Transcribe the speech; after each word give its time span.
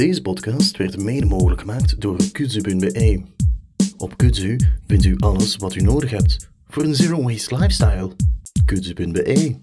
Deze 0.00 0.22
podcast 0.22 0.76
werd 0.76 0.96
mede 0.96 1.26
mogelijk 1.26 1.60
gemaakt 1.60 2.00
door 2.00 2.16
kudzu.be. 2.32 3.22
Op 3.96 4.16
Kudzu 4.16 4.56
vindt 4.86 5.04
u 5.04 5.16
alles 5.18 5.56
wat 5.56 5.74
u 5.74 5.80
nodig 5.80 6.10
hebt 6.10 6.50
voor 6.68 6.82
een 6.82 6.94
zero 6.94 7.22
waste 7.22 7.56
lifestyle. 7.56 8.10
Kudzu.be. 8.64 9.56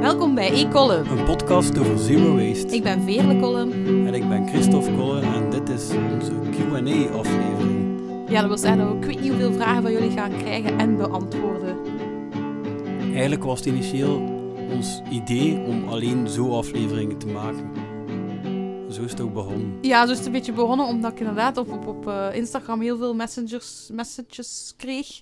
Welkom 0.00 0.34
bij 0.34 0.52
e-column. 0.52 1.10
Een 1.10 1.24
podcast 1.24 1.78
over 1.78 1.98
zero 1.98 2.34
waste. 2.34 2.74
Ik 2.74 2.82
ben 2.82 3.02
Veerle 3.02 3.40
Column. 3.40 3.72
En 4.06 4.14
ik 4.14 4.28
ben 4.28 4.48
Christophe 4.48 4.92
Kolle 4.92 5.20
en 5.20 5.50
dit 5.50 5.68
is 5.68 5.90
onze 5.90 6.32
Q&A-aflevering. 6.50 7.83
Ja, 8.28 8.40
dat 8.40 8.48
wil 8.48 8.58
zeggen 8.58 8.78
dat 8.78 8.88
we 8.88 8.96
ik 8.98 9.04
weet 9.04 9.20
niet 9.20 9.30
hoeveel 9.30 9.52
vragen 9.52 9.82
van 9.82 9.92
jullie 9.92 10.10
gaan 10.10 10.36
krijgen 10.36 10.78
en 10.78 10.96
beantwoorden. 10.96 11.76
Eigenlijk 13.00 13.42
was 13.42 13.58
het 13.58 13.68
initieel 13.68 14.20
ons 14.70 15.02
idee 15.10 15.58
om 15.58 15.88
alleen 15.88 16.28
zo 16.28 16.56
afleveringen 16.56 17.18
te 17.18 17.26
maken. 17.26 17.72
Zo 18.92 19.02
is 19.02 19.10
het 19.10 19.20
ook 19.20 19.32
begonnen. 19.32 19.78
Ja, 19.80 20.06
zo 20.06 20.12
is 20.12 20.16
het 20.18 20.26
een 20.26 20.32
beetje 20.32 20.52
begonnen 20.52 20.86
omdat 20.86 21.12
ik 21.12 21.18
inderdaad 21.20 21.56
op, 21.56 21.72
op, 21.72 21.86
op 21.86 22.08
eh, 22.08 22.28
Instagram 22.34 22.80
heel 22.80 22.96
veel 22.96 23.14
messengers, 23.14 23.88
messages 23.92 24.74
kreeg. 24.76 25.20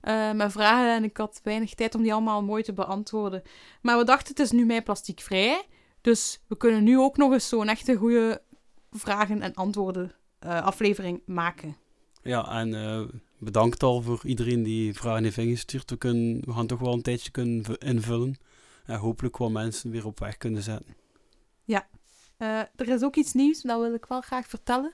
eh, 0.00 0.32
met 0.32 0.52
vragen 0.52 0.94
en 0.94 1.04
ik 1.04 1.16
had 1.16 1.40
weinig 1.42 1.74
tijd 1.74 1.94
om 1.94 2.02
die 2.02 2.12
allemaal 2.12 2.42
mooi 2.42 2.62
te 2.62 2.72
beantwoorden. 2.72 3.42
Maar 3.82 3.98
we 3.98 4.04
dachten, 4.04 4.28
het 4.28 4.38
is 4.38 4.50
nu 4.50 4.64
mij 4.64 4.82
plastiekvrij. 4.82 5.62
Dus 6.00 6.40
we 6.46 6.56
kunnen 6.56 6.84
nu 6.84 6.98
ook 6.98 7.16
nog 7.16 7.32
eens 7.32 7.48
zo'n 7.48 7.68
echte 7.68 7.94
goede 7.96 8.42
vragen 8.90 9.42
en 9.42 9.54
antwoorden 9.54 10.12
eh, 10.38 10.62
aflevering 10.62 11.22
maken. 11.26 11.76
Ja, 12.22 12.50
en 12.60 12.74
eh, 12.74 13.02
bedankt 13.38 13.82
al 13.82 14.02
voor 14.02 14.20
iedereen 14.24 14.62
die 14.62 14.94
vragen 14.94 15.24
heeft 15.24 15.38
ingestuurd. 15.38 15.90
We, 15.90 15.96
kunnen, 15.96 16.40
we 16.44 16.52
gaan 16.52 16.66
toch 16.66 16.78
wel 16.80 16.92
een 16.92 17.02
tijdje 17.02 17.30
kunnen 17.30 17.78
invullen. 17.78 18.36
En 18.84 18.98
hopelijk 18.98 19.36
wat 19.36 19.50
mensen 19.50 19.90
weer 19.90 20.06
op 20.06 20.18
weg 20.18 20.36
kunnen 20.36 20.62
zetten. 20.62 20.96
Eh, 22.40 22.58
er 22.76 22.88
is 22.88 23.02
ook 23.02 23.16
iets 23.16 23.32
nieuws, 23.32 23.62
dat 23.62 23.80
wil 23.80 23.94
ik 23.94 24.04
wel 24.04 24.20
graag 24.20 24.46
vertellen. 24.46 24.92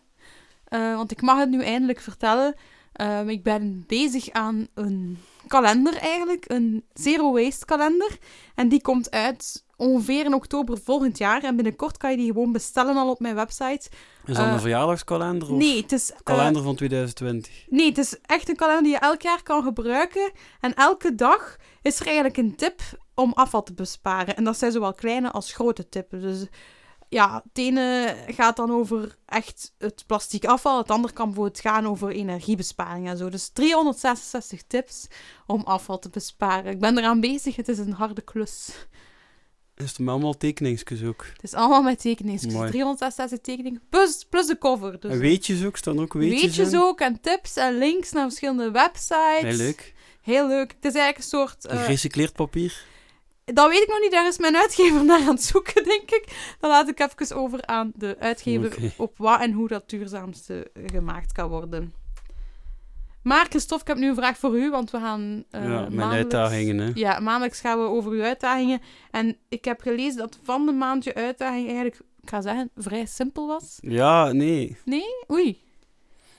Eh, 0.64 0.96
want 0.96 1.10
ik 1.10 1.22
mag 1.22 1.38
het 1.38 1.50
nu 1.50 1.62
eindelijk 1.62 2.00
vertellen. 2.00 2.54
Ehm, 2.96 3.28
ik 3.28 3.42
ben 3.42 3.84
bezig 3.86 4.30
aan 4.30 4.66
een 4.74 5.18
kalender 5.46 5.96
eigenlijk, 5.96 6.44
een 6.48 6.84
zero 6.94 7.32
waste 7.32 7.64
kalender. 7.64 8.18
En 8.54 8.68
die 8.68 8.80
komt 8.82 9.10
uit 9.10 9.64
ongeveer 9.76 10.24
in 10.24 10.34
oktober 10.34 10.78
volgend 10.84 11.18
jaar. 11.18 11.42
En 11.44 11.56
binnenkort 11.56 11.96
kan 11.96 12.10
je 12.10 12.16
die 12.16 12.26
gewoon 12.26 12.52
bestellen 12.52 12.96
al 12.96 13.10
op 13.10 13.20
mijn 13.20 13.34
website. 13.34 13.88
Is 14.26 14.36
dat 14.36 14.46
Eh, 14.46 14.52
een 14.52 14.60
verjaardagskalender 14.60 15.50
of 15.52 15.58
Nee, 15.58 15.80
het 15.82 15.92
is, 15.92 16.12
eh, 16.12 16.18
kalender 16.22 16.62
van 16.62 16.74
2020? 16.76 17.66
nee, 17.68 17.88
het 17.88 17.98
is 17.98 18.18
echt 18.22 18.48
een 18.48 18.56
kalender 18.56 18.82
die 18.82 18.92
je 18.92 18.98
elk 18.98 19.22
jaar 19.22 19.42
kan 19.42 19.62
gebruiken. 19.62 20.30
En 20.60 20.74
elke 20.74 21.14
dag 21.14 21.56
is 21.82 22.00
er 22.00 22.06
eigenlijk 22.06 22.36
een 22.36 22.56
tip 22.56 22.80
om 23.14 23.32
afval 23.32 23.62
te 23.62 23.74
besparen. 23.74 24.36
En 24.36 24.44
dat 24.44 24.58
zijn 24.58 24.72
zowel 24.72 24.94
kleine 24.94 25.30
als 25.30 25.52
grote 25.52 25.88
tippen. 25.88 26.20
Dus 26.20 26.46
ja, 27.08 27.42
het 27.48 27.58
ene 27.58 28.16
gaat 28.26 28.56
dan 28.56 28.70
over 28.70 29.16
echt 29.26 29.72
het 29.78 30.04
plastic 30.06 30.44
afval. 30.44 30.78
Het 30.78 30.90
andere 30.90 31.14
kan 31.14 31.26
bijvoorbeeld 31.26 31.60
gaan 31.60 31.86
over 31.86 32.10
energiebesparing 32.10 33.08
en 33.08 33.16
zo. 33.16 33.28
Dus 33.28 33.48
366 33.48 34.62
tips 34.66 35.06
om 35.46 35.60
afval 35.62 35.98
te 35.98 36.08
besparen. 36.08 36.72
Ik 36.72 36.80
ben 36.80 36.98
eraan 36.98 37.20
bezig. 37.20 37.56
Het 37.56 37.68
is 37.68 37.78
een 37.78 37.92
harde 37.92 38.22
klus. 38.22 38.68
Is 39.74 39.90
het 39.96 40.08
allemaal 40.08 40.36
tekeningsjes 40.36 41.02
ook? 41.02 41.26
Het 41.32 41.42
is 41.42 41.54
allemaal 41.54 41.82
met 41.82 42.00
tekeningen. 42.00 42.52
Mooi. 42.52 42.70
366 42.70 43.38
tekeningen. 43.40 43.82
Plus, 43.90 44.24
plus 44.30 44.46
de 44.46 44.58
cover. 44.58 45.00
Dus 45.00 45.10
En 45.12 45.18
weetjes 45.18 45.64
ook? 45.64 45.76
Staan 45.76 46.00
ook 46.00 46.12
weetjes, 46.12 46.42
weetjes 46.42 46.72
in? 46.72 46.78
ook 46.78 47.00
en 47.00 47.20
tips 47.20 47.56
en 47.56 47.78
links 47.78 48.12
naar 48.12 48.24
verschillende 48.24 48.70
websites. 48.70 49.40
Heel 49.40 49.56
leuk. 49.56 49.94
Heel 50.22 50.48
leuk. 50.48 50.70
Het 50.80 50.84
is 50.84 50.94
eigenlijk 50.94 51.16
een 51.16 51.22
soort... 51.22 51.66
eh, 51.66 51.82
Gerecycleerd 51.82 52.32
papier? 52.32 52.84
Dat 53.54 53.68
weet 53.68 53.82
ik 53.82 53.88
nog 53.88 54.00
niet. 54.00 54.10
Daar 54.10 54.26
is 54.26 54.38
mijn 54.38 54.56
uitgever 54.56 55.04
naar 55.10 55.20
aan 55.20 55.26
het 55.34 55.42
zoeken, 55.42 55.84
denk 55.84 56.10
ik. 56.10 56.54
Dan 56.60 56.70
laat 56.70 56.88
ik 56.88 57.00
even 57.00 57.36
over 57.36 57.66
aan 57.66 57.92
de 57.94 58.16
uitgever 58.18 58.92
op 58.96 59.18
wat 59.18 59.40
en 59.40 59.52
hoe 59.52 59.68
dat 59.68 59.88
duurzaamste 59.90 60.70
gemaakt 60.86 61.32
kan 61.32 61.48
worden. 61.48 61.94
Maar 63.22 63.46
Christophe, 63.48 63.82
ik 63.82 63.88
heb 63.88 63.96
nu 63.98 64.08
een 64.08 64.14
vraag 64.14 64.38
voor 64.38 64.58
u, 64.58 64.70
want 64.70 64.90
we 64.90 64.98
gaan... 64.98 65.44
eh, 65.50 65.62
ja, 65.62 65.68
mijn 65.68 65.94
maandelijks- 65.94 66.34
uitdagingen, 66.34 66.78
hè. 66.78 66.90
Ja, 66.94 67.20
maandelijks 67.20 67.60
gaan 67.60 67.78
we 67.78 67.84
over 67.88 68.10
uw 68.12 68.22
uitdagingen. 68.22 68.80
En 69.10 69.36
ik 69.48 69.64
heb 69.64 69.80
gelezen 69.80 70.16
dat 70.18 70.38
van 70.42 70.66
de 70.66 70.72
maand 70.72 71.04
je 71.04 71.14
uitdaging 71.14 71.66
eigenlijk, 71.66 71.96
ik 72.22 72.28
ga 72.28 72.40
zeggen, 72.40 72.70
vrij 72.76 73.06
simpel 73.06 73.46
was. 73.46 73.78
Ja, 73.80 74.32
nee. 74.32 74.76
Nee? 74.84 75.04
Oei. 75.32 75.60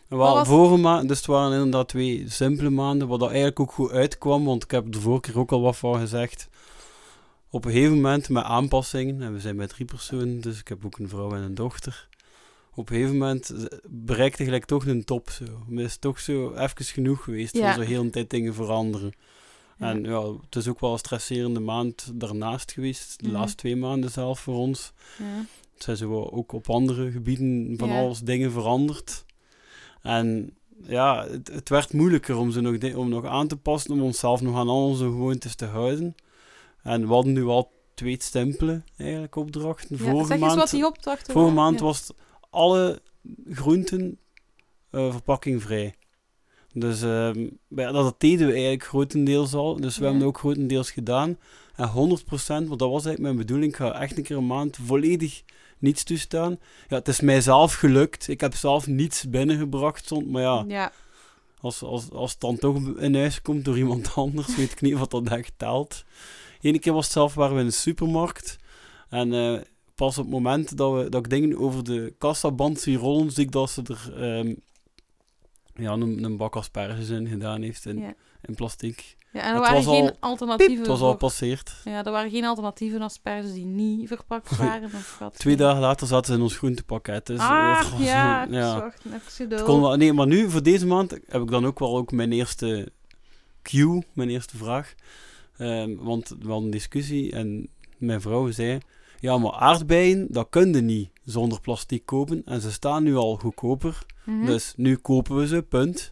Wel, 0.07 0.19
was- 0.19 0.47
vorige 0.47 0.77
maand, 0.81 1.07
dus 1.07 1.17
het 1.17 1.25
waren 1.27 1.51
inderdaad 1.57 1.87
twee 1.87 2.23
simpele 2.27 2.69
maanden, 2.69 3.07
wat 3.07 3.19
dat 3.19 3.27
eigenlijk 3.29 3.59
ook 3.59 3.71
goed 3.71 3.91
uitkwam, 3.91 4.45
want 4.45 4.63
ik 4.63 4.71
heb 4.71 4.91
de 4.91 4.99
vorige 4.99 5.21
keer 5.21 5.39
ook 5.39 5.51
al 5.51 5.61
wat 5.61 5.77
van 5.77 5.99
gezegd. 5.99 6.47
Op 7.49 7.65
een 7.65 7.71
gegeven 7.71 7.95
moment 7.95 8.29
met 8.29 8.43
aanpassingen, 8.43 9.21
en 9.21 9.33
we 9.33 9.39
zijn 9.39 9.55
met 9.55 9.69
drie 9.69 9.85
personen, 9.85 10.41
dus 10.41 10.59
ik 10.59 10.67
heb 10.67 10.85
ook 10.85 10.97
een 10.99 11.09
vrouw 11.09 11.31
en 11.31 11.41
een 11.41 11.55
dochter. 11.55 12.07
Op 12.73 12.89
een 12.89 12.95
gegeven 12.95 13.17
moment 13.17 13.67
bereikte 13.89 14.43
gelijk 14.43 14.65
toch 14.65 14.85
een 14.85 15.03
top 15.03 15.29
zo. 15.29 15.43
Het 15.69 15.79
is 15.79 15.97
toch 15.97 16.19
zo 16.19 16.53
even 16.53 16.85
genoeg 16.85 17.23
geweest 17.23 17.57
Ja. 17.57 17.73
voor 17.73 17.83
zo 17.83 17.89
heel 17.89 18.01
een 18.01 18.11
tijd 18.11 18.29
dingen 18.29 18.53
veranderen. 18.53 19.11
En 19.77 20.03
ja, 20.03 20.21
het 20.45 20.55
is 20.55 20.67
ook 20.67 20.79
wel 20.79 20.91
een 20.91 20.97
stresserende 20.97 21.59
maand 21.59 22.11
daarnaast 22.13 22.71
geweest, 22.71 23.19
de 23.19 23.27
Mhm. 23.27 23.35
laatste 23.37 23.57
twee 23.57 23.75
maanden 23.75 24.09
zelf 24.11 24.39
voor 24.39 24.55
ons. 24.55 24.91
Ja. 25.17 25.45
Het 25.73 25.83
zijn 25.83 25.97
zo 25.97 26.23
ook 26.23 26.51
op 26.51 26.69
andere 26.69 27.11
gebieden 27.11 27.73
van 27.77 27.89
Ja. 27.89 27.99
alles 27.99 28.19
dingen 28.19 28.51
veranderd. 28.51 29.25
En 30.01 30.55
ja, 30.87 31.27
het, 31.27 31.47
het 31.47 31.69
werd 31.69 31.93
moeilijker 31.93 32.35
om 32.37 32.51
ze 32.51 32.61
nog, 32.61 32.93
om 32.95 33.09
nog 33.09 33.25
aan 33.25 33.47
te 33.47 33.57
passen, 33.57 33.91
om 33.91 34.01
onszelf 34.01 34.41
nog 34.41 34.55
aan 34.55 34.67
al 34.69 34.85
onze 34.87 35.03
gewoontes 35.03 35.55
te 35.55 35.65
houden. 35.65 36.15
En 36.87 37.07
we 37.07 37.13
hadden 37.13 37.33
nu 37.33 37.45
al 37.45 37.71
twee 37.93 38.17
stempelen, 38.21 38.85
eigenlijk, 38.97 39.35
opdrachten. 39.35 39.97
Ja, 39.97 40.03
vorige 40.03 40.25
zeg 40.27 40.37
eens 40.37 40.45
maand, 40.45 40.59
wat 40.59 40.69
die 40.69 40.85
opdrachten 40.85 41.33
vorige 41.33 41.53
waren. 41.53 41.63
maand 41.63 41.79
Ja. 41.79 41.85
was 41.85 42.09
alle 42.49 43.01
groenten 43.49 44.17
eh, 44.89 45.11
verpakkingvrij. 45.11 45.93
Dus 46.73 47.01
ehm, 47.01 47.47
ja, 47.67 47.91
dat 47.91 48.15
deden 48.19 48.45
we 48.47 48.51
eigenlijk 48.53 48.83
grotendeels 48.83 49.53
al. 49.53 49.75
Dus 49.75 49.95
we 49.97 50.03
Ja. 50.03 50.09
hebben 50.09 50.27
het 50.27 50.35
ook 50.35 50.37
grotendeels 50.39 50.91
gedaan. 50.91 51.37
En 51.75 51.87
100%, 51.87 52.67
want 52.67 52.79
dat 52.79 52.89
was 52.89 53.05
eigenlijk 53.05 53.19
mijn 53.19 53.35
bedoeling, 53.35 53.71
ik 53.71 53.77
ga 53.77 53.99
echt 54.01 54.17
een 54.17 54.23
keer 54.23 54.37
een 54.37 54.47
maand 54.47 54.77
volledig 54.85 55.43
niets 55.79 56.03
toestaan. 56.03 56.59
Ja, 56.87 56.95
het 56.97 57.07
is 57.07 57.19
mijzelf 57.21 57.73
gelukt. 57.73 58.27
Ik 58.27 58.41
heb 58.41 58.55
zelf 58.55 58.87
niets 58.87 59.29
binnengebracht, 59.29 60.05
stond, 60.05 60.29
maar 60.29 60.41
ja, 60.41 60.63
Ja, 60.67 60.91
als, 61.59 61.81
als, 61.83 62.11
als 62.11 62.31
het 62.31 62.39
dan 62.41 62.57
toch 62.57 62.97
in 62.97 63.15
huis 63.15 63.41
komt 63.41 63.65
door 63.65 63.77
iemand 63.77 64.13
anders, 64.15 64.55
weet 64.55 64.71
ik 64.71 64.81
niet 64.81 64.97
wat 64.97 65.11
dat 65.11 65.27
echt 65.29 65.53
telt. 65.57 66.03
Eén 66.73 66.79
keer 66.79 66.93
was 66.93 67.03
het 67.03 67.13
zelf, 67.13 67.33
waren 67.33 67.55
we 67.55 67.61
in 67.61 67.67
de 67.67 67.73
supermarkt. 67.73 68.57
En 69.09 69.33
eh, 69.33 69.59
pas 69.95 70.17
op 70.17 70.23
het 70.23 70.33
moment 70.33 70.77
dat, 70.77 70.93
we, 70.93 71.09
dat 71.09 71.25
ik 71.25 71.29
dingen 71.29 71.57
over 71.57 71.83
de 71.83 72.13
kassaband 72.17 72.79
zie 72.79 72.97
rollen, 72.97 73.31
zie 73.31 73.43
ik 73.45 73.51
dat 73.51 73.69
ze 73.69 73.81
er 73.83 74.23
ehm, 74.23 74.53
ja, 75.75 75.91
een, 75.91 76.23
een 76.23 76.37
bak 76.37 76.55
asperges 76.55 77.09
in 77.09 77.27
gedaan 77.27 77.61
heeft 77.61 77.85
in, 77.85 77.97
ja. 77.99 78.13
in 78.41 78.55
plastic. 78.55 79.15
ja 79.33 79.41
en 79.41 79.47
er 79.47 79.53
Het 79.53 79.61
waren 79.63 79.75
was 79.85 79.95
geen 79.95 80.03
al- 80.09 80.15
alternatieven. 80.19 80.77
Het 80.77 80.87
was 80.87 80.99
al 81.01 81.15
passeerd. 81.17 81.73
Ja, 81.83 82.05
er 82.05 82.11
waren 82.11 82.31
geen 82.31 82.45
alternatieven 82.45 83.01
asperges 83.01 83.53
die 83.53 83.65
niet 83.65 84.07
verpakt 84.07 84.57
waren. 84.57 84.83
Of 84.93 85.17
wat. 85.19 85.33
Twee 85.39 85.55
dagen 85.55 85.79
later 85.81 86.07
zaten 86.07 86.25
ze 86.25 86.33
in 86.33 86.41
ons 86.43 86.57
groentepakket. 86.57 87.25
Dus, 87.25 87.39
Ah, 87.39 87.79
eh, 87.93 88.05
ja, 88.05 88.47
ja. 88.49 88.93
geduld. 89.25 89.63
kon 89.63 89.81
wel- 89.81 89.95
nee, 89.95 90.13
maar 90.13 90.27
nu, 90.27 90.49
voor 90.49 90.63
deze 90.63 90.85
maand, 90.85 91.11
heb 91.27 91.41
ik 91.41 91.49
dan 91.49 91.65
ook 91.65 91.79
wel 91.79 91.97
ook 91.97 92.11
mijn 92.11 92.31
eerste 92.31 92.91
cue, 93.61 94.03
mijn 94.13 94.29
eerste 94.29 94.57
vraag. 94.57 94.95
Ehm, 95.57 95.95
want 95.95 96.29
we 96.29 96.47
hadden 96.47 96.65
een 96.65 96.71
discussie 96.71 97.31
en 97.31 97.69
mijn 97.97 98.21
vrouw 98.21 98.51
zei... 98.51 98.77
Ja, 99.19 99.37
maar 99.37 99.51
aardbeien, 99.51 100.27
dat 100.29 100.47
kun 100.49 100.73
je 100.73 100.81
niet 100.81 101.09
zonder 101.23 101.61
plastic 101.61 102.05
kopen. 102.05 102.41
En 102.45 102.61
ze 102.61 102.71
staan 102.71 103.03
nu 103.03 103.15
al 103.15 103.35
goedkoper. 103.35 104.05
Mhm. 104.25 104.45
Dus 104.45 104.73
nu 104.75 104.95
kopen 104.95 105.35
we 105.35 105.47
ze, 105.47 105.61
punt. 105.61 106.11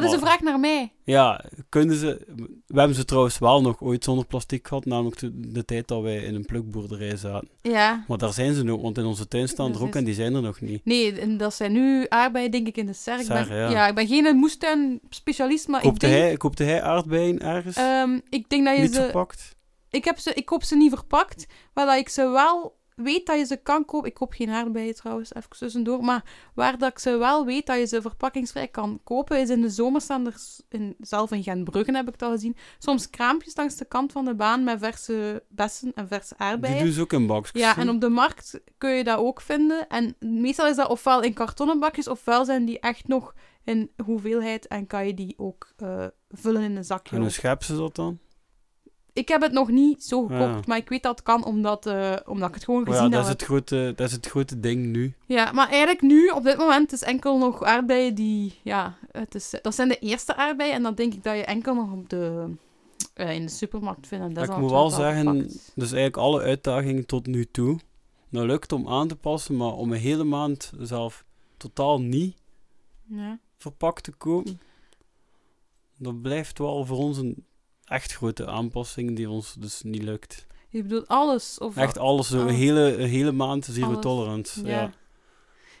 Dat 0.00 0.10
is 0.10 0.12
een 0.12 0.26
vraag 0.26 0.40
naar 0.40 0.60
mij. 0.60 0.92
Ja, 1.04 1.44
kunnen 1.68 1.96
ze... 1.96 2.20
We 2.66 2.78
hebben 2.78 2.96
ze 2.96 3.04
trouwens 3.04 3.38
wel 3.38 3.60
nog 3.60 3.82
ooit 3.82 4.04
zonder 4.04 4.26
plastic 4.26 4.68
gehad. 4.68 4.84
Namelijk 4.84 5.18
de, 5.18 5.50
de 5.50 5.64
tijd 5.64 5.88
dat 5.88 6.02
wij 6.02 6.16
in 6.16 6.34
een 6.34 6.44
plukboerderij 6.44 7.16
zaten. 7.16 7.48
Ja. 7.62 8.04
Maar 8.08 8.18
daar 8.18 8.32
zijn 8.32 8.54
ze 8.54 8.62
nog, 8.62 8.82
want 8.82 8.98
in 8.98 9.04
onze 9.04 9.28
tuin 9.28 9.48
staan 9.48 9.74
er 9.74 9.82
ook 9.82 9.94
en 9.94 10.04
die 10.04 10.14
zijn 10.14 10.34
er 10.34 10.42
nog 10.42 10.60
niet. 10.60 10.84
Nee, 10.84 11.20
en 11.20 11.36
dat 11.36 11.54
zijn 11.54 11.72
nu 11.72 12.06
aardbeien, 12.08 12.50
denk 12.50 12.66
ik, 12.66 12.76
in 12.76 12.86
de 12.86 12.92
serre. 12.92 13.22
Ik 13.22 13.48
ja. 13.48 13.86
ik 13.86 13.94
ben 13.94 14.06
geen 14.06 14.36
moestuin-specialist, 14.36 15.68
maar 15.68 15.80
ik 15.82 15.88
Koopte 15.88 16.06
denk... 16.06 16.20
hij, 16.20 16.36
koopte 16.36 16.62
hij 16.64 16.82
aardbeien 16.82 17.40
ergens? 17.40 17.76
ehm, 17.76 18.18
ik 18.28 18.48
denk 18.48 18.64
dat 18.64 18.76
je 18.76 18.82
niet 18.82 18.94
ze... 18.94 19.02
verpakt? 19.02 19.56
Ik, 19.90 20.04
heb 20.04 20.18
ze... 20.18 20.34
ik 20.34 20.44
koop 20.44 20.62
ze 20.62 20.76
niet 20.76 20.92
verpakt, 20.92 21.46
maar 21.74 21.86
dat 21.86 21.96
ik 21.96 22.08
ze 22.08 22.28
wel 22.28 22.76
weet 22.94 23.26
dat 23.26 23.38
je 23.38 23.44
ze 23.44 23.56
kan 23.56 23.84
kopen. 23.84 24.08
Ik 24.08 24.14
koop 24.14 24.32
geen 24.32 24.50
aardbeien 24.50 24.94
trouwens, 24.94 25.34
even 25.34 25.50
tussendoor. 25.58 26.04
Maar 26.04 26.24
waar 26.54 26.78
dat 26.78 26.90
ik 26.90 26.98
ze 26.98 27.16
wel 27.16 27.44
weet 27.44 27.66
dat 27.66 27.78
je 27.78 27.86
ze 27.86 28.00
verpakkingsvrij 28.02 28.68
kan 28.68 29.00
kopen, 29.04 29.40
is 29.40 29.50
in 29.50 29.60
de 29.60 29.70
zomer 29.70 30.00
staan 30.00 30.26
er, 30.26 30.34
in, 30.68 30.94
zelf 30.98 31.30
in 31.32 31.42
Gentbruggen 31.42 31.94
heb 31.94 32.06
ik 32.06 32.12
het 32.12 32.22
al 32.22 32.30
gezien, 32.30 32.56
soms 32.78 33.10
kraampjes 33.10 33.56
langs 33.56 33.76
de 33.76 33.84
kant 33.84 34.12
van 34.12 34.24
de 34.24 34.34
baan 34.34 34.64
met 34.64 34.78
verse 34.78 35.42
bessen 35.48 35.92
en 35.94 36.08
verse 36.08 36.34
Die 36.38 36.46
aardbeien. 36.46 36.84
doen 36.84 36.92
ze 36.92 37.00
ook 37.00 37.12
in 37.12 37.26
bakjes. 37.26 37.62
Ja, 37.62 37.76
en 37.76 37.88
op 37.88 38.00
de 38.00 38.08
markt 38.08 38.60
kun 38.78 38.90
je 38.90 39.04
dat 39.04 39.18
ook 39.18 39.40
vinden. 39.40 39.88
En 39.88 40.16
meestal 40.20 40.66
is 40.66 40.76
dat 40.76 40.88
ofwel 40.88 41.22
in 41.22 41.32
kartonnen 41.34 41.78
bakjes, 41.80 42.08
ofwel 42.08 42.44
zijn 42.44 42.64
die 42.64 42.80
echt 42.80 43.08
nog 43.08 43.34
in 43.64 43.90
hoeveelheid 44.04 44.66
en 44.66 44.86
kan 44.86 45.06
je 45.06 45.14
die 45.14 45.34
ook 45.38 45.72
eh, 45.76 46.06
vullen 46.28 46.62
in 46.62 46.76
een 46.76 46.84
zakje. 46.84 47.16
En 47.16 47.22
hoe 47.22 47.30
scheppen 47.30 47.66
ze 47.66 47.76
dat 47.76 47.94
dan? 47.94 48.18
Ik 49.14 49.28
heb 49.28 49.42
het 49.42 49.52
nog 49.52 49.68
niet 49.70 50.04
zo 50.04 50.20
gekocht, 50.22 50.38
Ja. 50.40 50.60
maar 50.66 50.76
ik 50.76 50.88
weet 50.88 51.02
dat 51.02 51.14
het 51.16 51.24
kan 51.24 51.44
omdat, 51.44 51.86
eh, 51.86 52.16
omdat 52.26 52.48
ik 52.48 52.54
het 52.54 52.64
gewoon 52.64 52.82
Maar 52.82 52.92
gezien 52.92 53.10
ja, 53.10 53.16
dat 53.16 53.26
heb. 53.26 53.34
is, 53.34 53.40
het 53.40 53.42
grote, 53.50 53.92
dat 53.96 54.06
is 54.06 54.12
het 54.12 54.26
grote 54.26 54.60
ding 54.60 54.86
nu. 54.86 55.14
Ja, 55.26 55.52
maar 55.52 55.68
eigenlijk 55.68 56.02
nu, 56.02 56.28
op 56.28 56.42
dit 56.44 56.56
moment, 56.56 56.92
is 56.92 57.02
enkel 57.02 57.38
nog 57.38 57.62
aardbeien 57.62 58.14
die... 58.14 58.58
Ja, 58.62 58.94
het 59.10 59.34
is, 59.34 59.54
dat 59.62 59.74
zijn 59.74 59.88
de 59.88 59.98
eerste 59.98 60.36
aardbeien 60.36 60.74
en 60.74 60.82
dan 60.82 60.94
denk 60.94 61.14
ik 61.14 61.22
dat 61.24 61.36
je 61.36 61.44
enkel 61.44 61.74
nog 61.74 61.92
op 61.92 62.08
de, 62.08 62.44
eh, 63.14 63.34
in 63.34 63.42
de 63.42 63.50
supermarkt 63.50 64.06
vindt. 64.06 64.24
En 64.24 64.32
dat 64.32 64.44
ik 64.48 64.56
moet 64.56 64.70
wel 64.70 64.90
zeggen, 64.90 65.38
dus 65.74 65.92
eigenlijk 65.92 66.16
alle 66.16 66.40
uitdagingen 66.40 67.06
tot 67.06 67.26
nu 67.26 67.44
toe, 67.50 67.78
dat 68.30 68.44
lukt 68.44 68.72
om 68.72 68.88
aan 68.88 69.08
te 69.08 69.16
passen, 69.16 69.56
maar 69.56 69.72
om 69.72 69.92
een 69.92 69.98
hele 69.98 70.24
maand 70.24 70.72
zelf 70.78 71.24
totaal 71.56 72.00
niet 72.00 72.36
Ja. 73.06 73.38
verpakt 73.58 74.02
te 74.04 74.12
kopen, 74.12 74.60
dat 75.98 76.22
blijft 76.22 76.58
wel 76.58 76.84
voor 76.84 76.98
ons 76.98 77.18
een 77.18 77.44
echt 77.94 78.12
grote 78.14 78.46
aanpassing 78.46 79.16
die 79.16 79.30
ons 79.30 79.54
dus 79.58 79.82
niet 79.82 80.02
lukt. 80.02 80.46
Je 80.68 80.82
bedoelt 80.82 81.08
alles? 81.08 81.58
Of 81.58 81.76
Echt 81.76 81.98
alles, 81.98 82.30
een 82.30 82.40
alles. 82.40 82.54
hele, 82.54 82.96
een 82.98 83.08
hele 83.08 83.32
maand 83.32 83.64
zero 83.64 83.86
Alles. 83.86 84.00
tolerance. 84.00 84.64
Ja. 84.66 84.70
Ja. 84.80 84.90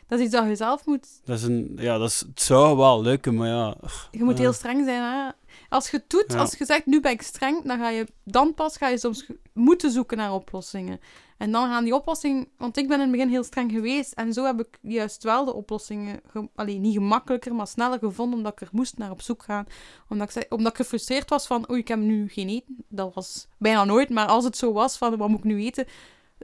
Dat 0.06 0.18
is 0.18 0.24
iets 0.24 0.34
dat 0.34 0.46
je 0.46 0.56
zelf 0.56 0.86
moet... 0.86 1.06
Dat 1.24 1.38
is 1.38 1.42
een, 1.44 1.72
ja, 1.80 1.98
dat 1.98 2.08
is, 2.10 2.20
het 2.20 2.42
zou 2.42 2.76
wel 2.76 3.02
lukken, 3.02 3.34
maar 3.34 3.48
ja. 3.48 3.76
Je 4.10 4.24
moet 4.24 4.36
Ja. 4.36 4.40
heel 4.42 4.52
streng 4.52 4.84
zijn, 4.84 5.02
hè. 5.02 5.30
Als 5.68 5.90
je 5.90 5.96
het 5.96 6.10
doet, 6.10 6.24
Ja. 6.28 6.38
als 6.38 6.54
je 6.58 6.64
zegt, 6.64 6.86
nu 6.86 7.00
ben 7.00 7.12
ik 7.12 7.22
streng, 7.22 7.64
dan 7.64 7.78
ga 7.78 7.88
je... 7.90 8.06
Dan 8.24 8.54
pas 8.54 8.76
ga 8.76 8.88
je 8.88 8.98
soms 8.98 9.26
moeten 9.52 9.90
zoeken 9.90 10.16
naar 10.16 10.32
oplossingen. 10.34 11.00
En 11.36 11.52
dan 11.52 11.68
gaan 11.68 11.84
die 11.84 11.94
oplossingen... 11.94 12.46
Want 12.58 12.76
ik 12.76 12.88
ben 12.88 12.96
in 12.96 13.02
het 13.02 13.10
begin 13.10 13.28
heel 13.28 13.42
streng 13.42 13.72
geweest. 13.72 14.12
En 14.12 14.32
zo 14.32 14.44
heb 14.44 14.60
ik 14.60 14.78
juist 14.82 15.22
wel 15.22 15.44
de 15.44 15.54
oplossingen... 15.54 16.20
Ge, 16.30 16.48
allee, 16.54 16.78
niet 16.78 16.94
gemakkelijker, 16.94 17.54
maar 17.54 17.66
sneller 17.66 17.98
gevonden. 17.98 18.38
Omdat 18.38 18.52
ik 18.52 18.60
er 18.60 18.68
moest 18.72 18.98
naar 18.98 19.10
op 19.10 19.22
zoek 19.22 19.42
gaan. 19.42 19.66
Omdat 20.08 20.26
ik, 20.26 20.32
zei, 20.32 20.44
omdat 20.48 20.72
ik 20.72 20.78
gefrustreerd 20.78 21.30
was 21.30 21.46
van... 21.46 21.70
Oei, 21.70 21.80
ik 21.80 21.88
heb 21.88 21.98
nu 21.98 22.28
geen 22.28 22.48
eten. 22.48 22.84
Dat 22.88 23.14
was 23.14 23.48
bijna 23.58 23.84
nooit. 23.84 24.10
Maar 24.10 24.26
als 24.26 24.44
het 24.44 24.56
zo 24.56 24.72
was 24.72 24.96
van... 24.96 25.16
Wat 25.16 25.28
moet 25.28 25.38
ik 25.38 25.44
nu 25.44 25.64
eten? 25.64 25.86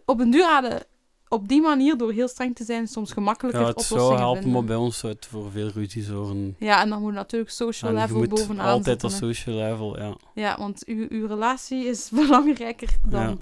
Op 0.05 0.21
een 0.21 0.31
duur 0.31 0.45
hadden... 0.45 0.83
Op 1.29 1.49
die 1.49 1.61
manier, 1.61 1.97
door 1.97 2.13
heel 2.13 2.29
streng 2.29 2.57
te 2.57 2.65
zijn, 2.65 2.87
soms 2.87 3.13
gemakkelijker 3.13 3.61
ja, 3.61 3.67
het 3.67 3.77
oplossingen 3.77 4.05
zou 4.05 4.19
helpen, 4.19 4.43
vinden. 4.43 4.59
maar 4.59 4.69
bij 4.69 4.77
ons 4.77 5.03
het 5.03 5.27
voor 5.27 5.51
veel 5.51 5.69
ruzie 5.69 6.03
zorgen. 6.03 6.57
Ja, 6.59 6.81
en 6.83 6.89
dan 6.89 7.01
moet 7.01 7.13
natuurlijk 7.13 7.51
social 7.51 7.91
En 7.91 7.97
level 7.97 8.19
moet 8.19 8.29
bovenaan 8.29 8.67
altijd 8.67 9.01
dat 9.01 9.13
social 9.13 9.57
level, 9.57 9.99
ja. 9.99 10.17
Ja, 10.35 10.57
want 10.59 10.87
uw, 10.87 11.07
uw 11.09 11.27
relatie 11.27 11.85
is 11.85 12.09
belangrijker 12.25 12.97
dan 13.09 13.21
Ja. 13.21 13.37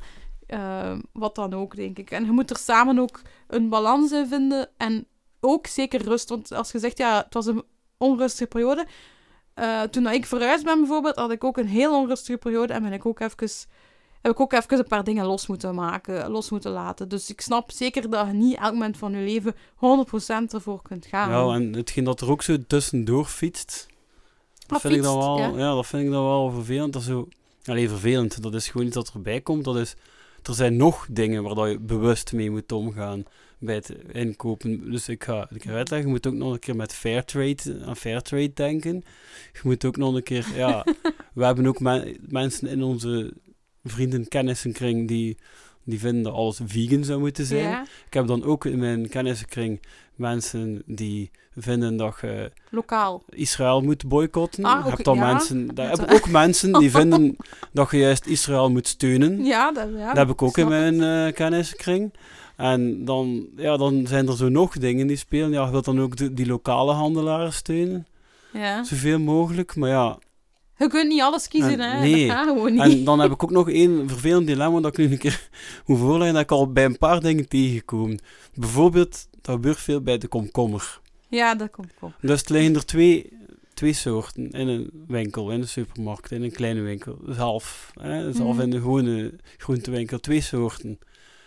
Eh, 0.48 0.98
wat 1.12 1.34
dan 1.34 1.54
ook, 1.54 1.76
denk 1.76 1.98
ik. 1.98 2.10
En 2.10 2.24
je 2.24 2.30
moet 2.30 2.50
er 2.50 2.56
samen 2.56 2.98
ook 2.98 3.20
een 3.46 3.68
balans 3.68 4.12
in 4.12 4.26
vinden. 4.26 4.68
En 4.76 5.06
ook 5.40 5.66
zeker 5.66 6.02
rust. 6.02 6.28
Want 6.28 6.52
als 6.52 6.72
je 6.72 6.78
zegt, 6.78 6.98
ja, 6.98 7.22
het 7.24 7.34
was 7.34 7.46
een 7.46 7.62
onrustige 7.96 8.46
periode. 8.46 8.86
Eh, 9.54 9.82
toen 9.82 10.06
ik 10.06 10.26
verhuisd 10.26 10.64
ben 10.64 10.78
bijvoorbeeld, 10.78 11.16
had 11.16 11.30
ik 11.30 11.44
ook 11.44 11.56
een 11.56 11.68
heel 11.68 12.00
onrustige 12.00 12.38
periode. 12.38 12.72
En 12.72 12.82
ben 12.82 12.92
ik 12.92 13.06
ook 13.06 13.20
even, 13.20 13.48
heb 14.20 14.32
ik 14.32 14.40
ook 14.40 14.52
even 14.52 14.78
een 14.78 14.86
paar 14.86 15.04
dingen 15.04 15.26
los 15.26 15.46
moeten 15.46 15.74
maken, 15.74 16.30
los 16.30 16.50
moeten 16.50 16.70
laten. 16.70 17.08
Dus 17.08 17.30
ik 17.30 17.40
snap 17.40 17.70
zeker 17.70 18.10
dat 18.10 18.26
je 18.26 18.32
niet 18.32 18.56
elk 18.56 18.72
moment 18.72 18.96
van 18.96 19.12
je 19.12 19.18
leven 19.18 19.54
100% 19.74 20.52
ervoor 20.52 20.82
kunt 20.82 21.06
gaan. 21.06 21.30
Ja, 21.30 21.54
en 21.54 21.74
hetgeen 21.74 22.04
dat 22.04 22.20
er 22.20 22.30
ook 22.30 22.42
zo 22.42 22.56
tussendoor 22.66 23.24
fietst, 23.24 23.86
dat 24.66 24.80
vind 24.80 24.94
ik 24.94 25.02
dan 25.02 25.18
wel, 25.18 25.38
ja. 25.38 25.48
ja. 25.48 25.74
dat 25.74 25.86
vind 25.86 26.04
ik 26.04 26.10
dan 26.10 26.24
wel 26.24 26.50
vervelend. 26.50 26.92
Dat 26.92 27.02
is 27.02 27.08
zo, 27.08 27.28
alleen 27.64 27.88
vervelend, 27.88 28.42
dat 28.42 28.54
is 28.54 28.68
gewoon 28.68 28.86
iets 28.86 28.94
dat 28.94 29.10
erbij 29.14 29.40
komt. 29.40 29.64
Dat 29.64 29.76
is, 29.76 29.96
er 30.48 30.54
zijn 30.54 30.76
nog 30.76 31.06
dingen 31.10 31.42
waar 31.42 31.68
je 31.68 31.78
bewust 31.78 32.32
mee 32.32 32.50
moet 32.50 32.72
omgaan 32.72 33.24
bij 33.58 33.74
het 33.74 33.94
inkopen. 34.12 34.90
Dus 34.90 35.08
ik 35.08 35.24
ga, 35.24 35.48
ik 35.54 35.62
ga 35.62 35.72
uitleggen, 35.72 36.08
je 36.08 36.14
moet 36.14 36.26
ook 36.26 36.34
nog 36.34 36.52
een 36.52 36.58
keer 36.58 36.76
met 36.76 36.94
Fairtrade, 36.94 37.84
aan 37.84 37.96
Fairtrade 37.96 38.52
denken. 38.52 39.04
Je 39.52 39.60
moet 39.62 39.84
ook 39.84 39.96
nog 39.96 40.14
een 40.14 40.22
keer, 40.22 40.46
ja, 40.54 40.84
we 41.34 41.44
hebben 41.44 41.66
ook 41.66 41.80
men- 41.80 42.16
mensen 42.28 42.68
in 42.68 42.82
onze 42.82 43.32
vrienden 43.84 44.28
kennissenkring 44.28 45.08
die, 45.08 45.38
die 45.90 45.98
vinden 45.98 46.22
dat 46.22 46.32
alles 46.32 46.60
vegan 46.66 47.04
zou 47.04 47.20
moeten 47.20 47.44
zijn. 47.46 47.62
Ja, 47.62 47.82
Ik 48.06 48.14
heb 48.14 48.26
dan 48.26 48.44
ook 48.44 48.64
in 48.64 48.78
mijn 48.78 49.08
kennissenkring 49.08 49.80
mensen 50.14 50.82
die 50.86 51.30
vinden 51.56 51.96
dat 51.96 52.18
je 52.20 52.52
lokaal. 52.70 53.22
Israël 53.30 53.80
moet 53.80 54.08
boycotten. 54.08 54.64
Ah, 54.64 54.78
ook- 54.86 54.90
hebt 54.90 55.04
dan 55.04 55.16
ja. 55.16 55.32
mensen, 55.32 55.74
daar 55.74 55.90
heb 55.90 56.00
ik 56.00 56.12
ook 56.14 56.28
mensen 56.28 56.72
die 56.72 56.90
vinden 56.90 57.36
dat 57.72 57.90
je 57.90 57.98
juist 57.98 58.26
Israël 58.26 58.70
moet 58.70 58.86
steunen. 58.88 59.44
Ja, 59.44 59.72
dat, 59.72 59.88
ja, 59.96 60.06
dat 60.06 60.16
heb 60.16 60.30
ik 60.30 60.42
ook 60.42 60.58
in 60.58 60.68
mijn 60.68 61.00
het. 61.00 61.28
eh, 61.28 61.34
kennissenkring. 61.34 62.12
En 62.56 63.04
dan, 63.04 63.46
ja, 63.56 63.76
dan 63.76 64.06
zijn 64.06 64.28
er 64.28 64.36
zo 64.36 64.48
nog 64.48 64.78
dingen 64.78 65.06
die 65.06 65.16
spelen. 65.16 65.50
Ja, 65.50 65.64
je 65.64 65.70
wilt 65.70 65.84
dan 65.84 66.00
ook 66.00 66.16
de- 66.16 66.34
die 66.34 66.46
lokale 66.46 66.92
handelaren 66.92 67.52
steunen. 67.52 68.06
Ja. 68.52 68.84
Zoveel 68.84 69.18
mogelijk. 69.18 69.76
Maar 69.76 69.88
ja, 69.90 70.18
Je 70.78 70.88
kunt 70.88 71.08
niet 71.08 71.20
alles 71.20 71.48
kiezen, 71.48 71.80
En- 71.80 71.90
hè. 71.96 72.00
nee. 72.00 72.26
Dat 72.26 72.36
gaat 72.36 72.46
gewoon 72.46 72.72
niet. 72.72 72.80
En 72.80 73.04
dan 73.04 73.20
heb 73.20 73.30
ik 73.32 73.42
ook 73.42 73.50
nog 73.50 73.70
één 73.70 74.08
vervelend 74.08 74.46
dilemma 74.46 74.80
dat 74.80 74.98
ik 74.98 75.06
nu 75.06 75.12
een 75.12 75.18
keer 75.18 75.48
moet 75.86 75.98
voorleggen. 75.98 76.32
Dat 76.34 76.42
ik 76.42 76.50
al 76.50 76.72
bij 76.72 76.84
een 76.84 76.98
paar 76.98 77.20
dingen 77.20 77.48
tegengekomen. 77.48 78.18
Bijvoorbeeld, 78.54 79.28
dat 79.40 79.54
gebeurt 79.54 79.78
veel 79.78 80.00
bij 80.00 80.18
de 80.18 80.28
komkommer. 80.28 81.00
Ja, 81.28 81.54
dat 81.54 81.70
komt 81.70 81.90
op. 82.00 82.12
Dus 82.20 82.42
er 82.42 82.52
liggen 82.52 82.74
er 82.74 82.84
twee, 82.84 83.32
twee 83.74 83.92
soorten 83.92 84.50
in 84.50 84.68
een 84.68 84.90
winkel, 85.06 85.50
in 85.50 85.60
een 85.60 85.68
supermarkt, 85.68 86.30
in 86.32 86.42
een 86.42 86.52
kleine 86.52 86.80
winkel. 86.80 87.18
Zelf, 87.28 87.90
hè, 88.00 88.32
zelf 88.32 88.52
Mhm. 88.54 88.60
in 88.60 88.70
de 88.70 88.80
gewone 88.80 89.32
groentewinkel. 89.56 90.18
Twee 90.20 90.40
soorten. 90.40 90.98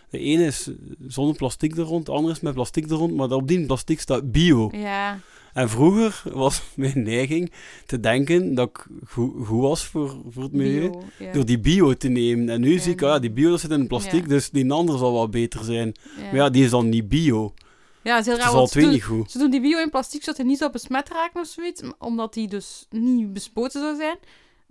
De 0.10 0.19
ene 0.19 0.45
is 0.45 0.69
zonder 1.07 1.36
plastic 1.36 1.78
er 1.78 1.83
rond, 1.83 2.06
de 2.06 2.12
andere 2.12 2.33
is 2.33 2.39
met 2.39 2.54
plastic 2.54 2.89
er 2.89 2.95
rond, 2.95 3.16
maar 3.16 3.30
op 3.31 3.48
die 3.48 3.66
plastic 3.66 4.00
staat 4.00 4.31
bio. 4.31 4.69
Ja. 4.74 5.19
En 5.53 5.69
vroeger 5.69 6.21
was 6.33 6.62
mijn 6.75 7.03
neiging 7.03 7.51
te 7.86 8.00
denken 8.00 8.56
dat 8.56 8.69
ik 8.69 8.86
goed, 9.07 9.45
goed 9.48 9.62
was 9.62 9.86
voor, 9.86 10.15
voor 10.30 10.44
het 10.44 10.51
milieu. 10.51 10.89
Bio, 10.89 11.03
ja. 11.19 11.31
Door 11.33 11.45
die 11.45 11.59
bio 11.59 11.94
te 11.94 12.07
nemen. 12.07 12.50
En 12.50 12.62
nu 12.62 12.74
Ja, 12.74 12.80
zie 12.80 12.92
ik, 12.92 13.01
nee. 13.01 13.09
ah, 13.09 13.21
die 13.21 13.31
bio 13.31 13.50
dat 13.50 13.59
zit 13.59 13.71
in 13.71 13.88
plastic, 13.88 14.21
Ja. 14.21 14.27
dus 14.27 14.50
die 14.50 14.71
andere 14.71 14.98
zal 14.98 15.13
wel 15.13 15.30
beter 15.30 15.63
zijn. 15.63 15.94
Ja. 16.18 16.21
Maar 16.24 16.36
ja, 16.36 16.50
die 16.50 16.63
is 16.63 16.69
dan 16.69 16.89
niet 16.89 17.09
bio. 17.09 17.53
Ja, 18.03 18.12
dat 18.18 18.19
is 18.19 18.25
heel 18.25 18.36
raar. 18.38 18.45
is 18.48 18.51
al 18.51 18.57
want 18.57 18.68
ze 18.68 18.74
twee 18.74 18.83
doen- 18.86 18.94
niet 18.94 19.03
goed. 19.03 19.31
Ze 19.31 19.38
doen 19.38 19.50
die 19.51 19.62
bio 19.62 19.80
in 19.80 19.89
plastic 19.89 20.19
zodat 20.24 20.38
hij 20.38 20.45
niet 20.45 20.57
zou 20.57 20.71
besmet 20.71 21.09
raken 21.09 21.42
of 21.42 21.48
zoiets, 21.48 21.81
omdat 22.00 22.33
die 22.33 22.47
dus 22.47 22.86
niet 22.89 23.33
bespoten 23.33 23.81
zou 23.81 23.95
zijn. 23.95 24.18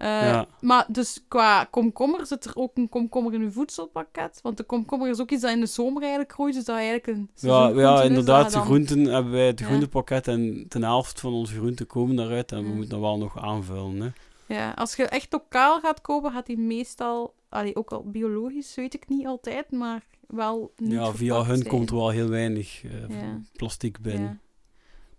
Eh, 0.00 0.06
Ja. 0.08 0.46
Maar 0.60 0.84
dus 0.88 1.24
qua 1.28 1.64
komkommer 1.64 2.26
zit 2.26 2.44
er 2.44 2.52
ook 2.54 2.76
een 2.76 2.88
komkommer 2.88 3.32
in 3.34 3.40
uw 3.40 3.50
voedselpakket. 3.50 4.38
Want 4.42 4.56
de 4.56 4.62
komkommer 4.62 5.08
is 5.08 5.20
ook 5.20 5.30
iets 5.30 5.42
dat 5.42 5.50
in 5.50 5.60
de 5.60 5.66
zomer 5.66 6.00
eigenlijk 6.02 6.32
groeit, 6.32 6.54
dus 6.54 6.64
dat 6.64 6.76
eigenlijk 6.76 7.06
een 7.06 7.30
Ja, 7.34 7.68
ja 7.68 8.00
is, 8.00 8.08
inderdaad, 8.08 8.42
dat 8.42 8.50
de 8.50 8.56
dan- 8.56 8.66
groenten 8.66 9.04
hebben 9.04 9.32
wij 9.32 9.46
het 9.46 9.58
Ja. 9.58 9.66
groentepakket 9.66 10.28
en 10.28 10.64
ten 10.68 10.82
helft 10.82 11.20
van 11.20 11.32
onze 11.32 11.54
groenten 11.54 11.86
komen 11.86 12.16
daaruit 12.16 12.52
en 12.52 12.62
we 12.62 12.68
Ja. 12.68 12.74
moeten 12.74 12.90
dat 12.90 13.00
wel 13.00 13.18
nog 13.18 13.38
aanvullen. 13.38 14.00
Hè. 14.00 14.08
Ja, 14.54 14.70
als 14.70 14.96
je 14.96 15.04
echt 15.04 15.32
lokaal 15.32 15.80
gaat 15.80 16.00
kopen, 16.00 16.32
gaat 16.32 16.46
die 16.46 16.58
meestal, 16.58 17.34
allee, 17.48 17.76
ook 17.76 17.90
al 17.92 18.02
biologisch, 18.04 18.74
weet 18.74 18.94
ik 18.94 19.08
niet 19.08 19.26
altijd, 19.26 19.70
maar 19.70 20.04
wel 20.26 20.72
niet 20.76 20.92
Ja, 20.92 21.12
via 21.12 21.44
hun 21.44 21.56
zijn. 21.56 21.68
komt 21.68 21.90
er 21.90 21.96
wel 21.96 22.08
heel 22.10 22.28
weinig 22.28 22.82
eh, 22.84 22.90
Ja. 23.20 23.40
plastic 23.52 24.00
binnen. 24.00 24.22
Ja. 24.28 24.38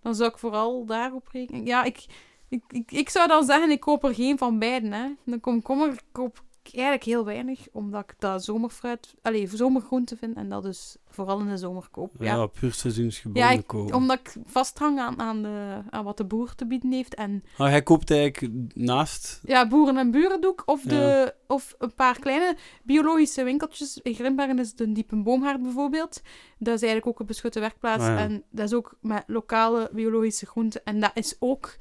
Dan 0.01 0.15
zou 0.15 0.29
ik 0.29 0.37
vooral 0.37 0.85
daarop 0.85 1.27
rekenen. 1.31 1.65
Ja, 1.65 1.83
ik, 1.83 2.05
ik, 2.51 2.63
ik, 2.69 2.91
ik 2.91 3.09
zou 3.09 3.27
dan 3.27 3.43
zeggen, 3.45 3.71
ik 3.71 3.79
koop 3.79 4.03
er 4.03 4.13
geen 4.15 4.37
van 4.37 4.59
beiden. 4.59 4.91
Hè. 4.93 5.07
De 5.23 5.39
komkommer 5.39 5.99
koop 6.11 6.43
ik 6.63 6.73
eigenlijk 6.73 7.03
heel 7.03 7.25
weinig, 7.25 7.67
omdat 7.71 8.01
ik 8.03 8.13
dat 8.19 8.43
zomerfruit, 8.43 9.13
allee, 9.21 9.47
zomergroente 9.47 10.17
vind 10.17 10.35
en 10.35 10.49
dat 10.49 10.63
dus 10.63 10.95
vooral 11.09 11.39
in 11.39 11.47
de 11.47 11.57
zomer 11.57 11.87
koop. 11.91 12.11
Ja, 12.19 12.35
Ja, 12.35 12.45
puur 12.45 12.73
seizoensgebonden 12.73 13.43
Ja, 13.43 13.49
ik- 13.49 13.67
kopen. 13.67 13.95
omdat 13.95 14.19
ik 14.19 14.33
vasthang 14.45 14.99
aan, 14.99 15.19
aan, 15.19 15.41
de, 15.41 15.81
aan 15.89 16.03
wat 16.03 16.17
de 16.17 16.25
boer 16.25 16.55
te 16.55 16.65
bieden 16.65 16.91
heeft. 16.91 17.15
En 17.15 17.43
Ah, 17.57 17.67
hij 17.69 17.81
koopt 17.83 18.11
eigenlijk 18.11 18.75
naast... 18.75 19.39
ja, 19.43 19.67
boeren 19.67 19.97
en 19.97 20.11
buren 20.11 20.41
doe 20.41 20.51
ik. 20.51 20.61
Of, 20.65 20.81
de, 20.81 21.33
of 21.47 21.75
een 21.77 21.93
paar 21.93 22.19
kleine 22.19 22.55
biologische 22.83 23.43
winkeltjes. 23.43 23.97
In 24.03 24.13
Grimbergen 24.13 24.59
is 24.59 24.73
de 24.75 24.91
Diepe 24.91 25.15
Boomhaard 25.15 25.61
bijvoorbeeld. 25.61 26.21
Dat 26.57 26.73
is 26.73 26.81
eigenlijk 26.81 27.07
ook 27.07 27.19
een 27.19 27.25
beschutte 27.25 27.59
werkplaats. 27.59 28.03
Ah, 28.03 28.09
ja. 28.09 28.17
En 28.17 28.43
dat 28.51 28.65
is 28.65 28.73
ook 28.73 28.97
met 29.01 29.23
lokale 29.27 29.89
biologische 29.93 30.45
groenten. 30.45 30.81
En 30.83 30.99
dat 30.99 31.11
is 31.13 31.35
ook... 31.39 31.75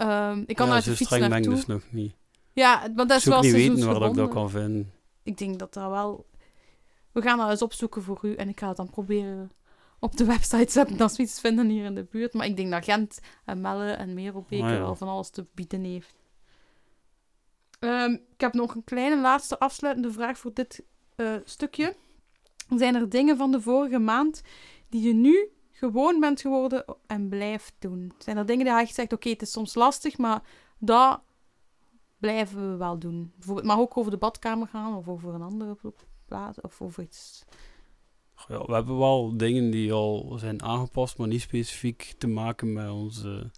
ehm, 0.00 0.42
ik 0.46 0.56
kan 0.56 0.66
ja, 0.66 0.72
uit 0.72 0.84
de 0.84 0.96
fiets 0.96 1.10
naartoe. 1.10 1.54
dus 1.54 1.66
nog 1.66 1.82
niet. 1.90 2.14
Ja, 2.52 2.92
want 2.94 3.08
dat 3.08 3.18
is 3.18 3.22
zou 3.22 3.34
wel 3.34 3.42
niet 3.42 3.52
weten 3.52 3.86
waar 3.86 4.00
dat 4.00 4.10
ik 4.10 4.16
dat 4.16 4.30
kan 4.30 4.50
vinden. 4.50 4.92
Ik 5.22 5.38
denk 5.38 5.58
dat 5.58 5.74
dat 5.74 5.90
wel... 5.90 6.26
We 7.12 7.22
gaan 7.22 7.38
dat 7.38 7.50
eens 7.50 7.62
opzoeken 7.62 8.02
voor 8.02 8.18
u. 8.22 8.34
En 8.34 8.48
ik 8.48 8.60
ga 8.60 8.68
het 8.68 8.76
dan 8.76 8.90
proberen 8.90 9.52
op 9.98 10.16
de 10.16 10.24
website 10.24 10.72
zetten 10.72 11.00
als 11.00 11.16
we 11.16 11.22
iets 11.22 11.40
vinden 11.40 11.68
hier 11.68 11.84
in 11.84 11.94
de 11.94 12.06
buurt. 12.10 12.34
Maar 12.34 12.46
ik 12.46 12.56
denk 12.56 12.70
dat 12.70 12.84
Gent 12.84 13.20
en 13.44 13.60
Melle 13.60 13.90
en 13.90 14.14
Merelbeke 14.14 14.62
Ah, 14.62 14.70
ja. 14.70 14.78
wel 14.78 14.94
van 14.94 15.08
alles 15.08 15.30
te 15.30 15.46
bieden 15.54 15.84
heeft. 15.84 16.14
Ehm, 17.78 18.12
ik 18.12 18.40
heb 18.40 18.52
nog 18.52 18.74
een 18.74 18.84
kleine 18.84 19.20
laatste 19.20 19.58
afsluitende 19.58 20.12
vraag 20.12 20.38
voor 20.38 20.54
dit 20.54 20.82
eh, 21.16 21.34
stukje. 21.44 21.96
Zijn 22.76 22.94
er 22.94 23.08
dingen 23.08 23.36
van 23.36 23.50
de 23.50 23.60
vorige 23.60 23.98
maand 23.98 24.42
die 24.88 25.02
je 25.02 25.14
nu 25.14 25.50
gewoon 25.80 26.20
bent 26.20 26.40
geworden 26.40 26.84
en 27.06 27.28
blijft 27.28 27.72
doen? 27.78 28.12
Zijn 28.18 28.36
er 28.36 28.46
dingen 28.46 28.64
die 28.64 28.74
je 28.74 28.80
echt 28.80 28.94
zegt, 28.94 29.12
oké, 29.12 29.28
het 29.28 29.42
is 29.42 29.52
soms 29.52 29.74
lastig, 29.74 30.18
maar 30.18 30.42
dat 30.78 31.20
blijven 32.18 32.70
we 32.70 32.76
wel 32.76 32.98
doen? 32.98 33.32
Bijvoorbeeld, 33.36 33.66
het 33.66 33.76
mag 33.76 33.84
ook 33.84 33.96
over 33.96 34.10
de 34.10 34.16
badkamer 34.16 34.66
gaan 34.68 34.96
of 34.96 35.08
over 35.08 35.34
een 35.34 35.42
andere 35.42 35.74
pla- 35.74 35.90
plaats 36.26 36.60
of 36.60 36.80
over 36.80 37.02
iets. 37.02 37.44
Ja, 38.48 38.64
we 38.66 38.72
hebben 38.72 38.98
wel 38.98 39.36
dingen 39.36 39.70
die 39.70 39.92
al 39.92 40.34
zijn 40.38 40.62
aangepast, 40.62 41.18
maar 41.18 41.28
niet 41.28 41.40
specifiek 41.40 42.14
te 42.18 42.26
maken 42.26 42.72
met 42.72 42.90
onze 42.90 43.50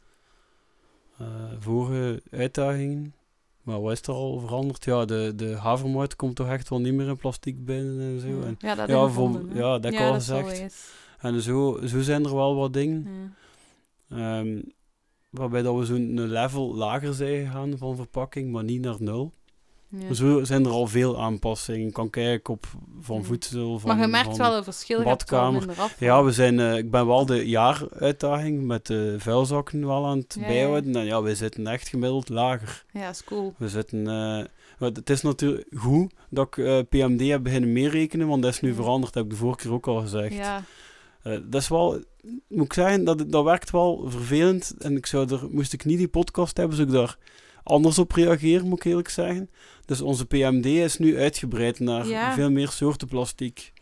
eh, 1.18 1.26
vorige 1.58 2.22
uitdagingen. 2.30 3.14
Maar 3.62 3.80
wat 3.80 3.92
is 3.92 4.02
er 4.02 4.14
al 4.14 4.38
veranderd? 4.40 4.84
Ja, 4.84 5.04
de, 5.04 5.32
de 5.36 5.56
havermout 5.56 6.16
komt 6.16 6.36
toch 6.36 6.48
echt 6.48 6.68
wel 6.68 6.80
niet 6.80 6.94
meer 6.94 7.08
in 7.08 7.16
plastic 7.16 7.64
binnen 7.64 8.00
en 8.00 8.20
zo. 8.20 8.42
En, 8.46 8.54
Ja, 8.58 8.74
dat 8.74 8.88
ja, 8.88 9.08
voor- 9.08 9.40
ja, 9.54 9.78
dat 9.78 9.92
al 9.92 9.98
wel 9.98 10.12
gezegd. 10.14 10.92
En 11.22 11.40
zo, 11.42 11.78
zo 11.86 12.00
zijn 12.00 12.24
er 12.24 12.34
wel 12.34 12.54
wat 12.56 12.72
dingen. 12.72 13.08
Ja. 14.08 14.38
Ehm, 14.38 14.60
waarbij 15.30 15.62
dat 15.62 15.76
we 15.76 15.84
zo'n 15.84 16.20
level 16.20 16.74
lager 16.74 17.14
zijn 17.14 17.46
gegaan 17.46 17.78
van 17.78 17.96
verpakking, 17.96 18.52
maar 18.52 18.64
niet 18.64 18.80
naar 18.80 18.96
nul. 18.98 19.32
Ja. 19.88 20.14
Zo 20.14 20.44
zijn 20.44 20.64
er 20.64 20.70
al 20.70 20.86
veel 20.86 21.20
aanpassingen. 21.20 21.92
Kan 21.92 22.10
kijken 22.10 22.54
op 22.54 22.66
van 23.00 23.24
voedsel, 23.24 23.78
van, 23.78 23.90
maar 23.90 24.00
je 24.00 24.06
merkt 24.12 24.36
wel 24.36 24.56
een 24.56 24.64
verschil. 24.64 25.02
badkamer. 25.02 25.64
Ja, 25.98 26.24
we 26.24 26.32
zijn, 26.32 26.60
eh, 26.60 26.76
ik 26.76 26.90
ben 26.90 27.06
wel 27.06 27.26
de 27.26 27.48
jaaruitdaging 27.48 28.62
met 28.66 28.86
de 28.86 29.14
vuilzakken 29.18 29.86
wel 29.86 30.06
aan 30.06 30.18
het 30.18 30.34
Ja, 30.34 30.40
ja. 30.42 30.48
bijhouden. 30.48 30.96
En 30.96 31.04
ja, 31.04 31.22
we 31.22 31.34
zitten 31.34 31.66
echt 31.66 31.88
gemiddeld 31.88 32.28
lager. 32.28 32.84
Ja, 32.92 33.08
is 33.08 33.24
cool. 33.24 33.54
We 33.56 33.68
zitten... 33.68 34.06
eh, 34.06 34.44
het 34.78 35.10
is 35.10 35.22
natuurlijk 35.22 35.66
goed 35.76 36.12
dat 36.30 36.46
ik 36.46 36.56
eh, 36.58 36.78
PMD 36.88 37.28
heb 37.28 37.42
beginnen 37.42 37.72
meerekenen, 37.72 38.28
want 38.28 38.42
dat 38.42 38.52
is 38.52 38.60
nu 38.60 38.74
veranderd, 38.74 39.14
heb 39.14 39.24
ik 39.24 39.30
de 39.30 39.36
vorige 39.36 39.58
keer 39.58 39.72
ook 39.72 39.86
al 39.86 40.00
gezegd. 40.00 40.34
Ja, 40.34 40.62
Eh, 41.22 41.38
dat 41.44 41.60
is 41.60 41.68
wel, 41.68 42.02
moet 42.48 42.64
ik 42.64 42.72
zeggen, 42.72 43.04
dat, 43.04 43.30
dat 43.30 43.44
werkt 43.44 43.70
wel 43.70 44.10
vervelend. 44.10 44.74
En 44.78 44.96
ik 44.96 45.06
zou 45.06 45.32
er, 45.32 45.48
moest 45.50 45.72
ik 45.72 45.84
niet 45.84 45.98
die 45.98 46.08
podcast 46.08 46.56
hebben, 46.56 46.76
zou 46.76 46.88
ik 46.88 46.94
daar 46.94 47.16
anders 47.62 47.98
op 47.98 48.12
reageren, 48.12 48.68
moet 48.68 48.78
ik 48.78 48.84
eerlijk 48.84 49.08
zeggen. 49.08 49.50
Dus 49.84 50.00
onze 50.00 50.26
PMD 50.26 50.66
is 50.66 50.98
nu 50.98 51.18
uitgebreid 51.18 51.78
naar 51.80 52.06
Ja. 52.06 52.34
veel 52.34 52.50
meer 52.50 52.68
soorten 52.68 53.08
plastic. 53.08 53.72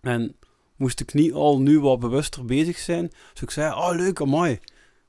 En 0.00 0.36
moest 0.76 1.00
ik 1.00 1.14
niet 1.14 1.32
al 1.32 1.60
nu 1.60 1.80
wat 1.80 2.00
bewuster 2.00 2.44
bezig 2.44 2.78
zijn, 2.78 3.08
zou 3.10 3.44
ik 3.44 3.50
zeggen, 3.50 3.76
oh 3.76 3.94
leuk, 3.94 4.20
amai. 4.20 4.58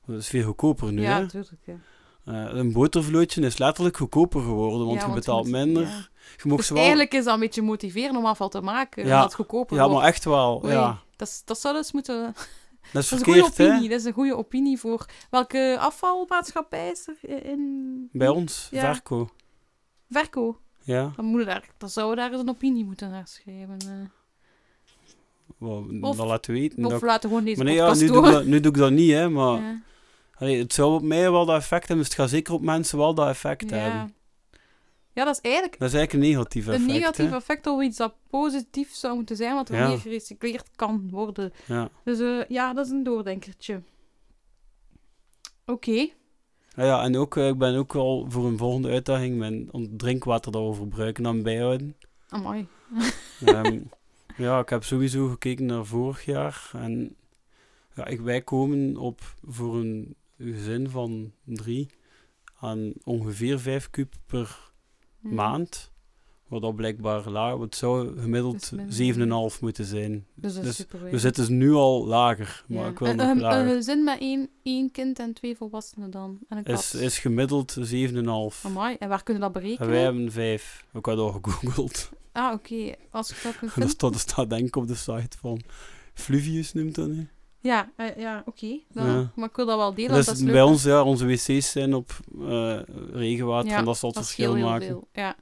Dat 0.06 0.20
is 0.20 0.28
veel 0.28 0.44
goedkoper 0.44 0.92
nu, 0.94 1.02
ja, 1.02 1.16
hè. 1.16 1.22
natuurlijk. 1.22 1.52
Ja. 1.66 1.80
Eh, 2.26 2.48
een 2.50 2.72
botervlootje 2.74 3.42
is 3.42 3.58
letterlijk 3.58 3.98
goedkoper 3.98 4.42
geworden, 4.42 4.86
want 4.88 5.00
Ja, 5.00 5.06
je 5.08 5.12
want 5.12 5.14
je 5.14 5.20
betaalt 5.20 5.44
moet- 5.48 5.54
minder. 5.66 5.84
ja. 5.84 6.08
Je 6.44 6.56
Dus 6.56 6.70
wel... 6.70 6.78
eigenlijk 6.80 7.14
is 7.14 7.24
dat 7.24 7.34
een 7.34 7.40
beetje 7.40 7.62
motiveren 7.62 8.16
om 8.16 8.26
afval 8.26 8.50
te 8.50 8.62
maken. 8.62 9.06
Ja. 9.06 9.24
het 9.24 9.34
goedkoper 9.34 9.76
Ja, 9.78 9.84
wordt. 9.84 9.98
maar 10.00 10.08
echt 10.08 10.24
wel, 10.26 10.62
Oei, 10.64 10.74
ja. 10.74 11.00
Dat, 11.16 11.42
dat 11.46 11.60
zou 11.60 11.76
dus 11.76 11.92
moeten... 11.92 12.22
Dat 12.34 12.34
is 12.34 12.92
Dat 12.92 13.04
is 13.04 13.12
een 13.12 13.18
verkeerd, 13.18 13.46
goede 13.56 13.64
opinie. 13.64 13.84
hè. 13.84 13.90
Dat 13.90 14.00
is 14.00 14.06
een 14.06 14.14
goede 14.14 14.36
opinie 14.38 14.78
voor... 14.80 15.06
Welke 15.30 15.78
afvalmaatschappij 15.80 16.90
is 16.92 17.08
er 17.08 17.46
in... 17.46 18.10
Bij 18.12 18.28
ons, 18.28 18.68
Ja. 18.72 18.94
Verco. 18.94 19.30
Verco. 20.10 20.58
Ja. 20.84 21.12
Dan, 21.16 21.26
moeten 21.26 21.48
daar, 21.48 21.70
dan 21.78 21.90
zouden 21.90 22.16
we 22.16 22.22
daar 22.22 22.32
eens 22.32 22.42
een 22.42 22.56
opinie 22.56 22.86
moeten 22.86 23.10
naar 23.10 23.28
schrijven. 23.28 23.78
eh. 23.80 24.10
Wel, 25.58 25.86
Of- 26.02 26.16
dat 26.18 26.28
laten 26.28 26.54
weten. 26.54 26.86
Of 26.86 26.92
dat 26.92 27.02
laten 27.02 27.30
gewoon 27.30 27.44
deze 27.44 27.58
Maar 27.58 27.66
nee, 27.66 27.76
ja, 27.76 27.94
nu, 27.94 28.08
doe 28.08 28.26
ik 28.26 28.32
dat, 28.32 28.46
nu 28.46 28.60
doe 28.60 28.72
ik 28.72 28.78
dat 28.78 28.92
niet, 28.92 29.12
hè. 29.12 29.30
Maar 29.30 29.62
Ja. 29.62 29.82
Allee, 30.42 30.60
het 30.60 30.74
zou 30.74 30.94
op 30.94 31.02
mij 31.02 31.32
wel 31.32 31.46
dat 31.46 31.56
effect 31.56 31.88
hebben. 31.88 31.98
Dus 31.98 32.08
het 32.08 32.16
gaat 32.24 32.30
zeker 32.30 32.54
op 32.54 32.62
mensen 32.62 32.98
wel 32.98 33.14
dat 33.14 33.28
effect 33.28 33.70
Ja. 33.70 33.76
hebben. 33.78 34.14
ja, 35.14 35.26
dat 35.26 35.36
is 35.36 35.42
eigenlijk 35.42 35.80
Dat 35.80 35.88
is 35.90 35.96
eigenlijk 35.96 36.26
een 36.26 36.32
negatief 36.32 36.68
effect, 36.68 36.82
een 36.90 36.96
negatief 36.96 37.30
hè. 37.30 37.36
effect 37.36 37.68
of 37.68 37.82
iets 37.82 37.98
dat 37.98 38.14
positief 38.30 38.94
zou 38.94 39.16
moeten 39.16 39.36
zijn, 39.36 39.56
wat 39.56 39.70
er 39.70 39.76
Ja. 39.76 39.88
meer 39.88 39.98
gerecycleerd 39.98 40.70
kan 40.76 41.08
worden. 41.12 41.54
Ja. 41.66 41.90
Dus 42.04 42.20
eh, 42.20 42.40
ja, 42.48 42.74
dat 42.74 42.86
is 42.86 42.92
een 42.92 43.04
doordenkertje. 43.04 43.82
Oké. 45.66 46.08
Ah 46.76 46.86
ja, 46.86 47.04
en 47.04 47.18
ook, 47.18 47.38
eh, 47.38 47.48
ik 47.48 47.58
ben 47.58 47.76
ook 47.76 47.94
wel 47.94 48.26
voor 48.30 48.46
een 48.46 48.58
volgende 48.58 48.90
uitdaging 48.90 49.38
mijn 49.38 49.70
drinkwater 49.98 50.52
dat 50.52 50.68
we 50.68 50.74
verbruiken 50.74 51.28
aan 51.28 51.44
bijhouden. 51.44 51.96
Amai. 52.30 52.68
Ehm, 53.46 53.80
ja, 54.38 54.60
ik 54.60 54.70
heb 54.70 54.84
sowieso 54.84 55.28
gekeken 55.28 55.66
naar 55.66 55.86
vorig 55.86 56.26
jaar. 56.26 56.70
En 56.74 57.16
ja, 57.96 58.06
ik, 58.06 58.20
wij 58.22 58.42
komen 58.42 58.98
op 58.98 59.22
voor 59.48 59.76
een 59.76 60.16
gezin 60.42 60.90
van 60.90 61.32
drie 61.46 61.90
aan 62.60 62.94
ongeveer 63.04 63.60
5 63.60 63.90
kub 63.90 64.14
per 64.26 64.70
Hm. 65.22 65.34
maand. 65.34 65.90
Wat 66.48 66.62
dat 66.62 66.76
blijkbaar 66.76 67.30
laag, 67.30 67.60
het 67.60 67.76
zou 67.76 68.20
gemiddeld 68.20 68.62
is 68.62 68.70
minder. 68.72 68.94
7,5 69.54 69.62
moeten 69.62 69.86
zijn. 69.86 70.26
Dus 70.36 70.54
Dus 70.54 70.86
We 71.12 71.20
zitten 71.20 71.44
dus 71.48 71.52
nu 71.58 71.72
al 71.74 72.06
lager, 72.08 72.64
maar 72.68 72.84
Ja. 72.84 72.90
ik 72.90 73.00
wil 73.00 73.08
een, 73.10 73.16
nog 73.16 73.28
een- 73.28 73.40
lager. 73.40 73.68
een 73.68 73.76
gezin 73.76 74.04
met 74.04 74.20
één, 74.20 74.50
één 74.64 74.92
kind 74.92 75.20
en 75.20 75.34
twee 75.34 75.56
volwassenen 75.56 76.12
dan. 76.12 76.40
En 76.50 76.58
een 76.58 76.64
kat. 76.64 76.80
is, 76.80 76.94
is 76.94 77.20
gemiddeld 77.20 77.78
7,5. 77.82 78.66
Amai. 78.66 78.96
En 79.00 79.10
waar 79.10 79.24
kunnen 79.24 79.44
we 79.44 79.48
dat 79.54 79.56
En 79.58 79.62
berekenen? 79.64 79.92
wij 79.92 80.02
hebben 80.04 80.32
5. 80.32 80.86
Ik 80.94 81.06
had 81.06 81.18
al 81.18 81.40
gegoogeld. 81.42 82.10
Ah, 82.32 82.54
oké. 82.54 82.94
Als 83.12 83.32
ik 83.32 83.38
dat 83.44 83.56
kan 83.74 83.90
staat, 83.90 84.12
dat 84.12 84.20
staat 84.22 84.50
denk 84.50 84.68
ik 84.68 84.76
op 84.76 84.88
de 84.88 84.96
site 84.96 85.38
van 85.38 85.62
Fluvius 86.14 86.74
noemt 86.74 86.96
dat 86.96 87.08
nu. 87.08 87.28
Ja, 87.62 87.92
eh, 87.96 88.18
ja 88.18 88.44
oké. 88.46 88.80
Dan- 88.92 89.06
Ja. 89.08 89.32
Maar 89.36 89.50
ik 89.50 89.56
wil 89.56 89.66
dat 89.66 89.78
wel 89.78 89.94
delen, 89.94 90.16
Dat 90.16 90.26
dat 90.26 90.36
is 90.36 90.42
leuk. 90.42 90.52
bij 90.52 90.62
ons, 90.62 90.84
ja, 90.84 91.04
onze 91.04 91.26
wc's 91.26 91.72
zijn 91.72 91.94
op 91.94 92.12
eh, 92.40 92.80
regenwater 93.12 93.70
Ja, 93.70 93.78
en 93.78 93.86
dat 93.86 93.98
zal 93.98 94.10
het 94.10 94.18
Dat 94.18 94.28
verschil 94.28 94.54
heel 94.56 94.66
maken. 94.66 95.04
Ja. 95.14 95.36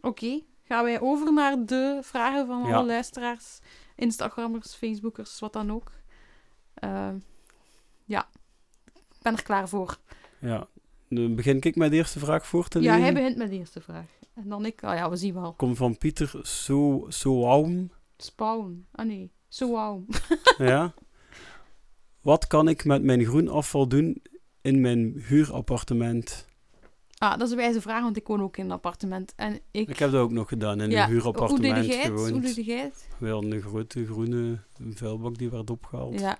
Oké. 0.00 0.40
Gaan 0.62 0.84
wij 0.84 1.00
over 1.00 1.32
naar 1.32 1.66
de 1.66 1.98
vragen 2.02 2.46
van 2.46 2.66
Ja. 2.66 2.74
alle 2.76 2.86
luisteraars, 2.86 3.58
Instagrammers, 3.96 4.74
Facebookers, 4.74 5.38
wat 5.38 5.52
dan 5.52 5.72
ook. 5.72 5.90
Eh, 6.74 7.08
ja. 8.04 8.28
Ik 8.94 9.22
ben 9.22 9.32
er 9.36 9.42
klaar 9.42 9.68
voor. 9.68 9.98
Ja. 10.40 10.66
Nu 11.08 11.34
begin 11.34 11.60
ik 11.60 11.76
met 11.76 11.90
de 11.90 11.96
eerste 11.96 12.18
vraag 12.18 12.46
voor 12.46 12.68
te 12.68 12.80
Ja, 12.80 12.84
lezen. 12.90 13.02
hij 13.02 13.12
begint 13.14 13.36
met 13.36 13.48
de 13.50 13.56
eerste 13.56 13.80
vraag. 13.80 14.06
En 14.34 14.48
dan 14.48 14.64
ik. 14.66 14.82
Oh 14.82 14.94
ja, 14.94 15.10
we 15.10 15.16
zien 15.16 15.34
wel. 15.34 15.52
Komt 15.52 15.76
van 15.76 15.98
Pieter 15.98 16.32
so 16.42 17.04
Soaum. 17.08 17.90
Spawn. 18.16 18.86
Ah 18.92 19.06
nee. 19.06 19.30
Zo 19.48 19.70
wauw. 19.72 20.04
ja. 20.58 20.94
Wat 22.20 22.46
kan 22.46 22.68
ik 22.68 22.84
met 22.84 23.02
mijn 23.02 23.24
groen 23.24 23.48
afval 23.48 23.88
doen 23.88 24.22
in 24.60 24.80
mijn 24.80 25.22
huurappartement? 25.26 26.46
Ah, 27.18 27.30
dat 27.30 27.40
is 27.42 27.50
een 27.50 27.56
wijze 27.56 27.80
vraag, 27.80 28.02
want 28.02 28.16
ik 28.16 28.26
woon 28.26 28.42
ook 28.42 28.56
in 28.56 28.64
een 28.64 28.70
appartement. 28.70 29.32
En 29.36 29.54
ik... 29.70 29.88
Ik 29.88 29.98
heb 29.98 30.10
dat 30.10 30.20
ook 30.20 30.30
nog 30.30 30.48
gedaan, 30.48 30.80
in 30.80 30.90
ja, 30.90 31.04
een 31.04 31.10
huurappartement 31.10 31.74
Hoe 31.76 31.84
deed 31.86 32.02
het? 32.02 32.06
Hoe 32.12 32.24
gewoond. 32.26 32.42
deed 32.54 32.64
jij 32.66 32.78
het? 32.80 33.08
Wel 33.18 33.42
een 33.42 33.60
grote 33.62 34.06
groene 34.06 34.58
vuilbak 34.94 35.38
die 35.38 35.50
werd 35.50 35.70
opgehaald. 35.70 36.20
Ja. 36.20 36.38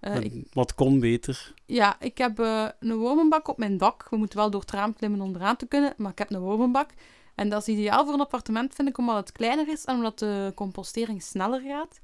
Eh, 0.00 0.14
Wat- 0.14 0.24
ik, 0.24 0.46
Wat 0.52 0.74
kon 0.74 1.00
beter. 1.00 1.54
ja, 1.66 2.00
ik 2.00 2.18
heb 2.18 2.38
eh, 2.38 2.68
een 2.80 2.96
wormenbak 2.96 3.48
op 3.48 3.58
mijn 3.58 3.78
dak. 3.78 4.06
We 4.10 4.16
moeten 4.16 4.38
wel 4.38 4.50
door 4.50 4.60
het 4.60 4.70
raam 4.70 4.94
klimmen 4.94 5.20
om 5.20 5.34
eraan 5.34 5.56
te 5.56 5.66
kunnen, 5.66 5.94
maar 5.96 6.10
ik 6.10 6.18
heb 6.18 6.30
een 6.30 6.40
wormenbak. 6.40 6.90
En 7.34 7.48
dat 7.48 7.60
is 7.68 7.74
ideaal 7.74 8.04
voor 8.04 8.14
een 8.14 8.20
appartement, 8.20 8.74
vind 8.74 8.88
ik, 8.88 8.98
omdat 8.98 9.16
het 9.16 9.32
kleiner 9.32 9.68
is 9.68 9.84
en 9.84 9.96
omdat 9.96 10.18
de 10.18 10.52
compostering 10.54 11.22
sneller 11.22 11.60
gaat. 11.60 12.00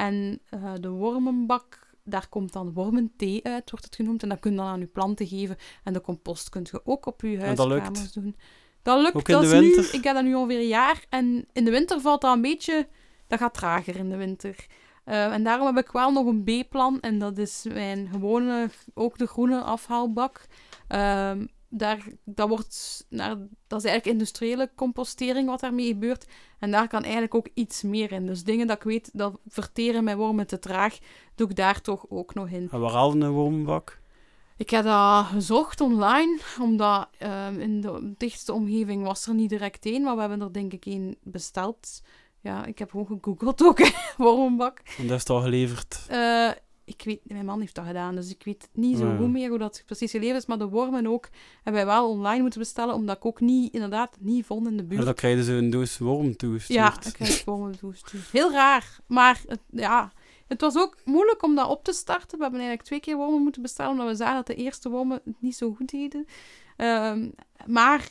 En 0.00 0.40
eh, 0.48 0.72
de 0.80 0.88
wormenbak, 0.88 1.78
daar 2.04 2.28
komt 2.28 2.52
dan 2.52 2.72
wormenthee 2.72 3.44
uit, 3.44 3.70
wordt 3.70 3.84
het 3.84 3.94
genoemd. 3.94 4.22
En 4.22 4.28
dat 4.28 4.40
kun 4.40 4.50
je 4.50 4.56
dan 4.56 4.66
aan 4.66 4.80
je 4.80 4.86
planten 4.86 5.26
geven. 5.26 5.56
En 5.84 5.92
de 5.92 6.00
compost 6.00 6.48
kun 6.48 6.66
je 6.70 6.80
ook 6.84 7.06
op 7.06 7.20
je 7.20 7.40
huiskamers 7.40 8.12
doen. 8.12 8.36
Dat 8.82 9.00
lukt. 9.00 9.14
Ook 9.16 9.28
in 9.28 9.34
dat 9.34 9.50
de 9.50 9.56
nu- 9.56 9.98
ik 9.98 10.04
heb 10.04 10.14
dat 10.14 10.24
nu 10.24 10.34
ongeveer 10.34 10.58
een 10.58 10.66
jaar. 10.66 11.04
En 11.08 11.46
in 11.52 11.64
de 11.64 11.70
winter 11.70 12.00
valt 12.00 12.20
dat 12.20 12.34
een 12.34 12.42
beetje... 12.42 12.88
Dat 13.26 13.38
gaat 13.38 13.54
trager 13.54 13.96
in 13.96 14.10
de 14.10 14.16
winter. 14.16 14.66
Eh, 15.04 15.32
en 15.32 15.44
daarom 15.44 15.66
heb 15.66 15.84
ik 15.86 15.92
wel 15.92 16.12
nog 16.12 16.26
een 16.26 16.44
B-plan. 16.44 17.00
En 17.00 17.18
dat 17.18 17.38
is 17.38 17.64
mijn 17.72 18.08
gewone, 18.12 18.70
ook 18.94 19.18
de 19.18 19.26
groene 19.26 19.60
afhaalbak. 19.60 20.46
Ehm, 20.88 21.46
daar, 21.70 22.06
dat, 22.24 22.48
wordt, 22.48 23.06
naar, 23.08 23.36
dat 23.66 23.78
is 23.78 23.90
eigenlijk 23.90 24.06
industriële 24.06 24.70
compostering 24.74 25.48
wat 25.48 25.60
daarmee 25.60 25.86
gebeurt. 25.86 26.26
En 26.58 26.70
daar 26.70 26.88
kan 26.88 27.02
eigenlijk 27.02 27.34
ook 27.34 27.48
iets 27.54 27.82
meer 27.82 28.12
in. 28.12 28.26
Dus 28.26 28.44
dingen 28.44 28.66
dat 28.66 28.76
ik 28.76 28.82
weet, 28.82 29.10
dat 29.12 29.38
verteren 29.46 30.04
mijn 30.04 30.16
wormen 30.16 30.46
te 30.46 30.58
traag, 30.58 30.98
doe 31.34 31.48
ik 31.48 31.56
daar 31.56 31.80
toch 31.80 32.04
ook 32.08 32.34
nog 32.34 32.48
in. 32.48 32.68
En 32.70 32.80
waar 32.80 32.92
haalde 32.92 33.24
een 33.24 33.30
wormenbak? 33.30 34.00
Ik 34.56 34.70
heb 34.70 34.84
dat 34.84 35.24
gezocht 35.24 35.80
online, 35.80 36.38
omdat 36.60 37.08
ehm, 37.18 37.60
in 37.60 37.80
de 37.80 38.12
dichtste 38.16 38.52
omgeving 38.52 39.04
was 39.04 39.26
er 39.26 39.34
niet 39.34 39.50
direct 39.50 39.86
één, 39.86 40.02
maar 40.02 40.14
we 40.14 40.20
hebben 40.20 40.40
er 40.40 40.52
denk 40.52 40.72
ik 40.72 40.86
één 40.86 41.16
besteld. 41.22 42.02
Ja, 42.40 42.64
ik 42.64 42.78
heb 42.78 42.90
gewoon 42.90 43.06
gegoogeld 43.06 43.62
ook, 43.62 43.78
wormenbak. 44.16 44.82
Want 44.96 45.08
dat 45.08 45.18
is 45.18 45.26
al 45.28 45.40
geleverd. 45.40 46.06
Eh, 46.08 46.50
ik 46.90 47.02
weet, 47.04 47.20
mijn 47.22 47.44
man 47.44 47.60
heeft 47.60 47.74
dat 47.74 47.86
gedaan, 47.86 48.14
dus 48.14 48.30
ik 48.30 48.44
weet 48.44 48.68
niet 48.72 48.98
zo 48.98 49.16
goed 49.16 49.30
meer 49.30 49.48
hoe 49.48 49.58
dat 49.58 49.82
precies 49.86 50.10
geleverd 50.10 50.38
is. 50.38 50.46
Maar 50.46 50.58
de 50.58 50.68
wormen 50.68 51.06
ook 51.06 51.28
hebben 51.54 51.84
wij 51.84 51.94
wel 51.94 52.10
online 52.10 52.40
moeten 52.42 52.60
bestellen, 52.60 52.94
omdat 52.94 53.16
ik 53.16 53.24
ook 53.24 53.40
niet, 53.40 53.72
inderdaad, 53.72 54.16
niet 54.20 54.46
vond 54.46 54.66
in 54.66 54.76
de 54.76 54.82
buurt. 54.82 55.00
En 55.00 55.06
dan 55.06 55.14
krijgen 55.14 55.44
ze 55.44 55.52
een 55.52 55.70
doos 55.70 55.98
worm 55.98 56.36
toegestuurd. 56.36 56.78
Ja, 56.78 56.94
ik 57.06 57.12
krijg 57.12 57.44
wormen 57.44 57.78
toegestuurd. 57.78 58.30
Heel 58.30 58.52
raar, 58.52 58.98
maar 59.06 59.40
het, 59.46 59.60
ja, 59.70 60.12
het 60.46 60.60
was 60.60 60.76
ook 60.76 60.96
moeilijk 61.04 61.42
om 61.42 61.54
dat 61.54 61.68
op 61.68 61.84
te 61.84 61.92
starten. 61.92 62.36
We 62.36 62.42
hebben 62.42 62.60
eigenlijk 62.60 62.88
twee 62.88 63.00
keer 63.00 63.16
wormen 63.16 63.42
moeten 63.42 63.62
bestellen, 63.62 63.90
omdat 63.90 64.06
we 64.06 64.14
zagen 64.14 64.34
dat 64.34 64.46
de 64.46 64.54
eerste 64.54 64.88
wormen 64.88 65.20
het 65.24 65.34
niet 65.40 65.56
zo 65.56 65.74
goed 65.74 65.90
deden. 65.90 66.26
Ehm, 66.80 67.28
maar 67.66 68.08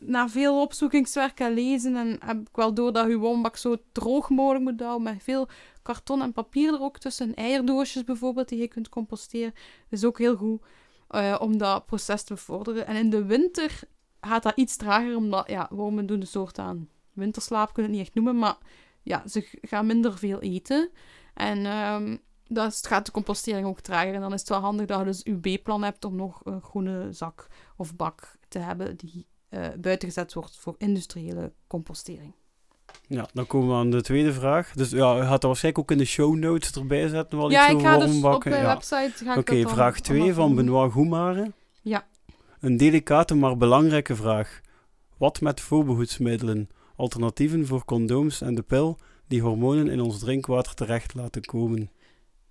na 0.00 0.28
veel 0.28 0.60
opzoekingswerk 0.60 1.40
en 1.40 1.54
lezen 1.54 1.96
en 1.96 2.16
heb 2.24 2.40
ik 2.40 2.56
wel 2.56 2.74
door 2.74 2.92
dat 2.92 3.08
je 3.08 3.16
wormbak 3.16 3.56
zo 3.56 3.76
droog 3.92 4.30
mogelijk 4.30 4.64
moet 4.64 4.80
houden, 4.80 5.02
met 5.02 5.22
veel 5.22 5.48
karton 5.82 6.22
en 6.22 6.32
papier 6.32 6.72
er 6.72 6.80
ook 6.80 6.98
tussen, 6.98 7.34
eierdoosjes 7.34 8.04
bijvoorbeeld, 8.04 8.48
die 8.48 8.58
je 8.58 8.68
kunt 8.68 8.88
composteren. 8.88 9.54
Is 9.88 10.04
ook 10.04 10.18
heel 10.18 10.36
goed 10.36 10.62
eh, 11.08 11.36
om 11.40 11.58
dat 11.58 11.86
proces 11.86 12.22
te 12.22 12.34
bevorderen. 12.34 12.86
En 12.86 12.96
in 12.96 13.10
de 13.10 13.24
winter 13.24 13.80
gaat 14.20 14.42
dat 14.42 14.56
iets 14.56 14.76
trager, 14.76 15.16
omdat 15.16 15.48
ja, 15.48 15.68
wormen 15.70 16.06
doen 16.06 16.20
een 16.20 16.26
soort 16.26 16.58
aan 16.58 16.88
winterslaap, 17.12 17.72
kun 17.72 17.82
je 17.82 17.88
het 17.88 17.98
niet 17.98 18.06
echt 18.06 18.14
noemen, 18.14 18.38
maar 18.38 18.56
ja, 19.02 19.28
ze 19.28 19.58
gaan 19.60 19.86
minder 19.86 20.18
veel 20.18 20.40
eten. 20.40 20.90
En 21.34 21.66
ehm, 21.66 22.16
dat 22.54 22.86
gaat 22.86 23.06
de 23.06 23.12
compostering 23.12 23.66
ook 23.66 23.80
trager. 23.80 24.14
En 24.14 24.20
dan 24.20 24.32
is 24.32 24.40
het 24.40 24.48
wel 24.48 24.60
handig 24.60 24.86
dat 24.86 24.98
je 24.98 25.04
dus 25.04 25.20
je 25.24 25.58
B-plan 25.58 25.82
hebt 25.82 26.04
om 26.04 26.16
nog 26.16 26.40
een 26.44 26.62
groene 26.62 27.12
zak 27.12 27.46
of 27.76 27.96
bak 27.96 28.36
te 28.48 28.58
hebben 28.58 28.96
die 28.96 29.26
eh 29.48 29.68
buiten 29.80 30.08
gezet 30.08 30.32
wordt 30.32 30.56
voor 30.58 30.74
industriële 30.78 31.52
compostering. 31.66 32.32
Ja, 33.06 33.28
dan 33.32 33.46
komen 33.46 33.68
we 33.68 33.74
aan 33.74 33.90
de 33.90 34.02
tweede 34.02 34.32
vraag. 34.32 34.72
Dus 34.72 34.90
ja, 34.90 35.16
je 35.16 35.22
gaat 35.22 35.42
er 35.42 35.48
waarschijnlijk 35.48 35.84
ook 35.84 35.90
in 35.90 35.98
de 35.98 36.04
show 36.10 36.34
notes 36.34 36.72
erbij 36.72 37.08
zetten. 37.08 37.38
Wel 37.38 37.50
ja, 37.50 37.62
iets 37.62 37.70
ik 37.70 37.76
over 37.76 37.88
ga 37.88 37.98
dus 37.98 38.06
op 38.06 38.12
wormbakken. 38.12 38.50
mijn 38.50 38.62
Ja. 38.62 38.68
website... 38.74 39.24
ga 39.24 39.32
ik 39.32 39.38
Oké, 39.38 39.68
vraag 39.68 40.00
2 40.00 40.18
allemaal 40.18 40.34
van. 40.34 40.54
Benoit 40.54 40.92
Goemare. 40.92 41.52
Ja. 41.82 42.06
Een 42.60 42.76
delicate 42.76 43.34
maar 43.34 43.56
belangrijke 43.56 44.16
vraag. 44.16 44.60
Wat 45.16 45.40
met 45.40 45.60
voorbehoedsmiddelen, 45.60 46.68
alternatieven 46.96 47.66
voor 47.66 47.84
condooms 47.84 48.40
en 48.40 48.54
de 48.54 48.62
pil 48.62 48.98
die 49.26 49.42
hormonen 49.42 49.88
in 49.88 50.00
ons 50.00 50.18
drinkwater 50.18 50.74
terecht 50.74 51.14
laten 51.14 51.44
komen? 51.44 51.90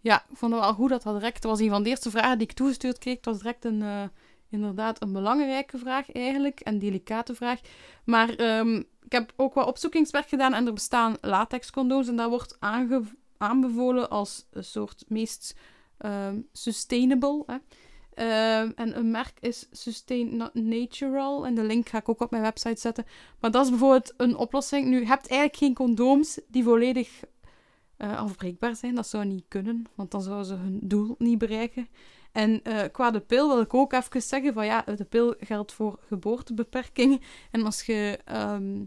Ja, 0.02 0.26
ik 0.30 0.38
vond 0.38 0.54
het 0.54 0.62
wel 0.62 0.74
goed 0.74 0.90
dat 0.90 1.04
dat 1.04 1.14
direct... 1.14 1.44
Was 1.44 1.60
een 1.60 1.70
van 1.70 1.84
de 1.84 1.90
eerste 1.90 2.10
vragen 2.10 2.38
die 2.38 2.48
ik 2.48 2.54
toegestuurd 2.54 2.98
kreeg. 2.98 3.16
Het 3.16 3.26
was 3.26 3.38
direct 3.38 3.66
een, 3.66 3.82
eh, 3.82 4.04
inderdaad 4.50 5.02
een 5.02 5.14
belangrijke 5.14 5.78
vraag 5.78 6.12
eigenlijk. 6.12 6.60
En 6.60 6.80
delicate 6.80 7.36
vraag. 7.36 7.60
Maar 8.04 8.30
ehm, 8.36 8.76
ik 9.04 9.12
heb 9.12 9.34
ook 9.36 9.54
wat 9.54 9.68
opzoekingswerk 9.68 10.28
gedaan. 10.28 10.54
En 10.54 10.66
er 10.66 10.74
bestaan 10.74 11.18
latexcondooms. 11.22 12.08
En 12.08 12.16
dat 12.16 12.30
wordt 12.30 12.58
aanbevolen 13.38 14.10
als 14.10 14.46
een 14.52 14.64
soort 14.64 15.04
meest 15.08 15.56
ehm, 15.98 16.40
sustainable. 16.52 17.44
Hè. 17.46 17.58
Ehm, 18.14 18.72
en 18.76 18.98
een 18.98 19.12
merk 19.12 19.34
is 19.40 19.68
Sustain 19.72 20.38
Na- 20.38 20.50
Natural. 20.54 21.46
En 21.46 21.56
de 21.56 21.64
link 21.64 21.90
ga 21.90 21.98
ik 21.98 22.10
ook 22.10 22.22
op 22.22 22.32
mijn 22.32 22.44
website 22.44 22.82
zetten. 22.82 23.06
Maar 23.40 23.52
dat 23.52 23.64
is 23.64 23.70
bijvoorbeeld 23.70 24.14
een 24.18 24.36
oplossing. 24.36 24.88
Nu, 24.88 25.00
je 25.00 25.06
hebt 25.06 25.28
eigenlijk 25.28 25.60
geen 25.60 25.74
condooms 25.74 26.40
die 26.48 26.64
volledig 26.64 27.24
eh, 28.02 28.18
afbreekbaar 28.18 28.76
zijn. 28.76 28.96
Dat 28.96 29.08
zou 29.08 29.26
niet 29.26 29.46
kunnen, 29.48 29.86
want 29.96 30.12
dan 30.12 30.22
zouden 30.22 30.46
ze 30.46 30.54
hun 30.54 30.80
doel 30.82 31.16
niet 31.18 31.38
bereiken. 31.38 31.88
En 32.32 32.64
eh, 32.64 32.92
qua 32.92 33.12
de 33.12 33.20
pil 33.20 33.48
wil 33.48 33.62
ik 33.62 33.74
ook 33.74 33.94
even 33.94 34.22
zeggen 34.22 34.54
van 34.54 34.66
ja, 34.66 34.82
de 34.82 35.06
pil 35.06 35.36
geldt 35.40 35.74
voor 35.74 36.00
geboortebeperking. 36.08 37.22
En 37.52 37.66
als 37.66 37.82
je 37.82 38.20
ehm, 38.26 38.84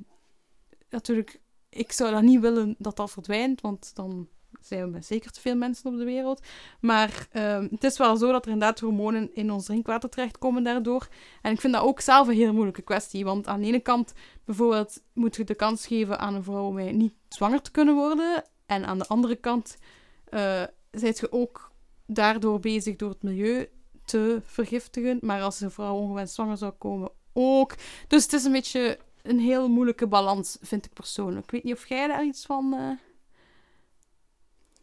natuurlijk, 0.90 1.40
ik 1.68 1.92
zou 1.92 2.10
dat 2.10 2.22
niet 2.22 2.40
willen 2.40 2.74
dat 2.78 2.96
dat 2.96 3.10
verdwijnt, 3.10 3.60
want 3.60 3.94
dan 3.94 4.28
zijn 4.60 4.84
we 4.84 4.90
met 4.90 5.06
zeker 5.06 5.30
te 5.30 5.40
veel 5.40 5.56
mensen 5.56 5.92
op 5.92 5.96
de 5.96 6.04
wereld. 6.04 6.42
Maar 6.80 7.28
ehm, 7.32 7.68
het 7.70 7.84
is 7.84 7.98
wel 7.98 8.16
zo 8.16 8.32
dat 8.32 8.44
er 8.44 8.52
inderdaad 8.52 8.80
hormonen 8.80 9.34
in 9.34 9.50
ons 9.50 9.64
drinkwater 9.64 10.08
terechtkomen 10.08 10.64
daardoor. 10.64 11.08
En 11.42 11.52
ik 11.52 11.60
vind 11.60 11.72
dat 11.72 11.82
ook 11.82 12.00
zelf 12.00 12.28
een 12.28 12.34
heel 12.34 12.52
moeilijke 12.52 12.82
kwestie. 12.82 13.24
Want 13.24 13.46
aan 13.46 13.60
de 13.60 13.66
ene 13.66 13.80
kant, 13.80 14.12
bijvoorbeeld, 14.44 15.02
moet 15.12 15.36
je 15.36 15.44
de 15.44 15.54
kans 15.54 15.86
geven 15.86 16.18
aan 16.18 16.34
een 16.34 16.44
vrouw 16.44 16.66
om 16.66 16.96
niet 16.96 17.14
zwanger 17.28 17.62
te 17.62 17.70
kunnen 17.70 17.94
worden. 17.94 18.44
En 18.66 18.86
aan 18.86 18.98
de 18.98 19.06
andere 19.06 19.36
kant, 19.36 19.76
eh 20.24 20.62
zijt 20.90 21.18
je 21.18 21.32
ook 21.32 21.70
daardoor 22.06 22.60
bezig 22.60 22.96
door 22.96 23.08
het 23.10 23.22
milieu 23.22 23.68
te 24.04 24.40
vergiftigen. 24.44 25.18
Maar 25.20 25.42
als 25.42 25.60
een 25.60 25.70
vrouw 25.70 25.94
ongewenst 25.94 26.34
zwanger 26.34 26.56
zou 26.56 26.72
komen, 26.72 27.10
ook. 27.32 27.74
Dus 28.08 28.22
het 28.22 28.32
is 28.32 28.44
een 28.44 28.52
beetje 28.52 28.98
een 29.22 29.38
heel 29.38 29.68
moeilijke 29.68 30.06
balans, 30.06 30.58
vind 30.60 30.84
ik 30.86 30.92
persoonlijk. 30.92 31.44
Ik 31.44 31.50
weet 31.50 31.64
niet 31.64 31.74
of 31.74 31.88
jij 31.88 32.06
daar 32.08 32.24
iets 32.24 32.46
van... 32.46 32.74
eh, 32.74 32.90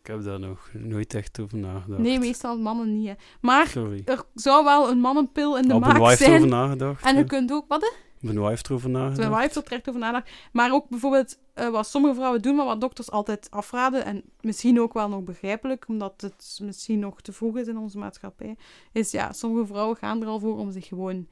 Ik 0.01 0.07
heb 0.07 0.23
daar 0.23 0.39
nog 0.39 0.69
nooit 0.73 1.13
echt 1.13 1.39
over 1.39 1.57
nagedacht. 1.57 2.01
Nee, 2.01 2.19
meestal 2.19 2.57
mannen 2.57 2.93
niet. 2.99 3.07
Hè. 3.07 3.13
Maar 3.41 3.67
Sorry. 3.67 4.01
er 4.05 4.23
zou 4.33 4.63
wel 4.63 4.89
een 4.89 4.99
mannenpil 4.99 5.57
in 5.57 5.67
de 5.67 5.73
Oh, 5.73 5.79
maak 5.79 5.93
Benoit 5.93 6.09
heeft 6.19 6.21
erover 6.31 6.47
zijn. 6.49 6.61
nagedacht. 6.61 7.03
En 7.05 7.13
je 7.13 7.19
ja. 7.19 7.25
kunt 7.25 7.51
ook... 7.51 7.65
Wat? 7.67 7.93
Benoit 8.19 8.49
heeft 8.49 8.65
erover 8.69 8.89
Mijn 8.89 9.03
nagedacht. 9.03 9.41
wife 9.43 9.59
er 9.59 9.63
terecht 9.65 9.87
over 9.89 9.99
nadenken. 10.01 10.31
Maar 10.51 10.71
ook 10.73 10.89
bijvoorbeeld 10.89 11.37
eh, 11.61 11.69
wat 11.69 11.87
sommige 11.87 12.15
vrouwen 12.15 12.41
doen, 12.41 12.55
maar 12.55 12.65
wat 12.65 12.81
dokters 12.81 13.11
altijd 13.11 13.51
afraden, 13.51 14.05
en 14.05 14.23
misschien 14.39 14.81
ook 14.81 14.93
wel 14.93 15.09
nog 15.09 15.23
begrijpelijk, 15.23 15.87
omdat 15.87 16.21
het 16.21 16.59
misschien 16.61 16.99
nog 16.99 17.21
te 17.21 17.31
vroeg 17.31 17.57
is 17.57 17.67
in 17.67 17.77
onze 17.77 17.97
maatschappij, 17.97 18.57
is 18.91 19.11
ja, 19.11 19.31
sommige 19.33 19.65
vrouwen 19.65 19.97
gaan 19.97 20.21
er 20.21 20.27
al 20.27 20.39
voor 20.39 20.57
om 20.57 20.71
zich 20.71 20.87
gewoon, 20.87 21.27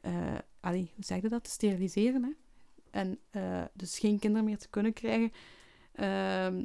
eh 0.00 0.14
allee, 0.60 0.90
hoe 0.94 1.04
zeg 1.04 1.20
dat, 1.20 1.44
te 1.44 1.50
steriliseren. 1.50 2.22
Hè? 2.22 2.30
En 2.90 3.18
eh, 3.30 3.62
dus 3.72 3.98
geen 3.98 4.18
kinderen 4.18 4.44
meer 4.44 4.58
te 4.58 4.68
kunnen 4.68 4.92
krijgen. 4.92 5.32
Ehm, 5.92 6.64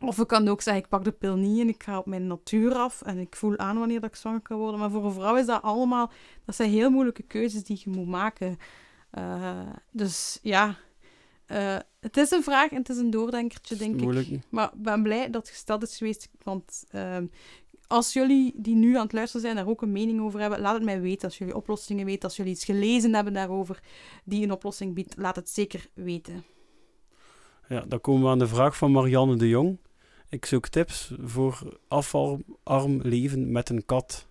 of 0.00 0.18
ik 0.18 0.26
kan 0.26 0.48
ook 0.48 0.62
zeggen, 0.62 0.82
ik 0.82 0.88
pak 0.88 1.04
de 1.04 1.12
pil 1.12 1.36
niet 1.36 1.60
en 1.60 1.68
ik 1.68 1.82
ga 1.82 1.98
op 1.98 2.06
mijn 2.06 2.26
natuur 2.26 2.74
af 2.74 3.02
en 3.02 3.18
ik 3.18 3.36
voel 3.36 3.58
aan 3.58 3.78
wanneer 3.78 4.00
dat 4.00 4.10
ik 4.10 4.16
zwanger 4.16 4.40
kan 4.40 4.58
worden. 4.58 4.80
Maar 4.80 4.90
voor 4.90 5.04
een 5.04 5.12
vrouw 5.12 5.36
is 5.36 5.46
dat 5.46 5.62
allemaal, 5.62 6.10
dat 6.44 6.54
zijn 6.54 6.70
heel 6.70 6.90
moeilijke 6.90 7.22
keuzes 7.22 7.64
die 7.64 7.80
je 7.84 7.90
moet 7.90 8.08
maken. 8.08 8.58
Dus 9.90 10.38
ja, 10.42 10.76
eh, 11.46 11.76
het 12.00 12.16
is 12.16 12.30
een 12.30 12.42
vraag 12.42 12.70
en 12.70 12.76
het 12.76 12.88
is 12.88 12.96
een 12.96 13.10
doordenkertje, 13.10 13.76
denk 13.76 14.00
ik. 14.00 14.40
Maar 14.50 14.72
ik 14.74 14.82
ben 14.82 15.02
blij 15.02 15.30
dat 15.30 15.42
het 15.42 15.50
gesteld 15.50 15.82
is 15.82 15.96
geweest, 15.96 16.28
want 16.42 16.84
ehm, 16.90 17.26
als 17.86 18.12
jullie 18.12 18.52
die 18.56 18.74
nu 18.74 18.96
aan 18.96 19.02
het 19.02 19.12
luisteren 19.12 19.42
zijn 19.42 19.56
daar 19.56 19.68
ook 19.68 19.82
een 19.82 19.92
mening 19.92 20.20
over 20.20 20.40
hebben, 20.40 20.60
laat 20.60 20.74
het 20.74 20.84
mij 20.84 21.00
weten. 21.00 21.28
Als 21.28 21.38
jullie 21.38 21.56
oplossingen 21.56 22.04
weten, 22.04 22.22
als 22.22 22.36
jullie 22.36 22.52
iets 22.52 22.64
gelezen 22.64 23.14
hebben 23.14 23.32
daarover 23.32 23.82
die 24.24 24.42
een 24.42 24.52
oplossing 24.52 24.94
biedt, 24.94 25.14
laat 25.16 25.36
het 25.36 25.50
zeker 25.50 25.86
weten. 25.94 26.44
Ja, 27.68 27.84
dan 27.88 28.00
komen 28.00 28.22
we 28.22 28.28
aan 28.28 28.38
de 28.38 28.46
vraag 28.46 28.76
van 28.76 28.92
Marianne 28.92 29.36
de 29.36 29.48
Jong. 29.48 29.78
Ik 30.28 30.46
zoek 30.46 30.68
tips 30.68 31.12
voor 31.22 31.78
afvalarm 31.88 33.00
leven 33.02 33.52
met 33.52 33.68
een 33.68 33.84
kat. 33.84 34.26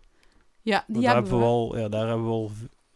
Ja, 0.61 0.85
die 0.87 1.07
hebben 1.07 1.39
we 1.39 1.43
al, 1.43 1.77
ja, 1.77 1.89
daar 1.89 2.07
hebben 2.07 2.25
we 2.25 2.31
al 2.31 2.51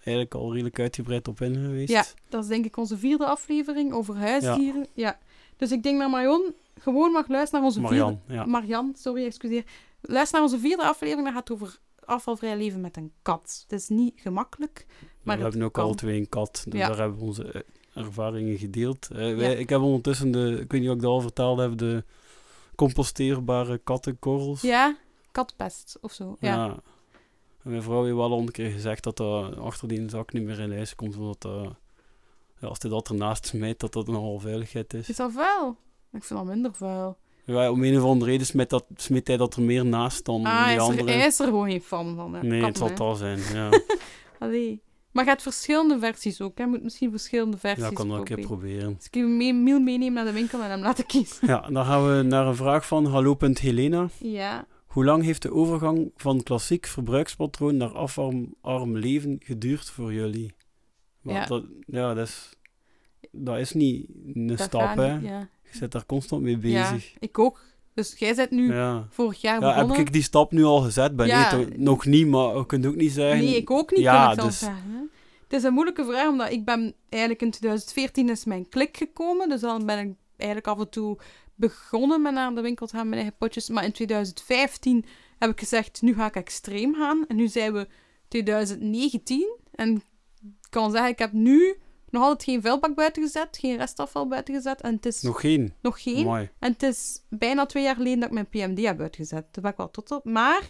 eigenlijk 0.10 0.34
al 0.36 0.52
redelijk 0.52 0.80
uitgebreid 0.80 1.28
op 1.28 1.42
in 1.42 1.56
geweest. 1.56 1.90
Ja, 1.92 2.06
dat 2.30 2.44
is 2.44 2.50
denk 2.50 2.66
ik 2.66 2.78
onze 2.78 2.98
vierde 2.98 3.26
aflevering 3.26 3.94
over 3.94 4.16
huisdieren. 4.16 4.88
Ja. 4.94 5.20
Dus 5.58 5.72
ik 5.72 5.84
denk 5.84 6.00
dat 6.00 6.10
Marion 6.10 6.54
gewoon 6.80 7.12
mag 7.12 7.28
luisteren 7.28 7.60
naar 7.60 7.70
onze 7.70 7.82
Marian, 7.82 8.20
vierde... 8.26 8.42
ja. 8.42 8.46
Marian, 8.46 8.94
sorry, 8.98 9.26
excuseer. 9.26 9.64
Luister 10.02 10.40
naar 10.40 10.50
onze 10.50 10.60
vierde 10.60 10.84
aflevering, 10.84 11.26
dat 11.26 11.36
gaat 11.36 11.52
over 11.52 11.80
afvalvrij 12.06 12.58
leven 12.58 12.82
met 12.82 12.98
een 12.98 13.12
kat. 13.22 13.66
Het 13.68 13.80
is 13.80 13.90
niet 13.90 14.14
gemakkelijk, 14.16 14.86
maar 15.24 15.38
we 15.38 15.44
hebben 15.44 15.62
ook 15.64 15.74
kan. 15.74 15.84
alle 15.84 15.96
twee 15.96 16.20
een 16.20 16.30
kat, 16.30 16.66
dus 16.68 16.80
Ja. 16.80 16.88
daar 16.88 16.98
hebben 16.98 17.18
we 17.20 17.26
onze 17.26 17.52
eh, 17.52 17.62
ervaringen 17.94 18.58
gedeeld. 18.58 19.08
Eh, 19.12 19.18
wij. 19.36 19.56
Ik 19.56 19.70
heb 19.70 19.82
ondertussen 19.82 20.32
de, 20.32 20.58
ik 20.62 20.72
weet 20.72 20.82
niet 20.82 20.90
of 20.90 20.96
ik 20.96 21.02
dat 21.02 21.12
al 21.12 21.22
verteld 21.22 21.60
heb, 21.60 21.78
de 21.78 22.04
composteerbare 22.76 23.78
kattenkorrels. 23.78 24.62
Ja, 24.62 24.98
katpest 25.32 25.98
of 26.02 26.12
zo. 26.12 26.38
Ja. 26.40 26.78
En 27.64 27.70
mijn 27.70 27.82
vrouw 27.84 28.04
heeft 28.04 28.16
wel 28.16 28.32
al 28.32 28.40
een 28.40 28.52
keer 28.52 28.72
gezegd 28.72 29.04
dat 29.04 29.18
dat 29.18 29.58
achter 29.58 29.88
die 29.88 30.10
zak 30.10 30.34
niet 30.34 30.44
meer 30.44 30.60
in 30.60 30.72
huis 30.74 30.96
komt, 30.96 31.18
omdat 31.18 31.42
dat, 31.42 31.74
ja, 32.60 32.68
als 32.68 32.78
hij 32.82 32.90
dat 32.92 33.10
ernaast 33.10 33.46
smijt, 33.46 33.80
dat 33.80 33.94
dat 33.94 34.08
nogal 34.08 34.40
veiligheid 34.40 34.94
is. 34.94 35.10
Is 35.10 35.16
dat 35.16 35.32
vuil? 35.32 35.78
Ik 36.12 36.24
vind 36.24 36.40
dat 36.40 36.48
minder 36.50 36.74
vuil. 36.74 37.18
Ja, 37.46 37.72
om 37.72 37.84
een 37.84 37.98
of 37.98 38.04
andere 38.04 38.32
reden 38.32 38.46
smijt, 38.46 38.70
dat, 38.70 38.86
smijt 38.96 39.28
hij 39.28 39.38
dat 39.38 39.56
er 39.56 39.62
meer 39.62 39.86
naast 39.86 40.26
dan 40.26 40.46
Ah, 40.46 40.64
die 40.66 40.76
is, 40.76 40.82
er, 40.82 40.90
andere. 40.90 41.12
hij 41.12 41.26
is 41.26 41.40
er 41.40 41.46
gewoon 41.46 41.70
geen 41.70 41.82
fan 41.82 42.16
van. 42.16 42.34
Hè. 42.34 42.44
nee, 42.44 42.64
het 42.64 42.78
zal 42.78 42.96
dat 42.96 43.18
zijn, 43.18 43.40
ja. 43.54 43.70
Allee. 44.40 44.82
Maar 45.12 45.24
je 45.24 45.30
hebt 45.30 45.42
verschillende 45.42 46.00
versies 46.00 46.42
ook. 46.42 46.58
Hè. 46.58 46.64
Je 46.64 46.70
moet 46.70 46.84
misschien 46.84 47.10
verschillende 47.12 47.58
versies 47.58 47.84
ja, 47.84 47.90
ik 47.90 47.96
kan 47.96 48.08
dat 48.08 48.18
een 48.18 48.24
keer 48.24 48.40
proberen. 48.40 48.94
Dus 48.96 49.06
ik 49.06 49.14
heb 49.14 49.24
een 49.24 49.38
me- 49.38 49.54
mail 49.54 49.80
meenemen 49.80 50.14
naar 50.14 50.26
de 50.26 50.32
winkel 50.32 50.62
en 50.62 50.70
hem 50.70 50.80
laten 50.82 51.06
kiezen. 51.06 51.48
Ja, 51.48 51.70
dan 51.70 51.86
gaan 51.86 52.16
we 52.18 52.22
naar 52.24 52.48
een 52.48 52.56
vraag 52.56 52.88
van 52.88 53.06
hallo.helena. 53.06 54.10
Ja. 54.20 54.66
Hoe 54.90 55.06
lang 55.06 55.24
heeft 55.24 55.42
de 55.42 55.54
overgang 55.54 56.12
van 56.16 56.44
klassiek 56.44 56.86
verbruikspatroon 56.86 57.78
naar 57.78 57.94
afarm 57.94 58.54
leven 58.98 59.36
geduurd 59.44 59.90
voor 59.90 60.14
jullie? 60.14 60.54
Want 61.22 61.38
Ja. 61.38 61.46
Dat, 61.46 61.64
ja, 61.86 62.14
dat 62.14 62.28
is, 62.28 62.54
dat 63.32 63.58
is 63.58 63.74
niet 63.74 64.06
een 64.34 64.48
dat 64.48 64.60
stap, 64.60 64.96
hè. 64.96 65.14
niet, 65.20 65.30
Ja. 65.30 65.40
Je 65.72 65.78
zit 65.78 65.92
daar 65.92 66.06
constant 66.06 66.42
mee 66.42 66.60
ja, 66.62 66.92
bezig. 66.92 67.14
ik 67.20 67.40
ook. 67.40 67.62
Dus 67.94 68.16
jij 68.18 68.36
bent 68.36 68.52
nu 68.52 68.74
Ja. 68.74 69.08
vorig 69.10 69.42
jaar 69.42 69.60
Ja, 69.62 69.68
heb 69.68 69.76
begonnen. 69.76 70.00
ik 70.00 70.14
die 70.14 70.22
stap 70.24 70.52
nu 70.52 70.64
al 70.64 70.80
gezet? 70.82 71.16
Ben 71.16 71.28
Ja. 71.28 71.56
nee, 71.56 71.66
toch- 71.66 71.78
nog 71.78 72.06
niet, 72.06 72.28
maar 72.28 72.56
je 72.58 72.66
kunt 72.66 72.86
ook 72.86 72.96
niet 72.96 73.12
zeggen... 73.12 73.38
Nee, 73.46 73.56
ik 73.56 73.72
ook 73.72 73.92
niet, 73.92 74.00
Ja, 74.00 74.24
kan 74.28 74.38
ik 74.38 74.44
dus- 74.44 74.60
zeggen. 74.60 74.92
Hè. 74.92 75.00
Het 75.44 75.54
is 75.58 75.64
een 75.64 75.74
moeilijke 75.74 76.06
vraag, 76.06 76.28
omdat 76.30 76.52
ik 76.52 76.66
ben 76.66 76.94
eigenlijk 77.10 77.42
in 77.42 77.52
2014 77.52 78.30
is 78.30 78.46
mijn 78.46 78.70
klik 78.70 78.98
gekomen. 78.98 79.50
Dus 79.50 79.62
dan 79.62 79.86
ben 79.86 80.00
ik 80.10 80.14
eigenlijk 80.38 80.68
af 80.68 80.80
en 80.80 80.90
toe 80.90 81.18
begonnen 81.60 82.22
met 82.22 82.34
naar 82.34 82.56
de 82.56 82.62
winkel 82.62 82.88
te 82.88 82.92
gaan 82.96 83.02
met 83.02 83.10
mijn 83.10 83.22
eigen 83.22 83.38
potjes. 83.40 83.70
Maar 83.70 83.84
in 83.84 83.92
2015 83.92 85.06
heb 85.40 85.50
ik 85.50 85.60
gezegd, 85.60 86.02
nu 86.02 86.14
ga 86.14 86.26
ik 86.26 86.36
extreem 86.36 86.96
gaan. 86.96 87.26
En 87.28 87.36
nu 87.36 87.48
zijn 87.48 87.74
we 87.74 87.88
2019. 88.28 89.58
En 89.72 89.96
ik 90.42 90.68
kan 90.70 90.92
zeggen, 90.92 91.10
ik 91.10 91.20
heb 91.20 91.32
nu 91.32 91.76
nog 92.10 92.24
altijd 92.24 92.44
geen 92.44 92.62
vuilbak 92.62 92.96
buiten 92.96 93.24
gezet, 93.24 93.58
geen 93.58 93.78
restafval 93.78 94.28
buiten 94.28 94.54
gezet. 94.54 94.82
En 94.82 94.96
het 94.96 95.06
is 95.06 95.22
nog, 95.22 95.32
Nog 95.32 95.42
geen? 95.42 95.74
geen. 95.82 96.26
Mooi. 96.26 96.50
En 96.60 96.72
het 96.72 96.84
is 96.84 97.22
bijna 97.30 97.66
twee 97.66 97.84
jaar 97.84 97.96
geleden 97.96 98.20
dat 98.20 98.28
ik 98.28 98.34
mijn 98.34 98.50
PMD 98.50 98.86
heb 98.86 99.00
uitgezet. 99.00 99.46
Daar 99.52 99.64
ben 99.64 99.72
ik 99.72 99.78
wel 99.78 99.92
tot 99.92 100.12
op. 100.12 100.26
Maar 100.26 100.70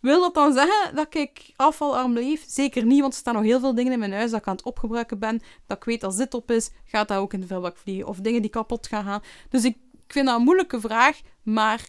wil 0.00 0.20
dat 0.20 0.34
dan 0.34 0.52
zeggen 0.52 0.94
dat 0.94 1.14
ik 1.14 1.52
afvalarm 1.56 2.12
leef? 2.12 2.44
Zeker 2.48 2.84
niet, 2.84 3.00
want 3.00 3.12
er 3.12 3.18
staan 3.18 3.34
nog 3.34 3.42
heel 3.42 3.60
veel 3.60 3.74
dingen 3.74 3.92
in 3.92 3.98
mijn 3.98 4.12
huis 4.12 4.30
dat 4.30 4.40
ik 4.40 4.46
aan 4.46 4.56
het 4.56 4.64
opgebruiken 4.64 5.18
ben. 5.18 5.40
Dat 5.66 5.76
ik 5.76 5.84
weet 5.84 6.04
als 6.04 6.16
dit 6.16 6.34
op 6.34 6.50
is, 6.50 6.70
gaat 6.84 7.08
dat 7.08 7.18
ook 7.18 7.32
in 7.32 7.40
de 7.40 7.46
vuilbak 7.46 7.76
vliegen. 7.76 8.06
Of 8.06 8.18
dingen 8.18 8.42
die 8.42 8.50
kapot 8.50 8.86
gaan 8.86 9.04
gaan. 9.04 9.22
Dus 9.48 9.64
ik, 9.64 9.76
ik 10.10 10.16
vind 10.16 10.28
dat 10.28 10.38
een 10.38 10.44
moeilijke 10.44 10.80
vraag, 10.80 11.20
maar 11.42 11.88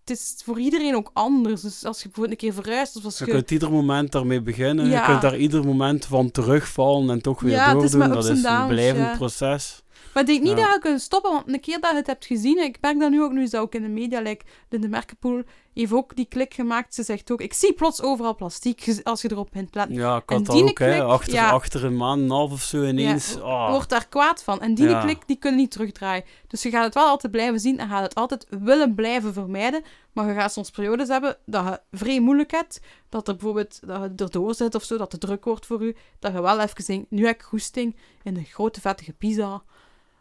het 0.00 0.10
is 0.10 0.40
voor 0.44 0.60
iedereen 0.60 0.96
ook 0.96 1.10
anders. 1.12 1.60
Dus 1.60 1.84
als 1.84 2.02
je 2.02 2.04
bijvoorbeeld 2.04 2.42
een 2.42 2.48
keer 2.48 2.62
verhuist, 2.62 2.96
of 2.96 3.04
als 3.04 3.18
Je 3.18 3.24
je... 3.24 3.30
kunt 3.30 3.50
ieder 3.50 3.70
moment 3.70 4.12
daarmee 4.12 4.42
beginnen. 4.42 4.88
Ja. 4.88 5.00
Je 5.00 5.06
kunt 5.06 5.20
daar 5.20 5.36
ieder 5.36 5.64
moment 5.64 6.06
van 6.06 6.30
terugvallen 6.30 7.10
en 7.10 7.22
toch 7.22 7.40
weer 7.40 7.52
Ja, 7.52 7.74
het 7.74 7.82
is 7.82 7.90
doordoen. 7.90 8.12
Dat 8.12 8.28
is 8.28 8.42
een 8.42 8.66
blijvend 8.66 9.06
ja. 9.06 9.16
proces. 9.16 9.82
Maar 10.14 10.22
ik 10.22 10.28
denk 10.28 10.42
niet 10.42 10.58
Ja. 10.58 10.64
dat 10.64 10.74
je 10.74 10.80
kunt 10.80 11.00
stoppen, 11.00 11.32
want 11.32 11.48
een 11.48 11.60
keer 11.60 11.80
dat 11.80 11.90
je 11.90 11.96
het 11.96 12.06
hebt 12.06 12.26
gezien, 12.26 12.58
ik 12.62 12.76
merk 12.80 12.98
dat 13.00 13.10
nu 13.10 13.22
ook, 13.22 13.32
nu 13.32 13.46
zou 13.46 13.66
ik 13.66 13.74
in 13.74 13.82
de 13.82 13.88
media, 13.88 14.20
like, 14.20 14.44
de 14.68 14.88
Merkenpoel 14.88 15.42
heeft 15.74 15.92
ook 15.92 16.16
die 16.16 16.24
klik 16.26 16.54
gemaakt. 16.54 16.94
Ze 16.94 17.02
zegt 17.02 17.30
ook, 17.30 17.40
ik 17.40 17.52
zie 17.52 17.72
plots 17.72 18.02
overal 18.02 18.34
plastiek, 18.34 19.00
als 19.02 19.22
je 19.22 19.30
erop 19.30 19.48
bent 19.52 19.74
letten. 19.74 19.94
Ja, 19.94 20.16
ik 20.16 20.30
En 20.30 20.36
had 20.36 20.46
dat 20.46 20.54
die 20.56 20.64
ook, 20.64 20.78
hè. 20.78 20.90
klik, 20.90 21.00
Achter, 21.02 21.32
ja. 21.32 21.50
achter 21.50 21.84
een 21.84 21.96
maand, 21.96 22.22
een 22.22 22.30
half 22.30 22.52
of 22.52 22.62
zo 22.62 22.84
ineens. 22.84 23.32
Ja, 23.32 23.40
ah. 23.40 23.70
wordt 23.70 23.88
daar 23.88 24.06
kwaad 24.08 24.42
van. 24.42 24.60
En 24.60 24.74
die 24.74 24.88
Ja. 24.88 25.00
klik, 25.02 25.22
die 25.26 25.36
kunnen 25.36 25.60
niet 25.60 25.70
terugdraaien. 25.70 26.24
Dus 26.46 26.62
je 26.62 26.70
gaat 26.70 26.84
het 26.84 26.94
wel 26.94 27.06
altijd 27.06 27.32
blijven 27.32 27.60
zien 27.60 27.78
en 27.78 27.88
gaat 27.88 28.02
het 28.02 28.14
altijd 28.14 28.46
willen 28.50 28.94
blijven 28.94 29.32
vermijden. 29.32 29.82
Maar 30.12 30.28
je 30.28 30.34
gaat 30.34 30.52
soms 30.52 30.70
periodes 30.70 31.08
hebben 31.08 31.36
dat 31.46 31.64
je 31.64 31.80
vrij 31.98 32.20
moeilijk 32.20 32.50
hebt. 32.50 32.80
Dat 33.08 33.28
er 33.28 33.34
bijvoorbeeld, 33.34 33.80
dat 33.86 34.02
je 34.02 34.24
erdoor 34.24 34.54
zit 34.54 34.74
of 34.74 34.82
zo, 34.84 34.96
dat 34.96 35.12
het 35.12 35.20
druk 35.20 35.44
wordt 35.44 35.66
voor 35.66 35.84
je. 35.84 35.96
Dat 36.18 36.32
je 36.32 36.40
wel 36.42 36.60
even 36.60 36.84
denkt, 36.86 37.10
nu 37.10 37.26
heb 37.26 37.34
ik 37.34 37.42
goesting 37.42 37.96
in 38.22 38.36
een 38.36 38.44
grote 38.44 38.80
vettige 38.80 39.12
pizza. 39.12 39.62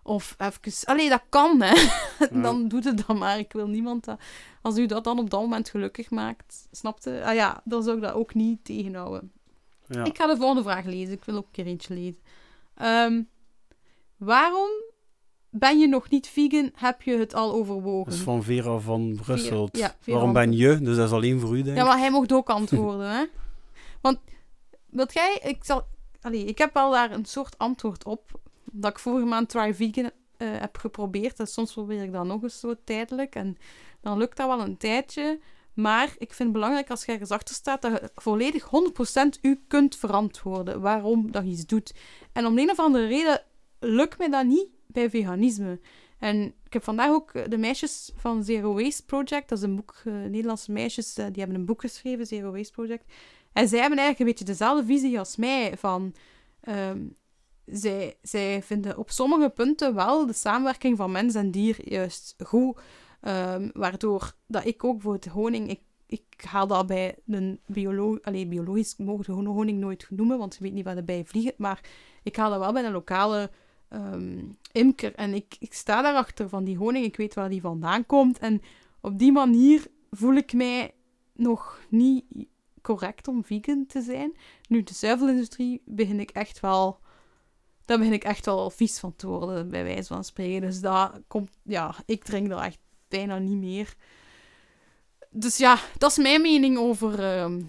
Of 0.06 0.36
even... 0.38 0.88
Allee, 0.88 1.10
dat 1.10 1.24
kan, 1.30 1.62
hè. 1.62 1.74
dan 2.42 2.68
doet 2.68 2.84
het 2.84 3.04
dan 3.08 3.18
maar. 3.18 3.40
Ik 3.40 3.54
wil 3.54 3.68
niemand 3.68 4.06
dat... 4.06 4.20
Als 4.62 4.78
u 4.78 4.86
dat 4.86 5.04
dan 5.04 5.20
op 5.20 5.30
dat 5.30 5.42
moment 5.42 5.70
gelukkig 5.70 6.10
maakt, 6.10 6.68
snapte? 6.72 7.24
Ah 7.24 7.34
ja, 7.34 7.62
dan 7.64 7.84
zou 7.84 7.96
ik 7.96 8.02
dat 8.02 8.14
ook 8.14 8.34
niet 8.34 8.66
tegenhouden. 8.66 9.32
Ja. 9.88 10.04
Ik 10.04 10.18
ga 10.18 10.28
de 10.28 10.38
volgende 10.38 10.64
vraag 10.64 10.86
lezen. 10.86 11.14
Ik 11.14 11.26
wil 11.26 11.36
ook 11.36 11.46
een 11.46 11.52
keer 11.52 11.66
eentje 11.66 11.94
lezen. 11.94 12.20
Ehm, 12.76 13.22
waarom 14.18 14.70
ben 15.50 15.80
je 15.80 15.88
nog 15.88 16.10
niet 16.10 16.28
vegan? 16.28 16.72
Heb 16.76 17.02
je 17.02 17.18
het 17.18 17.34
al 17.34 17.54
overwogen? 17.54 18.10
Dat 18.10 18.14
is 18.14 18.26
van 18.26 18.44
Vera 18.44 18.78
van 18.78 19.16
Brussel. 19.16 19.70
ja, 19.72 19.96
Vera 20.00 20.16
Waarom 20.16 20.34
ben 20.34 20.52
je? 20.52 20.80
Dus 20.80 20.96
dat 20.96 21.08
is 21.08 21.14
alleen 21.14 21.40
voor 21.40 21.58
u, 21.58 21.62
denk 21.62 21.78
ik. 21.78 21.84
Ja, 21.84 21.88
maar 21.88 21.98
hij 21.98 22.12
mocht 22.12 22.34
ook 22.34 22.50
antwoorden, 22.50 23.10
hè? 23.10 23.26
Want, 24.02 24.20
wilt 24.86 25.14
jij... 25.14 25.40
Ik, 25.44 25.64
zal, 25.64 25.88
allee, 26.22 26.46
ik 26.46 26.58
heb 26.58 26.78
al 26.78 26.92
daar 26.92 27.12
een 27.12 27.26
soort 27.26 27.58
antwoord 27.58 28.06
op. 28.06 28.40
Dat 28.78 28.92
ik 28.92 29.00
vorige 29.00 29.26
maand 29.26 29.50
Try 29.50 29.74
Vegan 29.74 30.12
eh, 30.38 30.48
heb 30.52 30.78
geprobeerd. 30.78 31.40
En 31.40 31.48
soms 31.48 31.74
probeer 31.74 32.04
ik 32.04 32.12
dat 32.12 32.26
nog 32.26 32.44
eens 32.44 32.60
zo 32.60 32.76
tijdelijk. 32.84 33.36
En 33.36 33.58
dan 34.02 34.18
lukt 34.18 34.38
dat 34.38 34.48
wel 34.48 34.60
een 34.62 34.78
tijdje. 34.78 35.40
Maar 35.74 36.16
ik 36.18 36.34
vind 36.34 36.40
het 36.40 36.52
belangrijk 36.52 36.90
als 36.90 37.06
je 37.06 37.12
ergens 37.12 37.32
achter 37.32 37.56
staat, 37.56 37.82
dat 37.82 37.92
je 37.92 38.10
volledig 38.16 38.66
100% 38.66 39.42
u 39.42 39.64
kunt 39.68 39.96
verantwoorden 39.96 40.82
waarom 40.82 41.32
dat 41.32 41.44
je 41.44 41.50
iets 41.50 41.66
doet. 41.66 41.94
En 42.34 42.46
om 42.46 42.58
een 42.58 42.70
of 42.70 42.80
andere 42.80 43.08
reden 43.08 43.42
lukt 43.80 44.18
mij 44.18 44.30
dat 44.30 44.46
niet 44.46 44.68
bij 44.88 45.10
veganisme. 45.10 45.80
En 46.20 46.54
ik 46.64 46.74
heb 46.74 46.84
vandaag 46.84 47.10
ook 47.10 47.32
eh, 47.32 47.44
de 47.50 47.58
meisjes 47.58 48.12
van 48.16 48.44
Zero 48.44 48.74
Waste 48.74 49.06
Project, 49.06 49.50
dat 49.50 49.58
is 49.58 49.64
een 49.64 49.76
boek, 49.76 50.02
eh, 50.06 50.14
Nederlandse 50.14 50.72
meisjes, 50.72 51.14
die 51.14 51.24
hebben 51.26 51.56
een 51.56 51.66
boek 51.66 51.82
geschreven, 51.82 52.26
Zero 52.26 52.52
Waste 52.52 52.74
Project. 52.74 53.14
En 53.54 53.68
zij 53.68 53.80
hebben 53.80 53.98
eigenlijk 53.98 54.20
een 54.20 54.36
beetje 54.36 54.54
dezelfde 54.54 54.86
visie 54.86 55.20
als 55.20 55.36
mij, 55.36 55.78
van... 55.78 56.16
ehm, 56.62 57.00
zij, 57.66 58.62
vinden 58.64 58.98
op 58.98 59.12
sommige 59.12 59.50
punten 59.50 59.96
wel 59.96 60.26
de 60.26 60.34
samenwerking 60.34 60.98
van 60.98 61.12
mens 61.12 61.36
en 61.36 61.52
dier 61.52 61.90
juist 61.90 62.36
goed. 62.46 62.80
Ehm, 63.22 63.70
waardoor 63.74 64.34
dat 64.48 64.66
ik 64.66 64.84
ook 64.84 65.02
voor 65.02 65.14
het 65.14 65.26
honing... 65.26 65.70
Ik, 65.70 65.80
ik 66.08 66.44
haal 66.46 66.68
dat 66.68 66.88
bij 66.88 67.16
een 67.28 67.60
biolo 67.66 68.18
allee, 68.22 68.48
biologisch... 68.48 68.96
Mogen 68.98 69.44
de 69.44 69.50
honing 69.50 69.80
nooit 69.80 70.08
noemen, 70.10 70.38
want 70.38 70.56
je 70.56 70.64
weet 70.64 70.74
niet 70.74 70.86
waar 70.86 70.96
de 70.96 71.04
bij 71.04 71.26
vliegen. 71.26 71.54
Maar 71.58 71.82
ik 72.24 72.36
haal 72.36 72.50
dat 72.50 72.60
wel 72.60 72.74
bij 72.74 72.84
een 72.84 72.92
lokale 72.92 73.52
ehm, 73.90 74.44
imker. 74.72 75.16
En 75.16 75.34
ik, 75.34 75.56
ik 75.60 75.74
sta 75.74 76.02
daarachter 76.02 76.50
van 76.50 76.64
die 76.64 76.78
honing. 76.78 77.06
Ik 77.06 77.18
weet 77.18 77.34
waar 77.34 77.50
die 77.50 77.62
vandaan 77.62 78.06
komt. 78.06 78.40
En 78.40 78.62
op 79.02 79.20
die 79.20 79.32
manier 79.32 79.88
voel 80.12 80.34
ik 80.34 80.54
mij 80.54 80.94
nog 81.34 81.80
niet 81.90 82.26
correct 82.82 83.28
om 83.28 83.44
vegan 83.44 83.86
te 83.86 84.02
zijn. 84.02 84.36
Nu, 84.68 84.84
de 84.84 84.94
zuivelindustrie 84.94 85.82
begin 85.86 86.20
ik 86.20 86.30
echt 86.30 86.60
wel... 86.60 87.04
Daar 87.86 87.98
begin 87.98 88.14
ik 88.14 88.24
echt 88.24 88.46
wel 88.46 88.70
vies 88.70 89.00
van 89.00 89.16
te 89.16 89.28
worden, 89.28 89.70
bij 89.70 89.84
wijze 89.84 90.14
van 90.14 90.24
spreken. 90.24 90.62
Dus 90.62 90.82
dat 90.82 91.12
komt... 91.28 91.50
Ja, 91.64 91.96
ik 92.06 92.24
drink 92.24 92.50
dat 92.50 92.62
echt 92.62 92.80
bijna 93.08 93.38
niet 93.38 93.58
meer. 93.58 93.96
Dus 95.30 95.58
ja, 95.58 95.78
dat 95.98 96.12
is 96.12 96.18
mijn 96.18 96.42
mening 96.42 96.78
over 96.78 97.24
ehm, 97.24 97.62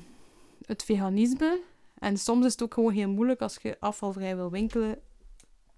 het 0.66 0.84
veganisme. 0.84 1.60
En 1.98 2.16
soms 2.18 2.44
is 2.46 2.52
het 2.52 2.62
ook 2.62 2.74
gewoon 2.74 2.92
heel 2.92 3.08
moeilijk 3.08 3.40
als 3.40 3.58
je 3.62 3.76
afvalvrij 3.80 4.36
wil 4.36 4.50
winkelen. 4.50 4.98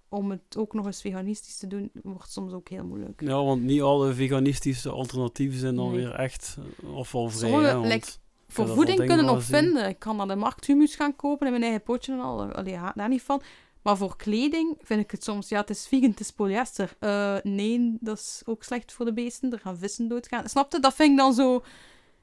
Om 0.08 0.30
het 0.30 0.56
ook 0.56 0.74
nog 0.74 0.86
eens 0.86 1.00
veganistisch 1.00 1.56
te 1.56 1.66
doen, 1.66 1.90
wordt 2.02 2.32
soms 2.32 2.52
ook 2.52 2.68
heel 2.68 2.84
moeilijk. 2.84 3.20
Ja, 3.20 3.44
want 3.44 3.62
niet 3.62 3.82
alle 3.82 4.14
veganistische 4.14 4.90
alternatieven 4.90 5.58
zijn 5.58 5.74
dan 5.74 5.90
Nee. 5.90 5.96
weer 5.96 6.14
echt 6.14 6.56
afvalvrij. 6.96 7.50
Sommige, 7.50 7.70
hè, 7.70 7.80
like, 7.80 8.08
Voor 8.48 8.68
voeding 8.68 9.06
kunnen 9.06 9.24
nog 9.24 9.42
vinden. 9.44 9.88
Ik 9.88 9.98
kan 9.98 10.16
naar 10.16 10.28
de 10.28 10.36
markt 10.36 10.66
humus 10.66 10.94
gaan 10.94 11.16
kopen 11.16 11.46
in 11.46 11.52
mijn 11.52 11.64
eigen 11.64 11.82
potje 11.82 12.12
en 12.12 12.20
al. 12.20 12.52
Allee, 12.52 12.78
daar 12.94 13.08
niet 13.08 13.22
van. 13.22 13.42
Maar 13.82 13.96
voor 13.96 14.16
kleding 14.16 14.76
vind 14.82 15.00
ik 15.00 15.10
het 15.10 15.24
soms... 15.24 15.48
Ja, 15.48 15.60
het 15.60 15.70
is 15.70 15.86
vegan, 15.86 16.10
het 16.10 16.20
is 16.20 16.30
polyester. 16.30 16.96
Eh, 16.98 17.36
nee, 17.42 17.96
dat 18.00 18.18
is 18.18 18.42
ook 18.44 18.62
slecht 18.62 18.92
voor 18.92 19.04
de 19.04 19.12
beesten. 19.12 19.52
Er 19.52 19.58
gaan 19.58 19.78
vissen 19.78 20.08
doodgaan. 20.08 20.48
Snap 20.48 20.72
je? 20.72 20.80
Dat 20.80 20.94
vind 20.94 21.10
ik 21.10 21.16
dan 21.16 21.34
zo... 21.34 21.64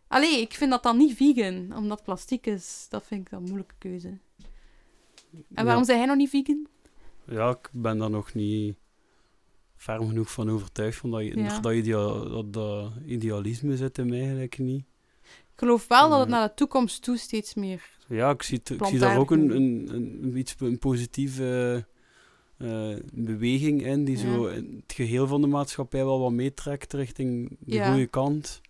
Allee, 0.07 0.41
ik 0.41 0.53
vind 0.53 0.71
dat 0.71 0.83
dan 0.83 0.97
niet 0.97 1.15
vegan. 1.15 1.75
Omdat 1.75 2.03
plastic 2.03 2.45
is. 2.45 2.85
Dat 2.89 3.05
vind 3.05 3.21
ik 3.21 3.29
dan 3.29 3.39
een 3.39 3.45
moeilijke 3.45 3.75
keuze. 3.77 4.17
En 5.53 5.65
waarom 5.65 5.77
ja. 5.77 5.83
zijn 5.83 5.97
hij 5.97 6.07
nog 6.07 6.17
niet 6.17 6.29
vegan? 6.29 6.67
Ja, 7.27 7.49
ik 7.49 7.69
ben 7.71 7.97
daar 7.97 8.09
nog 8.09 8.33
niet 8.33 8.75
ferm 9.75 10.07
genoeg 10.07 10.31
van 10.31 10.49
overtuigd. 10.49 10.97
Van 10.97 11.11
dat, 11.11 11.21
je, 11.21 11.37
Ja. 11.37 11.59
dat, 11.59 11.73
idea- 11.73 12.23
dat, 12.29 12.53
dat 12.53 12.91
idealisme 13.05 13.77
zit 13.77 13.97
in 13.97 14.09
mij 14.09 14.19
eigenlijk 14.19 14.57
niet. 14.57 14.83
Ik 15.23 15.61
geloof 15.61 15.87
wel 15.87 16.09
dat 16.09 16.19
het 16.19 16.29
naar 16.29 16.47
de 16.47 16.53
toekomst 16.53 17.03
toe 17.03 17.17
steeds 17.17 17.53
meer... 17.53 17.94
Ja, 18.07 18.29
ik 18.29 18.41
zie, 18.43 18.61
ik 18.63 18.85
zie 18.85 18.99
daar 18.99 19.17
ook 19.17 19.31
een, 19.31 19.49
een, 19.55 19.89
een, 19.93 20.37
iets, 20.37 20.55
een 20.59 20.79
positieve 20.79 21.85
eh, 22.57 22.95
beweging 23.13 23.85
in, 23.85 24.05
die 24.05 24.17
Ja. 24.17 24.21
zo 24.33 24.47
het 24.47 24.63
geheel 24.87 25.27
van 25.27 25.41
de 25.41 25.47
maatschappij 25.47 26.05
wel 26.05 26.19
wat 26.19 26.31
meetrekt 26.31 26.93
richting 26.93 27.57
de 27.59 27.75
Ja. 27.75 27.89
goede 27.91 28.07
kant. 28.07 28.61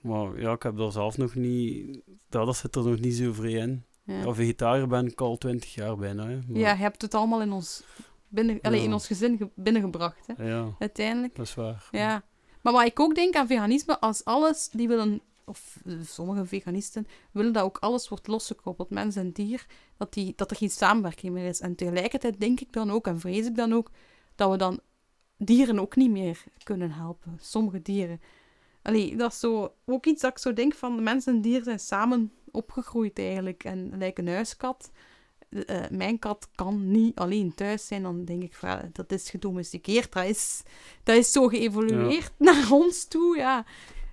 Maar 0.00 0.40
ja, 0.40 0.52
ik 0.52 0.62
heb 0.62 0.76
daar 0.76 0.92
zelf 0.92 1.16
nog 1.18 1.34
niet... 1.34 2.00
Dat, 2.28 2.46
dat 2.46 2.56
zit 2.56 2.76
er 2.76 2.84
nog 2.84 3.00
niet 3.00 3.14
zo 3.14 3.32
vrij 3.32 3.52
in. 3.52 3.84
Ja. 4.04 4.14
Ja, 4.24 4.34
vegetariër 4.34 4.86
ben 4.88 5.06
ik 5.06 5.20
al 5.20 5.36
twintig 5.38 5.74
jaar 5.74 5.96
bijna. 5.96 6.26
Hè. 6.28 6.38
Maar- 6.48 6.58
Ja, 6.60 6.70
je 6.70 6.76
hebt 6.78 7.02
het 7.02 7.14
allemaal 7.14 7.42
in 7.42 7.52
ons, 7.52 7.82
binnen, 8.28 8.58
allee, 8.62 8.78
Ja. 8.80 8.86
in 8.86 8.92
ons 8.92 9.06
gezin 9.06 9.36
ge- 9.36 9.50
binnengebracht, 9.54 10.26
hè, 10.36 10.48
ja, 10.48 10.74
uiteindelijk. 10.78 11.34
dat 11.36 11.46
is 11.46 11.54
waar. 11.54 11.88
Ja. 11.90 12.22
Maar 12.62 12.72
wat 12.72 12.84
ik 12.86 13.00
ook 13.00 13.14
denk 13.14 13.34
aan 13.34 13.46
veganisme, 13.46 14.00
als 14.00 14.24
alles, 14.24 14.68
die 14.72 14.88
willen, 14.88 15.20
of 15.50 15.76
eh, 15.84 15.94
sommige 16.04 16.46
veganisten, 16.46 17.06
willen 17.30 17.52
dat 17.52 17.62
ook 17.62 17.78
alles 17.78 18.08
wordt 18.08 18.26
losgekoppeld, 18.26 18.90
mens 18.90 19.16
en 19.16 19.32
dier, 19.32 19.66
dat, 19.96 20.12
die, 20.12 20.32
dat 20.36 20.50
er 20.50 20.56
geen 20.56 20.70
samenwerking 20.70 21.32
meer 21.32 21.46
is. 21.46 21.60
En 21.60 21.74
tegelijkertijd 21.74 22.40
denk 22.40 22.60
ik 22.60 22.72
dan 22.72 22.90
ook, 22.90 23.06
en 23.06 23.20
vrees 23.20 23.46
ik 23.46 23.56
dan 23.56 23.72
ook, 23.72 23.90
dat 24.34 24.50
we 24.50 24.56
dan 24.56 24.80
dieren 25.36 25.78
ook 25.78 25.96
niet 25.96 26.10
meer 26.10 26.44
kunnen 26.62 26.90
helpen. 26.90 27.38
Sommige 27.40 27.82
dieren. 27.82 28.20
Allee, 28.82 29.16
dat 29.16 29.32
is 29.32 29.38
zo, 29.40 29.74
ook 29.84 30.06
iets 30.06 30.22
dat 30.22 30.30
ik 30.30 30.38
zo 30.38 30.52
denk 30.52 30.74
van, 30.74 31.02
mens 31.02 31.26
en 31.26 31.40
dier 31.40 31.62
zijn 31.62 31.78
samen 31.80 32.32
opgegroeid 32.50 33.18
eigenlijk. 33.18 33.64
En 33.64 33.98
lijken 33.98 34.26
een 34.26 34.34
huiskat. 34.34 34.90
eh, 35.66 35.88
mijn 35.90 36.18
kat 36.18 36.48
kan 36.54 36.90
niet 36.90 37.16
alleen 37.16 37.54
thuis 37.54 37.86
zijn, 37.86 38.02
dan 38.02 38.24
denk 38.24 38.42
ik 38.42 38.54
van, 38.54 38.68
ja, 38.68 38.88
dat 38.92 39.12
is 39.12 39.30
gedomesticeerd. 39.30 40.12
Dat 40.12 40.24
is, 40.24 40.62
dat 41.02 41.16
is 41.16 41.32
zo 41.32 41.48
geëvolueerd 41.48 42.32
naar 42.48 42.72
ons 42.72 43.04
toe, 43.04 43.36
ja. 43.36 43.64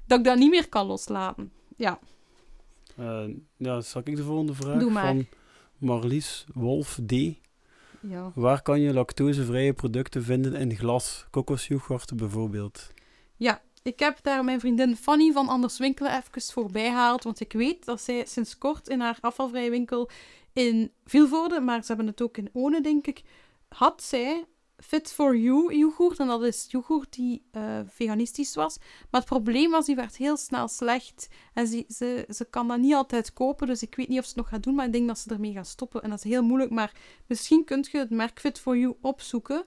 Dat 0.08 0.18
ik 0.20 0.26
dat 0.26 0.38
niet 0.38 0.50
meer 0.50 0.70
kan 0.70 0.86
loslaten. 0.88 1.52
Ja, 1.76 2.00
Eh, 2.96 3.24
ja, 3.58 3.82
zal 3.82 4.02
ik 4.06 4.16
de 4.16 4.24
volgende 4.24 4.54
vraag 4.54 4.80
Doe 4.80 4.92
maar. 4.92 5.06
van 5.06 5.26
Marlies 5.78 6.46
Wolf 6.54 7.00
D. 7.08 7.12
ja. 8.02 8.32
Waar 8.36 8.62
kan 8.62 8.80
je 8.80 8.94
lactosevrije 8.94 9.74
producten 9.74 10.24
vinden 10.24 10.54
in 10.56 10.76
glas? 10.76 11.26
Kokosyoghurt 11.30 12.16
bijvoorbeeld. 12.16 12.94
Ja, 13.36 13.62
ik 13.84 14.00
heb 14.00 14.20
daar 14.22 14.44
mijn 14.44 14.60
vriendin 14.60 14.96
Fanny 14.96 15.32
van 15.32 15.48
Anders 15.48 15.78
Winkelen 15.78 16.12
even 16.18 16.42
voorbij 16.54 16.86
gehaald, 16.90 17.24
want 17.24 17.40
ik 17.40 17.54
weet 17.54 17.86
dat 17.86 18.02
zij 18.02 18.26
sinds 18.26 18.58
kort 18.58 18.88
in 18.88 19.00
haar 19.00 19.18
afvalvrije 19.22 19.70
winkel 19.70 20.10
in 20.54 20.92
Vilvoorde, 21.06 21.60
maar 21.60 21.82
ze 21.82 21.88
hebben 21.88 22.08
het 22.08 22.22
ook 22.22 22.38
in 22.38 22.50
One, 22.54 22.82
denk 22.82 23.08
ik, 23.08 23.24
had 23.68 24.04
zij 24.04 24.46
Fit 24.78 25.12
for 25.12 25.38
You 25.38 25.76
yoghurt. 25.76 26.20
En 26.20 26.28
dat 26.28 26.44
is 26.44 26.66
yoghurt 26.70 27.14
die 27.14 27.44
eh, 27.52 27.80
veganistisch 27.86 28.56
was. 28.56 28.78
Maar 29.12 29.22
het 29.22 29.30
probleem 29.30 29.72
was, 29.72 29.86
die 29.86 29.96
werd 29.96 30.18
heel 30.18 30.38
snel 30.38 30.68
slecht. 30.68 31.28
En 31.54 31.68
ze, 31.68 31.86
ze, 31.88 32.26
ze 32.30 32.46
kan 32.46 32.68
dat 32.68 32.80
niet 32.80 32.94
altijd 32.94 33.34
kopen, 33.34 33.68
dus 33.68 33.82
ik 33.82 33.96
weet 33.96 34.08
niet 34.08 34.20
of 34.20 34.24
ze 34.24 34.30
het 34.30 34.40
nog 34.40 34.50
gaat 34.50 34.64
doen, 34.64 34.76
maar 34.76 34.86
ik 34.86 34.92
denk 34.92 35.08
dat 35.08 35.20
ze 35.20 35.30
ermee 35.30 35.54
gaat 35.54 35.68
stoppen. 35.68 36.02
En 36.02 36.10
dat 36.10 36.18
is 36.18 36.32
heel 36.32 36.44
moeilijk, 36.44 36.72
maar 36.72 36.92
misschien 37.28 37.64
kunt 37.64 37.88
je 37.92 37.98
het 37.98 38.10
merk 38.10 38.40
Fit 38.40 38.60
for 38.60 38.78
You 38.78 38.96
opzoeken. 39.02 39.66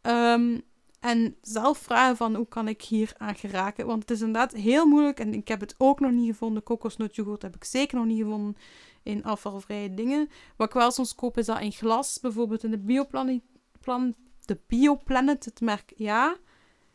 Ehm, 0.00 0.58
en 1.00 1.36
zelf 1.42 1.78
vragen 1.78 2.16
van 2.16 2.34
hoe 2.34 2.48
kan 2.48 2.68
ik 2.68 2.82
hier 2.82 3.12
aan 3.16 3.34
geraken. 3.34 3.86
Want 3.86 4.00
het 4.00 4.10
is 4.10 4.20
inderdaad 4.20 4.52
heel 4.52 4.86
moeilijk. 4.86 5.20
En 5.20 5.34
ik 5.34 5.48
heb 5.48 5.60
het 5.60 5.74
ook 5.78 6.00
nog 6.00 6.10
niet 6.10 6.26
gevonden. 6.26 6.62
Kokosnootyoghurt 6.62 7.42
heb 7.42 7.54
ik 7.54 7.64
zeker 7.64 7.96
nog 7.96 8.06
niet 8.06 8.22
gevonden 8.22 8.56
in 9.02 9.24
afvalvrije 9.24 9.94
dingen. 9.94 10.28
Wat 10.56 10.68
ik 10.68 10.74
wel 10.74 10.90
soms 10.90 11.14
koop 11.14 11.38
is 11.38 11.46
dat 11.46 11.60
in 11.60 11.72
glas. 11.72 12.20
Bijvoorbeeld 12.20 12.64
in 12.64 12.70
de 12.70 12.78
Bioplanet, 12.78 13.42
plan, 13.80 14.14
de 14.50 14.58
Bioplanet, 14.66 15.44
het 15.44 15.60
merk 15.60 15.92
ja. 15.96 16.36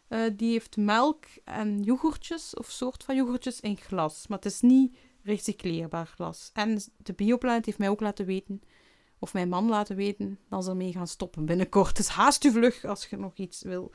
Eh, 0.07 0.19
die 0.35 0.51
heeft 0.51 0.77
melk 0.77 1.23
en 1.43 1.83
yoghurtjes 1.83 2.53
of 2.55 2.69
soort 2.69 3.03
van 3.03 3.15
yoghurtjes 3.15 3.59
in 3.59 3.77
glas. 3.77 4.27
Maar 4.27 4.37
het 4.37 4.47
is 4.47 4.61
niet 4.61 4.97
recycleerbaar 5.23 6.05
glas. 6.07 6.49
En 6.53 6.81
de 6.97 7.13
Bioplanet 7.13 7.65
heeft 7.65 7.77
mij 7.77 7.89
ook 7.89 7.99
laten 7.99 8.25
weten 8.25 8.61
of 9.19 9.33
mijn 9.33 9.49
man 9.49 9.69
laten 9.69 9.95
weten 9.95 10.39
dat 10.49 10.63
ze 10.63 10.69
ermee 10.69 10.91
gaan 10.91 11.07
stoppen 11.07 11.45
binnenkort. 11.45 11.95
Dus 11.95 12.07
haast 12.07 12.43
u 12.43 12.51
vlug 12.51 12.83
als 12.85 13.05
je 13.05 13.17
nog 13.17 13.35
iets 13.35 13.61
wil 13.63 13.91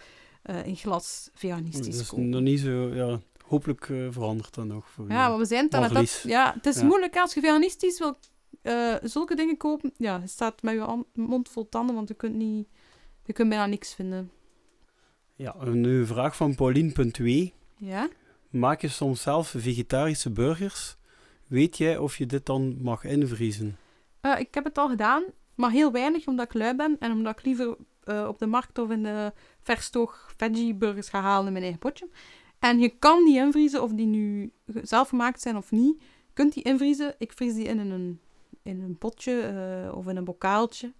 uh, 0.51 0.66
in 0.66 0.77
glas 0.77 1.31
veganistisch 1.35 1.87
Dat 1.94 2.01
is 2.05 2.09
kopen. 2.09 2.29
nog 2.29 2.40
niet 2.40 2.61
zo, 2.61 2.94
ja. 2.94 3.20
Hopelijk 3.46 3.88
eh, 3.88 4.07
verandert 4.11 4.55
dat 4.55 4.64
nog 4.64 4.88
voor 4.90 5.09
Ja, 5.09 5.29
maar 5.29 5.38
we 5.38 5.44
zijn 5.44 5.64
het 5.64 5.75
aan 5.75 5.83
het... 5.83 5.92
Marlies. 5.92 6.16
af- 6.16 6.23
Ja, 6.25 6.53
het 6.55 6.66
is 6.66 6.77
Ja. 6.77 6.85
moeilijk 6.85 7.16
als 7.16 7.35
je 7.35 7.40
veganistisch 7.40 7.99
wil 7.99 8.16
eh, 8.62 8.94
zulke 9.03 9.35
dingen 9.35 9.57
kopen. 9.57 9.92
Ja, 9.96 10.27
staat 10.27 10.62
met 10.62 10.75
je 10.75 11.05
mond 11.14 11.49
vol 11.49 11.68
tanden, 11.68 11.94
want 11.94 12.09
je 12.09 12.14
kunt, 12.14 12.35
niet, 12.35 12.68
je 13.24 13.33
kunt 13.33 13.48
bijna 13.48 13.66
niks 13.66 13.94
vinden. 13.94 14.30
Ja, 15.37 15.54
een 15.59 16.06
vraag 16.06 16.37
van 16.37 16.54
Pauline.w. 16.54 17.48
Ja? 17.76 18.09
Maak 18.50 18.80
je 18.80 18.88
soms 18.88 19.22
zelf 19.22 19.48
vegetarische 19.48 20.30
burgers? 20.30 20.96
Weet 21.46 21.76
jij 21.76 21.98
of 21.98 22.16
je 22.16 22.26
dit 22.26 22.46
dan 22.46 22.83
mag 22.83 23.04
invriezen? 23.04 23.76
Eh, 24.20 24.38
ik 24.38 24.54
heb 24.54 24.64
het 24.64 24.78
al 24.78 24.88
gedaan, 24.88 25.22
maar 25.54 25.70
heel 25.70 25.92
weinig 25.92 26.26
omdat 26.26 26.46
ik 26.46 26.54
lui 26.54 26.76
ben 26.76 26.96
en 26.98 27.12
omdat 27.12 27.38
ik 27.38 27.44
liever 27.44 27.76
eh, 28.04 28.26
op 28.28 28.38
de 28.38 28.46
markt 28.46 28.78
of 28.78 28.90
in 28.90 29.02
de 29.02 29.33
verstoog 29.61 30.33
veggie 30.37 30.74
burgers 30.74 31.09
ga 31.09 31.20
halen 31.20 31.46
in 31.46 31.52
mijn 31.52 31.64
eigen 31.64 31.80
potje. 31.80 32.09
En 32.59 32.78
je 32.78 32.88
kan 32.88 33.24
die 33.24 33.37
invriezen, 33.37 33.83
of 33.83 33.92
die 33.92 34.06
nu 34.06 34.52
zelf 34.83 35.09
gemaakt 35.09 35.40
zijn 35.40 35.56
of 35.56 35.70
niet. 35.70 36.00
Je 36.00 36.33
kunt 36.33 36.54
die 36.54 36.62
invriezen. 36.62 37.14
Ik 37.18 37.33
vries 37.33 37.54
die 37.54 37.64
in 37.64 37.78
een, 37.78 38.20
in 38.62 38.80
een 38.80 38.98
potje 38.98 39.40
eh, 39.40 39.96
of 39.96 40.06
in 40.06 40.16
een 40.16 40.24
bokaaltje. 40.24 40.92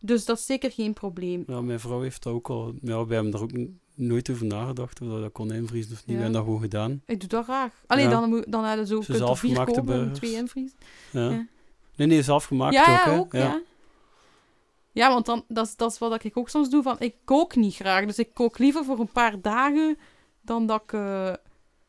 Dus 0.00 0.24
dat 0.24 0.38
is 0.38 0.46
zeker 0.46 0.70
geen 0.70 0.92
probleem. 0.92 1.44
Ja, 1.46 1.60
mijn 1.60 1.80
vrouw 1.80 2.00
heeft 2.00 2.22
dat 2.22 2.32
ook 2.32 2.48
al... 2.50 2.74
Ja, 2.82 3.06
we 3.06 3.14
hebben 3.14 3.32
er 3.32 3.42
ook 3.42 3.50
nooit 3.94 4.30
over 4.30 4.46
nagedacht 4.46 5.00
of 5.00 5.08
dat 5.08 5.20
dat 5.20 5.32
kon 5.32 5.52
invriezen 5.52 5.92
of 5.92 5.98
niet. 5.98 6.06
Ja. 6.06 6.12
We 6.14 6.20
hebben 6.20 6.32
dat 6.32 6.44
gewoon 6.44 6.60
gedaan. 6.60 7.02
Ik 7.06 7.20
doe 7.20 7.28
dat 7.28 7.44
graag. 7.44 7.72
Alleen 7.86 8.04
Ja. 8.04 8.10
dan, 8.10 8.28
moet- 8.28 8.52
dan 8.52 8.64
hadden 8.64 8.86
ze 8.86 8.94
ook 8.94 9.00
er 9.00 9.06
vier 9.06 9.16
zelfgemaakte 9.16 9.74
kopen 9.74 9.92
en 9.94 9.98
burgers. 9.98 10.18
twee 10.18 10.32
invriezen. 10.34 10.78
Ja. 11.12 11.30
Ja. 11.30 11.46
Nee, 11.96 12.06
nee, 12.06 12.22
zelfgemaakt 12.22 12.74
ja, 12.74 12.80
ook, 12.82 12.86
ja, 12.88 13.10
hè? 13.12 13.18
ook, 13.18 13.32
ja. 13.32 13.62
Ja, 14.92 15.08
want 15.08 15.26
dan, 15.26 15.44
dat, 15.48 15.66
is, 15.66 15.76
dat 15.76 15.92
is 15.92 15.98
wat 15.98 16.24
ik 16.24 16.36
ook 16.36 16.48
soms 16.48 16.70
doe. 16.70 16.82
Van, 16.82 16.96
ik 16.98 17.14
kook 17.24 17.54
niet 17.56 17.74
graag. 17.74 18.06
Dus 18.06 18.18
ik 18.18 18.34
kook 18.34 18.58
liever 18.58 18.84
voor 18.84 18.98
een 19.00 19.12
paar 19.12 19.40
dagen 19.40 19.98
dan 20.40 20.66
dat 20.66 20.82
ik, 20.82 20.92
eh, 20.92 21.32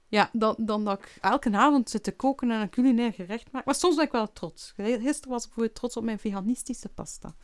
ja, 0.08 0.30
dan, 0.34 0.56
dan 0.60 0.84
dat 0.86 1.00
ik 1.00 1.17
elke 1.22 1.52
avond 1.52 1.89
zit 1.89 2.04
te 2.04 2.12
koken 2.12 2.52
en 2.52 2.62
een 2.62 2.70
culinair 2.70 3.13
gerecht 3.13 3.52
maak. 3.52 3.65
Maar 3.65 3.76
soms 3.76 3.96
ben 3.96 4.06
ik 4.06 4.12
wel 4.12 4.32
trots. 4.34 4.74
Gisteren 4.76 5.30
was 5.30 5.41
ik 5.41 5.48
bijvoorbeeld 5.48 5.76
trots 5.76 5.98
op 5.98 6.04
mijn 6.04 6.20
veganistische 6.20 6.89
pasta. 6.89 7.36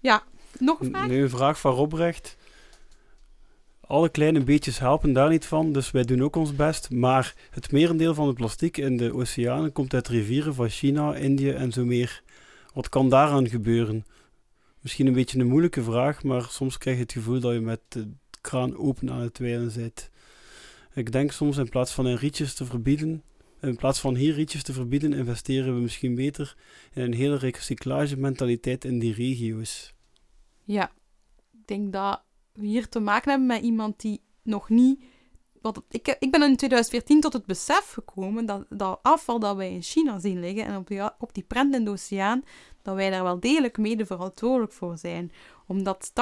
Ja, 0.00 0.22
nog 0.58 0.80
een 0.80 0.90
vraag? 0.90 1.08
Nu 1.08 1.22
een 1.22 1.30
vraag 1.30 1.60
van 1.60 1.74
Robrecht. 1.74 2.36
Alle 3.80 4.08
kleine 4.08 4.44
beetjes 4.44 4.78
helpen 4.78 5.12
daar 5.12 5.28
niet 5.28 5.46
van, 5.46 5.72
dus 5.72 5.90
wij 5.90 6.04
doen 6.04 6.22
ook 6.22 6.36
ons 6.36 6.56
best. 6.56 6.90
Maar 6.90 7.34
het 7.50 7.72
merendeel 7.72 8.14
van 8.14 8.26
het 8.26 8.36
plastic 8.36 8.76
in 8.76 8.96
de 8.96 9.14
oceanen 9.14 9.72
komt 9.72 9.94
uit 9.94 10.08
rivieren 10.08 10.54
van 10.54 10.68
China, 10.68 11.16
Indië 11.16 11.50
en 11.50 11.72
zo 11.72 11.84
meer. 11.84 12.22
Wat 12.74 12.88
kan 12.88 13.08
daaraan 13.08 13.48
gebeuren? 13.48 14.06
Misschien 14.80 15.06
een 15.06 15.12
beetje 15.12 15.38
een 15.38 15.48
moeilijke 15.48 15.82
vraag, 15.82 16.22
maar 16.22 16.42
soms 16.42 16.78
krijg 16.78 16.96
je 16.96 17.02
het 17.02 17.12
gevoel 17.12 17.40
dat 17.40 17.52
je 17.52 17.60
met 17.60 17.80
de 17.88 18.08
kraan 18.40 18.76
open 18.76 19.10
aan 19.10 19.20
het 19.20 19.38
wijlen 19.38 19.70
zit. 19.70 20.10
Ik 20.94 21.12
denk 21.12 21.32
soms 21.32 21.56
in 21.56 21.68
plaats 21.68 21.92
van 21.92 22.08
in 22.08 22.16
rietjes 22.16 22.54
te 22.54 22.64
verbieden, 22.64 23.22
in 23.60 23.76
plaats 23.76 24.00
van 24.00 24.14
hier 24.14 24.34
rietjes 24.34 24.62
te 24.62 24.72
verbieden, 24.72 25.12
investeren 25.12 25.74
we 25.74 25.80
misschien 25.80 26.14
beter 26.14 26.56
in 26.94 27.02
een 27.02 27.14
hele 27.14 27.36
recyclagementaliteit 27.36 28.84
in 28.84 28.98
die 28.98 29.14
regio's. 29.14 29.94
Ja, 30.64 30.90
ik 31.52 31.66
denk 31.66 31.92
dat 31.92 32.22
we 32.52 32.66
hier 32.66 32.88
te 32.88 33.00
maken 33.00 33.30
hebben 33.30 33.48
met 33.48 33.62
iemand 33.62 34.00
die 34.00 34.20
nog 34.42 34.68
niet. 34.68 35.02
Het- 35.62 35.80
ik, 35.90 36.16
ik 36.18 36.30
ben 36.30 36.42
in 36.42 36.56
2014 36.56 37.20
tot 37.20 37.32
het 37.32 37.46
besef 37.46 37.90
gekomen 37.92 38.46
dat 38.46 38.66
dat 38.68 38.98
afval 39.02 39.38
dat 39.38 39.56
wij 39.56 39.72
in 39.72 39.82
China 39.82 40.18
zien 40.18 40.40
liggen 40.40 40.64
en 40.64 40.76
op 40.76 40.86
die, 40.86 41.18
op 41.18 41.34
die 41.34 41.42
prent 41.44 41.74
in 41.74 41.84
de 41.84 41.90
oceaan, 41.90 42.42
dat 42.82 42.94
wij 42.94 43.10
daar 43.10 43.22
wel 43.22 43.40
degelijk 43.40 43.78
mede 43.78 44.06
verantwoordelijk 44.06 44.72
voor 44.72 44.98
zijn. 44.98 45.32
Omdat 45.66 46.10
80% 46.10 46.12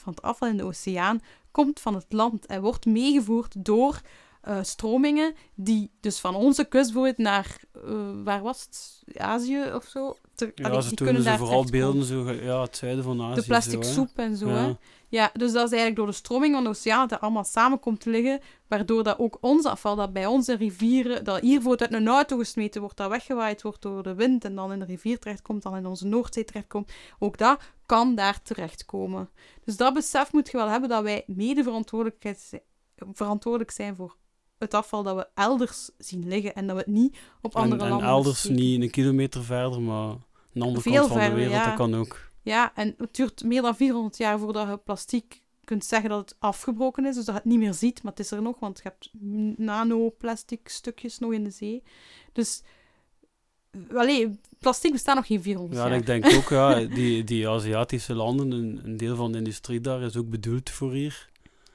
van 0.00 0.12
het 0.12 0.22
afval 0.22 0.48
in 0.48 0.56
de 0.56 0.64
oceaan 0.64 1.20
komt 1.50 1.80
van 1.80 1.94
het 1.94 2.12
land 2.12 2.46
en 2.46 2.60
wordt 2.62 2.86
meegevoerd 2.86 3.64
door 3.64 4.00
eh, 4.48 4.58
stromingen 4.62 5.34
die 5.54 5.90
dus 6.00 6.18
van 6.20 6.34
onze 6.34 6.64
kust 6.64 6.84
bijvoorbeeld 6.84 7.18
naar, 7.18 7.56
eh, 7.72 7.82
waar 8.24 8.42
was 8.42 8.62
het, 8.62 9.02
Azië 9.20 9.64
of 9.74 9.84
zo? 9.84 10.16
Ter- 10.34 10.52
Ja, 10.54 10.68
allee, 10.68 10.82
ze 10.82 10.88
die 10.88 10.96
kunnen 10.96 11.22
ze 11.22 11.28
daar 11.28 11.38
vooral 11.38 11.64
beelden, 11.64 12.04
zo, 12.04 12.30
ja, 12.32 12.62
het 12.62 12.76
zuiden 12.76 13.04
van 13.04 13.22
Azië. 13.22 13.40
De 13.40 13.46
plastic 13.46 13.84
zo, 13.84 13.92
soep 13.92 14.10
en 14.14 14.36
zo, 14.36 14.48
hè. 14.48 14.66
Ja. 14.66 14.78
Ja, 15.08 15.30
dus 15.32 15.52
dat 15.52 15.64
is 15.64 15.70
eigenlijk 15.70 15.96
door 15.96 16.06
de 16.06 16.12
stroming 16.12 16.54
van 16.54 16.62
de 16.62 16.68
oceaan 16.68 17.08
dat 17.08 17.20
allemaal 17.20 17.44
samen 17.44 17.80
komt 17.80 18.00
te 18.00 18.10
liggen, 18.10 18.40
waardoor 18.68 19.02
dat 19.02 19.18
ook 19.18 19.38
ons 19.40 19.64
afval 19.64 19.96
dat 19.96 20.12
bij 20.12 20.26
onze 20.26 20.56
rivieren, 20.56 21.24
dat 21.24 21.40
hier 21.40 21.62
wordt 21.62 21.80
uit 21.80 21.92
een 21.92 22.08
auto 22.08 22.38
gesmeten 22.38 22.80
wordt, 22.80 22.96
dat 22.96 23.10
weggewaaid 23.10 23.62
wordt 23.62 23.82
door 23.82 24.02
de 24.02 24.14
wind 24.14 24.44
en 24.44 24.54
dan 24.54 24.72
in 24.72 24.78
de 24.78 24.84
rivier 24.84 25.18
terechtkomt, 25.18 25.62
dan 25.62 25.76
in 25.76 25.86
onze 25.86 26.06
Noordzee 26.06 26.44
terechtkomt, 26.44 26.92
ook 27.18 27.38
dat 27.38 27.60
kan 27.86 28.14
daar 28.14 28.42
terechtkomen. 28.42 29.30
Dus 29.64 29.76
dat 29.76 29.94
besef 29.94 30.32
moet 30.32 30.50
je 30.50 30.56
wel 30.56 30.68
hebben 30.68 30.88
dat 30.88 31.02
wij 31.02 31.24
mede 31.26 31.62
verantwoordelijk 33.12 33.70
zijn 33.70 33.96
voor 33.96 34.16
het 34.58 34.74
afval 34.74 35.02
dat 35.02 35.16
we 35.16 35.26
elders 35.34 35.90
zien 35.98 36.28
liggen 36.28 36.54
en 36.54 36.66
dat 36.66 36.76
we 36.76 36.82
het 36.82 36.90
niet 36.92 37.16
op 37.42 37.54
En, 37.54 37.62
andere 37.62 37.82
en 37.82 37.88
landen 37.88 38.08
elders 38.08 38.38
steken. 38.38 38.56
niet 38.56 38.82
een 38.82 38.90
kilometer 38.90 39.44
verder, 39.44 39.80
maar 39.80 40.14
een 40.54 40.62
andere 40.62 40.80
Veel 40.80 40.92
kant 40.92 41.06
van 41.06 41.16
verder, 41.16 41.34
de 41.36 41.42
wereld, 41.42 41.56
ja. 41.56 41.66
dat 41.66 41.74
kan 41.76 41.94
ook. 41.94 42.30
Ja, 42.42 42.72
en 42.74 42.94
het 42.98 43.14
duurt 43.14 43.44
meer 43.44 43.62
dan 43.62 43.76
400 43.76 44.16
jaar 44.16 44.38
voordat 44.38 44.68
je 44.68 44.76
plastic 44.76 45.40
kunt 45.64 45.84
zeggen 45.84 46.10
dat 46.10 46.18
het 46.18 46.36
afgebroken 46.38 47.04
is. 47.06 47.14
Dus 47.14 47.24
dat 47.24 47.34
je 47.34 47.40
het 47.40 47.50
niet 47.50 47.58
meer 47.58 47.74
ziet, 47.74 48.02
maar 48.02 48.12
het 48.12 48.20
is 48.20 48.30
er 48.30 48.42
nog, 48.42 48.58
want 48.58 48.76
je 48.76 48.82
hebt 48.82 49.10
nanoplastic 49.60 50.68
stukjes 50.68 51.18
nog 51.18 51.32
in 51.32 51.44
de 51.44 51.50
zee. 51.50 51.82
Dus, 52.32 52.62
allee, 53.94 54.38
plastic 54.58 54.92
bestaat 54.92 55.14
nog 55.16 55.26
geen 55.26 55.42
400 55.42 55.76
Ja, 55.78 55.84
en 55.84 55.90
jaar. 55.90 55.98
ik 56.00 56.06
denk 56.06 56.26
ook, 56.34 56.48
ja, 56.48 56.74
die, 56.96 57.24
die 57.24 57.48
Aziatische 57.48 58.14
landen, 58.14 58.50
een, 58.52 58.80
een 58.84 58.96
deel 58.96 59.16
van 59.16 59.32
de 59.32 59.38
industrie 59.38 59.80
daar 59.80 60.02
is 60.02 60.16
ook 60.16 60.28
bedoeld 60.30 60.70
voor 60.70 60.92
hier. 60.92 61.28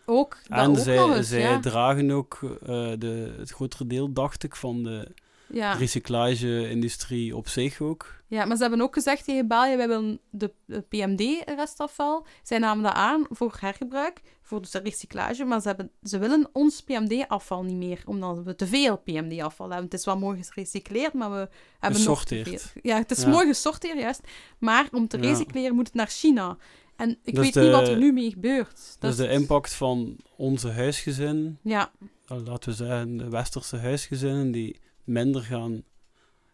Ook, 0.06 0.38
dat 0.48 0.58
en 0.60 0.70
ook 0.70 0.78
zij, 0.78 0.96
nog 0.96 1.16
eens, 1.16 1.28
zij 1.30 1.40
ja. 1.42 1.60
dragen 1.60 2.12
ook 2.12 2.40
eh, 2.44 2.92
de, 2.98 3.36
het 3.38 3.50
grotere 3.50 3.88
deel, 3.88 4.14
dacht 4.14 4.44
ik, 4.44 4.56
van 4.56 4.84
de 4.84 5.12
Ja. 5.48 5.74
recyclage-industrie 5.74 7.36
op 7.36 7.48
zich 7.48 7.82
ook. 7.82 8.22
ja, 8.28 8.46
maar 8.46 8.56
ze 8.56 8.62
hebben 8.62 8.82
ook 8.82 8.94
gezegd 8.94 9.26
tegen 9.26 9.48
België, 9.48 9.76
wij 9.76 9.88
willen 9.88 10.20
de, 10.30 10.52
de 10.66 10.82
PMD-restafval, 10.82 12.26
zij 12.44 12.58
namen 12.60 12.84
dat 12.84 12.94
aan 12.94 13.26
voor 13.30 13.56
hergebruik, 13.60 14.22
voor 14.42 14.62
dus 14.62 14.72
de 14.72 14.80
recyclage, 14.80 15.44
maar 15.46 15.62
ze, 15.62 15.68
hebben, 15.68 15.92
ze 16.04 16.18
willen 16.18 16.50
ons 16.54 16.82
PMD-afval 16.82 17.64
niet 17.64 17.76
meer, 17.78 18.02
omdat 18.06 18.44
we 18.44 18.56
te 18.56 18.68
veel 18.68 18.98
PMD-afval 18.98 19.68
hebben. 19.68 19.86
Het 19.86 19.94
is 20.00 20.06
wel 20.06 20.18
mooi 20.18 20.44
gerecycleerd, 20.44 21.14
maar 21.14 21.32
we 21.32 21.48
hebben 21.80 22.04
nog 22.04 22.24
te 22.26 22.36
Gesorteerd. 22.36 22.62
veel. 22.62 22.82
Ja, 22.84 22.98
het 22.98 23.12
is 23.12 23.22
Ja. 23.22 23.30
mooi 23.30 23.48
gesorteerd, 23.48 24.00
juist. 24.00 24.22
Maar 24.60 24.88
om 24.92 25.08
te 25.08 25.18
recycleren 25.18 25.76
moet 25.76 25.88
het 25.88 25.96
naar 25.96 26.08
China. 26.08 26.58
En 26.96 27.18
ik 27.24 27.36
Dus 27.36 27.44
weet 27.44 27.54
de- 27.54 27.62
niet 27.62 27.72
wat 27.72 27.88
er 27.88 27.98
nu 27.98 28.12
mee 28.14 28.30
gebeurt. 28.32 28.76
Dus 28.76 28.96
Dat 29.00 29.18
de 29.18 29.28
is- 29.28 29.40
impact 29.40 29.74
van 29.74 30.18
onze 30.36 30.70
huisgezinnen 30.72 31.60
Ja, 31.62 31.92
nou, 32.28 32.44
laten 32.44 32.70
we 32.70 32.76
zeggen, 32.76 33.18
de 33.18 33.30
westerse 33.30 33.78
huisgezinnen 33.78 34.52
die 34.52 34.80
minder 35.04 35.42
gaan 35.42 35.84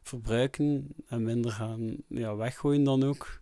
verbruiken 0.03 0.87
en 1.07 1.23
minder 1.23 1.51
gaan 1.51 1.95
ja, 2.07 2.35
weggooien 2.35 2.83
dan 2.83 3.03
ook. 3.03 3.41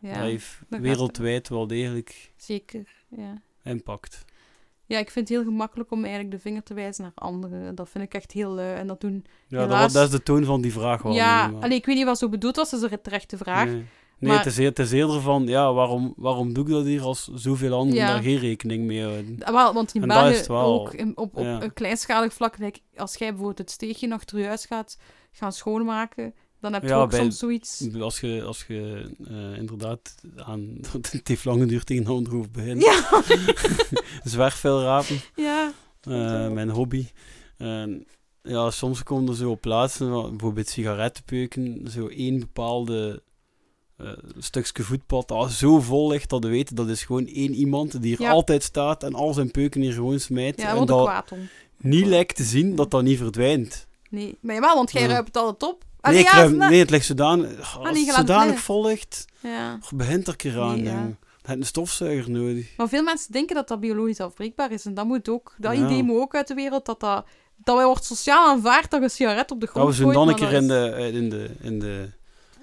ja 0.00 0.12
dat 0.14 0.22
heeft 0.22 0.58
wereldwijd 0.68 1.48
wel 1.48 1.66
degelijk 1.66 2.32
zeker. 2.36 2.88
Ja. 3.16 3.40
impact. 3.64 4.24
ja, 4.86 4.98
ik 4.98 5.10
vind 5.10 5.28
het 5.28 5.36
heel 5.38 5.46
gemakkelijk 5.46 5.90
om 5.90 6.02
eigenlijk 6.04 6.30
de 6.34 6.38
vinger 6.40 6.62
te 6.62 6.74
wijzen 6.74 7.02
naar 7.02 7.12
anderen. 7.14 7.74
Dat 7.74 7.88
vind 7.88 8.04
ik 8.04 8.14
echt 8.14 8.32
heel 8.32 8.50
lui. 8.50 8.74
En 8.76 8.86
dat 8.86 9.00
doen... 9.00 9.24
Ja, 9.48 9.58
dat, 9.58 9.66
Helaas- 9.68 9.92
wa- 9.92 9.98
dat 10.00 10.08
is 10.08 10.16
de 10.16 10.22
toon 10.22 10.44
van 10.44 10.60
die 10.60 10.72
vraag 10.72 11.02
wel. 11.02 11.12
ja, 11.12 11.46
nu, 11.46 11.52
maar- 11.52 11.62
allee, 11.62 11.78
ik 11.78 11.86
weet 11.86 11.96
niet 11.96 12.04
wat 12.04 12.18
zo 12.18 12.28
bedoeld 12.28 12.56
was, 12.56 12.70
dat 12.70 12.82
is 12.82 12.90
een 12.90 13.00
terechte 13.02 13.36
vraag. 13.36 13.66
Nee, 13.68 13.84
nee 14.18 14.30
maar- 14.30 14.38
het, 14.44 14.46
is, 14.52 14.58
eer- 14.58 14.66
het 14.68 14.78
is 14.78 14.92
eerder 14.92 15.20
van, 15.20 15.46
ja, 15.46 15.72
waarom, 15.72 16.12
waarom 16.16 16.52
doe 16.52 16.64
ik 16.64 16.70
dat 16.70 16.84
hier 16.84 17.02
als 17.02 17.28
zoveel 17.34 17.72
anderen 17.72 18.00
Ja. 18.02 18.12
daar 18.12 18.22
geen 18.22 18.38
rekening 18.38 18.84
mee 18.86 19.02
houden? 19.02 19.36
Ah, 19.44 19.52
Wel, 19.54 19.72
want 19.74 19.94
in 19.94 20.00
dat 20.00 20.08
België 20.10 20.30
ook 20.88 20.94
in- 20.94 21.16
op, 21.16 21.36
op 21.36 21.44
Ja. 21.44 21.62
een 21.62 21.72
kleinschalig 21.72 22.32
vlak, 22.32 22.56
als 22.96 23.14
jij 23.14 23.28
bijvoorbeeld 23.28 23.58
het 23.58 23.70
steegje 23.70 24.06
je 24.40 24.46
huis 24.46 24.64
gaat 24.66 24.98
gaan 25.32 25.52
schoonmaken, 25.52 26.34
dan 26.60 26.72
heb 26.72 26.82
je 26.82 26.88
Ja, 26.88 27.00
ook 27.00 27.10
bij- 27.10 27.18
soms 27.20 27.38
zoiets... 27.38 27.88
Als 28.00 28.20
je, 28.20 28.42
als 28.42 28.64
je 28.68 29.10
eh, 29.28 29.56
inderdaad 29.58 30.14
aan... 30.36 30.78
Het 31.10 31.28
heeft 31.28 31.44
lange 31.44 31.66
duur 31.66 31.84
tegen 31.84 32.04
een 32.06 32.10
ander 32.12 32.32
hoofd 32.32 32.52
begint. 32.52 32.82
Ja, 32.84 33.22
Zwerfvuil 34.24 34.82
rapen. 34.82 35.16
ja, 35.36 35.72
Eh, 36.00 36.48
mijn 36.50 36.70
hobby. 36.70 37.06
En 37.56 38.06
ja, 38.42 38.70
soms 38.70 39.02
komen 39.02 39.28
er 39.28 39.34
zo 39.36 39.50
op 39.50 39.60
plaatsen, 39.60 40.10
bijvoorbeeld 40.30 40.68
sigarettenpeuken, 40.68 41.90
zo 41.90 42.06
één 42.06 42.38
bepaalde 42.38 43.22
eh 43.98 44.06
stukje 44.38 44.82
voetpad 44.82 45.28
dat 45.28 45.50
zo 45.50 45.80
vol 45.80 46.08
ligt 46.10 46.30
dat 46.30 46.44
we 46.44 46.50
weten 46.50 46.76
dat 46.76 46.88
is 46.88 47.04
gewoon 47.04 47.26
één 47.26 47.54
iemand 47.54 48.02
die 48.02 48.14
er 48.16 48.22
Ja. 48.22 48.30
altijd 48.30 48.62
staat 48.62 49.02
en 49.02 49.14
al 49.14 49.32
zijn 49.32 49.50
peuken 49.50 49.80
hier 49.80 49.92
gewoon 49.92 50.18
smijt. 50.20 50.60
ja, 50.60 50.76
en 50.76 50.86
dat 50.86 51.02
kwaad 51.02 51.32
om. 51.32 51.48
niet 51.76 52.06
lijkt 52.06 52.36
te 52.36 52.42
zien 52.42 52.76
dat 52.76 52.90
dat 52.90 53.02
niet 53.02 53.18
verdwijnt. 53.18 53.86
Nee, 54.10 54.38
maar 54.40 54.54
jawel, 54.54 54.74
want 54.74 54.92
jij 54.92 55.06
ruipt 55.06 55.26
het 55.26 55.36
altijd 55.36 55.72
op. 55.72 55.84
Nee, 56.00 56.24
ruim- 56.24 56.56
nee, 56.56 56.78
het 56.78 56.90
ligt 56.90 57.06
zodanig, 57.06 57.78
als 57.78 57.90
nee, 57.90 58.04
je 58.04 58.06
laat 58.12 58.16
het 58.18 58.26
zodanig 58.28 58.58
vol 58.60 58.86
ligt, 58.86 59.24
ja. 59.40 59.78
begint 59.94 60.22
er 60.22 60.28
een 60.32 60.36
keer 60.36 60.60
aan. 60.60 60.74
Nee, 60.76 60.84
ja. 60.84 60.90
jong. 60.92 61.16
Je 61.42 61.54
hebt 61.54 61.60
een 61.60 61.66
stofzuiger 61.66 62.30
nodig. 62.30 62.66
Maar 62.76 62.88
veel 62.88 63.02
mensen 63.02 63.32
denken 63.32 63.54
dat 63.54 63.68
dat 63.68 63.80
biologisch 63.80 64.20
afbreekbaar 64.20 64.72
is. 64.72 64.84
En 64.84 64.94
dat 64.94 65.06
moet 65.06 65.28
ook, 65.28 65.54
dat 65.58 65.76
Ja. 65.76 65.84
idee 65.84 66.02
moet 66.02 66.20
ook 66.20 66.34
uit 66.34 66.48
de 66.48 66.54
wereld, 66.54 66.86
dat 66.86 67.00
dat... 67.00 67.24
Dat 67.64 67.82
wordt 67.82 68.04
sociaal 68.04 68.48
aanvaard 68.48 68.90
dat 68.90 68.98
je 69.00 69.04
een 69.04 69.10
sigaret 69.10 69.50
op 69.50 69.60
de 69.60 69.66
grond 69.66 69.88
we 69.88 69.94
zijn 69.94 70.12
dan 70.12 70.28
gooit, 70.28 70.40
een 70.40 70.46
keer 70.48 70.56
in 70.56 70.68
dat 70.68 70.90
de, 70.90 70.96
eh, 70.96 71.14
in 71.14 71.28
de, 71.30 71.50
in 71.60 71.78
de 71.78 72.10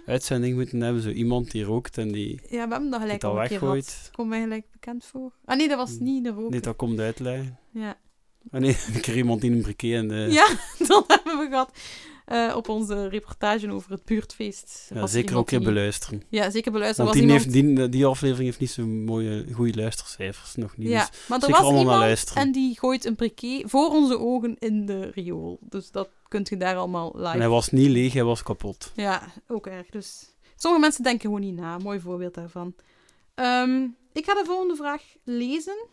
uitzending 0.05 0.55
moeten 0.55 0.81
hebben. 0.81 1.01
Zo 1.01 1.09
iemand 1.09 1.51
die 1.51 1.63
rookt 1.63 1.97
en 1.97 2.11
die 2.11 2.39
Ja, 2.49 2.65
we 2.67 2.71
hebben 2.71 2.89
dat 2.89 3.01
gelijk 3.01 3.23
al 3.23 3.31
keer 3.33 3.49
weggooit. 3.49 4.09
Komt 4.15 4.29
mij 4.29 4.41
gelijk 4.41 4.65
bekend 4.71 5.05
voor. 5.05 5.31
Ah 5.45 5.57
nee, 5.57 5.67
dat 5.67 5.77
was 5.77 5.99
niet 5.99 6.23
de 6.23 6.29
roker. 6.29 6.49
Nee, 6.51 6.59
dat 6.61 6.75
komt 6.75 6.99
uitleggen. 6.99 7.59
Ja. 7.71 7.97
Ah 8.51 8.61
nee, 8.61 8.77
een 8.93 9.01
keer 9.01 9.15
iemand 9.17 9.43
in 9.43 9.51
een 9.53 9.61
briquet 9.61 9.93
en 9.93 10.07
de... 10.07 10.27
ja, 10.31 10.47
dat 10.87 11.03
hebben 11.07 11.37
we 11.37 11.47
gehad. 11.49 11.71
eh, 12.25 12.55
op 12.55 12.69
onze 12.69 13.07
reportage 13.07 13.71
over 13.71 13.91
het 13.91 14.05
buurtfeest. 14.05 14.89
Ja, 14.93 15.01
er 15.01 15.07
zeker 15.09 15.37
ook 15.37 15.49
die- 15.49 15.59
beluisteren. 15.59 16.23
Ja, 16.29 16.49
zeker 16.49 16.71
beluisteren. 16.71 17.05
Want 17.05 17.17
die, 17.21 17.27
iemand... 17.27 17.53
heeft, 17.53 17.77
die, 17.77 17.89
die 17.89 18.05
aflevering 18.05 18.45
heeft 18.45 18.59
niet 18.59 18.71
zo'n 18.71 19.03
mooie, 19.03 19.45
goede 19.53 19.75
luistercijfers. 19.75 20.55
Nog 20.55 20.77
niet. 20.77 20.87
Ja, 20.89 21.07
Dus 21.11 21.27
maar 21.27 21.41
er 21.43 21.49
was 21.49 21.79
iemand 21.79 22.31
en 22.35 22.51
die 22.51 22.79
gooit 22.79 23.05
een 23.05 23.15
briquet 23.15 23.63
voor 23.69 23.89
onze 23.89 24.19
ogen 24.19 24.55
in 24.59 24.85
de 24.85 25.11
riool. 25.13 25.59
Dus 25.61 25.91
dat 25.91 26.09
kunt 26.36 26.50
je 26.50 26.58
daar 26.58 26.76
allemaal 26.76 27.12
live... 27.15 27.28
En 27.34 27.39
hij 27.39 27.50
was 27.50 27.69
niet 27.69 27.89
leeg, 27.89 28.13
hij 28.13 28.24
was 28.24 28.43
kapot. 28.43 28.91
Ja, 28.95 29.28
ook 29.48 29.67
erg. 29.67 29.89
Dus 29.89 30.36
sommige 30.56 30.82
mensen 30.84 31.04
denken 31.04 31.21
gewoon 31.21 31.41
niet 31.41 31.56
na. 31.56 31.78
Mooi 31.78 32.00
voorbeeld 32.00 32.34
daarvan. 32.34 32.76
Ehm, 33.36 33.84
ik 34.13 34.26
ga 34.26 34.34
de 34.34 34.43
volgende 34.45 34.76
vraag 34.76 35.02
lezen. 35.24 35.86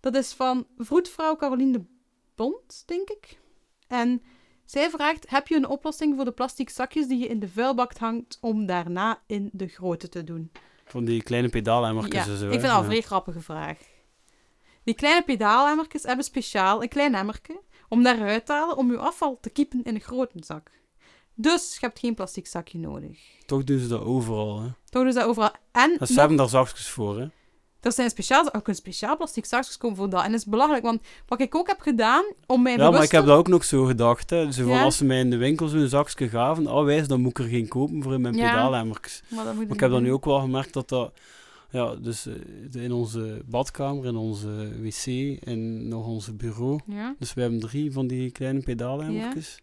Dat 0.00 0.14
is 0.14 0.32
van 0.32 0.66
vroedvrouw 0.78 1.36
Caroline 1.36 1.72
de 1.72 1.84
Bond, 2.34 2.82
denk 2.86 3.08
ik. 3.10 3.38
En 3.88 4.22
zij 4.64 4.90
vraagt: 4.90 5.30
Heb 5.30 5.48
je 5.48 5.56
een 5.56 5.68
oplossing 5.68 6.14
voor 6.16 6.24
de 6.24 6.32
plastic 6.32 6.70
zakjes 6.70 7.06
die 7.08 7.18
je 7.18 7.26
in 7.26 7.40
de 7.40 7.48
vuilbak 7.48 7.96
hangt 7.98 8.38
om 8.40 8.66
daarna 8.66 9.22
in 9.26 9.50
de 9.52 9.66
grote 9.66 10.08
te 10.08 10.24
doen? 10.24 10.50
Van 10.84 11.04
die 11.04 11.22
kleine 11.22 11.48
pedaalemmertjes 11.48 12.24
Ja, 12.24 12.30
en 12.32 12.38
zo. 12.38 12.44
ik 12.44 12.50
vind 12.50 12.62
dat 12.62 12.70
een 12.70 12.78
Ja. 12.78 12.84
vrij 12.84 13.00
grappige 13.00 13.40
vraag. 13.40 13.78
Die 14.84 14.94
kleine 14.94 15.22
pedaalemmertjes 15.22 16.02
hebben 16.02 16.24
speciaal 16.24 16.82
een 16.82 16.88
klein 16.88 17.14
emmerke 17.14 17.60
om 17.88 18.02
daaruit 18.02 18.46
te 18.46 18.52
halen 18.52 18.76
om 18.76 18.90
je 18.90 18.98
afval 18.98 19.38
te 19.40 19.50
kiepen 19.50 19.80
in 19.84 19.94
een 19.94 20.00
grote 20.00 20.38
zak. 20.40 20.70
Dus 21.34 21.72
je 21.72 21.78
hebt 21.80 21.98
geen 21.98 22.14
plastic 22.14 22.46
zakje 22.46 22.78
nodig. 22.78 23.18
Toch 23.46 23.64
doen 23.64 23.78
ze 23.78 23.88
dat 23.88 24.00
overal. 24.02 24.60
Hè. 24.60 24.68
Toch 24.90 25.04
dus 25.04 25.14
dat 25.14 25.24
overal. 25.24 25.50
En 25.72 25.90
ze 25.92 25.96
nog- 25.98 26.14
hebben 26.14 26.36
daar 26.36 26.48
zakjes 26.48 26.88
voor. 26.88 27.18
Hè. 27.18 27.26
er 27.80 27.92
zijn 27.92 28.10
speciaal, 28.10 28.54
ook 28.54 28.68
een 28.68 28.74
speciaal 28.74 29.16
plastic 29.16 29.44
zakjes 29.44 29.76
komen 29.76 29.96
voor 29.96 30.10
dat. 30.10 30.22
En 30.24 30.30
dat 30.30 30.40
is 30.40 30.46
belachelijk, 30.46 30.84
want 30.84 31.00
wat 31.26 31.40
ik 31.40 31.54
ook 31.54 31.66
heb 31.66 31.80
gedaan 31.80 32.24
om 32.46 32.62
mij 32.62 32.76
Ja, 32.76 32.90
maar 32.90 33.02
ik 33.02 33.10
heb 33.10 33.26
dat 33.26 33.38
ook 33.38 33.48
nog 33.48 33.64
zo 33.64 33.84
gedacht. 33.84 34.30
Hè. 34.30 34.52
Van, 34.52 34.66
Ja. 34.66 34.82
als 34.82 34.96
ze 34.96 35.04
mij 35.04 35.18
in 35.18 35.30
de 35.30 35.36
winkel 35.36 35.68
zo'n 35.68 35.88
zakje 35.88 36.28
gaven, 36.28 36.66
oh 36.66 36.84
wijs, 36.84 37.08
dan 37.08 37.20
moet 37.20 37.30
ik 37.30 37.38
er 37.38 37.50
geen 37.50 37.68
kopen 37.68 38.02
voor 38.02 38.12
in 38.14 38.20
mijn 38.20 38.34
Ja. 38.34 38.68
Maar, 38.68 38.70
dat 38.70 38.84
moet 38.84 39.10
je 39.30 39.52
Maar 39.54 39.54
ik 39.74 39.80
heb 39.80 39.90
dan 39.90 40.02
nu 40.02 40.12
ook 40.12 40.24
wel 40.24 40.40
gemerkt 40.40 40.72
dat 40.72 40.88
dat... 40.88 41.12
Ja, 41.70 41.94
dus 41.94 42.26
eh, 42.26 42.82
in 42.82 42.92
onze 42.92 43.42
badkamer, 43.46 44.04
in 44.04 44.16
onze 44.16 44.80
wc 44.80 45.06
en 45.42 45.88
nog 45.88 46.06
onze 46.06 46.34
bureau. 46.34 46.80
Ja? 46.86 47.14
Dus 47.18 47.34
we 47.34 47.40
hebben 47.40 47.60
drie 47.60 47.92
van 47.92 48.06
die 48.06 48.30
kleine 48.30 48.60
pedaalemmertjes. 48.60 49.60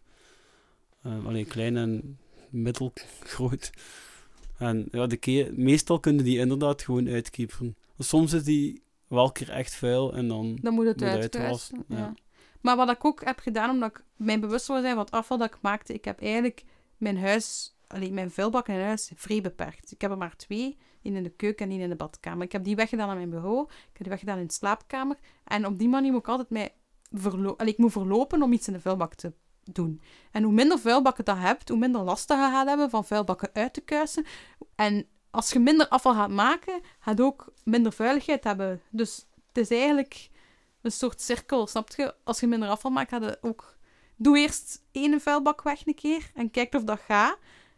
Eh, 1.02 1.26
alleen 1.26 1.48
klein 1.48 1.78
en 1.78 2.18
middelgroot. 2.50 3.72
En 4.58 4.88
ja, 4.92 5.08
de 5.08 5.18
keer, 5.18 5.52
meestal 5.56 6.00
kunnen 6.00 6.24
die 6.24 6.38
inderdaad 6.38 6.82
gewoon 6.82 7.08
uitkieperen. 7.08 7.76
Soms 7.98 8.34
is 8.34 8.44
die 8.44 8.82
wel 9.08 9.32
keer 9.32 9.50
echt 9.50 9.76
vuil 9.76 10.14
en 10.14 10.28
dan... 10.28 10.58
Dan 10.62 10.74
moet 10.74 10.86
het 10.86 11.00
Moet 11.00 11.10
uitwassen, 11.10 11.84
Ja. 11.88 11.98
ja. 11.98 12.14
Maar 12.62 12.76
wat 12.76 12.90
ik 12.90 13.06
ook 13.06 13.26
heb 13.26 13.40
gedaan, 13.40 13.70
omdat 13.70 13.90
ik 13.90 14.04
mijn 14.16 14.40
bewust 14.40 14.68
wil 14.68 14.82
zijn 14.82 14.96
van 14.96 15.04
het 15.04 15.14
afval 15.14 15.38
dat 15.38 15.54
ik 15.54 15.62
maakte, 15.62 15.94
ik 15.94 16.06
heb 16.06 16.22
eigenlijk 16.22 16.64
mijn 16.98 17.18
huis, 17.18 17.76
alleen 17.88 18.14
mijn 18.14 18.32
vuilbak 18.32 18.68
in 18.68 18.80
huis, 18.80 19.12
vrij 19.16 19.42
beperkt. 19.42 19.92
Ik 19.92 20.02
heb 20.02 20.12
er 20.12 20.18
maar 20.18 20.36
twee, 20.36 20.78
in 21.04 21.24
de 21.24 21.30
keuken 21.30 21.70
en 21.70 21.80
in 21.80 21.90
de 21.90 21.96
badkamer. 21.96 22.46
Ik 22.46 22.52
heb 22.52 22.64
die 22.64 22.76
weggedaan 22.76 23.10
aan 23.10 23.16
mijn 23.16 23.30
bureau, 23.30 23.64
ik 23.64 23.70
heb 23.94 24.02
die 24.02 24.10
weggedaan 24.10 24.38
in 24.38 24.48
de 24.48 24.54
slaapkamer. 24.54 25.18
En 25.44 25.66
op 25.66 25.80
die 25.80 25.90
manier 25.90 26.12
moet 26.12 26.22
ik 26.22 26.28
altijd 26.28 26.50
mij 26.50 26.74
verlo 27.12 27.54
allee, 27.58 27.72
ik 27.72 27.78
moet 27.78 27.92
verlopen 27.92 28.42
om 28.42 28.54
iets 28.54 28.68
in 28.68 28.74
de 28.74 28.80
vuilbak 28.80 29.14
te 29.14 29.34
doen. 29.64 30.02
En 30.32 30.44
hoe 30.44 30.54
minder 30.54 30.80
vuilbakken 30.80 31.26
dat 31.26 31.38
hebt, 31.38 31.70
hoe 31.70 31.78
minder 31.78 32.02
last 32.02 32.30
je 32.30 32.36
gaat 32.36 32.68
hebben 32.68 32.90
van 32.90 33.06
vuilbakken 33.06 33.50
uit 33.54 33.74
te 33.74 33.82
kuisen. 33.82 34.26
En 34.76 35.08
als 35.32 35.52
je 35.52 35.60
minder 35.60 35.88
afval 35.88 36.14
gaat 36.14 36.30
maken, 36.30 36.82
gaat 37.00 37.22
ook 37.22 37.54
minder 37.64 37.94
vuiligheid 37.94 38.44
hebben. 38.44 38.82
Dus 38.90 39.26
het 39.48 39.58
is 39.58 39.78
eigenlijk 39.78 40.30
een 40.82 40.92
soort 40.92 41.22
cirkel, 41.22 41.68
snap 41.68 41.90
je? 41.96 42.16
Als 42.24 42.40
je 42.40 42.48
minder 42.48 42.70
afval 42.70 42.92
maakt, 42.92 43.10
ga 43.10 43.18
je 43.18 43.38
ook... 43.42 43.78
Doe 44.16 44.38
eerst 44.38 44.84
één 44.92 45.22
vuilbak 45.22 45.62
weg 45.62 45.86
een 45.86 45.96
keer 45.96 46.32
en 46.34 46.52
kijk 46.52 46.74
of 46.74 46.84
dat 46.84 47.00
gaat. 47.00 47.38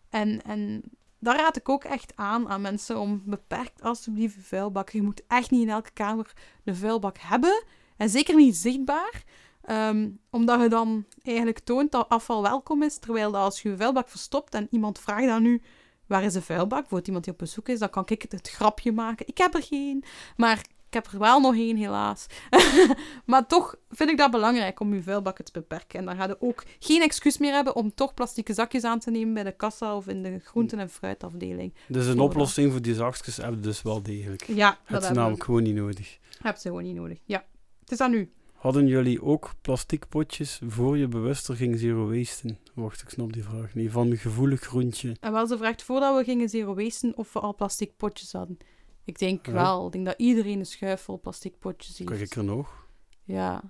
En, 0.09 0.43
en 0.43 0.83
daar 1.25 1.35
raad 1.35 1.55
ik 1.55 1.69
ook 1.69 1.83
echt 1.83 2.13
aan 2.15 2.49
aan 2.49 2.61
mensen 2.61 2.99
om 2.99 3.21
beperkt 3.25 3.81
alsjeblieft 3.81 4.35
een 4.35 4.43
vuilbak. 4.43 4.89
Je 4.89 5.01
moet 5.01 5.21
echt 5.27 5.51
niet 5.51 5.61
in 5.61 5.69
elke 5.69 5.91
kamer 5.91 6.33
een 6.63 6.75
vuilbak 6.75 7.17
hebben. 7.17 7.63
En 7.97 8.09
zeker 8.09 8.35
niet 8.35 8.55
zichtbaar. 8.55 9.23
Ehm, 9.61 10.09
omdat 10.29 10.61
je 10.61 10.69
dan 10.69 11.05
eigenlijk 11.23 11.59
toont 11.59 11.91
dat 11.91 12.09
afval 12.09 12.41
welkom 12.41 12.83
is. 12.83 12.97
Terwijl 12.97 13.31
dat 13.31 13.41
als 13.41 13.61
je 13.61 13.77
vuilbak 13.77 14.09
verstopt 14.09 14.53
en 14.53 14.67
iemand 14.71 14.99
vraagt 14.99 15.27
dan 15.27 15.41
nu... 15.41 15.61
Waar 16.07 16.23
is 16.23 16.33
de 16.33 16.41
vuilbak? 16.41 16.87
Voor 16.87 17.01
iemand 17.03 17.23
die 17.23 17.33
op 17.33 17.39
bezoek 17.39 17.69
is, 17.69 17.79
dan 17.79 17.89
kan 17.89 18.03
ik 18.05 18.25
het 18.29 18.49
grapje 18.49 18.91
maken. 18.91 19.27
Ik 19.27 19.37
heb 19.37 19.53
er 19.53 19.63
geen. 19.63 20.03
Maar 20.37 20.65
ik 20.87 20.93
heb 20.93 21.07
er 21.07 21.19
wel 21.19 21.39
nog 21.39 21.55
één, 21.55 21.77
helaas. 21.77 22.25
maar 23.25 23.47
toch 23.47 23.75
vind 23.89 24.09
ik 24.09 24.17
dat 24.17 24.31
belangrijk 24.31 24.79
om 24.79 24.93
je 24.93 25.03
vuilbakken 25.03 25.45
te 25.45 25.51
beperken. 25.51 25.99
En 25.99 26.05
dan 26.05 26.15
ga 26.15 26.27
je 26.27 26.41
ook 26.41 26.63
geen 26.79 27.01
excuus 27.01 27.37
meer 27.37 27.53
hebben 27.53 27.75
om 27.75 27.93
toch 27.93 28.13
plastieke 28.13 28.53
zakjes 28.53 28.83
aan 28.83 28.99
te 28.99 29.11
nemen 29.11 29.33
bij 29.33 29.43
de 29.43 29.51
kassa 29.51 29.95
of 29.95 30.07
in 30.07 30.23
de 30.23 30.39
groenten- 30.43 30.79
en 30.79 30.89
fruitafdeling. 30.89 31.73
Dus 31.87 32.05
een 32.05 32.19
oplossing 32.19 32.71
voor 32.71 32.81
die 32.81 32.93
zakjes 32.95 33.37
hebben 33.37 33.55
we 33.55 33.67
dus 33.67 33.81
wel 33.81 34.01
degelijk. 34.03 34.43
Ja, 34.47 34.69
dat 34.69 34.79
hebben 34.87 35.09
we. 35.09 35.15
namelijk 35.15 35.43
gewoon 35.43 35.63
niet 35.63 35.75
nodig. 35.75 36.17
Heb 36.41 36.57
ze 36.57 36.67
gewoon 36.67 36.83
niet 36.83 36.95
nodig. 36.95 37.17
Ja. 37.25 37.45
Het 37.79 37.91
is 37.91 37.99
aan 37.99 38.13
u. 38.13 38.31
Hadden 38.53 38.87
jullie 38.87 39.21
ook 39.23 39.51
plastic 39.61 40.07
potjes 40.09 40.61
voor 40.67 40.97
je 40.97 41.07
bewuster 41.07 41.55
ging 41.55 41.79
zero 41.79 42.09
wasten? 42.09 42.59
Wacht, 42.73 43.01
ik 43.01 43.09
snap 43.09 43.33
die 43.33 43.43
vraag 43.43 43.73
niet. 43.73 43.91
Van 43.91 44.17
gevoelig 44.17 44.61
groentje. 44.61 45.15
En 45.19 45.31
wel, 45.31 45.47
ze 45.47 45.57
vraagt 45.57 45.83
voordat 45.83 46.17
we 46.17 46.23
gingen 46.23 46.49
zero 46.49 46.75
wasten 46.75 47.17
of 47.17 47.33
we 47.33 47.39
al 47.39 47.55
plastic 47.55 47.91
potjes 47.97 48.31
hadden. 48.31 48.57
Ik 49.05 49.19
denk 49.19 49.45
Ja. 49.45 49.51
wel. 49.51 49.85
Ik 49.85 49.91
denk 49.91 50.05
dat 50.05 50.15
iedereen 50.17 50.59
een 50.59 50.65
schuif 50.65 51.01
vol 51.01 51.19
plastic 51.19 51.59
potjes 51.59 51.97
heeft. 51.97 52.09
Kijk 52.09 52.21
ik 52.21 52.35
er 52.35 52.43
nog? 52.43 52.87
Ja, 53.23 53.61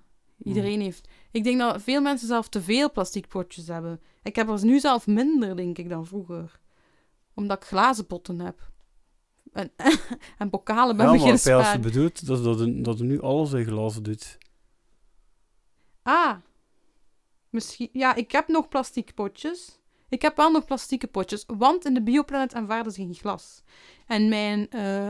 iedereen 0.43 0.81
heeft. 0.81 1.07
Ik 1.31 1.43
denk 1.43 1.59
dat 1.59 1.81
veel 1.81 2.01
mensen 2.01 2.27
zelf 2.27 2.49
te 2.49 2.61
veel 2.61 2.91
plastic 2.91 3.27
potjes 3.27 3.67
hebben. 3.67 4.01
Ik 4.23 4.35
heb 4.35 4.49
er 4.49 4.65
nu 4.65 4.79
zelf 4.79 5.07
minder, 5.07 5.55
denk 5.55 5.77
ik, 5.77 5.89
dan 5.89 6.05
vroeger. 6.05 6.59
Omdat 7.33 7.57
ik 7.57 7.67
glazen 7.67 8.07
potten 8.07 8.39
heb. 8.39 8.71
En, 9.53 9.71
en 10.37 10.49
bokalen 10.49 10.97
ben 10.97 11.05
ja, 11.05 11.11
maar 11.11 11.21
beginnen 11.21 11.31
als 11.31 11.43
je 11.43 11.49
sparen. 11.63 11.81
bedoelt 11.81 12.25
dat, 12.25 12.43
dat, 12.43 12.83
dat 12.85 12.99
nu 12.99 13.21
alles 13.21 13.51
in 13.53 13.65
glazen 13.65 14.03
doet. 14.03 14.37
Ah. 16.03 16.35
Misschien... 17.49 17.89
Ja, 17.91 18.15
ik 18.15 18.31
heb 18.31 18.47
nog 18.47 18.67
plastic 18.67 19.13
potjes. 19.13 19.79
Ik 20.09 20.21
heb 20.21 20.35
wel 20.35 20.51
nog 20.51 20.65
plastieke 20.65 21.07
potjes, 21.07 21.43
want 21.47 21.85
in 21.85 21.93
de 21.93 22.01
Bioplanet 22.03 22.53
aanvaarden 22.53 22.91
ze 22.91 23.01
geen 23.01 23.13
glas. 23.13 23.63
En 24.07 24.29
mijn 24.29 24.69
eh 24.69 25.09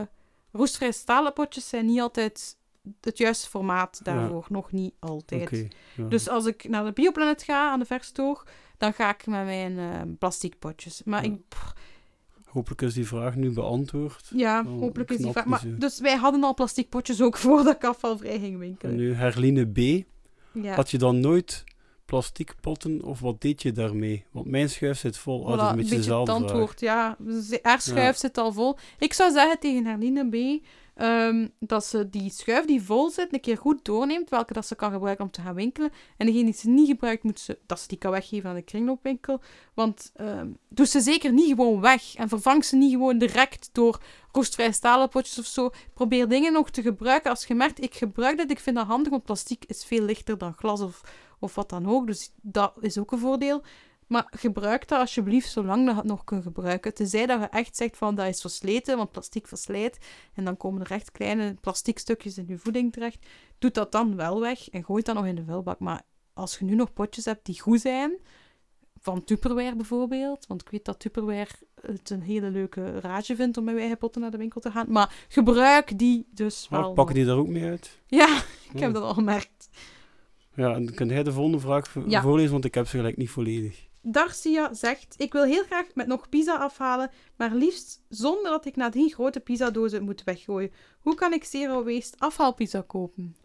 roestvrij 0.52 0.92
stalen 0.92 1.32
potjes 1.32 1.68
zijn 1.68 1.86
niet 1.86 2.00
altijd 2.00 2.56
het 3.00 3.18
juiste 3.18 3.48
formaat 3.48 4.00
daarvoor. 4.02 4.46
Nog 4.48 4.72
niet 4.72 4.94
altijd. 4.98 5.68
Ja. 5.96 6.04
Dus 6.04 6.28
als 6.28 6.46
ik 6.46 6.68
naar 6.68 6.84
de 6.84 6.92
Bioplanet 6.92 7.42
ga, 7.42 7.70
aan 7.70 7.78
de 7.78 7.84
verstoog, 7.84 8.46
dan 8.78 8.92
ga 8.92 9.10
ik 9.10 9.26
met 9.26 9.44
mijn 9.44 9.78
eh 9.78 10.00
plastic 10.18 10.58
potjes. 10.58 11.02
Maar 11.04 11.24
Ja. 11.24 11.30
ik... 11.32 11.48
pff, 11.48 11.72
Hopelijk 12.46 12.82
is 12.82 12.94
die 12.94 13.06
vraag 13.06 13.34
nu 13.34 13.50
beantwoord. 13.52 14.30
Ja, 14.34 14.60
Oh, 14.66 14.80
hopelijk 14.80 15.10
is 15.10 15.16
die 15.18 15.32
vraag... 15.32 15.44
Maar, 15.44 15.62
dus 15.78 16.00
wij 16.00 16.16
hadden 16.16 16.44
al 16.44 16.54
plastic 16.54 16.88
potjes 16.88 17.20
ook 17.22 17.36
voordat 17.46 17.74
ik 17.74 17.84
afvalvrij 17.84 18.38
ging 18.38 18.52
En 18.52 18.58
winkelen. 18.58 18.96
nu 18.96 19.14
Herline 19.14 19.66
B. 19.66 20.04
Ja. 20.52 20.74
Had 20.74 20.90
je 20.90 20.98
dan 20.98 21.20
nooit 21.20 21.64
plastic 22.06 22.54
potten 22.60 23.02
of 23.04 23.20
wat 23.20 23.40
deed 23.40 23.62
je 23.62 23.72
daarmee? 23.72 24.24
Want 24.30 24.46
mijn 24.46 24.70
schuif 24.70 24.98
zit 24.98 25.18
vol. 25.18 25.40
Oh, 25.40 25.48
dat 25.48 25.60
is 25.60 25.68
een 25.70 25.76
beetje 25.98 26.18
het 26.18 26.28
antwoord. 26.28 26.80
Ja, 26.80 27.16
haar 27.62 27.80
schuif 27.80 28.12
Ja. 28.14 28.20
zit 28.20 28.38
al 28.38 28.52
vol. 28.52 28.76
Ik 28.98 29.12
zou 29.12 29.32
zeggen 29.32 29.58
tegen 29.58 29.86
Herline 29.86 30.28
B. 30.28 30.64
ehm, 30.96 31.48
dat 31.58 31.84
ze 31.84 32.10
die 32.10 32.30
schuif 32.30 32.64
die 32.66 32.82
vol 32.82 33.10
zit 33.10 33.32
een 33.32 33.40
keer 33.40 33.56
goed 33.58 33.84
doorneemt, 33.84 34.28
welke 34.30 34.52
dat 34.52 34.66
ze 34.66 34.74
kan 34.74 34.92
gebruiken 34.92 35.24
om 35.24 35.30
te 35.30 35.40
gaan 35.40 35.54
winkelen. 35.54 35.90
En 36.16 36.26
degene 36.26 36.44
die 36.44 36.54
ze 36.54 36.68
niet 36.68 36.88
gebruikt, 36.88 37.22
moet 37.22 37.40
ze, 37.40 37.58
dat 37.66 37.80
ze 37.80 37.88
die 37.88 37.98
kan 37.98 38.10
weggeven 38.10 38.48
aan 38.50 38.54
de 38.56 38.62
kringloopwinkel. 38.62 39.40
Want 39.74 40.10
ehm 40.14 40.48
doe 40.68 40.86
ze 40.86 41.00
zeker 41.00 41.32
niet 41.32 41.48
gewoon 41.48 41.80
weg 41.80 42.14
en 42.14 42.28
vervang 42.28 42.64
ze 42.64 42.76
niet 42.76 42.90
gewoon 42.92 43.18
direct 43.18 43.68
door 43.72 44.00
roestvrij 44.32 44.72
stalen 44.72 45.08
potjes 45.08 45.38
of 45.38 45.44
zo. 45.46 45.70
Probeer 45.94 46.28
dingen 46.28 46.52
nog 46.52 46.70
te 46.70 46.82
gebruiken. 46.82 47.30
Als 47.30 47.46
je 47.46 47.54
merkt, 47.54 47.82
ik 47.82 47.94
gebruik 47.94 48.36
dit, 48.36 48.50
ik 48.50 48.60
vind 48.60 48.76
dat 48.76 48.86
handig, 48.86 49.10
want 49.10 49.24
plastic 49.24 49.64
is 49.66 49.84
veel 49.84 50.02
lichter 50.02 50.38
dan 50.38 50.52
glas 50.52 50.80
of, 50.80 51.00
of 51.38 51.54
wat 51.54 51.68
dan 51.68 51.86
ook. 51.88 52.06
Dus 52.06 52.32
dat 52.42 52.72
is 52.80 52.98
ook 52.98 53.12
een 53.12 53.18
voordeel. 53.18 53.62
Maar 54.06 54.26
gebruik 54.30 54.88
dat 54.88 55.00
alsjeblieft 55.00 55.50
zolang 55.50 55.84
dat 55.86 55.94
je 55.94 56.00
het 56.00 56.10
nog 56.10 56.24
kunt 56.24 56.42
gebruiken. 56.42 56.94
Tenzij 56.94 57.26
dat 57.26 57.40
je 57.40 57.46
echt 57.46 57.76
zegt 57.76 57.96
van 57.96 58.14
dat 58.14 58.26
is 58.26 58.40
versleten, 58.40 58.96
want 58.96 59.10
plastic 59.12 59.46
verslijt. 59.46 59.98
En 60.34 60.44
dan 60.44 60.56
komen 60.56 60.80
er 60.80 60.90
echt 60.90 61.10
kleine 61.12 61.54
plastic 61.60 61.98
stukjes 61.98 62.38
in 62.38 62.44
je 62.48 62.58
voeding 62.58 62.92
terecht. 62.92 63.26
Doe 63.58 63.70
dat 63.70 63.92
dan 63.92 64.16
wel 64.16 64.40
weg 64.40 64.68
en 64.68 64.84
gooi 64.84 65.02
dan 65.02 65.14
nog 65.14 65.26
in 65.26 65.34
de 65.34 65.44
vuilbak. 65.44 65.78
Maar 65.78 66.02
als 66.34 66.58
je 66.58 66.64
nu 66.64 66.74
nog 66.74 66.92
potjes 66.92 67.24
hebt 67.24 67.46
die 67.46 67.60
goed 67.60 67.80
zijn, 67.80 68.18
van 69.00 69.24
Tupperware 69.24 69.76
bijvoorbeeld. 69.76 70.46
Want 70.46 70.60
ik 70.60 70.68
weet 70.68 70.84
dat 70.84 70.98
Tupperware 71.00 71.50
het 71.80 72.10
een 72.10 72.22
hele 72.22 72.50
leuke 72.50 73.00
rage 73.00 73.36
vindt 73.36 73.56
om 73.56 73.64
met 73.64 73.76
eigen 73.76 73.98
potten 73.98 74.20
naar 74.20 74.30
de 74.30 74.36
winkel 74.36 74.60
te 74.60 74.70
gaan. 74.70 74.86
Maar 74.88 75.24
gebruik 75.28 75.98
die 75.98 76.26
dus 76.30 76.68
Maar 76.68 76.80
wel. 76.80 76.92
pakken 76.92 77.14
nog. 77.16 77.24
die 77.24 77.32
daar 77.34 77.42
ook 77.42 77.48
mee 77.48 77.64
uit? 77.64 77.98
Ja, 78.06 78.36
ik 78.72 78.78
heb 78.80 78.88
Oh. 78.88 78.94
dat 78.94 79.02
al 79.02 79.14
gemerkt. 79.14 79.68
Ja, 80.56 80.74
en 80.74 80.94
kun 80.94 81.08
jij 81.08 81.22
de 81.22 81.32
volgende 81.32 81.60
vraag 81.60 81.88
vo- 81.88 82.04
Ja. 82.06 82.22
voorlezen, 82.22 82.52
want 82.52 82.64
ik 82.64 82.74
heb 82.74 82.86
ze 82.88 82.96
gelijk 82.96 83.16
niet 83.16 83.30
volledig. 83.30 83.84
Darcia 84.02 84.74
zegt: 84.74 85.14
Ik 85.16 85.32
wil 85.32 85.44
heel 85.44 85.64
graag 85.64 85.86
met 85.94 86.06
nog 86.06 86.28
pizza 86.28 86.56
afhalen, 86.56 87.10
maar 87.36 87.54
liefst 87.54 88.02
zonder 88.08 88.50
dat 88.50 88.66
ik 88.66 88.76
nadien 88.76 89.10
grote 89.12 89.40
pizzadozen 89.40 90.02
moet 90.04 90.24
weggooien. 90.24 90.72
Hoe 91.00 91.14
kan 91.14 91.32
ik 91.32 91.44
zero 91.44 91.84
waste 91.84 92.16
afhaalpizza 92.18 92.80
kopen? 92.86 93.36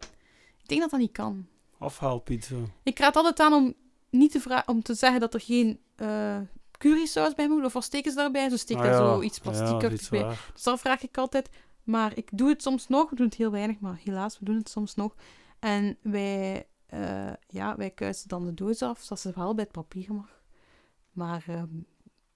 Ik 0.61 0.67
denk 0.67 0.81
dat 0.81 0.89
dat 0.89 0.99
niet 0.99 1.11
kan. 1.11 1.47
Afhaalpizza. 1.77 2.55
Ik 2.83 2.99
raad 2.99 3.15
altijd 3.15 3.39
aan 3.39 3.53
om 3.53 3.73
niet 4.09 4.31
te, 4.31 4.39
vra- 4.39 4.63
om 4.65 4.81
te 4.81 4.93
zeggen 4.93 5.19
dat 5.19 5.33
er 5.33 5.39
geen 5.41 5.79
uh, 6.01 6.37
currysaus 6.77 7.33
bij 7.33 7.47
moet. 7.49 7.65
Of 7.65 7.73
wat 7.73 7.83
steken 7.83 8.11
ze 8.11 8.17
daarbij? 8.17 8.49
Zo 8.49 8.57
steekt 8.57 8.79
Ah, 8.79 8.85
daar 8.85 9.01
ja. 9.01 9.13
zo 9.13 9.21
iets 9.21 9.37
Ja, 9.37 9.43
plastic 9.51 9.91
iets 9.91 10.09
bij. 10.09 10.35
Dus 10.53 10.63
dat 10.63 10.79
vraag 10.79 11.01
ik 11.03 11.17
altijd. 11.17 11.49
Maar 11.83 12.11
ik 12.17 12.29
doe 12.31 12.49
het 12.49 12.61
soms 12.61 12.87
nog. 12.87 13.09
We 13.09 13.15
doen 13.15 13.25
het 13.25 13.35
heel 13.35 13.51
weinig, 13.51 13.79
maar 13.79 13.99
helaas, 14.03 14.39
we 14.39 14.45
doen 14.45 14.55
het 14.57 14.69
soms 14.69 14.95
nog. 14.95 15.15
En 15.59 15.97
wij, 16.01 16.65
eh, 16.91 17.33
ja, 17.47 17.75
wij 17.75 17.89
kuisen 17.89 18.27
dan 18.27 18.45
de 18.45 18.53
doos 18.53 18.81
af, 18.81 18.99
zodat 19.01 19.19
ze 19.19 19.31
wel 19.35 19.55
bij 19.55 19.63
het 19.63 19.73
papier 19.73 20.13
mag. 20.13 20.41
Maar 21.11 21.43
ehm, 21.47 21.67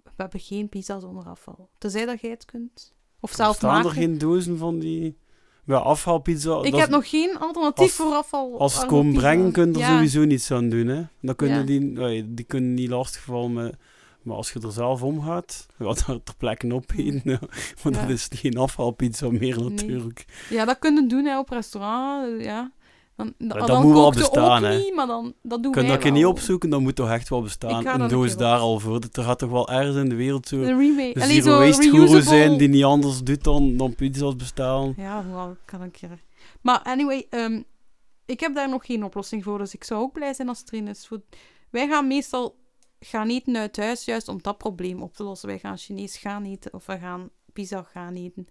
we 0.03 0.11
hebben 0.15 0.39
geen 0.39 0.69
pizza 0.69 0.99
zonder 0.99 1.25
afval. 1.25 1.69
Tenzij 1.77 2.05
dat 2.05 2.21
jij 2.21 2.29
het 2.29 2.45
kunt. 2.45 2.93
Of 3.19 3.31
zelf 3.31 3.55
Staan 3.55 3.71
maken. 3.73 3.89
er 3.89 3.95
geen 3.95 4.17
dozen 4.17 4.57
van 4.57 4.79
die... 4.79 5.17
Ja, 5.65 5.77
afhaalpizza... 5.77 6.61
Ik 6.63 6.71
dat 6.71 6.79
heb 6.79 6.89
nog 6.89 7.09
geen 7.09 7.37
alternatief 7.39 7.79
als- 7.85 7.91
voor 7.93 8.13
afval. 8.13 8.59
Als 8.59 8.79
ze 8.79 8.85
komen 8.85 9.13
brengen, 9.13 9.51
kun 9.51 9.67
je 9.67 9.73
er 9.73 9.79
Ja. 9.79 9.93
sowieso 9.95 10.23
niets 10.25 10.51
aan 10.51 10.69
doen, 10.69 10.87
hè. 10.87 11.03
Dan 11.21 11.35
kunnen 11.35 11.59
Ja. 11.59 11.65
die... 11.65 12.33
die 12.33 12.45
kunnen 12.45 12.73
niet 12.73 12.89
lastigvallen 12.89 13.53
met... 13.53 13.75
Maar 14.21 14.35
als 14.35 14.51
je 14.53 14.59
er 14.59 14.71
zelf 14.71 15.03
om 15.03 15.21
gaat, 15.21 15.65
ja, 15.77 15.85
daar 15.85 16.23
ter 16.23 16.35
plekke 16.37 16.73
op 16.73 16.91
eten. 16.95 17.21
ja. 17.31 17.39
Maar 17.83 17.93
Ja. 17.93 17.99
dat 18.01 18.09
is 18.09 18.27
geen 18.31 18.57
afhaalpizza 18.57 19.29
meer 19.29 19.59
Nee. 19.59 19.69
natuurlijk. 19.69 20.25
Ja, 20.49 20.65
dat 20.65 20.79
kunnen 20.79 21.07
doen 21.07 21.25
hè, 21.25 21.39
op 21.39 21.49
restaurant. 21.49 22.41
Ja. 22.41 22.71
Dan, 23.15 23.33
dat 23.37 23.67
dan 23.67 23.81
moet 23.81 23.93
wel 23.93 24.11
bestaan, 24.11 24.63
hè. 24.63 24.77
niet, 24.77 24.95
maar 24.95 25.07
dan, 25.07 25.33
dat 25.41 25.63
doen 25.63 25.71
Kun 25.71 25.81
je 25.81 25.87
dat 25.87 25.97
keer 25.97 26.11
niet 26.11 26.25
opzoeken, 26.25 26.69
dan 26.69 26.83
moet 26.83 26.95
toch 26.95 27.09
echt 27.09 27.29
wel 27.29 27.41
bestaan. 27.41 27.87
Een 27.87 27.99
dat 27.99 28.09
doos 28.09 28.37
daar 28.37 28.59
al 28.59 28.79
voor. 28.79 29.01
Er 29.11 29.23
gaat 29.23 29.39
toch 29.39 29.49
wel 29.49 29.69
ergens 29.69 29.95
in 29.95 30.09
de 30.09 30.15
wereld 30.15 30.47
zo... 30.47 30.55
Een 30.55 30.77
remake. 30.77 31.21
Allee, 31.21 31.41
zo 31.41 31.59
waste 31.59 31.89
guru 31.89 32.21
zijn 32.21 32.57
die 32.57 32.67
niet 32.67 32.83
anders 32.83 33.23
doet 33.23 33.43
dan, 33.43 33.77
dan 33.77 33.95
pizza's 33.95 34.35
bestaan. 34.35 34.93
Ja, 34.97 35.25
wel, 35.31 35.57
kan 35.65 35.81
een 35.81 35.91
keer. 35.91 36.23
Maar 36.61 36.79
anyway, 36.79 37.27
ehm, 37.29 37.61
ik 38.25 38.39
heb 38.39 38.55
daar 38.55 38.69
nog 38.69 38.85
geen 38.85 39.03
oplossing 39.03 39.43
voor, 39.43 39.57
dus 39.57 39.73
ik 39.73 39.83
zou 39.83 40.01
ook 40.01 40.13
blij 40.13 40.33
zijn 40.33 40.49
als 40.49 40.63
is. 40.63 41.07
Voor... 41.07 41.21
Wij 41.69 41.87
gaan 41.87 42.07
meestal 42.07 42.55
gaan 42.99 43.29
eten 43.29 43.57
uit 43.57 43.77
huis, 43.77 44.05
juist 44.05 44.27
om 44.27 44.41
dat 44.41 44.57
probleem 44.57 45.01
op 45.01 45.13
te 45.13 45.23
lossen. 45.23 45.47
Wij 45.47 45.59
gaan 45.59 45.77
Chinees 45.77 46.17
gaan 46.17 46.45
eten, 46.45 46.73
of 46.73 46.85
we 46.85 46.97
gaan 46.97 47.29
pizza 47.53 47.83
gaan 47.83 48.15
eten, 48.15 48.47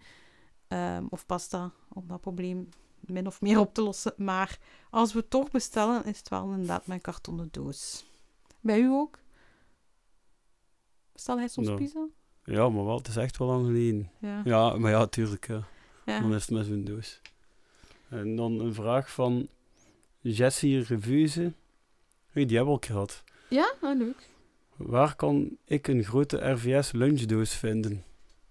ehm, 0.69 1.05
of 1.09 1.27
pasta, 1.27 1.73
om 1.93 2.05
dat 2.07 2.21
probleem 2.21 2.69
min 3.09 3.27
of 3.27 3.41
meer 3.41 3.59
op 3.59 3.75
te 3.75 3.83
lossen. 3.83 4.15
Maar 4.17 4.59
als 4.91 5.13
we 5.13 5.29
toch 5.29 5.51
bestellen, 5.51 6.05
is 6.05 6.19
het 6.19 6.29
wel 6.29 6.51
inderdaad 6.51 6.87
mijn 6.87 7.01
kartonnen 7.01 7.49
doos. 7.51 8.05
Bij 8.61 8.81
u 8.81 8.89
ook? 8.89 9.19
Bestel 11.13 11.39
hij 11.39 11.49
soms 11.49 11.69
Ja. 11.69 11.75
pizza? 11.75 12.07
Ja, 12.45 12.69
maar 12.69 12.85
wel, 12.85 12.97
het 12.97 13.09
is 13.09 13.17
echt 13.17 13.37
wel 13.39 13.49
lang 13.49 13.67
geleden. 13.67 14.11
Ja. 14.19 14.41
Ja, 14.45 14.77
maar 14.79 14.91
ja, 14.91 15.07
tuurlijk. 15.07 15.47
Ja. 16.05 16.21
Dan 16.21 16.35
is 16.35 16.41
het 16.43 16.51
met 16.51 16.67
zo'n 16.67 16.85
doos. 16.85 17.21
En 18.09 18.37
dan 18.37 18.61
een 18.61 18.75
vraag 18.75 19.11
van 19.13 19.49
Jessie 20.21 20.83
Revuse. 20.83 21.53
Hey, 22.31 22.45
die 22.47 22.57
hebben 22.57 22.75
we 22.75 22.81
al 22.81 22.87
gehad. 22.87 23.23
Ja, 23.49 23.75
ah, 23.81 23.99
leuk. 23.99 24.29
Waar 24.77 25.17
kan 25.17 25.57
ik 25.65 25.89
een 25.89 26.05
grote 26.05 26.51
RVS 26.51 26.93
lunchdoos 26.93 27.55
vinden? 27.55 28.05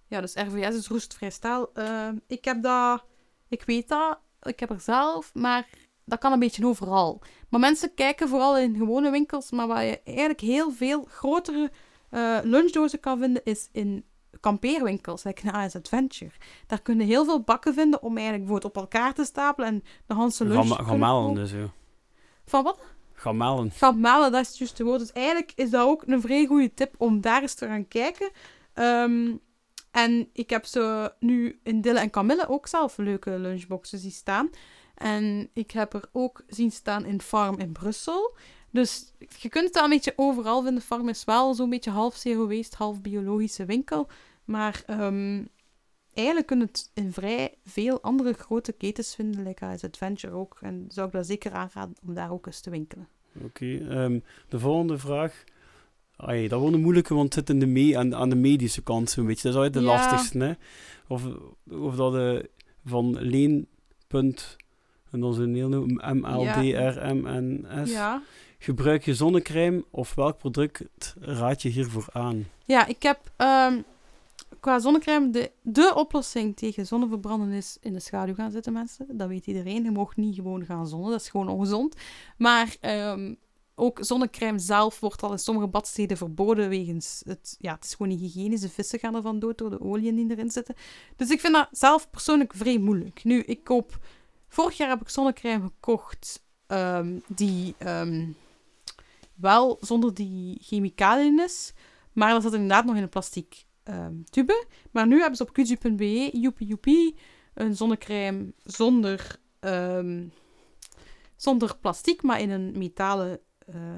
Ja, 0.07 0.21
dus 0.21 0.33
RVS 0.33 0.75
is 0.75 0.87
roestvrij 0.87 1.29
staal. 1.29 1.69
Ehm, 1.73 2.15
ik 2.27 2.45
heb 2.45 2.63
dat... 2.63 3.03
Ik 3.47 3.63
weet 3.63 3.87
dat. 3.87 4.19
Ik 4.43 4.59
heb 4.59 4.69
er 4.69 4.79
zelf. 4.79 5.33
Maar 5.33 5.67
dat 6.05 6.19
kan 6.19 6.31
een 6.31 6.39
beetje 6.39 6.65
overal. 6.65 7.21
Maar 7.49 7.59
mensen 7.59 7.93
kijken 7.93 8.29
vooral 8.29 8.57
in 8.57 8.75
gewone 8.75 9.11
winkels. 9.11 9.51
Maar 9.51 9.67
waar 9.67 9.83
je 9.83 10.01
eigenlijk 10.03 10.39
heel 10.39 10.71
veel 10.71 11.05
grotere 11.09 11.71
eh, 12.09 12.37
lunchdozen 12.43 12.99
kan 12.99 13.19
vinden, 13.19 13.41
is 13.43 13.69
in 13.71 14.05
kampeerwinkels. 14.39 15.23
Like 15.23 15.51
AS 15.51 15.75
Adventure. 15.75 16.31
Daar 16.67 16.81
kun 16.81 16.99
je 16.99 17.05
heel 17.05 17.25
veel 17.25 17.41
bakken 17.41 17.73
vinden 17.73 18.01
om 18.01 18.17
eigenlijk 18.17 18.45
bijvoorbeeld 18.45 18.75
op 18.75 18.81
elkaar 18.81 19.13
te 19.13 19.23
stapelen 19.23 19.69
en 19.69 19.83
de 20.05 20.13
Hanse 20.13 20.45
lunch 20.45 20.85
kopen. 20.85 21.33
dus, 21.33 21.51
ja. 21.51 21.69
Van 22.45 22.63
wat? 22.63 22.79
Gamalen. 23.13 23.71
Gamalen, 23.71 24.31
dat 24.31 24.41
is 24.41 24.47
het 24.47 24.57
juiste 24.57 24.83
woord. 24.83 24.99
Dus 24.99 25.11
eigenlijk 25.11 25.51
is 25.55 25.69
dat 25.69 25.87
ook 25.87 26.03
een 26.05 26.21
vrij 26.21 26.45
goede 26.45 26.73
tip 26.73 26.95
om 26.97 27.21
daar 27.21 27.41
eens 27.41 27.53
te 27.53 27.67
gaan 27.67 27.87
kijken. 27.87 28.29
Ehm, 28.73 29.35
en 29.93 30.29
ik 30.31 30.49
heb 30.49 30.65
zo 30.65 31.07
nu 31.19 31.59
in 31.63 31.81
Dille 31.81 31.99
en 31.99 32.09
Camille 32.09 32.49
ook 32.49 32.67
zelf 32.67 32.97
leuke 32.97 33.39
lunchboxen 33.39 33.99
zien 33.99 34.11
staan. 34.11 34.49
En 34.95 35.49
ik 35.53 35.71
heb 35.71 35.93
er 35.93 36.03
ook 36.11 36.43
zien 36.47 36.71
staan 36.71 37.05
in 37.05 37.21
Farm 37.21 37.59
in 37.59 37.71
Brussel. 37.71 38.37
Dus 38.69 39.13
je 39.39 39.49
kunt 39.49 39.65
het 39.65 39.73
wel 39.73 39.83
een 39.83 39.89
beetje 39.89 40.13
overal 40.15 40.63
vinden. 40.63 40.83
Farm 40.83 41.09
is 41.09 41.23
wel 41.23 41.53
zo'n 41.53 41.69
beetje 41.69 41.91
half 41.91 42.15
zero 42.15 42.47
waste, 42.47 42.77
half 42.77 43.01
biologische 43.01 43.65
winkel. 43.65 44.07
Maar 44.45 44.83
ehm, 44.85 45.43
eigenlijk 46.13 46.47
kun 46.47 46.59
je 46.59 46.65
het 46.65 46.91
in 46.93 47.13
vrij 47.13 47.57
veel 47.65 48.01
andere 48.01 48.33
grote 48.33 48.71
ketens 48.71 49.15
vinden, 49.15 49.43
like 49.43 49.65
als 49.65 49.83
Adventure 49.83 50.33
ook. 50.33 50.57
En 50.61 50.85
zou 50.87 51.07
ik 51.07 51.13
dat 51.13 51.25
zeker 51.25 51.51
aanraden 51.51 51.95
om 52.07 52.13
daar 52.13 52.31
ook 52.31 52.45
eens 52.45 52.61
te 52.61 52.69
winkelen. 52.69 53.07
Oké, 53.43 53.77
ehm, 53.89 54.19
de 54.47 54.59
volgende 54.59 54.97
vraag. 54.97 55.43
Ai, 56.25 56.47
dat 56.47 56.59
wordt 56.59 56.75
een 56.75 56.81
moeilijke, 56.81 57.13
want 57.13 57.35
het 57.35 57.47
zit 57.47 57.55
in 57.55 57.59
de 57.59 57.65
me 57.65 57.97
aan, 57.97 58.15
aan 58.15 58.29
de 58.29 58.35
medische 58.35 58.81
kant 58.81 59.09
zo'n 59.09 59.25
beetje. 59.25 59.41
Dat 59.43 59.51
is 59.51 59.57
altijd 59.57 59.73
de 59.73 59.79
Ja. 59.79 59.85
lastigste, 59.85 60.37
hè. 60.39 60.53
Of, 61.07 61.23
of 61.71 61.95
dat 61.95 62.15
eh, 62.15 62.39
van 62.85 63.17
Leen. 63.19 63.67
Punt, 64.07 64.55
en 65.11 65.19
dan 65.19 65.33
zijn 65.33 65.55
heel 65.55 65.67
nieuw, 65.69 65.85
M-L-D-R-M-N-S. 66.13 67.91
Ja. 67.91 68.21
Gebruik 68.57 69.05
je 69.05 69.15
zonnecrème 69.15 69.83
of 69.89 70.15
welk 70.15 70.37
product 70.37 70.83
raad 71.19 71.61
je 71.61 71.69
hiervoor 71.69 72.05
aan? 72.11 72.47
Ja, 72.65 72.85
ik 72.87 73.03
heb 73.03 73.19
ehm, 73.35 73.81
qua 74.59 74.79
zonnecrème 74.79 75.29
de, 75.29 75.51
de 75.61 75.91
oplossing 75.95 76.55
tegen 76.55 76.85
zonneverbranden 76.87 77.51
is 77.51 77.77
in 77.81 77.93
de 77.93 77.99
schaduw 77.99 78.33
gaan 78.33 78.51
zitten, 78.51 78.73
mensen. 78.73 79.05
Dat 79.17 79.27
weet 79.27 79.47
iedereen. 79.47 79.83
Je 79.83 79.91
mag 79.91 80.15
niet 80.15 80.35
gewoon 80.35 80.65
gaan 80.65 80.87
zonnen, 80.87 81.11
dat 81.11 81.21
is 81.21 81.29
gewoon 81.29 81.47
ongezond. 81.47 81.95
Maar 82.37 82.75
ehm, 82.79 83.33
ook 83.75 83.99
zonnecrème 84.01 84.59
zelf 84.59 84.99
wordt 84.99 85.23
al 85.23 85.31
in 85.31 85.39
sommige 85.39 85.67
badsteden 85.67 86.17
verboden 86.17 86.69
wegens 86.69 87.21
het, 87.25 87.55
ja, 87.59 87.73
het 87.73 87.83
is 87.83 87.91
gewoon 87.91 88.07
niet 88.07 88.19
hygiënisch. 88.19 88.61
De 88.61 88.69
vissen 88.69 88.99
gaan 88.99 89.15
ervan 89.15 89.39
dood 89.39 89.57
door 89.57 89.69
de 89.69 89.81
oliën 89.81 90.15
die 90.15 90.31
erin 90.31 90.51
zitten. 90.51 90.75
Dus 91.15 91.29
ik 91.29 91.39
vind 91.39 91.53
dat 91.53 91.67
zelf 91.71 92.09
persoonlijk 92.09 92.53
vrij 92.53 92.77
moeilijk. 92.77 93.23
Nu, 93.23 93.39
ik 93.39 93.63
koop... 93.63 93.99
Vorig 94.47 94.77
jaar 94.77 94.89
heb 94.89 95.01
ik 95.01 95.09
zonnecrème 95.09 95.63
gekocht 95.63 96.45
ehm, 96.67 97.19
die 97.27 97.75
ehm, 97.77 98.27
wel 99.35 99.77
zonder 99.81 100.13
die 100.13 100.57
chemicaliën 100.61 101.39
is. 101.39 101.73
Maar 102.11 102.33
dat 102.33 102.41
zat 102.43 102.53
inderdaad 102.53 102.85
nog 102.85 102.95
in 102.95 103.01
een 103.01 103.09
plastic 103.09 103.65
ehm, 103.83 104.13
tube. 104.23 104.65
Maar 104.91 105.07
nu 105.07 105.19
hebben 105.19 105.37
ze 105.37 105.43
op 105.43 105.53
kuju.be, 105.53 106.29
joepie 106.33 106.67
joepie, 106.67 107.15
een 107.53 107.75
zonnecrème 107.75 108.53
zonder, 108.63 109.39
zonder 111.35 111.77
plastic, 111.77 112.21
maar 112.21 112.39
in 112.41 112.49
een 112.49 112.77
metalen, 112.77 113.39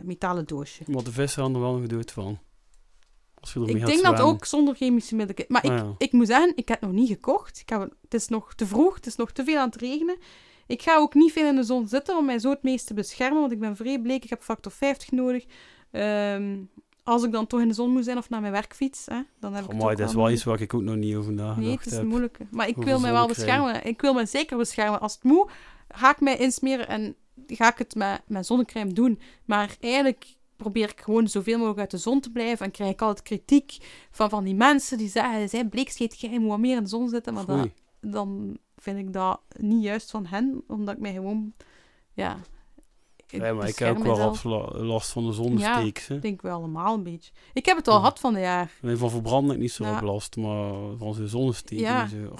metalen 0.03 0.45
doosje. 0.47 0.83
Maar 0.87 1.03
de 1.03 1.27
er 1.35 1.59
wel 1.59 1.77
nog 1.77 1.87
dood 1.87 2.11
van. 2.11 2.39
Als 3.39 3.53
je 3.53 3.59
ermee 3.59 3.75
Ik 3.75 3.85
denk 3.85 4.03
dat 4.03 4.19
ook 4.21 4.45
zonder 4.45 4.75
chemische 4.75 5.15
middelen. 5.15 5.45
Maar 5.47 5.61
Ah, 5.61 5.73
ik, 5.73 5.79
ja. 5.79 5.95
ik 5.97 6.11
moet 6.11 6.27
zeggen, 6.27 6.51
ik 6.55 6.67
heb 6.67 6.79
het 6.81 6.89
nog 6.89 6.99
niet 6.99 7.09
gekocht. 7.09 7.59
Ik 7.59 7.69
heb, 7.69 7.89
het 8.01 8.13
is 8.13 8.27
nog 8.27 8.53
te 8.53 8.65
vroeg, 8.65 8.95
het 8.95 9.05
is 9.05 9.15
nog 9.15 9.31
te 9.31 9.43
veel 9.43 9.57
aan 9.59 9.69
het 9.69 9.75
regenen. 9.81 10.17
Ik 10.67 10.81
ga 10.81 10.97
ook 10.97 11.13
niet 11.13 11.31
veel 11.31 11.47
in 11.47 11.55
de 11.55 11.63
zon 11.63 11.87
zitten 11.87 12.17
om 12.17 12.25
mij 12.25 12.39
zo 12.39 12.49
het 12.49 12.63
meest 12.63 12.87
te 12.87 12.93
beschermen, 12.93 13.39
want 13.39 13.51
ik 13.51 13.59
ben 13.59 13.75
vrij 13.75 13.99
bleek. 14.01 14.23
Ik 14.23 14.29
heb 14.29 14.41
factor 14.41 14.71
50 14.71 15.11
nodig. 15.11 15.45
Ehm, 15.91 16.57
als 17.03 17.23
ik 17.23 17.31
dan 17.31 17.47
toch 17.47 17.59
in 17.61 17.67
de 17.67 17.73
zon 17.73 17.89
moet 17.91 18.03
zijn 18.03 18.17
of 18.17 18.29
naar 18.29 18.41
mijn 18.41 18.53
werkfiets, 18.53 19.05
hè, 19.05 19.19
dan 19.39 19.53
heb 19.53 19.63
ik 19.63 19.69
het 19.69 19.79
Amai, 19.79 19.91
ook 19.91 19.97
dat 19.99 20.09
is 20.09 20.15
wel 20.15 20.29
iets 20.31 20.43
waar 20.43 20.61
ik 20.61 20.73
ook 20.73 20.81
nog 20.81 20.95
niet 20.95 21.15
over 21.15 21.33
nagedacht 21.33 21.59
Nee, 21.59 21.75
het 21.77 21.85
is 21.85 21.91
heb. 21.91 22.01
een 22.01 22.07
moeilijke. 22.07 22.45
Maar 22.51 22.67
ik 22.67 22.75
wil 22.77 22.99
mij 22.99 23.11
wel 23.11 23.27
beschermen. 23.27 23.85
Ik 23.85 24.01
wil 24.01 24.13
mij 24.13 24.25
zeker 24.25 24.57
beschermen. 24.57 24.99
Als 24.99 25.13
het 25.13 25.23
moet, 25.23 25.51
ga 25.87 26.11
ik 26.11 26.19
mij 26.19 26.37
insmeren 26.37 26.87
en 26.87 27.15
ga 27.47 27.71
ik 27.71 27.77
het 27.77 27.95
met, 27.95 28.21
met 28.27 28.45
zonnecrème 28.45 28.93
doen. 28.93 29.19
Maar 29.45 29.75
eigenlijk 29.79 30.25
probeer 30.55 30.89
ik 30.89 31.01
gewoon 31.01 31.27
zoveel 31.27 31.57
mogelijk 31.57 31.79
uit 31.79 31.91
de 31.91 31.97
zon 31.97 32.19
te 32.19 32.31
blijven. 32.31 32.65
En 32.65 32.71
krijg 32.71 32.91
ik 32.91 33.01
altijd 33.01 33.21
kritiek 33.27 33.77
van, 34.11 34.29
van 34.29 34.43
die 34.43 34.55
mensen 34.55 34.97
die 34.97 35.09
zeggen, 35.09 35.49
zij 35.49 35.65
bleekscheet, 35.67 36.19
jij 36.19 36.39
moet 36.39 36.49
wat 36.49 36.59
meer 36.59 36.77
in 36.77 36.83
de 36.83 36.89
zon 36.89 37.09
zitten. 37.09 37.33
Maar 37.33 37.45
dat, 37.45 37.69
dan 38.01 38.57
vind 38.75 38.97
ik 38.97 39.13
dat 39.13 39.39
niet 39.59 39.83
juist 39.83 40.11
van 40.11 40.25
hen, 40.25 40.63
omdat 40.67 40.95
ik 40.95 41.01
mij 41.01 41.13
gewoon, 41.13 41.53
ja... 42.13 42.37
Ja, 43.27 43.53
maar 43.53 43.67
ik 43.67 43.79
heb 43.79 43.97
ook 43.97 44.03
wel 44.03 44.35
last 44.85 45.11
van 45.11 45.25
de 45.25 45.33
zonnesteeks. 45.33 46.07
hè. 46.07 46.15
Ik 46.15 46.21
denk 46.21 46.41
wel 46.41 46.55
allemaal 46.57 46.93
een 46.93 47.03
beetje. 47.03 47.31
Ik 47.53 47.65
heb 47.65 47.77
het 47.77 47.87
al 47.87 47.93
Ja. 47.93 47.99
gehad 47.99 48.19
van 48.19 48.33
de 48.33 48.39
jaar. 48.39 48.71
Nee, 48.81 48.95
van 48.95 49.09
verbranden 49.09 49.55
ik 49.55 49.61
niet 49.61 49.71
zo 49.71 49.83
Ja. 49.83 50.01
last, 50.01 50.35
maar 50.35 50.73
van 50.97 51.13
zo'n 51.13 51.27
zonnesteek. 51.27 51.79
Ja. 51.79 52.07
zo. 52.07 52.33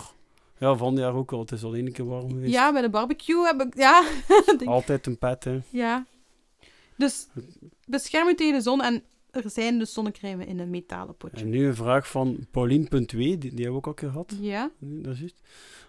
Ja, 0.60 0.76
van 0.76 0.88
het 0.92 1.00
jaar 1.00 1.14
ook 1.14 1.32
al. 1.32 1.40
Het 1.40 1.52
is 1.52 1.64
al 1.64 1.76
één 1.76 1.92
keer 1.92 2.06
warm 2.06 2.30
geweest. 2.30 2.54
Ja, 2.54 2.72
bij 2.72 2.82
de 2.82 2.90
barbecue 2.90 3.46
heb 3.46 3.62
ik... 3.62 3.76
Ja, 3.78 4.04
Altijd 4.66 5.06
een 5.08 5.18
pet, 5.18 5.44
hè. 5.44 5.60
Ja. 5.70 6.06
Dus 6.98 7.28
bescherm 7.86 8.28
je 8.28 8.36
tegen 8.36 8.54
de 8.54 8.62
zon 8.62 8.82
en 8.82 9.04
er 9.32 9.50
zijn 9.50 9.80
dus 9.80 9.94
zonnecrème 9.94 10.46
in 10.46 10.60
een 10.60 10.70
metalen 10.70 11.16
potje. 11.18 11.46
En 11.46 11.50
nu 11.50 11.66
een 11.68 11.76
vraag 11.76 12.08
van 12.10 12.48
Paulien.2, 12.52 12.90
die, 13.18 13.38
die 13.38 13.50
hebben 13.50 13.72
we 13.72 13.76
ook 13.76 13.88
al 13.88 13.94
gehad. 14.10 14.34
Ja. 14.40 14.72
Dat 14.80 15.14
is 15.14 15.20
juist. 15.20 15.42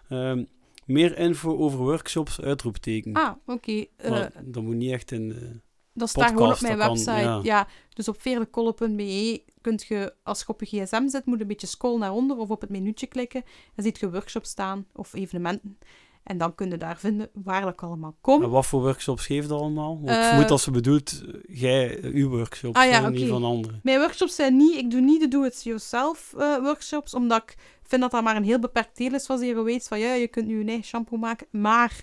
Ehm, 0.09 0.43
meer 0.85 1.17
info 1.17 1.57
over 1.57 1.79
workshops, 1.79 2.41
uitroepteken. 2.41 3.13
Ah, 3.13 3.31
oké. 3.45 3.85
Eh, 3.95 4.09
Maar 4.09 4.31
dat 4.43 4.63
moet 4.63 4.75
niet 4.75 4.91
echt 4.91 5.11
in 5.11 5.29
de... 5.29 5.59
dat 5.97 6.09
staat 6.09 6.29
gewoon 6.29 6.51
op 6.51 6.61
mijn 6.61 6.77
kan, 6.77 6.87
website. 6.87 7.11
ja. 7.11 7.39
ja. 7.43 7.67
dus 7.93 8.07
op 8.07 8.21
veerlekolle.be 8.21 9.43
kunt 9.61 9.83
je, 9.83 10.13
als 10.23 10.39
je 10.39 10.47
op 10.47 10.63
je 10.63 10.83
gsm 10.83 11.07
zit, 11.07 11.25
moet 11.25 11.41
een 11.41 11.47
beetje 11.47 11.67
scrollen 11.67 11.99
naar 11.99 12.11
onder 12.11 12.37
of 12.37 12.49
op 12.49 12.61
het 12.61 12.69
menuutje 12.69 13.07
klikken. 13.07 13.43
Dan 13.75 13.85
ziet 13.85 13.99
je 13.99 14.11
workshops 14.11 14.49
staan 14.49 14.85
of 14.93 15.13
evenementen. 15.13 15.77
En 16.23 16.37
dan 16.37 16.55
kun 16.55 16.69
je 16.69 16.77
daar 16.77 16.97
vinden 16.97 17.29
waar 17.33 17.61
dat 17.61 17.81
allemaal 17.81 18.09
En 18.09 18.17
komt. 18.21 18.45
wat 18.45 18.65
voor 18.65 18.81
workshops 18.81 19.25
geeft 19.25 19.49
dat 19.49 19.59
allemaal? 19.59 19.95
Want 19.95 20.09
ik 20.09 20.15
Eh, 20.15 20.27
vermoed 20.27 20.47
dat 20.47 20.61
ze 20.61 20.71
bedoelt, 20.71 21.23
eh, 21.27 21.59
jij, 21.59 21.99
eh, 21.99 22.13
uw 22.13 22.29
workshops, 22.29 22.77
Ah 22.77 22.85
ja, 22.89 23.03
en 23.03 23.11
niet 23.11 23.29
van 23.29 23.43
anderen. 23.43 23.79
Mijn 23.83 23.99
workshops 23.99 24.35
zijn 24.35 24.57
niet, 24.57 24.75
ik 24.75 24.91
doe 24.91 25.01
niet 25.01 25.19
de 25.19 25.27
do-it-yourself 25.27 26.33
eh, 26.37 26.57
workshops, 26.57 27.13
omdat 27.13 27.43
ik 27.43 27.55
vind 27.83 28.01
dat 28.01 28.11
dat 28.11 28.23
maar 28.23 28.35
een 28.35 28.43
heel 28.43 28.59
beperkt 28.59 28.97
deel 28.97 29.13
is 29.13 29.25
van 29.25 29.37
Zero 29.37 29.63
Waste. 29.63 29.87
Van 29.87 29.99
ja, 29.99 30.13
je 30.13 30.27
kunt 30.27 30.47
nu 30.47 30.59
een 30.59 30.67
eigen 30.67 30.85
shampoo 30.85 31.17
maken, 31.17 31.47
maar 31.51 32.01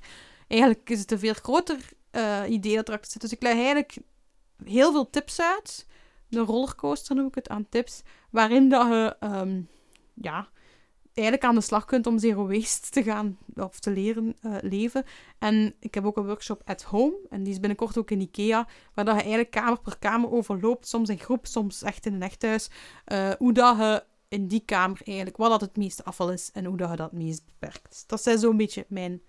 eigenlijk 0.49 0.91
is 0.91 1.01
het 1.01 1.11
een 1.11 1.19
veel 1.19 1.35
groter 1.35 1.77
eh, 2.15 2.43
idee 2.49 2.75
dat 2.75 2.89
erachter 2.89 3.11
zit. 3.11 3.21
Dus 3.21 3.33
ik 3.33 3.43
leg 3.43 3.53
eigenlijk 3.53 3.97
heel 4.65 4.93
veel 4.93 5.11
tips 5.11 5.41
uit. 5.41 5.87
De 6.29 6.41
rollercoaster 6.41 7.17
noem 7.17 7.27
ik 7.27 7.35
het 7.35 7.49
aan 7.49 7.69
tips, 7.69 8.03
waarin 8.31 8.69
dat 8.69 8.87
je 8.87 9.17
ehm, 9.21 9.61
ja, 10.15 10.49
eigenlijk 11.15 11.47
aan 11.47 11.55
de 11.55 11.61
slag 11.61 11.85
kunt 11.85 12.07
om 12.07 12.19
zero 12.19 12.47
waste 12.47 12.91
te 12.91 13.03
gaan 13.03 13.39
of 13.55 13.81
te 13.81 13.91
leren 13.91 14.37
eh, 14.41 14.57
leven. 14.61 15.05
En 15.39 15.75
ik 15.81 15.95
heb 15.95 16.05
ook 16.05 16.17
een 16.17 16.27
workshop 16.27 16.63
at 16.65 16.83
home, 16.83 17.17
en 17.31 17.43
die 17.43 17.53
is 17.53 17.61
binnenkort 17.61 17.99
ook 17.99 18.11
in 18.11 18.21
Ikea, 18.21 18.69
waar 18.95 19.05
dat 19.05 19.15
je 19.15 19.21
eigenlijk 19.21 19.51
kamer 19.51 19.81
per 19.81 19.99
kamer 19.99 20.31
overloopt, 20.31 20.89
soms 20.89 21.09
in 21.09 21.19
groep, 21.19 21.47
soms 21.47 21.83
echt 21.83 22.07
in 22.07 22.15
een 22.15 22.23
echt 22.23 22.43
huis, 22.43 22.71
eh, 23.05 23.31
hoe 23.39 23.53
dat 23.53 23.77
je 23.77 24.05
in 24.29 24.49
die 24.49 24.63
kamer 24.65 25.01
eigenlijk, 25.05 25.37
wat 25.37 25.51
dat 25.51 25.61
het 25.61 25.77
meeste 25.77 26.05
afval 26.05 26.33
is 26.33 26.51
en 26.53 26.65
hoe 26.65 26.77
dat 26.77 26.91
je 26.91 26.97
dat 26.97 27.11
het 27.11 27.21
meest 27.21 27.45
beperkt. 27.45 28.05
Dat 28.07 28.23
zijn 28.23 28.39
zo'n 28.39 28.57
beetje 28.57 28.87
mijn 28.89 29.23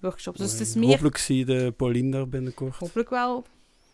workshops. 0.00 0.38
Dus 0.38 0.52
het 0.52 0.60
is 0.60 0.74
meer, 0.74 0.88
Hopelijk 0.88 1.16
zie 1.16 1.38
je 1.38 1.44
de 1.44 1.72
Pauline 1.76 2.10
daar 2.10 2.28
binnenkort. 2.28 2.76
hopelijk 2.76 3.10
wel, 3.10 3.44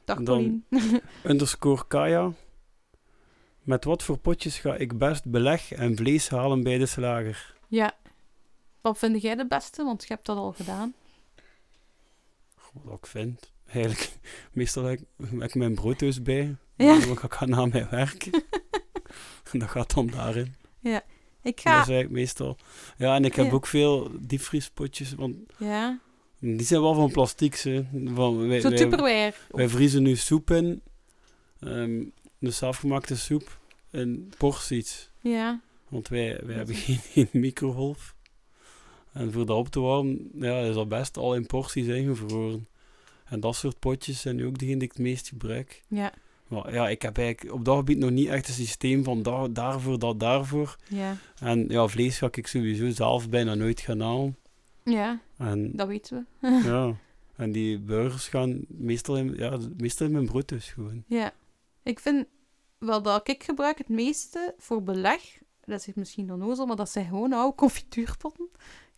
dag 0.05 0.23
Paulien. 0.23 0.65
Underscore 1.25 1.85
Kaya. 1.89 2.33
Met 3.63 3.85
wat 3.85 4.03
voor 4.03 4.19
potjes 4.19 4.59
ga 4.59 4.75
ik 4.77 4.99
best 4.99 5.25
beleg 5.31 5.73
en 5.73 5.97
vlees 5.97 6.29
halen 6.29 6.63
bij 6.63 6.79
de 6.79 6.87
slager? 6.87 7.55
ja. 7.69 7.95
Wat 8.81 8.99
vind 8.99 9.23
jij 9.23 9.35
de 9.35 9.47
beste? 9.47 9.85
Want 9.85 10.03
je 10.03 10.09
hebt 10.15 10.27
dat 10.27 10.37
al 10.37 10.53
gedaan. 10.53 10.95
Wat 12.73 12.99
ik 12.99 13.07
vind. 13.07 13.53
Eigenlijk, 13.67 14.13
meestal 14.53 14.85
heb 14.85 14.99
ik, 14.99 15.07
heb 15.31 15.43
ik 15.43 15.55
mijn 15.55 15.75
broodhuis 15.75 16.23
bij. 16.23 16.57
Ja. 16.77 16.99
Dan 17.01 17.19
ga 17.19 17.27
ik 17.27 17.49
naar 17.49 17.69
mijn 17.69 17.89
werk. 17.91 18.27
en 19.53 19.59
dat 19.59 19.69
gaat 19.69 19.95
dan 19.95 20.07
daarin. 20.07 20.55
Ik 21.45 21.55
Dat 21.57 21.61
ga... 21.65 21.71
is 21.71 21.75
eigenlijk 21.89 22.11
meestal. 22.11 22.57
Ja, 22.97 23.15
en 23.15 23.25
ik 23.25 23.35
heb 23.35 23.47
Ja. 23.47 23.53
ook 23.53 23.67
veel 23.67 24.11
diepvriespotjes. 24.21 25.15
Want 25.15 25.37
Ja, 25.59 25.99
die 26.39 26.63
zijn 26.63 26.81
wel 26.81 26.95
van 26.95 27.11
plastiek. 27.11 27.55
Ze. 27.57 27.85
Van, 28.15 28.49
wij, 28.49 28.61
zo 28.61 28.69
wij, 28.69 28.79
Tupperware. 28.79 29.35
wij 29.51 29.69
vriezen 29.69 30.03
nu 30.03 30.17
soep 30.17 30.51
in. 30.51 30.83
De 32.39 32.51
zelfgemaakte 32.51 33.17
soep. 33.17 33.59
In 33.91 34.33
porties. 34.39 35.11
Ja, 35.21 35.61
Want 35.89 36.09
wij, 36.09 36.41
wij 36.45 36.55
hebben 36.57 36.75
geen, 36.75 36.99
geen 36.99 37.29
microgolf. 37.33 38.15
En 39.13 39.33
voor 39.33 39.47
dat 39.47 39.57
op 39.57 39.69
te 39.69 39.81
warmen, 39.81 40.31
ja, 40.35 40.61
is 40.61 40.75
dat 40.75 40.89
best 40.89 41.17
al 41.17 41.35
in 41.35 41.47
porties 41.47 41.87
ingevroren. 41.87 42.69
En 43.25 43.41
dat 43.41 43.57
soort 43.57 43.79
potjes 43.79 44.21
zijn 44.21 44.37
nu 44.37 44.47
ook 44.47 44.59
degene 44.59 44.79
die 44.79 44.89
ik 44.89 44.93
het 44.95 45.03
meest 45.03 45.29
gebruik. 45.29 45.83
ja, 45.89 46.13
Maar 46.55 46.73
ja, 46.73 46.89
ik 46.89 47.03
heb 47.03 47.19
eigenlijk 47.19 47.55
op 47.57 47.65
dat 47.65 47.77
gebied 47.77 47.99
nog 47.99 48.11
niet 48.11 48.29
echt 48.29 48.49
een 48.49 48.55
systeem 48.55 49.05
van 49.05 49.23
da- 49.23 49.49
daarvoor, 49.49 49.99
dat 49.99 50.21
daarvoor. 50.21 50.77
ja. 50.89 51.17
En 51.41 51.65
ja, 51.69 51.87
vlees 51.89 52.19
ga 52.19 52.29
ik 52.31 52.47
sowieso 52.47 52.91
zelf 52.91 53.29
bijna 53.29 53.55
nooit 53.55 53.81
gaan 53.81 54.01
halen. 54.01 54.37
Ja, 54.85 55.21
En, 55.39 55.71
dat 55.77 55.87
weten 55.89 56.27
we. 56.41 56.49
ja. 56.69 56.95
en 57.45 57.53
die 57.53 57.79
burgers 57.81 58.29
gaan 58.29 58.61
meestal 58.69 59.17
in, 59.17 59.35
ja, 59.37 59.59
meestal 59.77 60.07
in 60.07 60.13
mijn 60.13 60.27
brood 60.27 60.49
dus 60.49 60.69
gewoon. 60.71 61.05
Ja. 61.07 61.33
Ik 61.83 62.01
vind 62.01 62.27
wel 62.79 63.03
dat 63.03 63.29
ik 63.29 63.43
gebruik 63.45 63.79
het 63.79 63.89
meeste 63.89 64.55
voor 64.59 64.83
beleg. 64.83 65.21
Dat 65.65 65.87
is 65.87 65.95
misschien 65.95 66.33
onnozel, 66.33 66.67
maar 66.67 66.77
dat 66.77 66.91
zijn 66.91 67.07
gewoon 67.07 67.33
oude 67.33 67.55
confituurpotten. 67.57 68.49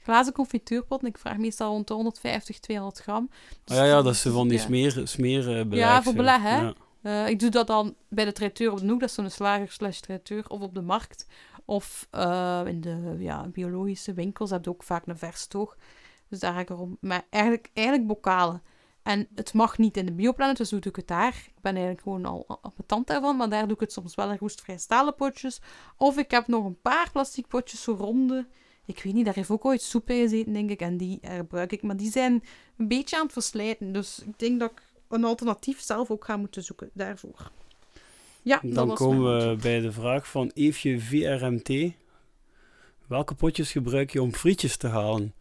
Glazen 0.02 0.32
confituurpotten. 0.32 1.08
Ik 1.08 1.18
vraag 1.18 1.36
meestal 1.36 1.70
rond 1.72 1.88
de 1.88 1.94
150, 1.94 2.58
200 2.58 2.98
gram. 2.98 3.28
Dus 3.64 3.76
Ah, 3.78 3.84
ja, 3.84 3.90
ja, 3.90 4.02
dat 4.02 4.12
is 4.14 4.20
zo 4.20 4.32
van 4.32 4.48
die 4.48 4.58
ja. 4.58 4.64
smeer, 4.64 5.00
smeer 5.04 5.44
beleg, 5.68 5.84
Ja, 5.84 6.02
voor 6.02 6.14
beleg, 6.14 6.42
hè? 6.42 6.56
Ja. 6.60 6.74
Eh, 7.06 7.28
ik 7.28 7.38
doe 7.38 7.50
dat 7.50 7.66
dan 7.66 7.94
bij 8.08 8.24
de 8.24 8.32
traiteur 8.32 8.72
op 8.72 8.78
de 8.78 8.86
hoek. 8.86 9.00
Dat 9.00 9.08
is 9.08 9.14
zo'n 9.14 9.30
slager 9.30 9.70
slash 9.70 10.00
traiteur. 10.00 10.48
Of 10.48 10.60
op 10.60 10.74
de 10.74 10.82
markt. 10.82 11.26
Of 11.64 12.08
eh, 12.10 12.62
in 12.64 12.80
de 12.80 13.16
ja, 13.18 13.46
biologische 13.46 14.14
winkels 14.14 14.50
heb 14.50 14.64
je 14.64 14.70
ook 14.70 14.82
vaak 14.82 15.06
een 15.06 15.18
verstoog. 15.18 15.76
Dus 16.28 16.38
daar 16.38 16.52
ga 16.52 16.60
ik 16.60 16.70
erom. 16.70 16.96
Maar 17.00 17.26
eigenlijk, 17.30 17.70
eigenlijk 17.72 18.06
bokalen. 18.08 18.62
En 19.02 19.28
het 19.34 19.52
mag 19.52 19.78
niet 19.78 19.96
in 19.96 20.06
de 20.06 20.12
bioplanet, 20.12 20.56
dus 20.56 20.68
doe 20.68 20.80
ik 20.80 20.96
het 20.96 21.08
daar? 21.08 21.28
Ik 21.46 21.60
ben 21.60 21.72
eigenlijk 21.72 22.02
gewoon 22.02 22.24
al 22.24 22.44
op 22.48 22.62
mijn 22.62 22.86
tand 22.86 23.06
daarvan, 23.06 23.36
maar 23.36 23.48
daar 23.48 23.62
doe 23.62 23.74
ik 23.74 23.80
het 23.80 23.92
soms 23.92 24.14
wel 24.14 24.30
in 24.30 24.36
roestvrij 24.38 24.78
stalen 24.78 25.14
potjes. 25.14 25.60
Of 25.96 26.18
ik 26.18 26.30
heb 26.30 26.46
nog 26.46 26.64
een 26.64 26.80
paar 26.80 27.10
plastic 27.12 27.46
potjes, 27.46 27.82
zo 27.82 27.94
ronde. 27.98 28.46
Ik 28.84 29.02
weet 29.02 29.14
niet, 29.14 29.24
daar 29.24 29.34
heeft 29.34 29.50
ook 29.50 29.64
ooit 29.64 29.82
soep 29.82 30.10
in 30.10 30.20
gezeten, 30.20 30.52
denk 30.52 30.70
ik. 30.70 30.80
En 30.80 30.96
die 30.96 31.18
gebruik 31.22 31.72
ik. 31.72 31.82
Maar 31.82 31.96
die 31.96 32.10
zijn 32.10 32.42
een 32.76 32.88
beetje 32.88 33.16
aan 33.16 33.22
het 33.22 33.32
verslijten. 33.32 33.92
Dus 33.92 34.18
ik 34.18 34.38
denk 34.38 34.60
dat 34.60 34.70
ik 34.70 34.82
een 35.08 35.24
alternatief 35.24 35.80
zelf 35.80 36.10
ook 36.10 36.24
ga 36.24 36.36
moeten 36.36 36.62
zoeken 36.62 36.90
daarvoor. 36.92 37.50
Ja, 38.42 38.60
Dan 38.62 38.94
komen 38.94 39.48
we 39.48 39.56
bij 39.62 39.80
de 39.80 39.92
vraag 39.92 40.28
van 40.28 40.50
Eefje 40.54 41.00
VRMT. 41.00 41.92
Welke 43.06 43.34
potjes 43.34 43.72
gebruik 43.72 44.10
je 44.10 44.22
om 44.22 44.32
frietjes 44.34 44.76
te 44.76 44.88
halen? 44.88 45.34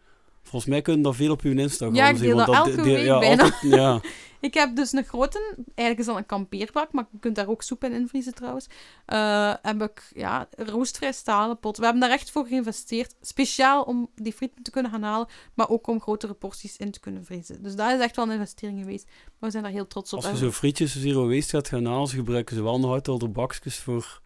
Volgens 0.45 0.65
mij 0.71 0.81
kunnen 0.81 1.01
dat 1.01 1.15
veel 1.15 1.31
op 1.31 1.41
uw 1.41 1.57
Instagram 1.57 1.95
Ja, 1.95 2.07
ik 2.09 2.19
deel 2.19 2.37
dat 2.37 2.47
elke 2.53 2.81
week 2.81 3.05
ja, 3.05 3.19
bijna. 3.19 3.43
altijd- 3.43 3.61
ja. 3.73 4.01
Ik 4.39 4.53
heb 4.53 4.75
dus 4.75 4.91
een 4.91 5.03
grote, 5.03 5.55
eigenlijk 5.65 5.99
is 5.99 6.05
dat 6.05 6.15
een 6.15 6.25
kampeerbak, 6.25 6.91
maar 6.91 7.07
je 7.11 7.19
kunt 7.19 7.35
daar 7.35 7.47
ook 7.47 7.61
soep 7.61 7.83
in 7.83 7.91
invriezen 7.91 8.33
trouwens. 8.33 8.67
Eh, 9.05 9.53
heb 9.61 9.81
ik 9.81 10.11
ja, 10.15 10.47
roostvrij 10.57 11.11
stalen 11.11 11.59
pot. 11.59 11.77
We 11.77 11.83
hebben 11.83 12.01
daar 12.01 12.11
echt 12.11 12.31
voor 12.31 12.45
geïnvesteerd. 12.47 13.15
Speciaal 13.21 13.83
om 13.83 14.09
die 14.15 14.33
frieten 14.33 14.63
te 14.63 14.71
kunnen 14.71 14.91
gaan 14.91 15.03
halen, 15.03 15.27
maar 15.53 15.69
ook 15.69 15.87
om 15.87 16.01
grotere 16.01 16.33
porties 16.33 16.77
in 16.77 16.91
te 16.91 16.99
kunnen 16.99 17.25
vriezen. 17.25 17.63
Dus 17.63 17.75
dat 17.75 17.91
is 17.91 17.99
echt 17.99 18.15
wel 18.15 18.25
een 18.25 18.31
investering 18.31 18.79
geweest. 18.79 19.05
Maar 19.05 19.33
we 19.39 19.49
zijn 19.51 19.63
daar 19.63 19.71
heel 19.71 19.87
trots 19.87 20.13
op. 20.13 20.19
Als 20.23 20.31
je 20.31 20.37
zo 20.37 20.51
frietjes 20.51 20.99
zero 21.01 21.27
waste 21.27 21.55
gaat 21.55 21.67
gaan 21.67 21.85
halen, 21.85 22.07
ze 22.07 22.15
gebruiken 22.15 22.55
ze 22.55 22.63
wel 22.63 22.79
nog 22.79 22.89
altijd 22.89 23.07
al 23.07 23.17
de 23.19 23.27
bakjes 23.27 23.77
voor, 23.79 24.21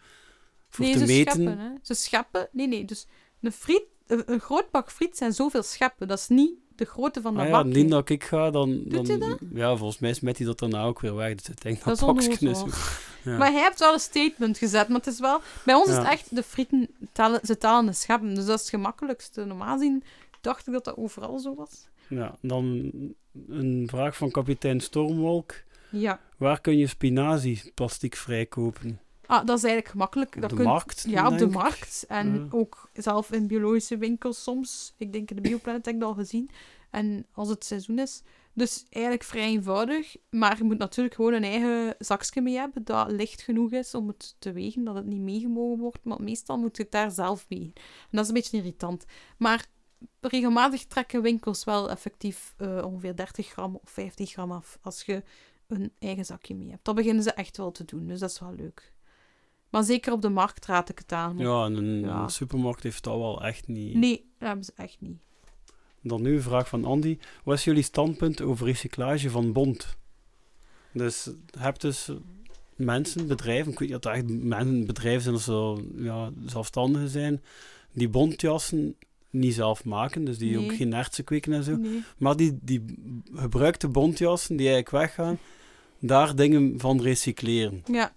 voor 0.69 0.85
nee, 0.85 0.93
te 0.93 0.99
ze 0.99 1.05
meten. 1.05 1.31
scheppen. 1.33 1.57
Hè. 1.59 1.69
Ze 1.81 1.93
scheppen. 1.93 2.47
Nee, 2.51 2.67
nee. 2.67 2.85
Dus 2.85 3.07
een, 3.41 3.51
friet, 3.51 3.83
een, 4.09 4.39
groot 4.39 4.71
bak 4.71 4.91
friet 4.91 5.17
zijn 5.17 5.33
zoveel 5.33 5.63
scheppen. 5.63 6.07
Dat 6.07 6.17
is 6.17 6.27
niet 6.27 6.51
de 6.75 6.85
grootte 6.85 7.21
van 7.21 7.33
dat 7.33 7.43
Ah 7.43 7.49
ja, 7.49 7.63
indien 7.63 7.89
dat 7.89 8.09
ik 8.09 8.23
ga, 8.23 8.51
dan... 8.51 8.81
dan 8.85 9.05
Doet 9.05 9.07
hij 9.07 9.37
Ja, 9.53 9.75
volgens 9.75 9.99
mij 9.99 10.13
smet 10.13 10.37
hij 10.37 10.45
dat 10.45 10.59
daarna 10.59 10.83
ook 10.83 10.99
weer 10.99 11.15
weg. 11.15 11.35
Dus 11.35 11.49
ik 11.49 11.61
denk 11.61 11.83
Dat 11.83 11.99
dat 11.99 12.17
is 12.17 12.27
is... 12.27 12.63
Ja. 13.23 13.37
Maar 13.37 13.51
hij 13.51 13.61
heeft 13.61 13.79
wel 13.79 13.93
een 13.93 13.99
statement 13.99 14.57
gezet. 14.57 14.87
Maar 14.87 14.97
het 14.97 15.07
is 15.07 15.19
wel... 15.19 15.41
Bij 15.65 15.75
ons 15.75 15.89
is 15.89 15.95
het 15.95 16.05
echt... 16.05 16.35
De 16.35 16.43
frieten 16.43 16.87
tellen, 17.11 17.39
ze 17.43 17.57
tellen 17.57 17.85
de 17.85 17.93
scheppen. 17.93 18.35
Dus 18.35 18.45
dat 18.45 18.55
is 18.55 18.61
het 18.61 18.69
gemakkelijkste. 18.69 19.45
Normaal 19.45 19.77
gezien 19.77 20.03
dacht 20.41 20.67
ik 20.67 20.73
dat 20.73 20.85
dat 20.85 20.97
overal 20.97 21.39
zo 21.39 21.55
was. 21.55 21.87
Ja, 22.07 22.35
dan 22.41 22.91
een 23.47 23.87
vraag 23.91 24.17
van 24.17 24.31
kapitein 24.31 24.79
Stormwolk. 24.79 25.53
Ja. 25.91 26.19
Waar 26.37 26.61
kun 26.61 26.77
je 26.77 26.87
spinazie 26.87 27.71
plastic 27.75 28.15
vrij 28.15 28.45
kopen? 28.45 28.99
Ah, 29.29 29.45
dat 29.45 29.57
is 29.57 29.63
eigenlijk 29.63 29.87
gemakkelijk. 29.91 30.35
Op 30.35 30.41
dat 30.41 30.49
de 30.49 30.55
kun- 30.55 30.65
markt? 30.65 31.05
Ja, 31.07 31.27
op 31.27 31.37
de 31.37 31.45
ik? 31.45 31.51
markt. 31.51 32.05
En 32.07 32.33
Ja. 32.35 32.47
ook 32.49 32.89
zelf 32.93 33.31
in 33.31 33.47
biologische 33.47 33.97
winkels 33.97 34.43
soms. 34.43 34.93
Ik 34.97 35.13
denk 35.13 35.29
in 35.29 35.35
de 35.35 35.41
Bioplanet 35.41 35.85
heb 35.85 35.93
ik 35.93 35.99
dat 35.99 36.09
al 36.09 36.15
gezien. 36.15 36.49
En 36.89 37.25
als 37.33 37.49
het 37.49 37.65
seizoen 37.65 37.99
is. 37.99 38.21
Dus 38.53 38.85
eigenlijk 38.89 39.23
vrij 39.23 39.43
eenvoudig. 39.43 40.15
Maar 40.29 40.57
je 40.57 40.63
moet 40.63 40.77
natuurlijk 40.77 41.15
gewoon 41.15 41.33
een 41.33 41.43
eigen 41.43 41.95
zakje 41.99 42.41
mee 42.41 42.55
hebben 42.55 42.83
dat 42.83 43.11
licht 43.11 43.41
genoeg 43.41 43.71
is 43.71 43.93
om 43.93 44.07
het 44.07 44.35
te 44.39 44.51
wegen, 44.51 44.83
dat 44.83 44.95
het 44.95 45.05
niet 45.05 45.21
meegemogen 45.21 45.79
wordt. 45.79 46.03
Maar 46.03 46.21
meestal 46.21 46.57
moet 46.57 46.77
je 46.77 46.83
het 46.83 46.91
daar 46.91 47.11
zelf 47.11 47.45
wegen. 47.49 47.73
En 47.75 47.81
dat 48.11 48.21
is 48.21 48.27
een 48.27 48.33
beetje 48.33 48.57
irritant. 48.57 49.05
Maar 49.37 49.65
regelmatig 50.21 50.85
trekken 50.85 51.21
winkels 51.21 51.63
wel 51.63 51.89
effectief 51.89 52.53
eh, 52.57 52.85
ongeveer 52.85 53.15
30 53.15 53.47
gram 53.47 53.79
of 53.83 53.89
50 53.89 54.31
gram 54.31 54.51
af 54.51 54.77
als 54.81 55.01
je 55.03 55.23
een 55.67 55.91
eigen 55.99 56.25
zakje 56.25 56.55
mee 56.55 56.69
hebt. 56.69 56.85
Dat 56.85 56.95
beginnen 56.95 57.23
ze 57.23 57.31
echt 57.31 57.57
wel 57.57 57.71
te 57.71 57.85
doen, 57.85 58.07
dus 58.07 58.19
dat 58.19 58.29
is 58.29 58.39
wel 58.39 58.53
leuk. 58.53 58.93
Maar 59.69 59.83
zeker 59.83 60.13
op 60.13 60.21
de 60.21 60.29
markt 60.29 60.65
raad 60.65 60.89
ik 60.89 60.97
het 60.99 61.11
aan. 61.11 61.37
Ja, 61.37 61.65
en 61.65 61.75
een, 61.75 61.99
Ja. 61.99 62.23
een 62.23 62.29
supermarkt 62.29 62.83
heeft 62.83 63.03
dat 63.03 63.17
wel 63.17 63.43
echt 63.43 63.67
niet. 63.67 63.93
Nee, 63.95 64.25
dat 64.37 64.47
hebben 64.47 64.65
ze 64.65 64.71
echt 64.75 64.97
niet. 64.99 65.17
Dan 66.01 66.21
nu 66.21 66.35
een 66.35 66.41
vraag 66.41 66.67
van 66.67 66.85
Andy. 66.85 67.17
Wat 67.43 67.57
is 67.57 67.63
jullie 67.63 67.83
standpunt 67.83 68.41
over 68.41 68.65
recyclage 68.65 69.29
van 69.29 69.53
bont? 69.53 69.97
Dus 70.93 71.23
je 71.23 71.59
hebt 71.59 71.81
dus 71.81 72.09
mensen, 72.75 73.27
bedrijven, 73.27 73.71
ik 73.71 73.79
weet 73.79 73.89
niet 73.89 73.97
of 73.97 74.03
het 74.03 74.13
echt 74.13 74.29
mensen, 74.43 74.85
bedrijven 74.85 75.21
zijn 75.21 75.35
of 75.35 75.41
zo, 75.41 75.83
ja, 75.95 76.31
zelfstandigen 76.45 77.09
zijn, 77.09 77.43
die 77.93 78.09
bontjassen 78.09 78.95
niet 79.29 79.53
zelf 79.53 79.85
maken, 79.85 80.25
dus 80.25 80.37
die 80.37 80.55
Nee. 80.57 80.65
ook 80.65 80.75
geen 80.75 80.89
nertsen 80.89 81.23
kweken 81.23 81.53
en 81.53 81.63
zo. 81.63 81.75
Nee. 81.75 82.03
Maar 82.17 82.35
die, 82.35 82.57
die 82.61 82.85
gebruikte 83.33 83.87
bontjassen, 83.87 84.55
die 84.55 84.67
eigenlijk 84.69 85.05
weggaan, 85.05 85.37
daar 85.99 86.35
dingen 86.35 86.79
van 86.79 87.01
recycleren. 87.01 87.83
Ja. 87.91 88.13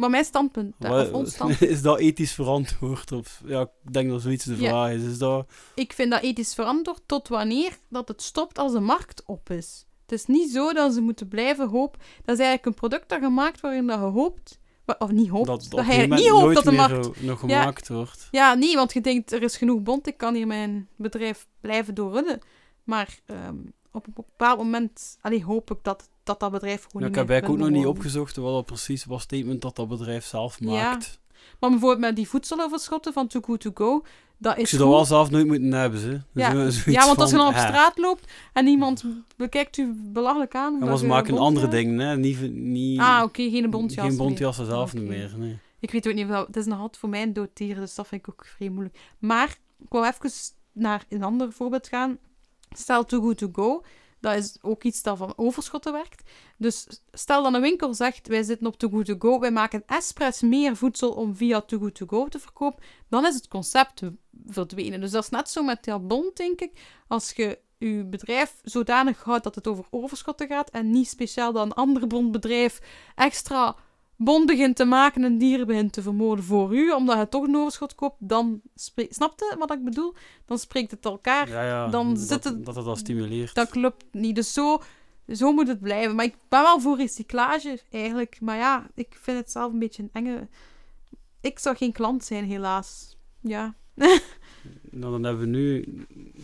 Maar 0.00 0.10
mijn 0.10 0.24
standpunt, 0.24 0.74
Wat- 0.78 1.06
of 1.06 1.12
ons 1.12 1.32
standpunt, 1.34 1.70
is 1.70 1.82
dat 1.82 1.98
ethisch 1.98 2.32
verantwoord? 2.32 3.12
Of, 3.12 3.40
ja, 3.46 3.60
ik 3.84 3.92
denk 3.92 4.10
dat 4.10 4.22
zoiets 4.22 4.44
de 4.44 4.56
vraag 4.56 4.90
is. 4.92 5.02
is 5.02 5.18
dat, 5.18 5.46
ik 5.74 5.92
vind 5.92 6.10
dat 6.10 6.22
ethisch 6.22 6.54
verantwoord 6.54 7.02
tot 7.06 7.28
wanneer 7.28 7.78
dat 7.88 8.08
het 8.08 8.22
stopt 8.22 8.58
als 8.58 8.72
de 8.72 8.80
markt 8.80 9.22
op 9.26 9.50
is. 9.50 9.86
Het 10.02 10.12
is 10.18 10.26
niet 10.26 10.50
zo 10.50 10.72
dat 10.72 10.92
ze 10.94 11.00
moeten 11.00 11.28
blijven 11.28 11.68
hopen. 11.68 12.00
Dat 12.00 12.38
is 12.38 12.44
eigenlijk 12.44 12.66
een 12.66 12.74
product 12.74 13.08
dat 13.08 13.20
gemaakt 13.20 13.60
waarin 13.60 13.86
dat 13.86 13.98
je 13.98 14.04
hoopt... 14.04 14.58
Of 14.98 15.10
niet 15.10 15.28
hoopt. 15.28 15.46
dat 15.46 15.66
Dat, 15.70 15.86
moment 15.86 16.10
niet 16.10 16.28
hoopt 16.28 16.54
dat 16.54 16.64
de 16.64 16.72
markt... 16.72 17.22
nog 17.22 17.40
Ja. 17.48 17.60
gemaakt 17.60 17.88
wordt. 17.88 18.28
Ja, 18.30 18.54
nee, 18.54 18.74
want 18.76 18.92
je 18.92 19.00
denkt, 19.00 19.32
er 19.32 19.42
is 19.42 19.56
genoeg 19.56 19.82
bond, 19.82 20.06
ik 20.06 20.16
kan 20.16 20.34
hier 20.34 20.46
mijn 20.46 20.88
bedrijf 20.96 21.46
blijven 21.60 21.94
doorrunnen. 21.94 22.38
Maar 22.84 23.18
ehm, 23.26 23.56
op 23.92 24.06
een 24.06 24.12
bepaald 24.14 24.58
moment 24.58 25.18
allee, 25.20 25.44
hoop 25.44 25.70
ik 25.70 25.78
dat 25.82 26.08
dat, 26.22 26.40
dat 26.40 26.50
bedrijf 26.50 26.82
gewoon 26.84 27.02
Ja, 27.02 27.08
ik 27.08 27.14
heb 27.14 27.30
eigenlijk 27.30 27.60
ook 27.60 27.66
wil 27.66 27.74
nog 27.76 27.84
niet 27.84 27.96
opgezocht 27.96 28.36
wat 28.36 28.52
dat 28.54 28.66
precies 28.66 29.04
was 29.04 29.22
statement 29.22 29.62
dat 29.62 29.76
dat 29.76 29.88
bedrijf 29.88 30.24
zelf 30.24 30.56
Ja. 30.60 30.66
maakt. 30.66 31.18
Maar 31.60 31.70
bijvoorbeeld 31.70 32.00
met 32.00 32.16
die 32.16 32.28
voedseloverschotten 32.28 33.12
van 33.12 33.26
Too 33.26 33.42
Good 33.42 33.60
To 33.60 33.70
Go, 33.74 34.04
dat 34.38 34.56
Ik 34.56 34.62
is 34.62 34.70
zou 34.70 34.82
dat 34.82 34.90
wel 34.90 35.04
zelf 35.04 35.30
nooit 35.30 35.46
moeten 35.46 35.72
hebben, 35.72 36.00
ze. 36.00 36.20
Ja. 36.34 36.70
Zo- 36.70 36.90
Ja, 36.90 37.06
want 37.06 37.18
als 37.20 37.30
je 37.30 37.36
dan 37.36 37.46
op 37.46 37.52
eh, 37.54 37.60
straat 37.60 37.98
loopt 37.98 38.32
en 38.52 38.66
iemand 38.66 39.04
bekijkt 39.36 39.76
u 39.76 39.92
belachelijk 40.12 40.54
aan... 40.54 40.72
Omdat 40.72 40.88
maar 40.88 40.98
ze 40.98 41.06
maken 41.06 41.38
andere 41.38 41.66
hebt. 41.66 41.76
dingen, 41.78 41.98
hè. 41.98 42.16
Niet, 42.16 42.52
niet, 42.54 43.00
Ah, 43.00 43.22
oké, 43.22 43.50
geen 43.50 43.70
bontjas 43.70 44.04
geen 44.06 44.16
meer. 44.16 44.24
bontjassen 44.26 44.66
zelf 44.66 44.94
niet 44.94 45.04
meer, 45.06 45.34
nee. 45.36 45.58
Ik 45.80 45.90
weet 45.90 46.08
ook 46.08 46.14
niet, 46.14 46.28
het 46.28 46.56
is 46.56 46.66
nog 46.66 46.78
altijd 46.78 46.96
voor 46.98 47.08
mij 47.08 47.22
een 47.22 47.32
dus 47.54 47.94
dat 47.94 48.06
vind 48.06 48.26
ik 48.26 48.32
ook 48.32 48.46
vrij 48.46 48.68
moeilijk. 48.68 48.98
Maar 49.18 49.48
ik 49.80 49.86
wou 49.88 50.06
even 50.06 50.30
naar 50.72 51.04
een 51.08 51.22
ander 51.22 51.52
voorbeeld 51.52 51.88
gaan. 51.88 52.18
Stel 52.70 53.04
Too 53.04 53.20
Good 53.20 53.38
To 53.38 53.48
Go, 53.52 53.82
dat 54.20 54.34
is 54.36 54.56
ook 54.62 54.82
iets 54.84 55.02
dat 55.02 55.18
van 55.18 55.32
overschotten 55.36 55.92
werkt. 55.92 56.30
Dus 56.56 56.86
stel 57.12 57.42
dat 57.42 57.54
een 57.54 57.60
winkel 57.60 57.94
zegt, 57.94 58.28
wij 58.28 58.42
zitten 58.42 58.66
op 58.66 58.78
Too 58.78 58.90
Good 58.90 59.06
To 59.06 59.14
Go, 59.18 59.38
wij 59.38 59.50
maken 59.50 59.82
expres 59.86 60.40
meer 60.40 60.76
voedsel 60.76 61.12
om 61.12 61.36
via 61.36 61.60
Too 61.60 61.78
Good 61.78 61.94
To 61.94 62.06
Go 62.06 62.28
te 62.28 62.38
verkopen, 62.38 62.82
dan 63.08 63.26
is 63.26 63.34
het 63.34 63.48
concept 63.48 64.02
verdwenen. 64.46 65.00
Dus 65.00 65.10
dat 65.10 65.22
is 65.22 65.30
net 65.30 65.50
zo 65.50 65.62
met 65.62 65.84
dat 65.84 66.08
bond, 66.08 66.36
denk 66.36 66.60
ik. 66.60 66.72
Als 67.08 67.32
je 67.32 67.58
je 67.78 68.04
bedrijf 68.04 68.54
zodanig 68.62 69.22
houdt 69.22 69.44
dat 69.44 69.54
het 69.54 69.66
over 69.66 69.84
overschotten 69.90 70.48
gaat 70.48 70.70
en 70.70 70.90
niet 70.90 71.08
speciaal 71.08 71.52
dat 71.52 71.64
een 71.64 71.72
ander 71.72 72.06
bondbedrijf 72.06 72.80
extra 73.14 73.76
bon 74.22 74.46
begint 74.46 74.76
te 74.76 74.84
maken 74.84 75.24
en 75.24 75.38
dieren 75.38 75.66
begint 75.66 75.92
te 75.92 76.02
vermoorden 76.02 76.44
voor 76.44 76.74
u, 76.76 76.90
omdat 76.90 77.18
je 77.18 77.28
toch 77.28 77.44
een 77.46 77.56
overschot 77.56 77.94
koopt, 77.94 78.16
dan... 78.18 78.60
spre- 78.74 79.06
Snapte 79.10 79.56
wat 79.58 79.72
ik 79.72 79.84
bedoel? 79.84 80.14
Dan 80.44 80.58
spreekt 80.58 80.90
het 80.90 81.04
elkaar. 81.04 81.48
Ja, 81.48 81.64
ja, 81.66 81.88
dan 81.88 82.08
dat, 82.14 82.18
zit 82.22 82.44
het- 82.44 82.64
dat 82.64 82.76
het 82.76 82.84
dat 82.84 82.98
stimuleert. 82.98 83.54
Dat 83.54 83.68
klopt 83.70 84.04
niet. 84.12 84.34
Dus 84.34 84.52
zo, 84.52 84.80
zo 85.28 85.52
moet 85.52 85.68
het 85.68 85.80
blijven. 85.80 86.14
Maar 86.14 86.24
ik 86.24 86.36
ben 86.48 86.62
wel 86.62 86.80
voor 86.80 86.96
recyclage, 86.96 87.80
eigenlijk. 87.90 88.40
Maar 88.40 88.56
ja, 88.56 88.86
ik 88.94 89.16
vind 89.20 89.38
het 89.38 89.50
zelf 89.50 89.72
een 89.72 89.78
beetje 89.78 90.02
een 90.02 90.10
enge... 90.12 90.48
Ik 91.40 91.58
zou 91.58 91.76
geen 91.76 91.92
klant 91.92 92.24
zijn, 92.24 92.44
helaas. 92.44 93.16
Ja, 93.40 93.74
Nou, 94.90 95.12
dan 95.12 95.22
hebben 95.22 95.42
we 95.42 95.48
nu 95.56 95.84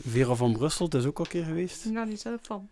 Vera 0.07 0.35
van 0.35 0.53
Brussel, 0.53 0.85
het 0.85 0.95
is 0.95 1.05
ook 1.05 1.18
al 1.18 1.24
een 1.24 1.31
keer 1.31 1.45
geweest. 1.45 1.85
ja 1.93 2.05
die 2.05 2.16
zelf 2.16 2.41
van. 2.43 2.68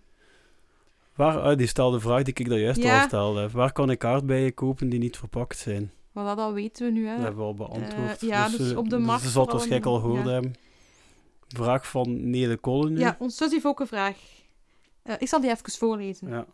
Waar, 1.14 1.40
ah, 1.40 1.56
die 1.56 1.66
stelde 1.66 1.96
de 1.96 2.02
vraag 2.02 2.22
die 2.22 2.34
ik 2.34 2.48
daar 2.48 2.58
juist 2.58 2.82
Ja. 2.82 3.00
al 3.00 3.06
stelde. 3.06 3.50
Waar 3.50 3.72
kan 3.72 3.90
ik 3.90 4.04
aardbeien 4.04 4.54
kopen 4.54 4.88
die 4.88 4.98
niet 4.98 5.16
verpakt 5.16 5.58
zijn? 5.58 5.92
Maar 6.12 6.36
dat 6.36 6.52
weten 6.52 6.86
we 6.86 6.92
nu, 6.92 7.06
hè. 7.06 7.14
Dat 7.14 7.22
hebben 7.24 7.40
we 7.40 7.46
al 7.46 7.54
beantwoord. 7.54 8.22
Eh, 8.22 8.28
ja, 8.28 8.48
dus 8.48 8.70
eh, 8.70 8.78
op 8.78 8.88
de 8.88 8.96
dus 8.96 9.06
markt 9.06 9.22
Ze 9.22 9.28
zal 9.30 9.42
het 9.42 9.52
waarschijnlijk 9.52 9.86
al 9.86 10.00
gehoord 10.00 10.24
ja. 10.24 10.30
hebben. 10.30 10.54
Vraag 11.48 11.88
van 11.88 12.30
Nele 12.30 12.56
Kolen 12.56 12.92
nu. 12.92 12.98
Ja, 12.98 13.16
ons 13.18 13.36
zus 13.36 13.50
heeft 13.50 13.64
ook 13.64 13.80
een 13.80 13.86
vraag. 13.86 14.16
Eh, 15.02 15.14
ik 15.18 15.28
zal 15.28 15.40
die 15.40 15.50
even 15.50 15.70
voorlezen. 15.70 16.28
Ja. 16.28 16.46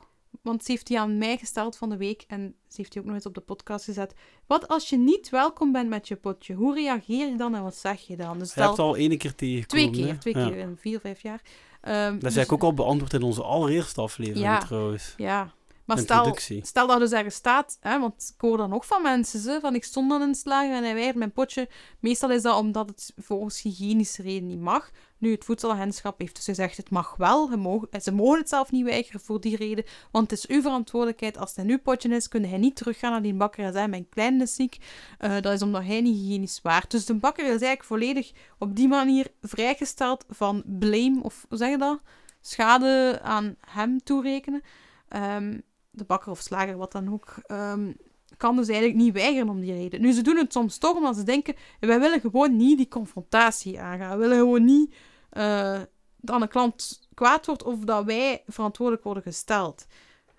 Want 0.42 0.64
ze 0.64 0.70
heeft 0.70 0.86
die 0.86 1.00
aan 1.00 1.18
mij 1.18 1.36
gesteld 1.36 1.76
van 1.76 1.90
de 1.90 1.96
week 1.96 2.24
en 2.28 2.54
ze 2.68 2.76
heeft 2.76 2.92
die 2.92 3.00
ook 3.00 3.06
nog 3.06 3.16
eens 3.16 3.26
op 3.26 3.34
de 3.34 3.40
podcast 3.40 3.84
gezet. 3.84 4.14
Wat 4.46 4.68
als 4.68 4.88
je 4.88 4.98
niet 4.98 5.28
welkom 5.28 5.72
bent 5.72 5.88
met 5.88 6.08
je 6.08 6.16
potje? 6.16 6.54
Hoe 6.54 6.74
reageer 6.74 7.28
je 7.28 7.36
dan 7.36 7.54
en 7.54 7.62
wat 7.62 7.76
zeg 7.76 8.06
je 8.06 8.16
dan? 8.16 8.38
Dus 8.38 8.54
Je 8.54 8.60
hebt 8.60 8.78
al 8.78 8.96
één 8.96 9.18
keer 9.18 9.34
tegengekomen. 9.34 9.92
twee 9.92 10.04
keer, 10.04 10.12
hè? 10.12 10.18
twee 10.18 10.34
keer 10.34 10.56
in 10.56 10.76
vier, 10.80 11.00
vijf 11.00 11.22
jaar. 11.22 11.42
Ehm, 11.80 12.12
Dat 12.12 12.20
dus- 12.20 12.30
is 12.30 12.36
eigenlijk 12.36 12.52
ook 12.52 12.70
al 12.70 12.74
beantwoord 12.84 13.12
in 13.12 13.22
onze 13.22 13.42
allereerste 13.42 14.00
aflevering 14.00 14.44
Ja. 14.44 14.58
trouwens. 14.58 15.14
Ja, 15.16 15.52
maar 15.84 15.98
stel, 15.98 16.36
stel 16.62 16.86
dat 16.86 16.94
er 16.96 17.02
dus 17.02 17.12
ergens 17.12 17.34
staat, 17.34 17.76
hè, 17.80 18.00
want 18.00 18.32
ik 18.34 18.40
hoor 18.40 18.56
dan 18.56 18.72
ook 18.72 18.84
van 18.84 19.02
mensen, 19.02 19.40
ze, 19.40 19.58
van 19.60 19.74
ik 19.74 19.84
stond 19.84 20.10
dan 20.10 20.22
in 20.22 20.34
slager 20.34 20.74
en 20.74 20.82
hij 20.84 20.94
weigert 20.94 21.16
mijn 21.16 21.32
potje. 21.32 21.68
Meestal 22.00 22.30
is 22.30 22.42
dat 22.42 22.56
omdat 22.58 22.88
het 22.88 23.12
volgens 23.16 23.62
hygiënische 23.62 24.22
reden 24.22 24.46
niet 24.48 24.60
mag. 24.60 24.90
Nu, 25.20 25.30
het 25.30 25.44
voedselagentschap 25.44 26.18
heeft 26.18 26.34
dus 26.36 26.44
gezegd, 26.44 26.76
het 26.76 26.90
mag 26.90 27.16
wel, 27.16 27.56
mogen- 27.56 28.02
ze 28.02 28.12
mogen 28.12 28.38
het 28.38 28.48
zelf 28.48 28.70
niet 28.70 28.84
weigeren 28.84 29.20
voor 29.20 29.40
die 29.40 29.56
reden, 29.56 29.84
want 30.10 30.30
het 30.30 30.38
is 30.38 30.46
uw 30.46 30.62
verantwoordelijkheid. 30.62 31.38
Als 31.38 31.54
het 31.54 31.64
in 31.64 31.70
uw 31.70 31.78
potje 31.78 32.08
is, 32.08 32.28
kun 32.28 32.44
hij 32.44 32.58
niet 32.58 32.76
teruggaan 32.76 33.10
naar 33.10 33.22
die 33.22 33.34
bakker 33.34 33.64
en 33.64 33.72
zeggen, 33.72 33.90
mijn 33.90 34.08
kleine 34.08 34.42
is 34.42 34.54
ziek. 34.54 34.76
Eh, 35.18 35.40
dat 35.40 35.52
is 35.52 35.62
omdat 35.62 35.82
hij 35.84 36.00
niet 36.00 36.16
hygiënisch 36.16 36.60
waard. 36.62 36.90
Dus 36.90 37.04
de 37.04 37.14
bakker 37.14 37.44
is 37.44 37.50
eigenlijk 37.50 37.84
volledig 37.84 38.32
op 38.58 38.76
die 38.76 38.88
manier 38.88 39.26
vrijgesteld 39.42 40.24
van 40.28 40.62
blame, 40.66 41.22
of 41.22 41.46
hoe 41.48 41.58
zeg 41.58 41.70
je 41.70 41.78
dat? 41.78 42.00
Schade 42.40 43.20
aan 43.22 43.56
hem 43.60 44.02
toerekenen. 44.02 44.62
Ehm, 45.08 45.58
de 45.90 46.04
bakker 46.04 46.30
of 46.30 46.40
slager, 46.40 46.76
wat 46.76 46.92
dan 46.92 47.12
ook, 47.12 47.34
ehm, 47.46 47.92
kan 48.36 48.56
dus 48.56 48.68
eigenlijk 48.68 48.98
niet 48.98 49.12
weigeren 49.14 49.48
om 49.48 49.60
die 49.60 49.72
reden. 49.72 50.00
Nu, 50.00 50.12
ze 50.12 50.22
doen 50.22 50.36
het 50.36 50.52
soms 50.52 50.78
toch 50.78 50.96
omdat 50.96 51.16
ze 51.16 51.22
denken, 51.22 51.54
wij 51.80 52.00
willen 52.00 52.20
gewoon 52.20 52.56
niet 52.56 52.76
die 52.76 52.88
confrontatie 52.88 53.80
aangaan. 53.80 54.10
We 54.10 54.16
willen 54.16 54.36
gewoon 54.36 54.64
niet 54.64 54.94
eh, 55.30 55.80
dat 56.16 56.40
een 56.40 56.48
klant 56.48 57.08
kwaad 57.14 57.46
wordt 57.46 57.62
of 57.62 57.78
dat 57.78 58.04
wij 58.04 58.42
verantwoordelijk 58.46 59.04
worden 59.04 59.22
gesteld. 59.22 59.86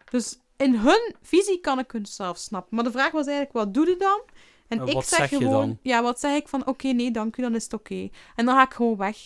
Dus 0.09 0.39
in 0.57 0.75
hun 0.75 1.15
visie 1.21 1.59
kan 1.59 1.79
ik 1.79 1.91
hun 1.91 2.05
zelf 2.05 2.37
snappen. 2.37 2.75
Maar 2.75 2.83
de 2.83 2.91
vraag 2.91 3.11
was 3.11 3.25
eigenlijk, 3.25 3.55
wat 3.57 3.73
doe 3.73 3.89
je 3.89 3.95
dan? 3.97 4.21
En 4.67 4.79
En 4.79 4.87
ik 4.87 5.03
zeg, 5.03 5.29
gewoon, 5.29 5.51
dan? 5.51 5.79
ja, 5.81 6.01
wat 6.01 6.19
zeg 6.19 6.35
ik 6.35 6.47
van, 6.47 6.67
oké, 6.67 6.87
nee, 6.87 7.11
dank 7.11 7.37
u, 7.37 7.41
dan 7.41 7.55
is 7.55 7.63
het 7.63 7.73
oké. 7.73 8.09
En 8.35 8.45
dan 8.45 8.55
ga 8.55 8.63
ik 8.63 8.73
gewoon 8.73 8.97
weg. 8.97 9.17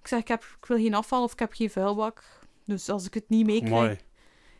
Ik 0.00 0.08
zeg, 0.08 0.18
ik, 0.20 0.28
heb, 0.28 0.42
ik 0.60 0.66
wil 0.66 0.76
geen 0.76 0.94
afval 0.94 1.22
of 1.22 1.32
ik 1.32 1.38
heb 1.38 1.52
geen 1.52 1.70
vuilbak. 1.70 2.22
Dus 2.64 2.88
als 2.88 3.06
ik 3.06 3.14
het 3.14 3.28
niet 3.28 3.46
meekrijg, 3.46 3.98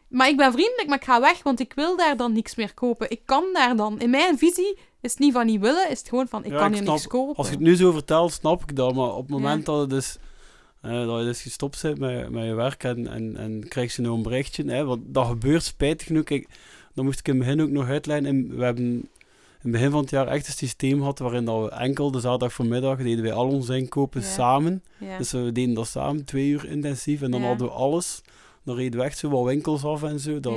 maar 0.08 0.28
ik 0.28 0.36
ben 0.36 0.52
vriendelijk, 0.52 0.88
maar 0.88 0.98
ik 0.98 1.04
ga 1.04 1.20
weg, 1.20 1.42
want 1.42 1.60
ik 1.60 1.72
wil 1.72 1.96
daar 1.96 2.16
dan 2.16 2.32
niks 2.32 2.54
meer 2.54 2.74
kopen. 2.74 3.10
Ik 3.10 3.20
kan 3.24 3.44
daar 3.52 3.76
dan... 3.76 4.00
In 4.00 4.10
mijn 4.10 4.38
visie 4.38 4.78
is 5.00 5.10
het 5.10 5.18
niet 5.20 5.32
van 5.32 5.46
niet 5.46 5.60
willen, 5.60 5.90
is 5.90 5.98
het 5.98 6.08
gewoon 6.08 6.28
van, 6.28 6.44
ik 6.44 6.50
Ja, 6.50 6.56
kan 6.58 6.66
ik 6.66 6.72
hier 6.74 6.82
snap- 6.82 6.94
niks 6.94 7.06
kopen. 7.06 7.36
Als 7.36 7.46
je 7.46 7.52
het 7.52 7.62
nu 7.62 7.76
zo 7.76 7.92
vertelt, 7.92 8.32
snap 8.32 8.62
ik 8.62 8.76
dat. 8.76 8.94
Maar 8.94 9.14
op 9.14 9.28
het 9.28 9.28
Ja. 9.28 9.34
moment 9.42 9.66
dat, 9.66 9.80
het 9.80 9.90
dus, 9.90 10.16
eh, 10.80 11.06
dat 11.06 11.18
je 11.18 11.24
dus 11.24 11.42
gestopt 11.42 11.82
bent 11.82 11.98
met, 11.98 12.30
met 12.30 12.44
je 12.44 12.54
werk 12.54 12.84
en, 12.84 13.06
en, 13.06 13.36
en 13.36 13.68
krijg 13.68 13.96
je 13.96 14.02
nou 14.02 14.16
een 14.16 14.22
berichtje, 14.22 14.64
hè, 14.64 14.84
want 14.84 15.00
dat 15.06 15.26
gebeurt 15.26 15.62
spijtig 15.62 16.06
genoeg. 16.06 16.24
Kijk, 16.24 16.48
dan 16.94 17.04
moest 17.04 17.18
ik 17.18 17.28
in 17.28 17.34
het 17.36 17.42
begin 17.44 17.62
ook 17.62 17.70
nog 17.70 17.88
uitlijnen. 17.88 18.30
En 18.30 18.56
we 18.56 18.64
hebben 18.64 18.84
in 18.84 19.08
het 19.60 19.72
begin 19.72 19.90
van 19.90 20.00
het 20.00 20.10
jaar 20.10 20.26
echt 20.26 20.46
een 20.46 20.52
systeem 20.52 20.98
gehad 20.98 21.18
waarin 21.18 21.44
dat 21.44 21.62
we 21.64 21.70
enkel 21.70 22.10
de 22.10 22.20
zaterdag 22.20 22.52
voormiddag 22.52 22.96
deden 22.98 23.22
wij 23.24 23.32
al 23.32 23.48
onze 23.48 23.76
inkopen 23.76 24.20
Ja. 24.20 24.26
samen. 24.26 24.82
Dus 25.18 25.30
we 25.32 25.52
deden 25.52 25.74
dat 25.74 25.86
samen, 25.86 26.24
twee 26.24 26.48
uur 26.48 26.68
intensief. 26.68 27.22
En 27.22 27.30
dan 27.30 27.42
hadden 27.42 27.66
we 27.66 27.72
alles. 27.72 28.22
Dan 28.64 28.76
reden 28.76 29.00
we 29.00 29.06
echt 29.06 29.18
zo 29.18 29.28
wat 29.28 29.44
winkels 29.44 29.84
af 29.84 30.02
en 30.02 30.20
zo. 30.20 30.40
Dat. 30.40 30.54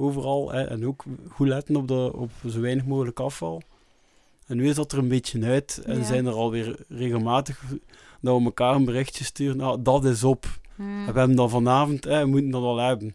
Overal. 0.00 0.52
Hè, 0.52 0.62
en 0.62 0.86
ook 0.86 1.04
goed 1.30 1.48
letten 1.48 1.76
op, 1.76 1.88
de, 1.88 2.10
op 2.14 2.30
zo 2.48 2.60
weinig 2.60 2.84
mogelijk 2.84 3.20
afval. 3.20 3.62
En 4.46 4.56
nu 4.56 4.68
is 4.68 4.74
dat 4.74 4.92
er 4.92 4.98
een 4.98 5.08
beetje 5.08 5.44
uit. 5.44 5.82
En 5.86 5.98
Ja. 5.98 6.04
zijn 6.04 6.26
er 6.26 6.32
alweer 6.32 6.76
regelmatig 6.88 7.62
dat 8.20 8.38
we 8.38 8.44
elkaar 8.44 8.74
een 8.74 8.84
berichtje 8.84 9.24
sturen. 9.24 9.56
Nou, 9.56 9.82
dat 9.82 10.04
is 10.04 10.24
op. 10.24 10.46
Hmm. 10.76 11.06
We 11.06 11.18
hebben 11.18 11.36
dat 11.36 11.50
vanavond. 11.50 12.04
Hè, 12.04 12.20
we 12.20 12.26
moeten 12.26 12.50
dat 12.50 12.62
al 12.62 12.76
hebben. 12.78 13.14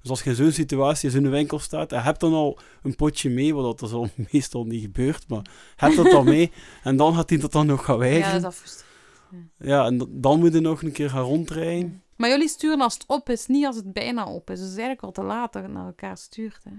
Dus 0.00 0.10
als 0.10 0.22
je 0.22 0.30
in 0.30 0.36
zo'n 0.36 0.52
situatie 0.52 1.10
in 1.10 1.24
een 1.24 1.30
winkel 1.30 1.58
staat 1.58 1.92
en 1.92 2.02
hebt 2.02 2.20
dan 2.20 2.32
al 2.32 2.58
een 2.82 2.94
potje 2.96 3.30
mee, 3.30 3.54
wat 3.54 3.78
dat 3.78 3.88
is 3.88 3.94
al 3.98 4.08
meestal 4.32 4.64
niet 4.64 4.82
gebeurt, 4.82 5.28
maar 5.28 5.42
heb 5.76 5.94
dat 5.96 6.10
dan 6.10 6.24
mee 6.24 6.52
en 6.82 6.96
dan 6.96 7.14
gaat 7.14 7.28
hij 7.30 7.38
dat 7.38 7.52
dan 7.52 7.66
nog 7.66 7.84
gaan 7.84 7.94
Ja, 7.98 8.00
dat 8.00 8.08
weigeren. 8.10 8.36
is 8.36 8.42
Ja, 8.42 8.50
frustrerend. 8.50 10.02
en 10.02 10.20
dan 10.20 10.38
moet 10.38 10.52
je 10.52 10.60
nog 10.60 10.82
een 10.82 10.92
keer 10.92 11.10
gaan 11.10 11.22
rondrijden. 11.22 12.02
Maar 12.16 12.28
jullie 12.28 12.48
sturen 12.48 12.80
als 12.80 12.94
het 12.94 13.04
op 13.06 13.28
is, 13.28 13.46
niet 13.46 13.66
als 13.66 13.76
het 13.76 13.92
bijna 13.92 14.26
op 14.26 14.50
is. 14.50 14.58
Dus 14.58 14.68
het 14.68 14.78
is 14.78 14.84
eigenlijk 14.84 15.02
al 15.02 15.22
te 15.24 15.28
laat 15.30 15.52
dat 15.52 15.62
je 15.62 15.68
naar 15.68 15.86
elkaar 15.86 16.16
stuurt. 16.18 16.64
Hè. 16.64 16.70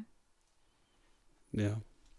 Ja, 1.64 1.78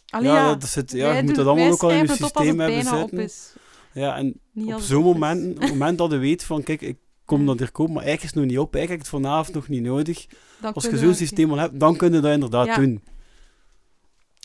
Allee, 0.08 0.28
ja, 0.30 0.34
ja, 0.36 0.54
dat 0.54 0.68
zit, 0.68 0.90
ja 0.90 1.12
je 1.12 1.22
moet 1.22 1.34
dat 1.34 1.46
allemaal 1.46 1.70
ook 1.72 1.82
al 1.82 1.90
in 1.90 1.98
je 1.98 2.08
systeem 2.08 2.60
hebben 2.60 2.82
zitten. 2.84 3.18
is. 3.18 3.54
Ja, 3.92 4.16
en 4.16 4.40
Niet 4.52 4.74
op 4.74 4.80
zo'n 4.80 5.02
moment, 5.02 5.42
is. 5.44 5.54
op 5.54 5.60
het 5.60 5.70
moment 5.70 5.98
dat 5.98 6.10
je 6.10 6.16
weet 6.16 6.44
van, 6.44 6.62
kijk, 6.62 6.80
ik 6.80 6.98
kom 7.24 7.46
dat 7.46 7.58
hier 7.58 7.72
kopen, 7.72 7.92
maar 7.94 8.02
eigenlijk 8.02 8.34
is 8.34 8.40
het 8.40 8.48
nog 8.48 8.56
niet 8.56 8.66
op, 8.66 8.74
eigenlijk 8.74 8.88
heb 8.88 9.12
ik 9.12 9.20
het 9.22 9.22
vanavond 9.22 9.54
nog 9.54 9.68
niet 9.68 9.82
nodig. 9.82 10.26
Dan 10.60 10.72
Als 10.72 10.84
je 10.84 10.98
zo'n 10.98 11.14
systeem 11.14 11.50
al 11.50 11.56
hebt, 11.56 11.80
dan 11.80 11.96
kun 11.96 12.12
je 12.12 12.20
dat 12.20 12.32
inderdaad 12.32 12.66
Ja. 12.66 12.76
doen. 12.76 13.02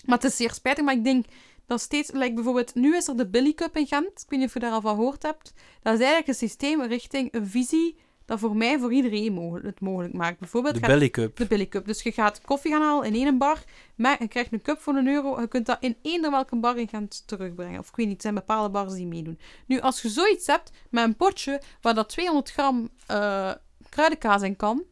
Maar 0.05 0.15
het 0.17 0.26
is 0.32 0.36
zeer 0.36 0.53
spijtig, 0.53 0.86
maar 0.86 0.93
ik 0.93 1.03
denk 1.03 1.26
dat 1.65 1.82
steeds... 1.82 2.11
Like 2.11 2.34
bijvoorbeeld, 2.34 2.76
nu 2.76 2.95
is 2.95 3.07
er 3.07 3.17
de 3.17 3.28
Billy 3.28 3.53
Cup 3.53 3.78
in 3.78 3.88
Gent. 3.88 4.05
Ik 4.22 4.30
weet 4.30 4.39
niet 4.39 4.47
of 4.47 4.53
je 4.53 4.59
daar 4.59 4.72
al 4.72 4.82
van 4.82 4.95
gehoord 4.95 5.24
hebt. 5.24 5.53
Dat 5.82 5.93
is 5.93 5.99
eigenlijk 5.99 6.28
een 6.28 6.34
systeem 6.34 6.82
richting 6.82 7.34
een 7.34 7.47
visie 7.47 7.95
dat 8.26 8.39
voor 8.39 8.55
mij, 8.55 8.80
voor 8.80 8.93
iedereen 8.93 9.34
mogelijk, 9.34 9.65
het 9.65 9.80
mogelijk 9.80 10.13
maakt. 10.13 10.39
Bijvoorbeeld, 10.39 10.74
De 10.74 10.80
gaat- 10.80 10.89
belly 10.89 11.09
cup. 11.09 11.38
de 11.38 11.45
Billy 11.47 11.67
Cup. 11.67 11.86
Dus 11.86 12.01
je 12.03 12.11
gaat 12.11 12.41
koffie 12.41 12.72
gaan 12.72 12.82
halen 12.82 13.05
in 13.13 13.13
één 13.26 13.38
bar, 13.38 13.63
maar 13.95 14.15
je 14.19 14.28
krijgt 14.28 14.53
een 14.53 14.61
cup 14.61 14.80
voor 14.80 14.95
een 14.95 15.07
euro. 15.07 15.41
Je 15.41 15.47
kunt 15.47 15.65
dat 15.65 15.78
in 15.80 15.95
eender 16.01 16.32
welke 16.32 16.55
bar 16.55 16.76
Gent 16.88 17.24
terugbrengen. 17.28 17.80
Of 17.80 17.89
ik 17.89 17.95
weet 17.95 18.05
niet, 18.05 18.13
het 18.13 18.22
zijn 18.24 18.36
bepaalde 18.36 18.69
bars 18.69 18.93
die 18.93 19.07
meedoen. 19.07 19.39
Nu, 19.65 19.80
als 19.80 20.01
je 20.01 20.09
zoiets 20.09 20.47
hebt 20.47 20.72
met 20.89 21.03
een 21.03 21.15
potje 21.15 21.61
waar 21.82 21.93
dat 21.93 22.09
200 22.09 22.51
gram 22.51 22.89
eh, 23.07 23.51
kruidenkaas 23.89 24.41
in 24.41 24.55
kan, 24.55 24.84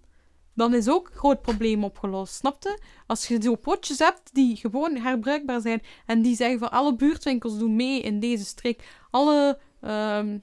dan 0.53 0.73
is 0.73 0.89
ook 0.89 1.07
een 1.07 1.17
groot 1.17 1.41
probleem 1.41 1.84
opgelost. 1.84 2.34
Snapte? 2.36 2.80
Als 3.07 3.27
je 3.27 3.38
zo 3.41 3.55
potjes 3.55 3.99
hebt 3.99 4.30
die 4.34 4.55
gewoon 4.55 4.95
herbruikbaar 4.95 5.61
zijn 5.61 5.82
en 6.05 6.21
die 6.21 6.36
zeggen 6.36 6.59
van 6.59 6.71
alle 6.71 6.95
buurtwinkels 6.95 7.57
doen 7.57 7.75
mee 7.75 8.01
in 8.01 8.19
deze 8.19 8.45
streek. 8.45 8.84
Alle 9.11 9.59
ehm, 9.82 10.38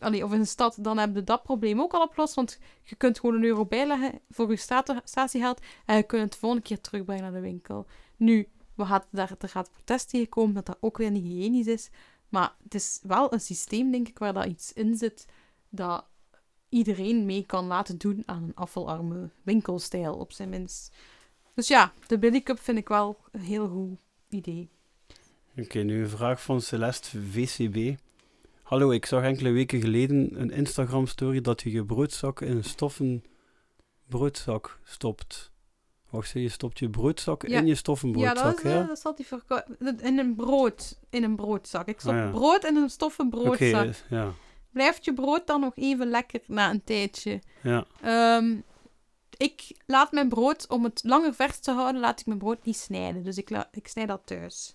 of 0.00 0.32
in 0.32 0.40
een 0.40 0.46
stad, 0.46 0.76
dan 0.80 0.98
heb 0.98 1.14
je 1.14 1.24
dat 1.24 1.42
probleem 1.42 1.80
ook 1.80 1.92
al 1.92 2.02
opgelost. 2.02 2.34
Want 2.34 2.58
je 2.82 2.96
kunt 2.96 3.20
gewoon 3.20 3.34
een 3.34 3.44
euro 3.44 3.66
bijleggen 3.66 4.20
voor 4.30 4.50
je 4.50 4.56
stati- 4.56 5.00
statiegeld 5.04 5.60
en 5.86 5.96
je 5.96 6.02
kunt 6.02 6.22
het 6.22 6.32
de 6.32 6.38
volgende 6.38 6.64
keer 6.64 6.80
terugbrengen 6.80 7.22
naar 7.22 7.32
de 7.32 7.40
winkel. 7.40 7.86
Nu, 8.16 8.48
we 8.74 8.84
gaat, 8.84 9.06
daar, 9.10 9.34
er 9.38 9.48
gaat 9.48 9.72
protest 9.72 10.08
tegenkomen 10.08 10.54
dat 10.54 10.66
dat 10.66 10.78
ook 10.80 10.96
weer 10.98 11.10
niet 11.10 11.24
hygiënisch 11.24 11.66
is. 11.66 11.90
Maar 12.28 12.54
het 12.62 12.74
is 12.74 13.00
wel 13.02 13.32
een 13.32 13.40
systeem, 13.40 13.90
denk 13.90 14.08
ik, 14.08 14.18
waar 14.18 14.32
dat 14.32 14.46
iets 14.46 14.72
in 14.72 14.96
zit 14.96 15.26
dat 15.68 16.04
iedereen 16.68 17.26
mee 17.26 17.46
kan 17.46 17.66
laten 17.66 17.98
doen 17.98 18.22
aan 18.26 18.42
een 18.42 18.54
afvalarme 18.54 19.30
winkelstijl, 19.42 20.14
op 20.14 20.32
zijn 20.32 20.48
minst. 20.48 20.96
Dus 21.54 21.68
ja, 21.68 21.92
de 22.06 22.18
Billy 22.18 22.42
Cup 22.42 22.58
vind 22.58 22.78
ik 22.78 22.88
wel 22.88 23.18
een 23.32 23.40
heel 23.40 23.68
goed 23.68 23.98
idee. 24.28 24.70
Oké, 25.56 25.78
nu 25.78 26.02
een 26.02 26.08
vraag 26.08 26.42
van 26.42 26.60
Celeste 26.60 27.22
VCB. 27.22 27.98
Hallo, 28.68 28.90
ik 28.90 29.06
zag 29.06 29.22
enkele 29.22 29.50
weken 29.50 29.80
geleden 29.80 30.40
een 30.40 30.50
Instagram-story 30.50 31.40
dat 31.40 31.62
je 31.62 31.70
je 31.70 31.84
broodzak 31.84 32.40
in 32.40 32.56
een 32.56 32.64
stoffen 32.64 33.24
broodzak 34.08 34.78
stopt. 34.84 35.50
Wacht, 36.10 36.30
je 36.30 36.48
stopt 36.48 36.78
je 36.78 36.90
broodzak 36.90 37.48
Ja. 37.48 37.58
in 37.58 37.66
je 37.66 37.74
stoffen 37.74 38.08
Ja, 38.08 38.14
broodzak, 38.14 38.44
dat, 38.44 38.56
is, 38.58 38.62
hè? 38.72 38.80
eh, 38.80 39.02
dat 39.02 39.16
die 39.16 39.26
verko- 39.26 39.62
In 40.02 40.18
een 40.18 40.34
brood. 40.34 40.98
In 41.10 41.22
een 41.24 41.36
broodzak. 41.36 41.86
Ik 41.88 42.00
stop 42.00 42.12
Ah, 42.12 42.18
ja. 42.18 42.30
brood 42.30 42.64
in 42.64 42.76
een 42.76 42.90
stoffen 42.90 43.26
Oké, 43.26 43.36
broodzak. 43.36 43.84
eh, 43.86 43.94
ja. 44.10 44.32
Blijft 44.72 45.04
je 45.04 45.14
brood 45.14 45.46
dan 45.46 45.60
nog 45.60 45.76
even 45.76 46.10
lekker 46.10 46.40
na 46.46 46.70
een 46.70 46.84
tijdje? 46.84 47.40
ja. 47.62 47.86
Ehm, 48.02 48.56
ik 49.36 49.76
laat 49.86 50.12
mijn 50.12 50.28
brood, 50.28 50.68
om 50.68 50.84
het 50.84 51.00
langer 51.04 51.34
vers 51.34 51.58
te 51.58 51.70
houden, 51.72 52.00
laat 52.00 52.20
ik 52.20 52.26
mijn 52.26 52.38
brood 52.38 52.64
niet 52.64 52.76
snijden. 52.76 53.22
Dus 53.22 53.36
ik, 53.38 53.50
ik 53.70 53.88
snij 53.88 54.06
dat 54.06 54.20
thuis. 54.24 54.74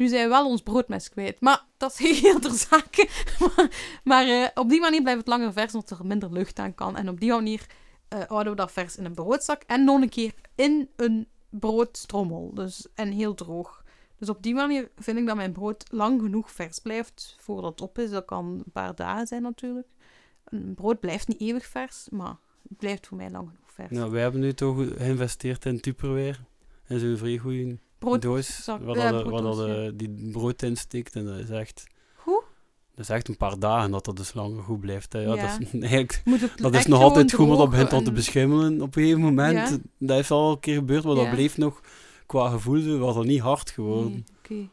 Nu 0.00 0.08
zijn 0.08 0.22
we 0.22 0.28
wel 0.28 0.46
ons 0.46 0.62
broodmes 0.62 1.08
kwijt. 1.08 1.40
Maar 1.40 1.64
dat 1.76 1.90
is 1.98 2.20
heel 2.20 2.38
ter 2.38 2.52
zake. 2.52 3.08
maar 4.04 4.26
eh, 4.26 4.48
op 4.54 4.68
die 4.68 4.80
manier 4.80 5.00
blijft 5.00 5.18
het 5.18 5.28
langer 5.28 5.52
vers, 5.52 5.74
omdat 5.74 5.90
er 5.90 6.06
minder 6.06 6.32
lucht 6.32 6.58
aan 6.58 6.74
kan. 6.74 6.96
En 6.96 7.08
op 7.08 7.20
die 7.20 7.30
manier 7.30 7.66
eh, 8.08 8.20
houden 8.26 8.52
we 8.52 8.58
dat 8.58 8.72
vers 8.72 8.96
in 8.96 9.04
een 9.04 9.14
broodzak. 9.14 9.62
En 9.66 9.84
nog 9.84 10.00
een 10.00 10.08
keer 10.08 10.34
in 10.54 10.88
een 10.96 11.28
broodstrommel. 11.50 12.54
Dus, 12.54 12.86
en 12.94 13.10
heel 13.10 13.34
droog. 13.34 13.84
Dus 14.16 14.28
op 14.28 14.42
die 14.42 14.54
manier 14.54 14.90
vind 14.96 15.18
ik 15.18 15.26
dat 15.26 15.36
mijn 15.36 15.52
brood 15.52 15.84
lang 15.90 16.20
genoeg 16.20 16.50
vers 16.50 16.78
blijft 16.78 17.36
voordat 17.40 17.70
het 17.70 17.80
op 17.80 17.98
is. 17.98 18.10
Dat 18.10 18.24
kan 18.24 18.46
een 18.46 18.72
paar 18.72 18.94
dagen 18.94 19.26
zijn 19.26 19.42
natuurlijk. 19.42 19.88
Een 20.44 20.74
brood 20.74 21.00
blijft 21.00 21.28
niet 21.28 21.40
eeuwig 21.40 21.66
vers, 21.66 22.08
maar 22.10 22.36
het 22.68 22.78
blijft 22.78 23.06
voor 23.06 23.16
mij 23.16 23.30
lang 23.30 23.48
genoeg 23.48 23.72
vers. 23.72 23.90
Nou, 23.90 24.10
wij 24.10 24.22
hebben 24.22 24.40
nu 24.40 24.52
toch 24.52 24.76
geïnvesteerd 24.96 25.64
in 25.64 25.80
Tupperware. 25.80 26.38
En 26.86 27.00
zo'n 27.00 27.16
vrij 27.16 27.38
Brood, 28.00 28.24
Waar, 28.24 28.78
ja, 28.78 28.82
dat, 28.84 28.96
waar 28.96 29.12
dat, 29.12 29.24
brooddoos, 29.24 29.66
ja. 29.66 29.84
eh, 29.84 29.90
die 29.94 30.30
brood 30.32 30.62
in 30.62 30.76
steekt. 30.76 31.16
En 31.16 31.24
dat 31.24 31.36
is 31.38 31.50
echt... 31.50 31.86
Hoe? 32.14 32.42
Dat 32.94 33.04
is 33.04 33.08
echt 33.14 33.28
een 33.28 33.36
paar 33.36 33.58
dagen 33.58 33.90
dat 33.90 34.04
dat 34.04 34.16
dus 34.16 34.34
langer 34.34 34.62
goed 34.62 34.80
blijft. 34.80 35.12
Hè. 35.12 35.18
Ja, 35.20 35.34
Ja. 35.34 35.42
Dat 35.58 35.60
is, 35.72 35.80
eigenlijk, 35.80 36.22
dat 36.56 36.74
is 36.74 36.86
nog 36.86 37.02
altijd 37.02 37.32
goed, 37.32 37.48
maar 37.48 37.56
dat 37.56 37.70
begint 37.70 37.92
al 37.92 38.00
te 38.02 38.08
en- 38.08 38.14
beschimmelen 38.14 38.80
op 38.82 38.96
een 38.96 39.02
gegeven 39.02 39.20
moment. 39.20 39.78
Dat 39.98 40.18
is 40.18 40.30
al 40.30 40.50
een 40.50 40.60
keer 40.60 40.74
gebeurd, 40.74 41.04
maar 41.04 41.14
dat 41.14 41.30
bleef 41.30 41.56
nog 41.56 41.80
qua 42.26 42.48
gevoel, 42.50 42.98
was 42.98 43.14
dat 43.14 43.24
niet 43.24 43.40
hard 43.40 43.70
geworden. 43.70 44.26
Nee. 44.48 44.70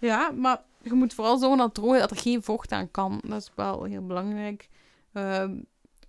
Ja, 0.00 0.30
maar 0.30 0.62
je 0.82 0.92
moet 0.92 1.14
vooral 1.14 1.38
zorgen 1.38 1.58
dat 1.58 1.74
droog 1.74 1.98
dat 1.98 2.10
er 2.10 2.16
geen 2.16 2.42
vocht 2.42 2.72
aan 2.72 2.90
kan. 2.90 3.20
Dat 3.26 3.40
is 3.40 3.50
wel 3.54 3.84
heel 3.84 4.06
belangrijk. 4.06 4.68
Ehm, 5.12 5.50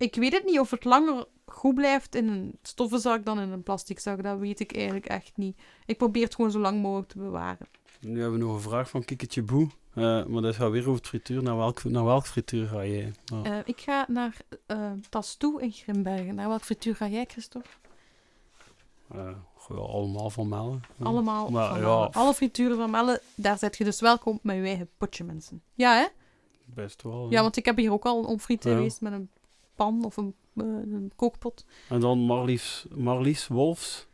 ik 0.00 0.14
weet 0.14 0.32
het 0.32 0.44
niet 0.44 0.58
of 0.60 0.70
het 0.70 0.84
langer 0.84 1.24
goed 1.46 1.74
blijft 1.74 2.14
in 2.14 2.28
een 2.28 2.58
stoffenzak 2.62 3.24
dan 3.24 3.40
in 3.40 3.50
een 3.50 3.62
plastic 3.62 3.98
zak. 3.98 4.22
Dat 4.22 4.38
weet 4.38 4.60
ik 4.60 4.74
eigenlijk 4.74 5.06
echt 5.06 5.36
niet. 5.36 5.56
Ik 5.86 5.96
probeer 5.96 6.24
het 6.24 6.34
gewoon 6.34 6.50
zo 6.50 6.58
lang 6.58 6.82
mogelijk 6.82 7.08
te 7.08 7.18
bewaren. 7.18 7.68
Nu 8.00 8.20
hebben 8.20 8.38
we 8.38 8.44
nog 8.44 8.54
een 8.54 8.60
vraag 8.60 8.90
van 8.90 9.04
Kikketje 9.04 9.42
Boe. 9.42 9.68
Eh, 9.94 10.24
maar 10.24 10.42
dat 10.42 10.54
gaat 10.54 10.70
weer 10.70 10.80
over 10.80 10.94
het 10.94 11.06
frituur. 11.06 11.42
Naar 11.42 11.56
welk, 11.56 11.84
naar 11.84 12.04
welk 12.04 12.26
frituur 12.26 12.66
ga 12.66 12.84
jij? 12.84 13.12
Eh, 13.44 13.58
ik 13.64 13.80
ga 13.80 14.04
naar 14.08 14.36
eh 14.66 14.90
Tas 15.08 15.34
toe 15.34 15.62
in 15.62 15.72
Grimbergen. 15.72 16.34
Naar 16.34 16.48
welk 16.48 16.62
frituur 16.62 16.96
ga 16.96 17.08
jij, 17.08 17.24
Christophe? 17.28 17.68
Goh, 19.54 19.94
allemaal 19.94 20.30
van 20.30 20.48
Mellen. 20.48 20.82
Ja. 20.96 21.04
Allemaal 21.04 21.50
Maar 21.50 21.68
van 21.68 21.78
ja, 21.80 21.84
Melle. 21.84 22.10
Alle 22.12 22.34
frituren 22.34 22.76
van 22.76 22.90
Melle, 22.90 23.20
daar 23.34 23.58
zet 23.58 23.76
je 23.76 23.84
dus 23.84 24.00
welkom 24.00 24.38
met 24.42 24.56
je 24.56 24.62
eigen 24.62 24.88
potje, 24.98 25.24
mensen. 25.24 25.62
Ja, 25.74 25.94
hè? 25.96 26.06
Best 26.64 27.02
wel. 27.02 27.30
Ja, 27.30 27.42
want 27.42 27.56
ik 27.56 27.64
heb 27.64 27.76
hier 27.76 27.92
ook 27.92 28.04
al 28.04 28.18
een 28.18 28.24
opfrieten 28.24 28.70
Ja. 28.70 28.76
geweest 28.76 29.00
met 29.00 29.12
een 29.12 29.30
pan 29.80 30.04
of 30.04 30.16
een, 30.16 30.34
eh, 30.56 30.64
een 30.64 31.12
kookpot. 31.16 31.64
En 31.88 32.00
dan 32.00 32.18
Marlies, 32.18 32.86
Marlies 32.94 33.46
Wolfs. 33.46 34.06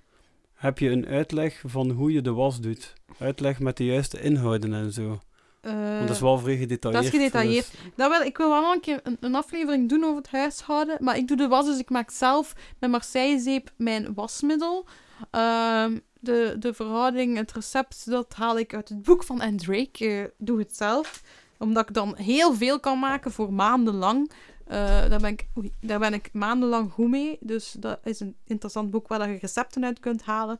Heb 0.55 0.79
je 0.79 0.91
een 0.91 1.07
uitleg 1.07 1.63
van 1.67 1.91
hoe 1.91 2.13
je 2.13 2.21
de 2.23 2.33
was 2.33 2.61
doet? 2.61 2.95
Uitleg 3.19 3.59
met 3.61 3.77
de 3.77 3.85
juiste 3.85 4.21
inhouden 4.21 4.75
en 4.75 4.93
zo. 4.93 5.21
Eh, 5.61 5.73
Want 5.73 6.01
dat 6.07 6.17
is 6.17 6.21
wel 6.21 6.39
vrij 6.39 6.57
gedetailleerd. 6.57 7.05
dat 7.05 7.13
is 7.15 7.19
gedetailleerd. 7.19 7.71
dus- 7.71 7.81
dat 7.97 8.11
wil, 8.11 8.21
ik 8.21 8.37
wil 8.37 8.51
wel 8.51 8.73
een 8.73 8.81
keer 8.81 9.01
een, 9.03 9.17
een 9.21 9.35
aflevering 9.35 9.89
doen 9.89 10.05
over 10.05 10.17
het 10.17 10.31
huishouden. 10.31 10.97
Maar 11.01 11.17
ik 11.17 11.29
doe 11.29 11.37
de 11.37 11.49
was, 11.49 11.67
dus 11.67 11.79
ik 11.79 11.91
maak 11.91 12.11
zelf 12.11 12.53
met 12.79 12.91
Marseillezeep 12.91 13.71
mijn 13.77 14.15
wasmiddel. 14.15 14.87
Ehm, 15.31 15.99
de, 16.21 16.57
de 16.59 16.75
verhouding, 16.75 17.37
het 17.37 17.53
recept, 17.53 18.11
dat 18.11 18.35
haal 18.35 18.59
ik 18.59 18.75
uit 18.75 18.89
het 18.89 19.03
boek 19.03 19.25
van 19.25 19.41
Anne 19.41 19.57
Drake. 19.57 20.05
Ik 20.05 20.31
doe 20.39 20.59
het 20.59 20.77
zelf. 20.77 21.23
Omdat 21.59 21.89
ik 21.89 21.95
dan 21.95 22.17
heel 22.17 22.55
veel 22.55 22.81
kan 22.81 22.99
maken 22.99 23.33
voor 23.33 23.53
maandenlang. 23.53 24.31
Eh, 24.67 24.79
daar, 25.09 25.21
ben 25.21 25.33
ik, 25.33 25.49
oei, 25.59 25.73
daar 25.81 25.99
ben 25.99 26.13
ik 26.15 26.33
maandenlang 26.33 26.93
goed 26.93 27.09
mee. 27.09 27.37
Dus 27.41 27.77
dat 27.79 27.99
is 28.05 28.21
een 28.21 28.37
interessant 28.45 28.91
boek 28.91 29.09
waar 29.09 29.31
je 29.31 29.39
recepten 29.39 29.85
uit 29.85 30.01
kunt 30.01 30.23
halen. 30.23 30.59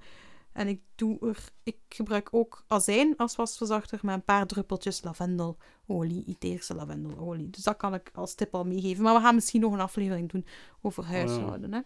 En 0.53 0.69
ik, 0.69 0.81
doe 0.95 1.19
er, 1.21 1.39
ik 1.63 1.77
gebruik 1.89 2.29
ook 2.31 2.65
azijn 2.67 3.15
als 3.17 3.37
wasverzachter 3.37 3.99
met 4.03 4.15
een 4.15 4.25
paar 4.25 4.47
druppeltjes 4.47 5.03
lavendelolie, 5.03 6.25
Iterische 6.27 6.75
lavendelolie. 6.75 7.51
Dus 7.51 7.63
dat 7.63 7.77
kan 7.77 7.95
ik 7.95 8.11
als 8.15 8.35
tip 8.35 8.55
al 8.55 8.65
meegeven. 8.65 9.03
Maar 9.03 9.15
we 9.15 9.21
gaan 9.21 9.35
misschien 9.35 9.61
nog 9.61 9.73
een 9.73 9.81
aflevering 9.81 10.31
doen 10.31 10.47
over 10.83 11.05
huishouden. 11.05 11.73
Hè? 11.73 11.81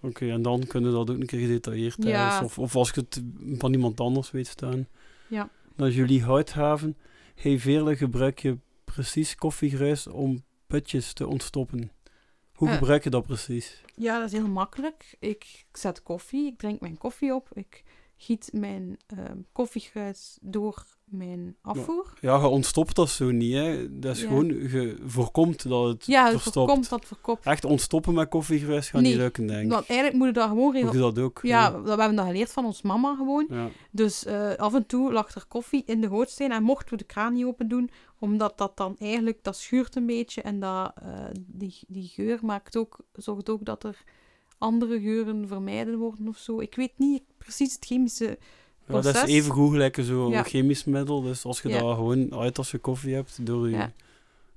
Oké, 0.00 0.30
en 0.30 0.42
dan 0.42 0.66
kunnen 0.66 0.90
we 0.90 0.96
dat 0.96 1.10
ook 1.10 1.20
een 1.20 1.26
keer 1.26 1.40
gedetailleerd 1.40 1.96
Ja. 2.04 2.28
thuis. 2.28 2.44
Of, 2.44 2.58
of 2.58 2.76
als 2.76 2.90
je 2.90 3.00
het 3.00 3.22
van 3.58 3.72
iemand 3.72 4.00
anders 4.00 4.30
weet 4.30 4.46
staan. 4.46 4.86
Ja. 5.28 5.48
Dan 5.76 5.90
Julie 5.90 6.22
Houthaven. 6.22 6.96
Hey 7.34 7.58
Veerle, 7.58 7.96
gebruik 7.96 8.38
je 8.38 8.58
precies 8.84 9.34
koffiegruis 9.34 10.06
om 10.06 10.42
putjes 10.74 11.12
te 11.12 11.26
ontstoppen? 11.26 11.90
Hoe 12.52 12.68
gebruik 12.68 13.04
je 13.04 13.10
dat 13.10 13.26
precies? 13.26 13.82
Ja, 13.94 14.18
dat 14.18 14.26
is 14.26 14.38
heel 14.38 14.48
makkelijk. 14.48 15.16
Ik 15.18 15.64
zet 15.72 16.02
koffie, 16.02 16.46
ik 16.46 16.58
drink 16.58 16.80
mijn 16.80 16.98
koffie 16.98 17.34
op, 17.34 17.48
ik 17.52 17.82
giet 18.16 18.50
mijn 18.52 18.96
koffiegruis 19.52 20.38
door 20.40 20.84
mijn 21.04 21.56
afvoer. 21.62 22.12
Ja, 22.20 22.36
je 22.36 22.46
ontstopt 22.46 22.96
dat 22.96 23.08
zo 23.10 23.30
niet, 23.30 23.54
hè. 23.54 23.98
Dat 23.98 24.14
is 24.16 24.22
Ja. 24.22 24.28
gewoon, 24.28 24.46
je 24.46 24.96
voorkomt 25.06 25.68
dat 25.68 25.88
het 25.88 26.06
Ja, 26.06 26.22
het 26.22 26.30
verstopt. 26.32 26.54
voorkomt 26.54 26.88
dat 26.88 27.04
verkoopt. 27.04 27.46
Echt 27.46 27.64
ontstoppen 27.64 28.14
met 28.14 28.28
koffiegruis 28.28 28.88
gaat 28.90 29.00
Nee, 29.00 29.10
niet 29.10 29.20
lukken, 29.20 29.46
denk 29.46 29.64
ik. 29.64 29.70
Want 29.70 29.86
eigenlijk 29.86 30.18
moet 30.18 30.26
je 30.28 30.32
dat 30.34 30.48
gewoon 30.48 30.72
regelen. 30.72 30.92
doe 30.92 31.12
dat 31.12 31.18
ook. 31.24 31.38
Ja, 31.42 31.82
we 31.82 31.88
hebben 31.88 32.14
dat 32.16 32.26
geleerd 32.26 32.50
van 32.52 32.64
ons 32.64 32.82
mama 32.82 33.14
gewoon. 33.16 33.46
Ja. 33.50 33.68
Dus 33.90 34.24
eh, 34.24 34.54
af 34.54 34.74
en 34.74 34.86
toe 34.86 35.12
lag 35.12 35.34
er 35.34 35.44
koffie 35.48 35.82
in 35.86 36.00
de 36.00 36.08
gootsteen 36.08 36.52
en 36.52 36.62
mochten 36.62 36.90
we 36.90 36.96
de 36.96 37.04
kraan 37.04 37.32
niet 37.32 37.44
open 37.44 37.68
doen, 37.68 37.90
omdat 38.18 38.58
dat 38.58 38.76
dan 38.76 38.96
eigenlijk, 38.98 39.38
dat 39.42 39.56
schuurt 39.56 39.96
een 39.96 40.06
beetje 40.06 40.42
en 40.42 40.60
dat, 40.60 40.92
eh, 41.02 41.24
die, 41.40 41.78
die 41.88 42.08
geur 42.08 42.38
maakt 42.42 42.76
ook, 42.76 42.98
zorgt 43.12 43.48
ook 43.50 43.64
dat 43.64 43.84
er 43.84 44.02
andere 44.58 45.00
geuren 45.00 45.48
vermijden 45.48 45.98
worden 45.98 46.28
of 46.28 46.36
zo. 46.36 46.60
Ik 46.60 46.74
weet 46.74 46.92
niet 46.96 47.22
precies 47.38 47.74
het 47.74 47.84
chemische 47.84 48.24
Ja, 48.86 48.92
dat 48.92 49.04
is 49.04 49.10
proces. 49.12 49.30
even 49.30 49.52
goed 49.52 49.70
gelijk 49.70 49.98
zo'n 50.00 50.30
Ja. 50.30 50.42
chemisch 50.42 50.84
middel. 50.84 51.22
Dus 51.22 51.44
als 51.44 51.62
je 51.62 51.68
Ja. 51.68 51.80
dat 51.80 51.94
gewoon 51.94 52.34
uit 52.34 52.58
als 52.58 52.70
je 52.70 52.78
koffie 52.78 53.14
hebt, 53.14 53.46
door 53.46 53.70
je 53.70 53.90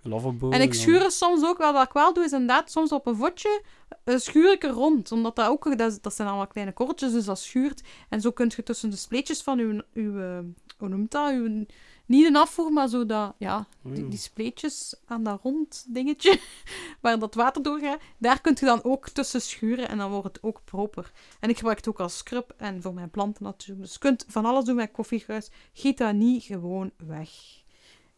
lavabo... 0.01 0.49
En 0.49 0.61
ik 0.61 0.73
schuur 0.73 1.11
soms 1.11 1.43
ook, 1.43 1.57
wel 1.57 1.73
wat 1.73 1.85
ik 1.85 1.93
wel 1.93 2.13
doe, 2.13 2.23
is 2.23 2.31
inderdaad 2.31 2.71
soms 2.71 2.91
op 2.91 3.07
een 3.07 3.15
vodje 3.15 3.61
eh, 4.03 4.17
schuur 4.17 4.51
ik 4.51 4.63
er 4.63 4.69
rond. 4.69 5.11
Omdat 5.11 5.35
dat 5.35 5.47
ook, 5.49 5.77
dat, 5.77 6.13
zijn 6.15 6.27
allemaal 6.27 6.47
kleine 6.47 6.73
korreltjes, 6.73 7.11
dus 7.11 7.25
dat 7.25 7.39
schuurt. 7.39 7.81
En 8.09 8.21
zo 8.21 8.31
kun 8.31 8.51
je 8.55 8.63
tussen 8.63 8.89
de 8.89 8.95
spleetjes 8.95 9.41
van 9.41 9.59
uw 9.93 10.19
eh, 10.19 10.39
hoe 10.77 10.89
noemt 10.89 11.11
dat, 11.11 11.31
uw, 11.31 11.65
niet 12.05 12.25
een 12.25 12.35
afvoer, 12.35 12.71
maar 12.71 12.87
zo 12.87 13.05
dat, 13.05 13.33
ja, 13.37 13.67
die, 13.81 14.03
Oh. 14.03 14.09
die 14.09 14.19
spleetjes 14.19 14.95
aan 15.05 15.23
dat 15.23 15.41
rond 15.41 15.85
dingetje, 15.87 16.39
waar 17.01 17.19
dat 17.19 17.35
water 17.35 17.63
doorgaat, 17.63 18.01
daar 18.17 18.41
kunt 18.41 18.59
je 18.59 18.65
dan 18.65 18.83
ook 18.83 19.09
tussen 19.09 19.41
schuren 19.41 19.87
en 19.89 19.97
dan 19.97 20.11
wordt 20.11 20.25
het 20.27 20.43
ook 20.43 20.61
proper. 20.63 21.11
En 21.39 21.49
ik 21.49 21.55
gebruik 21.57 21.77
het 21.77 21.87
ook 21.87 21.99
als 21.99 22.17
scrub 22.17 22.53
en 22.57 22.81
voor 22.81 22.93
mijn 22.93 23.09
planten 23.09 23.43
natuurlijk. 23.43 23.81
Dus 23.81 23.93
je 23.93 23.99
kunt 23.99 24.25
van 24.27 24.45
alles 24.45 24.65
doen 24.65 24.75
met 24.75 24.91
koffiegruis. 24.91 25.49
Giet 25.73 25.97
dat 25.97 26.13
niet 26.13 26.43
gewoon 26.43 26.91
weg. 26.97 27.29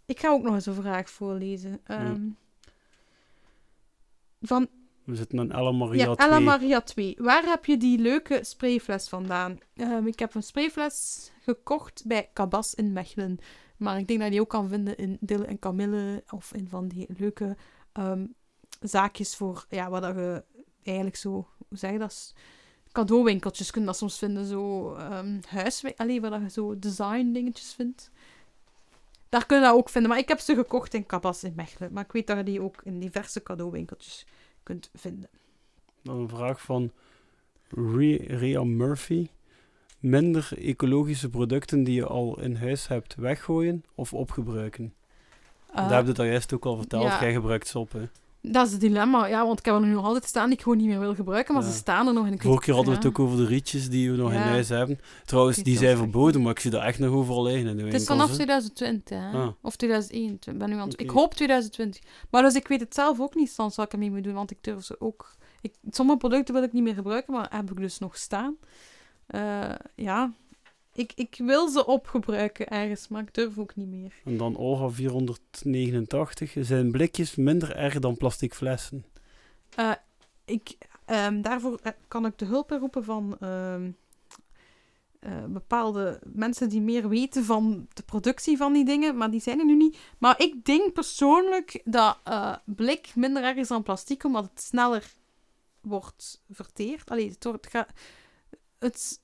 Ik 0.06 0.20
ga 0.20 0.30
ook 0.30 0.44
nog 0.44 0.54
eens 0.54 0.66
een 0.66 0.74
vraag 0.74 1.10
voorlezen. 1.10 1.80
Ehm, 1.84 2.28
Van 4.42 4.68
We 5.10 5.16
zitten 5.16 5.40
aan 5.40 5.52
Ella 5.52 5.72
Maria 5.72 6.06
ja, 6.06 6.16
2. 6.16 6.28
Ella 6.28 6.40
Maria 6.40 6.82
2. 6.82 7.16
Waar 7.20 7.44
heb 7.44 7.66
je 7.66 7.78
die 7.78 8.00
leuke 8.00 8.40
sprayfles 8.44 9.10
vandaan? 9.10 9.60
Ehm, 9.76 10.08
ik 10.08 10.20
heb 10.20 10.36
een 10.36 10.44
sprayfles 10.44 11.32
gekocht 11.42 12.04
bij 12.06 12.30
Cabas 12.34 12.76
in 12.76 12.94
Mechelen. 12.94 13.38
Maar 13.78 13.98
ik 13.98 14.08
denk 14.08 14.20
dat 14.20 14.28
je 14.28 14.34
die 14.34 14.42
ook 14.42 14.50
kan 14.50 14.68
vinden 14.68 14.98
in 14.98 15.18
Dille 15.20 15.46
en 15.46 15.60
Camille. 15.60 16.24
Of 16.30 16.54
in 16.54 16.68
van 16.68 16.88
die 16.88 17.08
leuke 17.18 17.58
ehm, 17.92 18.26
zaakjes 18.82 19.36
voor... 19.36 19.66
Ja, 19.70 19.90
waar 19.90 20.02
dat 20.02 20.16
je 20.16 20.44
eigenlijk 20.84 21.16
zo... 21.16 21.48
Hoe 21.68 21.78
zeg 21.78 21.92
je 21.92 21.98
dat? 21.98 22.34
Cadeauwinkeltjes 22.92 23.72
kun 23.72 23.82
je 23.82 23.88
dat 23.88 23.98
soms 23.98 24.18
vinden. 24.18 24.46
Zo 24.46 24.94
um, 24.96 25.40
huiswinkel... 25.48 26.06
Allee, 26.06 26.22
waar 26.22 26.32
dat 26.32 26.42
je 26.42 26.50
zo 26.50 26.80
design 26.80 27.32
dingetjes 27.32 27.74
vindt. 27.74 28.12
daar 29.30 29.46
kun 29.46 29.58
je 29.58 29.64
dat 29.64 29.74
ook 29.74 29.90
vinden. 29.90 30.10
Maar 30.10 30.20
ik 30.20 30.28
heb 30.28 30.40
ze 30.40 30.56
gekocht 30.56 30.94
in 30.94 31.06
Cabas 31.06 31.44
in 31.44 31.54
Mechelen. 31.56 31.94
Maar 31.94 32.04
ik 32.04 32.12
weet 32.12 32.28
dat 32.28 32.38
je 32.38 32.44
die 32.44 32.62
ook 32.62 32.82
in 32.84 33.00
diverse 33.00 33.44
cadeauwinkeltjes 33.44 34.26
kunt 34.70 34.90
vinden. 34.94 35.30
Dan 36.02 36.18
een 36.18 36.30
vraag 36.30 36.62
van 36.62 36.92
Rhea 38.28 38.64
Murphy. 38.64 39.28
Minder 40.00 40.50
ecologische 40.58 41.30
producten 41.30 41.84
die 41.84 41.96
je 41.96 42.06
al 42.06 42.40
in 42.42 42.56
huis 42.56 42.88
hebt 42.88 43.16
weggooien 43.16 43.84
of 43.96 44.14
opgebruiken? 44.14 44.94
Eh, 45.70 45.76
Daar 45.76 45.94
heb 45.96 46.04
je 46.04 46.10
het 46.10 46.20
al 46.20 46.26
juist 46.26 46.54
ook 46.54 46.66
al 46.66 46.78
verteld. 46.78 47.04
ja. 47.04 47.20
Jij 47.22 47.34
gebruikt 47.34 47.68
soppen. 47.68 48.12
Dat 48.42 48.66
is 48.66 48.72
het 48.72 48.82
dilemma, 48.82 49.26
ja, 49.26 49.46
want 49.46 49.60
ik 49.60 49.66
heb 49.66 49.76
er 49.76 49.82
nu 49.82 49.92
nog 49.94 50.06
altijd 50.06 50.26
staan 50.26 50.46
die 50.46 50.58
ik 50.58 50.64
gewoon 50.64 50.78
niet 50.78 50.88
meer 50.88 51.00
wil 51.00 51.16
gebruiken, 51.16 51.54
maar 51.54 51.64
Ja. 51.64 51.70
ze 51.70 51.76
staan 51.76 52.08
er 52.08 52.14
nog 52.14 52.28
in. 52.28 52.42
Vorige 52.42 52.62
keer 52.64 52.74
hadden 52.74 52.92
we 52.94 53.00
het 53.00 53.08
ook 53.08 53.20
over 53.20 53.38
de 53.38 53.46
rietjes 53.46 53.90
die 53.90 54.12
we 54.12 54.18
nog 54.18 54.32
in 54.32 54.38
huis 54.38 54.70
hebben. 54.70 55.00
Trouwens, 55.26 55.58
Ik 55.58 55.64
die 55.64 55.78
zijn 55.78 55.98
verboden, 55.98 56.42
maar 56.42 56.52
ik 56.52 56.60
zie 56.60 56.72
dat 56.72 56.84
echt 56.84 57.00
nog 57.00 57.14
overal 57.14 57.44
liggen 57.44 57.68
in 57.68 57.78
de 57.78 57.84
Het 57.84 57.94
is 57.94 58.06
vanaf 58.06 58.28
hè. 58.28 58.34
2020, 58.34 59.18
hè? 59.20 59.38
Ah. 59.38 59.48
Of 59.62 59.76
2021. 59.76 60.58
Ben 60.58 60.70
nu 60.70 60.76
aan. 60.82 60.90
Ik 60.96 61.10
hoop 61.10 61.34
2020. 61.34 62.02
Maar 62.30 62.42
dus 62.42 62.54
ik 62.56 62.68
weet 62.68 62.80
het 62.80 62.94
zelf 62.94 63.20
ook 63.20 63.36
niet, 63.36 63.52
soms 63.52 63.76
wat 63.76 63.86
ik 63.86 63.92
ermee 63.94 64.12
moet 64.12 64.24
doen, 64.24 64.34
want 64.34 64.52
ik 64.52 64.58
durf 64.62 64.84
ze 64.84 64.96
ook... 65.00 65.36
Ik, 65.62 65.74
sommige 65.92 66.18
producten 66.18 66.54
wil 66.54 66.64
ik 66.64 66.74
niet 66.74 66.84
meer 66.84 66.94
gebruiken, 66.94 67.34
maar 67.34 67.48
heb 67.50 67.72
ik 67.72 67.78
dus 67.78 68.00
nog 68.00 68.18
staan. 68.18 68.56
Eh, 69.28 69.70
ja, 69.96 70.32
ik, 71.00 71.12
ik 71.16 71.36
wil 71.38 71.68
ze 71.70 71.86
opgebruiken 71.86 72.68
ergens, 72.68 73.08
maar 73.08 73.22
ik 73.22 73.34
durf 73.34 73.58
ook 73.58 73.76
niet 73.76 73.88
meer. 73.88 74.14
En 74.26 74.38
dan 74.38 74.58
Olga 74.58 74.90
489. 74.90 76.56
Zijn 76.60 76.92
blikjes 76.92 77.36
minder 77.36 77.76
erg 77.76 78.00
dan 78.00 78.18
plastic 78.18 78.54
flessen? 78.54 79.06
Eh, 79.76 79.92
ik, 80.46 80.78
ehm, 81.06 81.42
daarvoor 81.42 81.80
eh, 81.84 81.92
kan 82.08 82.26
ik 82.26 82.38
de 82.38 82.46
hulp 82.46 82.72
inroepen 82.72 83.04
van 83.04 83.38
ehm, 83.40 83.92
eh, 85.20 85.46
bepaalde 85.46 86.20
mensen 86.34 86.70
die 86.70 86.82
meer 86.82 87.10
weten 87.10 87.44
van 87.44 87.88
de 87.94 88.04
productie 88.04 88.58
van 88.58 88.74
die 88.74 88.86
dingen, 88.86 89.18
maar 89.18 89.32
die 89.32 89.42
zijn 89.42 89.60
er 89.60 89.66
nu 89.66 89.76
niet. 89.76 89.98
Maar 90.18 90.42
ik 90.42 90.66
denk 90.66 90.94
persoonlijk 90.94 91.82
dat 91.86 92.18
blik 92.66 93.16
minder 93.16 93.44
erg 93.44 93.58
is 93.58 93.68
dan 93.68 93.84
plastic, 93.84 94.24
omdat 94.24 94.50
het 94.50 94.62
sneller 94.62 95.14
wordt 95.82 96.42
verteerd. 96.50 97.10
Allee, 97.10 97.30
het 97.30 97.44
wordt... 97.44 97.68
Het, 98.80 99.20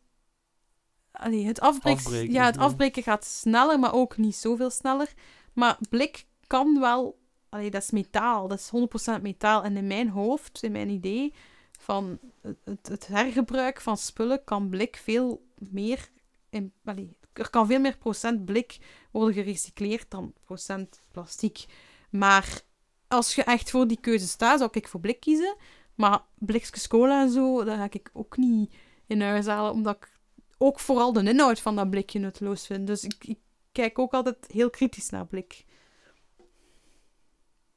allee, 1.17 1.45
het, 1.45 1.59
afbreken, 1.59 2.05
Afbreken, 2.05 2.33
ja, 2.33 2.45
het 2.45 2.57
afbreken 2.57 3.03
gaat 3.03 3.25
sneller, 3.25 3.79
maar 3.79 3.93
ook 3.93 4.17
niet 4.17 4.35
zoveel 4.35 4.69
sneller. 4.69 5.13
Maar 5.53 5.77
blik 5.89 6.25
kan 6.47 6.79
wel 6.79 7.17
Allee, 7.55 7.71
dat 7.71 7.81
is 7.81 7.91
metaal. 7.91 8.47
Dat 8.47 8.59
is 8.59 8.71
100% 9.17 9.21
metaal. 9.21 9.63
En 9.63 9.77
in 9.77 9.87
mijn 9.87 10.09
hoofd, 10.09 10.63
in 10.63 10.71
mijn 10.71 10.89
idee 10.89 11.33
van 11.79 12.19
het, 12.41 12.87
het, 12.87 13.07
hergebruik 13.07 13.81
van 13.81 13.97
spullen, 13.97 14.43
kan 14.43 14.69
blik 14.69 14.95
veel 14.95 15.45
meer... 15.55 16.09
In, 16.49 16.73
allee, 16.83 17.17
er 17.33 17.49
kan 17.49 17.67
veel 17.67 17.79
meer 17.79 17.97
procent 17.97 18.45
blik 18.45 18.77
worden 19.11 19.33
gerecycleerd 19.33 20.11
dan 20.11 20.33
procent 20.43 21.01
plastic. 21.11 21.65
Maar 22.09 22.61
als 23.07 23.35
je 23.35 23.43
echt 23.43 23.69
voor 23.69 23.87
die 23.87 23.99
keuze 23.99 24.27
staat, 24.27 24.57
zou 24.57 24.69
ik 24.73 24.87
voor 24.87 24.99
blik 24.99 25.19
kiezen. 25.19 25.55
Maar 25.95 26.21
blikjes 26.33 26.87
cola 26.87 27.21
en 27.21 27.29
zo, 27.29 27.63
dat 27.63 27.77
ga 27.77 27.87
ik 27.89 28.09
ook 28.13 28.37
niet 28.37 28.73
in 29.07 29.21
huis 29.21 29.45
halen, 29.45 29.71
omdat 29.71 29.95
ik 29.95 30.14
ook 30.57 30.79
vooral 30.79 31.13
de 31.13 31.23
inhoud 31.23 31.59
van 31.59 31.75
dat 31.75 31.89
blikje 31.89 32.19
nutteloos 32.19 32.65
vind. 32.65 32.87
Dus 32.87 33.03
ik, 33.03 33.15
ik 33.21 33.37
kijk 33.71 33.99
ook 33.99 34.13
altijd 34.13 34.37
heel 34.47 34.69
kritisch 34.69 35.09
naar 35.09 35.25
blik. 35.25 35.65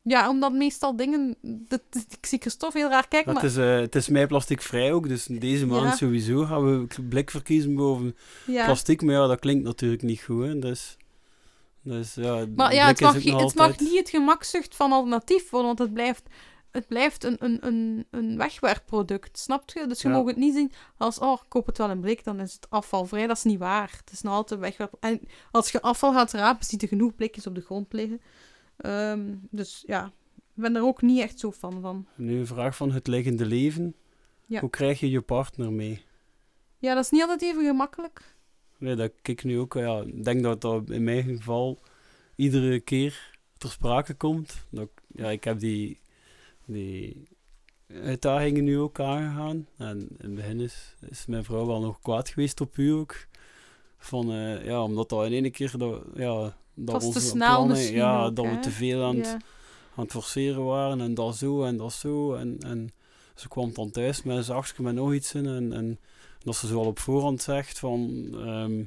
Ja, 0.03 0.29
omdat 0.29 0.53
meestal 0.53 0.97
dingen... 0.97 1.37
Dat, 1.43 1.81
ik 2.21 2.27
zie 2.27 2.39
Christophe 2.41 2.79
heel 2.79 2.89
raar 2.89 3.09
kijken, 3.09 3.33
Het 3.33 3.43
maar... 3.43 3.51
is, 3.51 3.57
eh, 3.57 3.81
het 3.81 3.95
is 3.95 4.09
mij 4.09 4.27
plasticvrij 4.27 4.93
ook, 4.93 5.09
dus 5.09 5.25
deze 5.25 5.67
maand 5.67 5.85
Ja. 5.85 5.97
sowieso 5.97 6.45
gaan 6.45 6.65
we 6.65 7.03
blik 7.09 7.31
verkiezen 7.31 7.75
boven 7.75 8.17
Ja. 8.47 8.65
plastic. 8.65 9.03
Maar 9.03 9.15
ja, 9.15 9.27
dat 9.27 9.39
klinkt 9.39 9.65
natuurlijk 9.65 10.03
niet 10.03 10.21
goed. 10.23 10.45
Hè. 10.45 10.59
Dus, 10.59 10.97
dus, 11.83 12.15
ja, 12.15 12.47
Maar 12.57 12.75
ja, 12.75 12.87
het 12.87 13.01
mag, 13.01 13.23
het 13.23 13.55
mag 13.55 13.79
niet 13.79 13.99
het 13.99 14.09
gemakzucht 14.11 14.77
van 14.77 14.93
alternatief 14.93 15.51
worden, 15.51 15.69
want 15.69 15.79
het 15.79 15.93
blijft, 15.95 16.23
het 16.79 16.87
blijft 16.89 17.25
een, 17.25 17.37
een, 17.39 17.67
een, 17.67 18.07
een 18.11 18.37
wegwerpproduct, 18.37 19.39
snap 19.39 19.71
je? 19.71 19.87
Dus 19.87 20.03
je 20.03 20.09
Ja. 20.09 20.15
mag 20.17 20.27
het 20.27 20.37
niet 20.37 20.55
zien 20.55 20.73
als, 20.97 21.19
oh, 21.19 21.33
ik 21.43 21.49
koop 21.49 21.67
het 21.67 21.79
wel 21.79 21.91
in 21.91 22.01
blik, 22.01 22.25
dan 22.25 22.41
is 22.41 22.53
het 22.53 22.71
afvalvrij. 22.71 23.27
Dat 23.27 23.37
is 23.37 23.43
niet 23.45 23.59
waar. 23.59 23.91
Het 24.05 24.13
is 24.13 24.23
nog 24.23 24.35
altijd 24.35 24.61
wegwerp. 24.61 24.95
En 25.01 25.21
als 25.51 25.71
je 25.71 25.83
afval 25.83 26.13
gaat 26.13 26.33
rapen, 26.33 26.65
ziet 26.65 26.83
er 26.83 26.89
genoeg 26.89 27.15
blikjes 27.15 27.47
op 27.47 27.55
de 27.55 27.61
grond 27.61 27.93
liggen. 27.93 28.21
Ehm, 28.77 29.35
dus 29.51 29.83
ja, 29.87 30.05
ik 30.37 30.43
ben 30.63 30.77
er 30.77 30.83
ook 30.83 31.03
niet 31.03 31.21
echt 31.21 31.39
zo 31.39 31.53
fan 31.53 31.81
van. 31.81 32.07
Nu 32.17 32.39
een 32.39 32.47
vraag 32.47 32.77
van 32.77 32.93
het 32.93 33.07
liggende 33.07 33.47
leven. 33.47 33.95
Ja. 34.47 34.61
Hoe 34.61 34.71
krijg 34.71 35.01
je 35.01 35.11
je 35.11 35.21
partner 35.21 35.73
mee? 35.73 36.05
Ja, 36.79 36.95
dat 36.95 37.05
is 37.05 37.11
niet 37.11 37.21
altijd 37.23 37.43
even 37.43 37.65
gemakkelijk. 37.65 38.37
Nee, 38.79 38.95
dat 38.95 39.13
kijk 39.23 39.39
ik 39.39 39.45
nu 39.45 39.59
ook. 39.59 39.75
Ja, 39.75 40.01
ik 40.01 40.25
denk 40.25 40.43
dat 40.43 40.61
dat 40.61 40.91
in 40.91 41.05
mijn 41.05 41.23
geval 41.25 41.79
iedere 42.37 42.81
keer 42.81 43.37
ter 43.57 43.71
sprake 43.71 44.15
komt. 44.15 44.67
Dat, 44.71 44.89
ja, 45.07 45.31
ik 45.31 45.45
heb 45.45 45.59
die, 45.59 46.01
die 46.69 47.29
uitdagingen 48.03 48.65
nu 48.65 48.79
ook 48.79 49.01
aangegaan. 49.01 49.67
En 49.77 49.99
in 50.01 50.17
het 50.19 50.35
begin 50.35 50.61
is, 50.61 50.95
is 51.09 51.27
mijn 51.27 51.45
vrouw 51.45 51.67
wel 51.67 51.81
nog 51.81 52.01
kwaad 52.01 52.29
geweest 52.29 52.61
op 52.61 52.77
u 52.77 52.91
ook. 52.93 53.27
Van, 53.99 54.33
eh, 54.33 54.65
ja, 54.65 54.83
omdat 54.83 55.09
dat 55.09 55.25
in 55.27 55.33
één 55.33 55.51
keer... 55.53 55.79
Dat, 55.79 56.03
ja, 56.15 56.57
dat 56.75 56.93
was 56.95 57.01
te 57.01 57.07
onze 57.07 57.21
snel 57.21 57.55
plannen, 57.55 57.93
Ja, 57.93 58.25
ook, 58.25 58.37
dat 58.37 58.45
we 58.45 58.59
te 58.59 58.71
veel 58.71 59.03
aan, 59.05 59.17
het- 59.17 59.25
Ja. 59.27 59.33
aan 59.97 60.05
het 60.05 60.11
forceren 60.13 60.65
waren. 60.65 61.01
En 61.01 61.15
dat 61.15 61.37
zo 61.37 61.63
en 61.65 61.77
dat 61.77 61.93
zo. 61.93 62.35
En, 62.35 62.57
en 62.59 62.91
ze 63.35 63.49
kwam 63.49 63.73
dan 63.73 63.91
thuis 63.91 64.23
met 64.23 64.37
een 64.37 64.45
zakje 64.45 64.83
met 64.83 64.95
nog 64.95 65.13
iets 65.15 65.35
in. 65.35 65.47
En, 65.47 65.73
en 65.73 65.99
dat 66.43 66.57
ze 66.57 66.67
zo 66.67 66.79
al 66.79 66.87
op 66.87 66.99
voorhand 66.99 67.43
zegt 67.43 67.79
van... 67.79 68.29
ehm, 68.33 68.79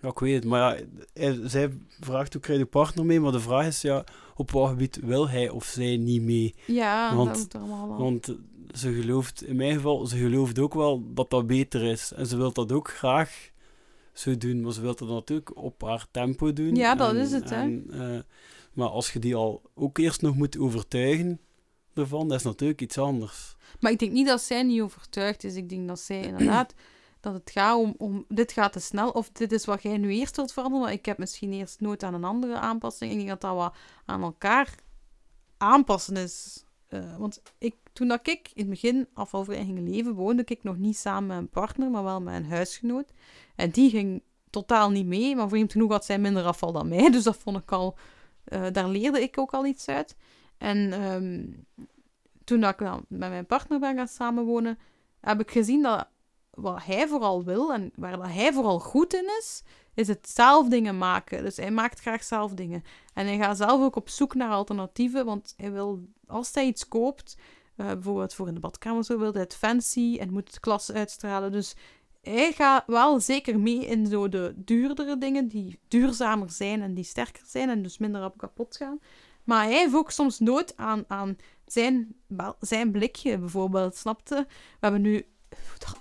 ja, 0.00 0.08
ik 0.08 0.18
weet 0.18 0.34
het. 0.34 0.44
Maar 0.44 0.80
ja, 1.14 1.48
zij 1.48 1.70
vraagt 2.00 2.32
hoe 2.32 2.42
krijg 2.42 2.58
je 2.58 2.66
partner 2.66 3.04
mee? 3.04 3.20
Maar 3.20 3.32
de 3.32 3.40
vraag 3.40 3.66
is, 3.66 3.82
ja, 3.82 4.04
op 4.36 4.50
wat 4.50 4.68
gebied 4.68 4.98
wil 5.02 5.28
hij 5.28 5.48
of 5.48 5.64
zij 5.64 5.96
niet 5.96 6.22
mee? 6.22 6.54
Ja, 6.66 7.14
Want- 7.16 7.28
dat 7.28 7.38
moet 7.38 7.54
allemaal 7.54 7.88
wel. 7.88 7.98
Want 7.98 8.34
ze 8.74 8.92
gelooft, 8.92 9.42
in 9.44 9.56
mijn 9.56 9.74
geval, 9.74 10.06
ze 10.06 10.16
gelooft 10.16 10.58
ook 10.58 10.74
wel 10.74 11.02
dat 11.14 11.30
dat 11.30 11.46
beter 11.46 11.82
is. 11.84 12.12
En 12.12 12.26
ze 12.26 12.36
wil 12.36 12.52
dat 12.52 12.72
ook 12.72 12.88
graag 12.90 13.50
zo 14.12 14.36
doen, 14.36 14.60
maar 14.60 14.72
ze 14.72 14.80
wil 14.80 14.94
dat 14.96 15.08
natuurlijk 15.08 15.56
op 15.56 15.82
haar 15.82 16.06
tempo 16.10 16.52
doen. 16.52 16.74
Ja, 16.74 16.94
dat 16.94 17.10
En- 17.10 17.16
is 17.16 17.32
het, 17.32 17.50
hè. 17.50 17.56
en, 17.60 17.86
eh, 17.90 18.18
maar 18.72 18.88
als 18.88 19.12
je 19.12 19.18
die 19.18 19.34
al 19.34 19.62
ook 19.74 19.98
eerst 19.98 20.22
nog 20.22 20.34
moet 20.36 20.58
overtuigen 20.58 21.40
ervan, 21.94 22.28
dat 22.28 22.38
is 22.38 22.44
natuurlijk 22.44 22.80
iets 22.80 22.98
anders. 22.98 23.56
Maar 23.80 23.92
ik 23.92 23.98
denk 23.98 24.12
niet 24.12 24.26
dat 24.26 24.40
zij 24.42 24.62
niet 24.62 24.80
overtuigd 24.80 25.44
is. 25.44 25.54
Ik 25.54 25.68
denk 25.68 25.88
dat 25.88 26.00
zij 26.00 26.20
inderdaad 26.28 26.74
dat 27.26 27.34
het 27.34 27.50
gaat 27.50 27.78
om, 27.78 27.94
om 27.98 28.24
dit 28.28 28.52
gaat 28.52 28.72
te 28.72 28.80
snel 28.80 29.10
of 29.10 29.30
dit 29.30 29.52
is 29.52 29.64
wat 29.64 29.82
jij 29.82 29.98
nu 29.98 30.10
eerst 30.10 30.36
wilt 30.36 30.52
veranderen. 30.52 30.92
Ik 30.92 31.06
heb 31.06 31.18
misschien 31.18 31.52
eerst 31.52 31.80
nood 31.80 32.02
aan 32.02 32.14
een 32.14 32.24
andere 32.24 32.54
aanpassing. 32.54 33.10
Ik 33.10 33.16
denk 33.16 33.28
dat 33.28 33.40
dat 33.40 33.54
wat 33.54 33.74
aan 34.04 34.22
elkaar 34.22 34.74
aanpassen 35.56 36.16
is. 36.16 36.64
Eh, 36.86 37.16
want 37.16 37.42
ik, 37.58 37.76
toen 37.92 38.08
dat 38.08 38.28
ik 38.28 38.50
in 38.54 38.60
het 38.60 38.70
begin 38.70 39.08
afvalvrij 39.14 39.64
ging 39.64 39.88
leven, 39.88 40.14
woonde 40.14 40.42
ik 40.46 40.62
nog 40.62 40.76
niet 40.76 40.96
samen 40.96 41.26
met 41.26 41.36
een 41.36 41.48
partner, 41.48 41.90
maar 41.90 42.04
wel 42.04 42.20
met 42.20 42.34
een 42.34 42.50
huisgenoot. 42.50 43.12
En 43.56 43.70
die 43.70 43.90
ging 43.90 44.22
totaal 44.50 44.90
niet 44.90 45.06
mee, 45.06 45.36
maar 45.36 45.48
vreemd 45.48 45.72
genoeg 45.72 45.90
had 45.90 46.04
zij 46.04 46.18
minder 46.18 46.44
afval 46.44 46.72
dan 46.72 46.88
mij. 46.88 47.10
Dus 47.16 47.24
dat 47.24 47.36
vond 47.36 47.56
ik 47.56 47.72
al, 47.72 47.96
eh, 48.44 48.66
daar 48.72 48.88
leerde 48.88 49.22
ik 49.22 49.38
ook 49.38 49.52
al 49.52 49.66
iets 49.66 49.88
uit. 49.88 50.16
En 50.58 50.92
ehm, 50.92 51.44
toen 52.44 52.60
dat 52.60 52.72
ik 52.72 52.78
dan 52.78 53.04
met 53.08 53.28
mijn 53.30 53.46
partner 53.46 53.78
ben 53.78 53.96
gaan 53.96 54.08
samenwonen, 54.08 54.78
heb 55.20 55.40
ik 55.40 55.50
gezien 55.50 55.82
dat 55.82 56.08
wat 56.56 56.84
hij 56.84 57.08
vooral 57.08 57.44
wil 57.44 57.72
en 57.72 57.92
waar 57.94 58.16
dat 58.16 58.26
hij 58.26 58.52
vooral 58.52 58.80
goed 58.80 59.14
in 59.14 59.28
is, 59.38 59.62
is 59.94 60.08
het 60.08 60.28
zelf 60.28 60.68
dingen 60.68 60.98
maken. 60.98 61.44
Dus 61.44 61.56
hij 61.56 61.70
maakt 61.70 62.00
graag 62.00 62.24
zelf 62.24 62.52
dingen. 62.52 62.84
En 63.14 63.26
hij 63.26 63.36
gaat 63.36 63.56
zelf 63.56 63.82
ook 63.82 63.96
op 63.96 64.08
zoek 64.08 64.34
naar 64.34 64.50
alternatieven, 64.50 65.24
want 65.24 65.54
hij 65.56 65.72
wil, 65.72 66.00
als 66.26 66.54
hij 66.54 66.66
iets 66.66 66.88
koopt, 66.88 67.36
eh, 67.76 67.86
bijvoorbeeld 67.86 68.34
voor 68.34 68.48
in 68.48 68.54
de 68.54 68.60
badkamer 68.60 69.04
zo, 69.04 69.18
wil 69.18 69.32
hij 69.32 69.42
het 69.42 69.56
fancy 69.56 70.16
en 70.20 70.32
moet 70.32 70.48
het 70.48 70.60
klasse 70.60 70.92
uitstralen. 70.92 71.52
Dus 71.52 71.74
hij 72.22 72.52
gaat 72.52 72.84
wel 72.86 73.20
zeker 73.20 73.60
mee 73.60 73.86
in 73.86 74.06
zo 74.06 74.28
de 74.28 74.52
duurdere 74.56 75.18
dingen, 75.18 75.48
die 75.48 75.78
duurzamer 75.88 76.50
zijn 76.50 76.82
en 76.82 76.94
die 76.94 77.04
sterker 77.04 77.42
zijn 77.46 77.68
en 77.68 77.82
dus 77.82 77.98
minder 77.98 78.24
op 78.24 78.38
kapot 78.38 78.76
gaan. 78.76 78.98
Maar 79.44 79.64
hij 79.64 79.72
heeft 79.72 79.94
ook 79.94 80.10
soms 80.10 80.38
nood 80.38 80.76
aan, 80.76 81.04
aan 81.08 81.36
zijn, 81.66 82.14
zijn 82.60 82.90
blikje, 82.90 83.38
bijvoorbeeld, 83.38 83.96
snapte? 83.96 84.46
We 84.48 84.76
hebben 84.80 85.00
nu... 85.00 85.26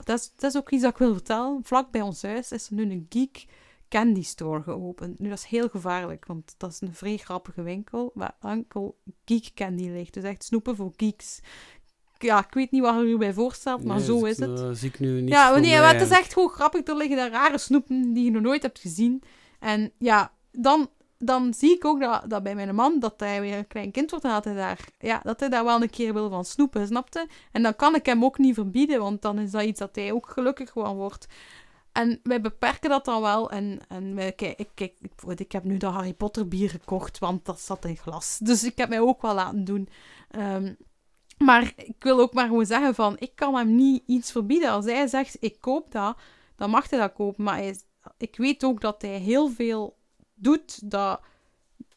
Dat 0.04 0.20
is, 0.20 0.32
dat 0.36 0.52
is 0.54 0.58
ook 0.58 0.70
iets 0.70 0.82
dat 0.82 0.92
ik 0.92 0.98
wil 0.98 1.14
vertellen. 1.14 1.60
Vlak 1.64 1.92
bij 1.92 2.02
ons 2.02 2.22
huis 2.22 2.52
is 2.52 2.68
er 2.68 2.74
nu 2.74 2.92
een 2.92 3.06
geek 3.10 3.46
candy 3.90 4.24
store 4.24 4.62
geopend. 4.62 5.20
Nu, 5.20 5.30
dat 5.30 5.38
is 5.38 5.46
heel 5.46 5.70
gevaarlijk, 5.70 6.26
want 6.26 6.56
dat 6.58 6.72
is 6.72 6.82
een 6.82 6.96
vrij 6.96 7.18
grappige 7.18 7.62
winkel 7.62 8.12
waar 8.14 8.36
enkel 8.42 8.98
geek 9.26 9.52
candy 9.54 9.90
ligt. 9.90 10.14
Dus 10.14 10.24
echt 10.24 10.44
snoepen 10.44 10.76
voor 10.76 10.94
geeks. 10.96 11.40
Ja, 12.18 12.46
ik 12.46 12.54
weet 12.54 12.72
niet 12.72 12.82
wat 12.82 12.96
je 13.02 13.12
erbij 13.12 13.34
voorstelt, 13.34 13.84
maar 13.84 13.96
Nee, 13.96 14.06
zo 14.06 14.26
is 14.26 14.38
het. 14.38 14.58
Dat 14.58 14.78
zie 14.78 14.90
ik 14.90 15.00
nu 15.00 15.22
niet 15.22 15.30
Ja, 15.30 15.58
nee, 15.58 15.80
maar 15.80 15.94
het 15.94 16.02
is 16.02 16.18
echt 16.18 16.34
gewoon 16.34 16.50
grappig. 16.50 16.88
Er 16.88 16.98
liggen 16.98 17.18
daar 17.18 17.32
rare 17.32 17.58
snoepen 17.58 18.14
die 18.14 18.24
je 18.24 18.32
nog 18.32 18.42
nooit 18.42 18.62
hebt 18.62 18.80
gezien. 18.80 19.24
En 19.60 19.92
ja, 19.98 20.32
dan, 20.52 20.90
dan 21.26 21.54
zie 21.54 21.76
ik 21.76 21.86
ook 21.86 22.00
dat, 22.00 22.24
dat 22.28 22.44
bij 22.44 22.56
mijn 22.56 22.76
man, 22.76 23.00
dat 23.00 23.14
hij 23.18 23.42
weer 23.42 23.58
een 23.58 23.68
klein 23.68 23.92
kind 23.92 24.10
wordt 24.10 24.26
en 24.26 24.32
dat 24.32 24.44
hij 24.44 24.54
daar, 24.54 24.80
ja, 25.00 25.20
dat 25.24 25.40
hij 25.40 25.50
daar 25.50 25.64
wel 25.64 25.82
een 25.82 25.90
keer 25.90 26.14
wil 26.14 26.30
van 26.30 26.46
snoepen, 26.46 26.88
snapte? 26.88 27.28
En 27.52 27.64
dan 27.64 27.76
kan 27.76 27.96
ik 27.96 28.06
hem 28.06 28.24
ook 28.24 28.38
niet 28.38 28.54
verbieden, 28.54 29.00
want 29.00 29.22
dan 29.22 29.40
is 29.40 29.52
dat 29.52 29.64
iets 29.64 29.80
dat 29.80 29.96
hij 29.96 30.12
ook 30.12 30.30
gelukkig 30.30 30.72
van 30.72 30.96
wordt. 30.96 31.28
En 31.92 32.20
wij 32.24 32.42
beperken 32.42 32.90
dat 32.90 33.06
dan 33.06 33.22
wel. 33.22 33.52
En, 33.52 33.80
en 33.88 34.16
wij, 34.16 34.32
kijk, 34.32 34.60
ik, 34.60 34.70
kijk, 34.74 34.94
ik, 35.02 35.40
ik 35.40 35.52
heb 35.52 35.64
nu 35.64 35.78
de 35.78 35.86
Harry 35.86 36.14
Potter 36.14 36.48
bier 36.48 36.70
gekocht, 36.70 37.20
want 37.20 37.46
dat 37.46 37.60
zat 37.60 37.86
in 37.86 37.98
glas. 37.98 38.38
Dus 38.38 38.64
ik 38.64 38.78
heb 38.78 38.90
mij 38.90 39.00
ook 39.00 39.22
wel 39.22 39.34
laten 39.34 39.64
doen. 39.64 39.90
Ehm, 40.30 40.74
maar 41.38 41.74
ik 41.76 42.04
wil 42.04 42.20
ook 42.20 42.34
maar 42.34 42.48
gewoon 42.48 42.66
zeggen 42.66 42.96
van, 42.96 43.16
ik 43.20 43.32
kan 43.36 43.56
hem 43.56 43.76
niet 43.76 44.04
iets 44.06 44.32
verbieden. 44.32 44.70
Als 44.70 44.86
hij 44.86 45.08
zegt, 45.08 45.38
ik 45.40 45.62
koop 45.62 45.92
dat, 45.92 46.18
dan 46.56 46.70
mag 46.70 46.90
hij 46.90 47.00
dat 47.00 47.14
kopen. 47.14 47.44
Maar 47.44 47.64
ik 48.18 48.36
weet 48.36 48.64
ook 48.64 48.82
dat 48.82 49.02
hij 49.02 49.18
heel 49.18 49.50
veel 49.50 49.98
doet 50.36 50.92
dat, 50.92 51.20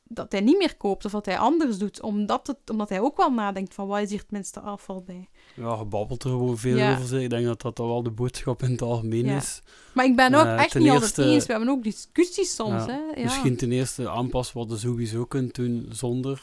dat 0.05 0.33
hij 0.33 0.41
niet 0.41 0.59
meer 0.59 0.77
koopt 0.77 1.05
of 1.05 1.13
dat 1.13 1.27
hij 1.27 1.39
anders 1.39 1.79
doet. 1.79 2.03
Omdat, 2.03 2.47
het, 2.47 2.71
omdat 2.71 2.89
hij 2.89 3.01
ook 3.01 3.17
wel 3.17 3.31
nadenkt 3.31 3.75
van, 3.75 3.87
wat 3.87 4.01
is 4.01 4.11
hier 4.11 4.19
het 4.19 4.31
minste 4.31 4.61
afval 4.61 5.03
bij? 5.03 5.29
Ja, 5.55 5.77
gebabbeld 5.77 6.25
er 6.25 6.31
gewoon 6.31 6.59
veel 6.59 6.77
Ja. 6.77 6.93
over. 6.95 7.07
zeg. 7.07 7.21
Ik 7.21 7.31
denk 7.31 7.47
dat 7.47 7.63
dat 7.63 7.79
wel 7.79 8.03
de 8.03 8.11
boodschap 8.11 8.63
in 8.63 8.71
het 8.71 8.83
algemeen 8.83 9.25
Ja. 9.27 9.37
is. 9.37 9.63
Maar 9.95 10.05
ik 10.05 10.17
ben 10.17 10.35
ook 10.35 10.45
Eh, 10.45 10.53
echt 10.63 10.75
niet 10.75 10.89
altijd 10.91 11.03
eerste- 11.03 11.25
eens. 11.25 11.47
We 11.47 11.53
hebben 11.53 11.71
ook 11.71 11.83
discussies 11.83 12.55
soms, 12.55 12.85
Ja, 12.85 12.87
hè. 12.87 13.21
Ja. 13.21 13.25
Misschien 13.25 13.57
ten 13.57 13.73
eerste 13.73 14.09
aanpassen 14.09 14.59
wat 14.59 14.71
je 14.71 14.77
sowieso 14.77 15.25
kunt 15.25 15.55
doen 15.55 15.87
zonder 15.91 16.43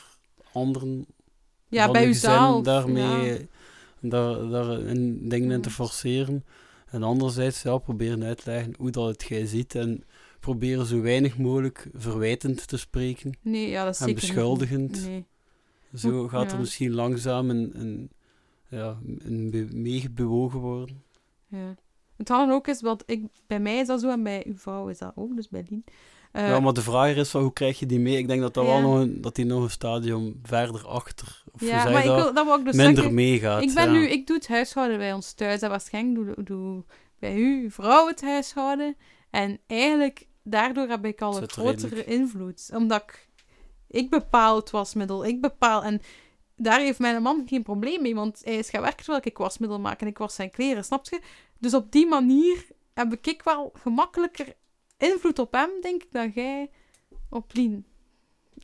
anderen 0.53 1.05
ja, 1.67 1.91
bij 1.91 2.07
uzelf. 2.07 2.63
daarmee 2.63 3.47
daar, 3.99 4.49
daar 4.49 4.79
in 4.79 5.29
dingen 5.29 5.51
in 5.51 5.61
te 5.61 5.69
forceren. 5.69 6.45
En 6.85 7.03
anderzijds 7.03 7.61
ja, 7.61 7.77
proberen 7.77 8.23
uit 8.23 8.43
te 8.43 8.49
leggen 8.49 8.73
hoe 8.77 8.89
dat 8.91 9.07
het 9.07 9.23
jij 9.23 9.45
ziet 9.45 9.75
en 9.75 10.03
proberen 10.45 10.85
zo 10.85 11.01
weinig 11.01 11.37
mogelijk 11.37 11.89
verwijtend 11.93 12.67
te 12.67 12.77
spreken. 12.77 13.37
Nee, 13.41 13.69
ja, 13.69 13.83
dat 13.85 13.93
is 13.93 13.99
En 13.99 14.05
zeker 14.07 14.21
niet 14.23 14.33
beschuldigend. 14.33 15.05
Nee. 15.07 15.25
Zo 15.93 16.27
gaat 16.27 16.45
er 16.45 16.53
Ja. 16.53 16.59
misschien 16.59 16.91
langzaam 16.93 17.49
een, 17.49 17.71
een, 17.79 18.09
ja, 18.69 18.97
een 19.17 19.49
be- 19.51 19.67
meebewogen 19.71 20.59
worden. 20.59 21.03
Ja. 21.47 21.75
Het 22.17 22.27
had 22.29 22.49
ook 22.49 22.67
eens, 22.67 22.81
want 22.81 23.03
ik, 23.05 23.23
bij 23.47 23.59
mij 23.59 23.77
is 23.77 23.87
dat 23.87 24.01
zo 24.01 24.09
en 24.09 24.23
bij 24.23 24.43
uw 24.47 24.57
vrouw 24.57 24.87
is 24.87 24.97
dat 24.97 25.11
ook, 25.15 25.35
dus 25.35 25.49
bij 25.49 25.65
Lien. 25.69 25.83
Eh, 26.31 26.47
ja, 26.47 26.59
maar 26.59 26.73
de 26.73 26.81
vraag 26.81 27.15
is, 27.15 27.29
van, 27.29 27.41
hoe 27.41 27.53
krijg 27.53 27.79
je 27.79 27.85
die 27.85 27.99
mee? 27.99 28.17
Ik 28.17 28.27
denk 28.27 28.41
dat, 28.41 28.53
dat, 28.53 28.65
Ja. 28.65 28.69
wel 28.71 28.81
nog 28.81 28.99
een, 28.99 29.21
dat 29.21 29.35
die 29.35 29.45
nog 29.45 29.63
een 29.63 29.69
stadium 29.69 30.39
verder 30.43 30.87
achter, 30.87 31.43
of 31.51 31.61
ja, 31.61 31.83
maar 31.89 31.99
ik 31.99 32.05
dat, 32.05 32.33
wil, 32.33 32.45
dat 32.45 32.59
ik 32.59 32.65
dus 32.65 32.75
minder 32.75 33.13
meegaat. 33.13 33.61
Ik 33.63 33.73
ben 33.73 33.85
ja. 33.85 33.91
nu, 33.91 34.07
ik 34.07 34.27
doe 34.27 34.35
het 34.35 34.47
huishouden 34.47 34.97
bij 34.97 35.13
ons 35.13 35.33
thuis 35.33 35.61
en 35.61 35.69
waarschijnlijk 35.69 36.35
doe, 36.35 36.43
doe 36.45 36.83
bij 37.19 37.35
u, 37.35 37.63
uw 37.63 37.69
vrouw, 37.69 38.07
het 38.07 38.21
huishouden. 38.21 38.95
En 39.29 39.59
eigenlijk, 39.67 40.27
daardoor 40.45 40.87
heb 40.87 41.05
ik 41.05 41.21
al 41.21 41.41
een 41.41 41.49
grotere 41.49 41.95
redelijk? 41.95 42.07
invloed. 42.07 42.69
Omdat 42.73 43.01
ik, 43.01 43.29
ik 43.87 44.09
bepaal 44.09 44.55
het 44.55 44.71
wasmiddel, 44.71 45.25
ik 45.25 45.41
bepaal... 45.41 45.83
En 45.83 46.01
daar 46.55 46.79
heeft 46.79 46.99
mijn 46.99 47.21
man 47.21 47.43
geen 47.45 47.63
probleem 47.63 48.01
mee, 48.01 48.15
want 48.15 48.41
hij 48.43 48.57
is 48.57 48.69
gaan 48.69 48.81
werken 48.81 49.03
terwijl 49.03 49.21
ik 49.23 49.37
wasmiddel 49.37 49.79
maak 49.79 50.01
en 50.01 50.07
ik 50.07 50.17
was 50.17 50.35
zijn 50.35 50.51
kleren, 50.51 50.85
snap 50.85 51.09
je? 51.09 51.21
Dus 51.59 51.73
op 51.73 51.91
die 51.91 52.07
manier 52.07 52.65
heb 52.93 53.13
ik 53.21 53.41
wel 53.43 53.71
gemakkelijker 53.73 54.53
invloed 54.97 55.39
op 55.39 55.51
hem, 55.51 55.69
denk 55.81 56.03
ik, 56.03 56.11
dan 56.11 56.31
jij 56.35 56.69
op 57.29 57.53
Lien. 57.53 57.85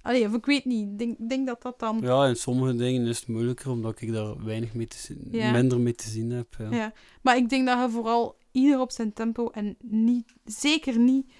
Allee, 0.01 0.25
of 0.25 0.33
ik 0.33 0.45
weet 0.45 0.65
niet. 0.65 0.87
Ik 0.91 0.97
denk, 0.97 1.29
denk 1.29 1.47
dat 1.47 1.61
dat 1.61 1.79
dan... 1.79 1.99
Ja, 2.01 2.25
in 2.25 2.35
sommige 2.35 2.75
dingen 2.75 3.07
is 3.07 3.19
het 3.19 3.27
moeilijker, 3.27 3.69
omdat 3.69 4.01
ik 4.01 4.13
daar 4.13 4.43
weinig 4.43 4.73
mee 4.73 4.87
te 4.87 4.97
zien, 4.97 5.27
Ja. 5.31 5.51
minder 5.51 5.79
mee 5.79 5.95
te 5.95 6.09
zien 6.09 6.29
heb. 6.29 6.55
Ja. 6.57 6.69
Ja. 6.75 6.93
Maar 7.21 7.37
ik 7.37 7.49
denk 7.49 7.67
dat 7.67 7.79
je 7.79 7.89
vooral 7.89 8.37
ieder 8.51 8.79
op 8.79 8.91
zijn 8.91 9.13
tempo 9.13 9.49
en 9.49 9.75
niet, 9.79 10.33
zeker 10.45 10.99
niet 10.99 11.31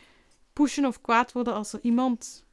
pushen 0.54 0.86
of 0.86 1.02
kwaad 1.02 1.32
worden 1.32 1.54
als 1.54 1.74
er 1.74 1.80
iemand 1.82 2.44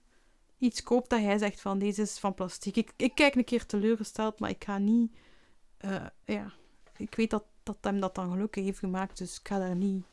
iets 0.59 0.83
koopt 0.83 1.11
dat 1.11 1.21
hij 1.21 1.39
zegt 1.39 1.61
van 1.61 1.79
deze 1.79 2.03
is 2.03 2.19
van 2.19 2.35
plastic. 2.35 2.77
Ik, 2.77 2.93
ik 2.97 3.15
kijk 3.15 3.35
een 3.35 3.45
keer 3.45 3.67
teleurgesteld, 3.67 4.39
maar 4.41 4.51
ik 4.51 4.65
ga 4.65 4.79
niet... 4.79 5.13
eh, 5.77 6.07
ja, 6.25 6.53
ik 6.97 7.15
weet 7.15 7.31
dat, 7.31 7.45
dat 7.63 7.77
hem 7.81 8.01
dat 8.01 8.15
dan 8.15 8.31
gelukkig 8.31 8.65
heeft 8.65 8.79
gemaakt, 8.79 9.19
dus 9.19 9.39
ik 9.39 9.49
ga 9.49 9.59
daar 9.59 9.77
niet 9.77 10.05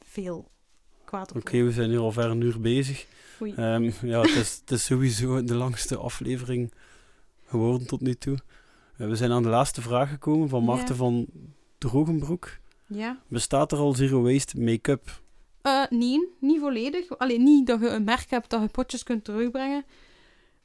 veel 0.00 0.50
kwaad 1.04 1.30
op 1.30 1.36
Oké, 1.36 1.62
we 1.62 1.72
zijn 1.72 1.90
nu 1.90 1.98
al 1.98 2.12
ver 2.12 2.24
een 2.30 2.40
uur 2.40 2.60
bezig. 2.60 3.06
Ehm, 3.56 3.90
ja, 4.02 4.20
het 4.20 4.30
is, 4.30 4.58
het 4.60 4.70
is 4.70 4.84
sowieso 4.84 5.44
de 5.44 5.54
langste 5.54 5.96
aflevering 5.96 6.72
geworden 7.46 7.86
tot 7.86 8.00
nu 8.00 8.14
toe. 8.14 8.38
Eh, 8.96 9.06
we 9.08 9.16
zijn 9.16 9.30
aan 9.32 9.42
de 9.42 9.48
laatste 9.48 9.82
vraag 9.82 10.10
gekomen 10.10 10.48
van 10.48 10.64
Marten 10.64 10.86
Ja. 10.88 10.94
van 10.94 11.26
Drogenbroek. 11.78 12.58
Ja. 12.86 13.18
Bestaat 13.28 13.72
er 13.72 13.78
al 13.78 13.92
zero 13.94 14.22
waste 14.22 14.60
make-up? 14.60 15.21
Eh, 15.62 15.82
nee, 15.90 16.28
niet 16.38 16.60
volledig. 16.60 17.18
Alleen 17.18 17.42
niet 17.42 17.66
dat 17.66 17.80
je 17.80 17.88
een 17.88 18.04
merk 18.04 18.30
hebt 18.30 18.50
dat 18.50 18.62
je 18.62 18.68
potjes 18.68 19.02
kunt 19.02 19.24
terugbrengen. 19.24 19.84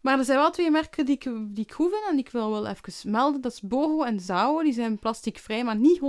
Maar 0.02 0.18
er 0.18 0.26
zijn 0.26 0.38
wel 0.38 0.52
twee 0.52 0.72
merken 0.72 1.06
die 1.06 1.16
ik, 1.16 1.24
die 1.56 1.64
ik 1.64 1.72
goed 1.72 1.90
vind 1.90 2.04
en 2.10 2.16
die 2.16 2.26
ik 2.26 2.32
wel 2.32 2.52
wel 2.52 2.68
even 2.68 3.12
melden. 3.12 3.42
Dat 3.42 3.52
is 3.52 3.62
Boho 3.62 4.04
en 4.04 4.20
Zao. 4.20 4.64
Die 4.64 4.74
zijn 4.74 5.00
plasticvrij, 5.00 5.64
maar 5.64 5.76
niet 5.76 6.00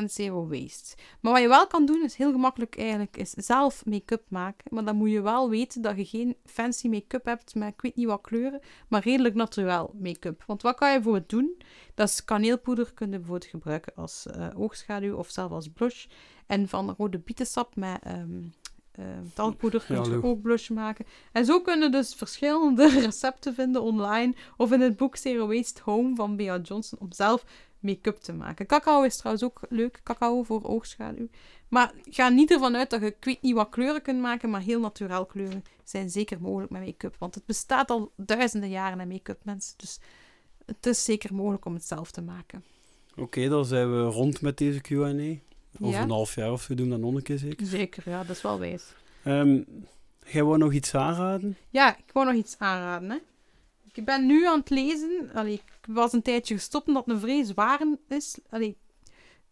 100% 0.00 0.04
zero 0.04 0.48
waste. 0.48 0.96
Maar 1.20 1.32
wat 1.32 1.40
je 1.40 1.48
wel 1.48 1.66
kan 1.66 1.86
doen, 1.86 2.02
is 2.02 2.14
heel 2.14 2.32
gemakkelijk 2.32 2.78
eigenlijk, 2.78 3.16
is 3.16 3.30
zelf 3.30 3.84
make-up 3.84 4.22
maken. 4.28 4.74
Maar 4.74 4.84
dan 4.84 4.96
moet 4.96 5.10
je 5.10 5.20
wel 5.20 5.50
weten 5.50 5.82
dat 5.82 5.96
je 5.96 6.04
geen 6.04 6.36
fancy 6.44 6.88
make-up 6.88 7.24
hebt 7.24 7.54
met 7.54 7.72
ik 7.72 7.80
weet 7.80 7.96
niet 7.96 8.06
wat 8.06 8.20
kleuren, 8.20 8.60
maar 8.88 9.02
redelijk 9.02 9.34
natuurlijk 9.34 9.92
make-up. 9.92 10.42
Want 10.46 10.62
wat 10.62 10.76
kan 10.76 10.88
je 10.88 10.94
bijvoorbeeld 10.94 11.28
doen? 11.28 11.62
Dat 11.94 12.08
is 12.08 12.24
kaneelpoeder 12.24 12.92
kun 12.94 13.10
je 13.10 13.18
bijvoorbeeld 13.18 13.50
gebruiken 13.50 13.92
als 13.96 14.26
eh, 14.26 14.48
oogschaduw 14.54 15.16
of 15.16 15.30
zelfs 15.30 15.52
als 15.52 15.68
blush. 15.68 16.06
En 16.46 16.68
van 16.68 16.94
rode 16.98 17.18
bietensap 17.18 17.76
met 17.76 18.02
ehm 18.02 18.42
ehm, 18.96 19.24
talkpoeder 19.34 19.84
kun 19.84 19.96
Ja, 19.96 20.02
je 20.02 20.22
ook 20.22 20.42
blush 20.42 20.68
maken. 20.68 21.06
En 21.32 21.44
zo 21.44 21.60
kunnen 21.60 21.92
dus 21.92 22.14
verschillende 22.14 22.88
recepten 23.00 23.54
vinden 23.54 23.82
online 23.82 24.34
of 24.56 24.72
in 24.72 24.80
het 24.80 24.96
boek 24.96 25.16
Zero 25.16 25.46
Waste 25.46 25.80
Home 25.84 26.14
van 26.14 26.36
Bea 26.36 26.58
Johnson 26.58 26.98
om 26.98 27.12
zelf 27.12 27.44
make-up 27.78 28.16
te 28.16 28.32
maken. 28.32 28.66
Cacao 28.66 29.02
is 29.02 29.16
trouwens 29.16 29.44
ook 29.44 29.60
leuk, 29.68 30.00
cacao 30.02 30.42
voor 30.42 30.64
oogschaduw. 30.64 31.28
Maar 31.68 31.92
ga 32.10 32.28
niet 32.28 32.50
ervan 32.50 32.76
uit 32.76 32.90
dat 32.90 33.00
je 33.00 33.06
ik 33.06 33.24
weet 33.24 33.42
niet 33.42 33.54
wat 33.54 33.68
kleuren 33.68 34.02
kunt 34.02 34.20
maken, 34.20 34.50
maar 34.50 34.60
heel 34.60 34.80
natuurlijk 34.80 35.28
kleuren 35.28 35.64
zijn 35.84 36.10
zeker 36.10 36.40
mogelijk 36.40 36.70
met 36.70 36.84
make-up. 36.84 37.16
Want 37.18 37.34
het 37.34 37.46
bestaat 37.46 37.90
al 37.90 38.12
duizenden 38.16 38.68
jaren 38.68 39.00
in 39.00 39.08
make-up, 39.08 39.44
mensen. 39.44 39.74
Dus 39.76 40.00
het 40.66 40.86
is 40.86 41.04
zeker 41.04 41.34
mogelijk 41.34 41.64
om 41.64 41.74
het 41.74 41.84
zelf 41.84 42.10
te 42.10 42.22
maken. 42.22 42.64
Oké, 43.16 43.48
dan 43.48 43.64
zijn 43.64 43.90
we 43.90 44.02
rond 44.02 44.40
met 44.40 44.58
deze 44.58 44.80
Q&A. 44.80 45.53
Over 45.80 45.94
Ja? 45.94 46.02
een 46.02 46.10
half 46.10 46.34
jaar 46.34 46.52
of 46.52 46.62
zo 46.62 46.74
doen 46.74 46.84
we 46.86 46.90
dat 46.92 47.00
nog 47.00 47.14
een 47.14 47.22
keer 47.22 47.38
zeker. 47.38 47.66
Zeker, 47.66 48.02
ja, 48.10 48.24
dat 48.24 48.36
is 48.36 48.42
wel 48.42 48.58
wijs. 48.58 48.84
Ehm 49.24 49.62
jij 50.26 50.44
wou 50.44 50.58
nog 50.58 50.72
iets 50.72 50.94
aanraden? 50.94 51.56
Ja, 51.70 51.96
ik 51.96 52.12
wou 52.12 52.26
nog 52.26 52.34
iets 52.34 52.58
aanraden. 52.58 53.10
Hè. 53.10 53.16
Ik 53.92 54.04
ben 54.04 54.26
nu 54.26 54.46
aan 54.46 54.58
het 54.58 54.70
lezen. 54.70 55.30
Allee, 55.34 55.52
ik 55.54 55.62
was 55.86 56.12
een 56.12 56.22
tijdje 56.22 56.54
gestopt 56.54 56.86
omdat 56.88 57.04
het 57.04 57.14
een 57.14 57.20
vrij 57.20 57.44
zware 57.44 57.98
is. 58.08 58.38
Allee, 58.50 58.76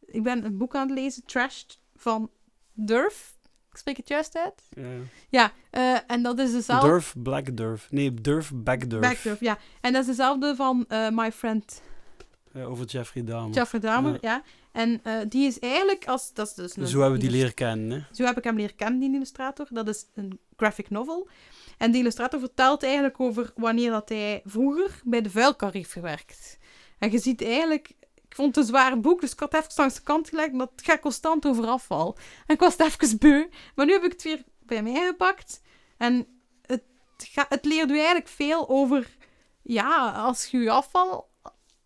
ik 0.07 0.23
ben 0.23 0.45
een 0.45 0.57
boek 0.57 0.75
aan 0.75 0.89
het 0.89 0.99
lezen, 0.99 1.25
Trashed, 1.27 1.79
van 1.97 2.31
Durf. 2.73 3.37
Ik 3.71 3.79
spreek 3.79 3.97
het 3.97 4.09
juist 4.09 4.37
uit? 4.37 4.63
Ja. 4.71 4.83
Ja, 5.29 5.53
eh, 5.71 6.11
en 6.11 6.23
dat 6.23 6.39
is 6.39 6.53
dezelfde... 6.53 6.89
Durf, 6.89 7.15
Black 7.23 7.57
Durf. 7.57 7.91
Nee, 7.91 8.15
Durf, 8.15 8.51
Back 8.55 8.91
Durf. 8.91 9.03
Backdurf, 9.03 9.41
ja. 9.41 9.59
En 9.81 9.93
dat 9.93 10.01
is 10.01 10.07
dezelfde 10.09 10.55
van 10.57 10.85
eh, 10.89 11.09
My 11.11 11.33
Friend 11.33 11.83
over 12.55 12.85
Jeffrey 12.87 13.25
Dahmer. 13.25 13.55
Jeffrey 13.55 13.81
Dahmer, 13.81 14.13
Ja. 14.13 14.19
ja. 14.21 14.43
En 14.73 15.01
eh, 15.03 15.19
die 15.29 15.47
is 15.47 15.59
eigenlijk 15.59 16.07
als... 16.07 16.33
Dat 16.33 16.47
is 16.47 16.55
dus 16.55 16.77
een 16.77 16.87
Zo 16.87 17.01
hebben 17.01 17.19
we 17.19 17.27
die 17.27 17.29
illus- 17.29 17.41
leren 17.41 17.55
kennen, 17.55 17.91
hè. 17.91 18.15
Zo 18.15 18.25
heb 18.25 18.39
ik 18.39 18.45
hem 18.45 18.57
leren 18.57 18.77
kennen, 18.77 19.01
die 19.01 19.15
illustrator. 19.15 19.67
Dat 19.71 19.89
is 19.89 20.07
een 20.15 20.39
graphic 20.57 20.91
novel. 20.91 21.29
En 21.79 21.91
die 21.91 22.01
illustrator 22.01 22.41
vertelt 22.41 22.83
eigenlijk 22.83 23.21
over 23.21 23.53
wanneer 23.57 23.91
dat 23.91 24.09
hij 24.09 24.43
vroeger 24.45 25.01
bij 25.05 25.23
de 25.23 25.31
vuilkar 25.31 25.73
heeft 25.73 25.93
gewerkt. 25.93 26.59
En 26.99 27.11
je 27.11 27.19
ziet 27.19 27.43
eigenlijk... 27.43 27.93
Ik 28.29 28.39
vond 28.39 28.57
het 28.57 28.65
een 28.65 28.71
zwaar 28.71 29.01
boek, 29.01 29.21
dus 29.21 29.33
ik 29.33 29.39
had 29.39 29.53
het 29.53 29.63
even 29.63 29.75
langs 29.77 29.95
de 29.95 30.03
kant 30.03 30.29
gelegd, 30.29 30.53
omdat 30.53 30.71
het 30.77 30.85
gaat 30.85 31.01
constant 31.01 31.47
over 31.47 31.67
afval. 31.67 32.17
En 32.47 32.55
ik 32.55 32.61
was 32.61 32.77
het 32.77 32.87
even 33.03 33.19
beu. 33.19 33.47
Maar 33.75 33.87
nu 33.87 33.93
heb 33.93 34.05
ik 34.05 34.13
het 34.13 34.23
weer 34.23 34.45
bij 34.59 34.83
mij 34.83 35.07
gepakt. 35.07 35.63
En 35.97 36.27
het, 36.67 36.83
ga, 37.17 37.47
het 37.49 37.65
leert 37.65 37.91
u 37.91 37.97
eigenlijk 37.97 38.29
veel 38.29 38.69
over... 38.69 39.17
Ja, 39.63 40.11
als 40.11 40.47
je 40.47 40.59
je 40.59 40.71
afval... 40.71 41.31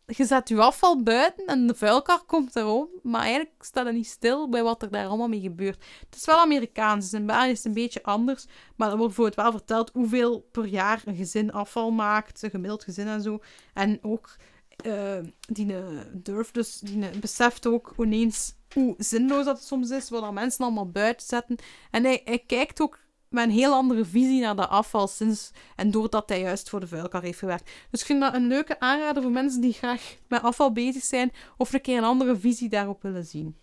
Je 0.07 0.25
zet 0.25 0.49
je 0.49 0.61
afval 0.61 1.03
buiten 1.03 1.47
en 1.47 1.67
de 1.67 1.75
vuilkar 1.75 2.25
komt 2.27 2.57
erom. 2.57 2.89
Maar 3.03 3.21
eigenlijk 3.21 3.65
staat 3.65 3.87
er 3.87 3.93
niet 3.93 4.07
stil 4.07 4.49
bij 4.49 4.63
wat 4.63 4.83
er 4.83 4.91
daar 4.91 5.07
allemaal 5.07 5.29
mee 5.29 5.41
gebeurt. 5.41 5.85
Het 6.07 6.17
is 6.17 6.25
wel 6.25 6.39
Amerikaans, 6.39 7.11
dus 7.11 7.21
is 7.21 7.57
het 7.57 7.65
een 7.65 7.73
beetje 7.73 8.03
anders. 8.03 8.47
Maar 8.77 8.91
er 8.91 8.97
wordt 8.97 9.15
bijvoorbeeld 9.15 9.47
wel 9.47 9.59
verteld 9.59 9.91
hoeveel 9.93 10.49
per 10.53 10.67
jaar 10.67 11.03
een 11.05 11.17
gezin 11.17 11.53
afval 11.53 11.91
maakt. 11.91 12.47
Gemiddeld 12.51 12.85
gezin 12.85 13.07
en 13.07 13.23
zo. 13.23 13.39
En 13.75 13.99
ook 14.03 14.37
eh, 14.77 15.19
die 15.49 15.77
eh, 15.77 15.85
durft 16.13 16.55
dus, 16.55 16.79
die 16.79 17.09
eh, 17.09 17.19
beseft 17.19 17.67
ook 17.67 17.95
ineens 17.99 18.55
hoe 18.73 18.95
zinloos 18.99 19.45
dat 19.45 19.63
soms 19.63 19.91
is. 19.91 20.09
Wat 20.09 20.23
dat 20.23 20.33
mensen 20.33 20.65
allemaal 20.65 20.91
buiten 20.91 21.27
zetten. 21.27 21.57
En 21.91 22.05
hij 22.05 22.43
kijkt 22.47 22.81
ook 22.81 22.99
met 23.37 23.45
een 23.45 23.51
heel 23.51 23.73
andere 23.73 24.05
visie 24.05 24.41
naar 24.41 24.57
dat 24.57 24.69
afval 24.69 25.09
sinds... 25.09 25.51
En 25.77 25.91
doordat 25.91 26.29
hij 26.29 26.41
juist 26.41 26.69
voor 26.69 26.81
de 26.81 26.87
vuilkar 26.87 27.23
heeft 27.23 27.39
gewerkt. 27.39 27.71
Dus 27.91 28.01
ik 28.01 28.07
vind 28.07 28.21
dat 28.21 28.35
een 28.35 28.47
leuke 28.47 28.81
aanrader 28.81 29.23
voor 29.23 29.33
mensen 29.33 29.61
die 29.61 29.73
graag 29.73 30.17
met 30.29 30.43
afval 30.43 30.73
bezig 30.73 31.03
zijn. 31.03 31.33
Of 31.57 31.73
een 31.73 31.81
keer 31.81 31.99
een 31.99 32.05
andere 32.05 32.37
visie 32.37 32.69
daarop 32.69 33.03
willen 33.03 33.25
zien. 33.25 33.57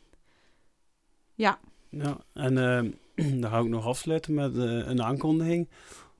Ja. 1.36 1.60
Ja, 1.90 2.18
en 2.34 2.58
ehm, 2.58 2.92
dan 3.42 3.50
ga 3.50 3.60
ik 3.60 3.68
nog 3.68 3.86
afsluiten 3.86 4.34
met 4.34 4.58
eh, 4.58 4.64
een 4.64 5.04
aankondiging. 5.04 5.70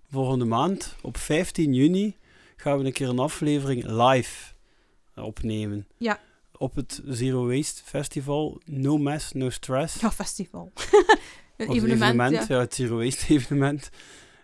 Volgende 0.10 0.46
maand, 0.46 0.96
op 1.02 1.18
15 1.18 1.74
juni, 1.74 2.18
gaan 2.56 2.78
we 2.78 2.86
een 2.86 2.92
keer 2.92 3.10
een 3.10 3.20
aflevering 3.20 3.84
live 3.86 4.54
opnemen. 5.16 5.88
Ja. 5.98 6.20
Op 6.58 6.76
het 6.76 7.02
Zero 7.06 7.48
Waste 7.48 7.82
Festival. 7.84 8.62
No 8.66 8.98
mess, 8.98 9.32
no 9.32 9.50
stress. 9.50 10.00
Ja, 10.00 10.12
festival. 10.12 10.72
Een 11.58 11.70
Of 11.70 11.76
evenement, 11.76 12.48
ja. 12.48 12.60
het 12.60 12.74
Zero 12.74 12.98
Waste 12.98 13.26
evenement 13.34 13.90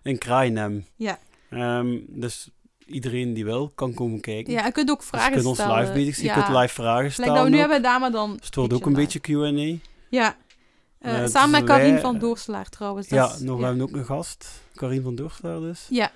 in 0.04 0.18
Kraaienhem. 0.18 0.86
Ja. 0.96 1.20
Ehm, 1.50 1.98
dus 2.08 2.50
iedereen 2.86 3.34
die 3.34 3.46
wil, 3.46 3.70
kan 3.76 3.94
komen 3.94 4.20
kijken. 4.22 4.54
Ja, 4.54 4.66
je 4.66 4.72
kunt 4.72 4.90
ook 4.90 5.00
Dus 5.00 5.08
vragen 5.08 5.28
je 5.30 5.34
kunt 5.36 5.46
ons 5.48 5.58
stellen. 5.58 5.80
live 5.80 5.92
bezig 5.94 6.22
ja. 6.22 6.36
je 6.36 6.44
kunt 6.44 6.58
live 6.58 6.74
vragen 6.74 7.02
Like 7.04 7.14
stellen. 7.14 7.34
dat 7.34 7.44
we 7.44 7.50
nu 7.50 7.58
hebben, 7.58 7.82
Dama 7.82 8.10
dan... 8.10 8.36
Dus 8.38 8.46
het 8.46 8.56
wordt 8.56 8.74
ook 8.74 8.86
een 8.86 8.94
beetje 8.94 9.20
Q&A. 9.20 9.78
Ja. 10.10 10.38
Eh, 11.00 11.24
Eh, 11.24 11.28
samen 11.28 11.50
dus 11.52 11.60
met 11.60 11.64
Karin 11.70 11.92
wij- 11.92 12.02
van 12.02 12.20
Doorselaar 12.20 12.70
trouwens. 12.70 13.10
Ja, 13.10 13.36
nog, 13.40 13.60
we 13.60 13.66
hebben 13.66 13.82
ook 13.84 13.92
een 13.92 14.06
gast, 14.06 14.62
Karin 14.74 15.02
van 15.02 15.16
Doorselaar 15.16 15.60
dus. 15.60 15.88
Ja, 15.90 16.12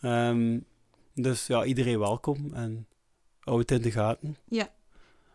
Ehm, 0.00 0.58
dus 1.14 1.46
ja, 1.46 1.64
iedereen 1.64 1.98
welkom 1.98 2.50
en 2.54 2.86
hou 3.40 3.58
het 3.58 3.70
in 3.70 3.82
de 3.82 3.90
gaten. 3.90 4.36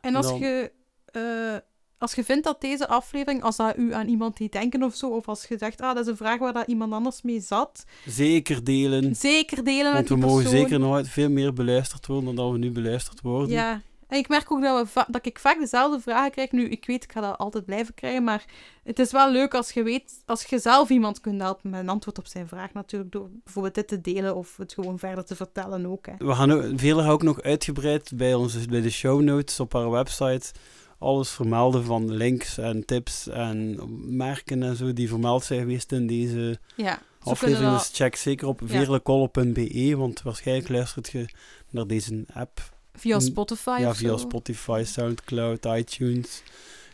en 0.02 0.16
als 0.16 0.30
je... 0.40 0.72
als 2.02 2.14
je 2.14 2.24
vindt 2.24 2.44
dat 2.44 2.62
deze 2.62 2.88
aflevering, 2.88 3.44
als 3.44 3.56
dat 3.56 3.78
u 3.78 3.94
aan 3.94 4.08
iemand 4.08 4.38
deed 4.38 4.52
denken 4.52 4.84
of 4.84 4.96
zo, 4.96 5.10
of 5.10 5.28
als 5.28 5.46
je 5.48 5.58
zegt, 5.58 5.82
ah, 5.82 5.96
dat 5.96 6.06
is 6.06 6.12
een 6.12 6.18
vraag 6.18 6.40
waar 6.40 6.54
dat 6.54 6.68
iemand 6.68 6.94
anders 6.94 7.22
mee 7.22 7.40
zat, 7.40 7.86
Zeker 8.06 8.64
delen, 8.64 9.16
zeker 9.16 9.64
delen 9.64 9.94
want 9.94 9.96
met 9.96 10.10
we 10.10 10.16
die 10.16 10.24
mogen 10.24 10.44
persoon. 10.44 10.60
zeker 10.60 10.80
nog 10.80 11.08
veel 11.08 11.30
meer 11.30 11.54
beluisterd 11.54 12.08
worden 12.08 12.26
dan 12.26 12.36
dat 12.36 12.52
we 12.52 12.58
nu 12.58 12.72
beluisterd 12.72 13.22
worden. 13.22 13.50
Ja, 13.50 13.82
en 14.12 14.18
ik 14.18 14.28
merk 14.28 14.52
ook 14.52 14.62
dat, 14.62 14.94
we 14.94 15.06
dat 15.08 15.26
ik 15.26 15.40
vaak 15.40 15.60
dezelfde 15.60 16.00
vragen 16.00 16.32
krijg. 16.32 16.52
Nu, 16.52 16.70
ik 16.70 16.86
weet, 16.86 17.04
ik 17.04 17.12
ga 17.12 17.22
dat 17.22 17.38
altijd 17.38 17.66
blijven 17.66 17.94
krijgen, 17.94 18.24
maar 18.24 18.46
het 18.84 19.00
is 19.00 19.12
wel 19.12 19.32
leuk 19.32 19.54
als 19.54 19.72
je 19.72 19.84
weet, 19.84 20.24
als 20.26 20.44
je 20.44 20.60
zelf 20.60 20.90
iemand 20.90 21.22
kunt 21.22 21.42
helpen 21.42 21.70
met 21.70 21.80
een 21.80 21.90
antwoord 21.90 22.18
op 22.18 22.28
zijn 22.28 22.48
vraag 22.48 22.74
natuurlijk, 22.74 23.12
door 23.12 23.30
bijvoorbeeld 23.44 23.76
dit 23.76 23.88
te 23.88 24.02
delen 24.02 24.36
of 24.36 24.58
het 24.58 24.74
gewoon 24.74 25.00
verder 25.00 25.26
te 25.26 25.36
vertellen 25.36 25.86
ook. 25.86 26.06
Hè. 26.06 26.14
We 26.18 26.36
gaan 26.36 26.52
ook, 26.52 27.12
ook 27.12 27.24
nog 27.24 27.42
uitgebreid 27.42 28.12
bij, 28.16 28.34
onze, 28.34 28.68
bij 28.68 28.82
de 28.82 28.90
show 28.90 29.22
notes 29.22 29.60
op 29.60 29.74
haar 29.74 29.90
website 29.90 30.52
alles 31.02 31.30
vermelden 31.30 31.84
van 31.84 32.12
links 32.14 32.58
en 32.58 32.86
tips 32.86 33.28
en 33.28 33.80
merken 34.18 34.64
en 34.64 34.76
zo 34.76 34.94
die 34.94 35.08
vermeld 35.10 35.44
zijn 35.44 35.60
geweest 35.60 35.92
in 35.92 36.08
deze 36.08 36.60
Ja, 36.76 37.02
aflevering. 37.20 37.58
kunnen 37.58 37.78
Dus 37.78 37.90
check 37.94 38.16
zeker 38.16 38.48
op 38.48 38.60
Ja. 38.60 38.68
veerlekolle.be, 38.68 39.94
want 39.98 40.22
waarschijnlijk 40.22 40.70
luistert 40.70 41.10
je 41.10 41.26
naar 41.70 41.88
deze 41.88 42.26
app. 42.34 42.74
via 42.94 43.20
Spotify 43.20 43.78
ja, 43.80 43.96
via. 43.96 44.18
Spotify, 44.18 44.84
Soundcloud, 44.86 45.66
iTunes. 45.66 46.44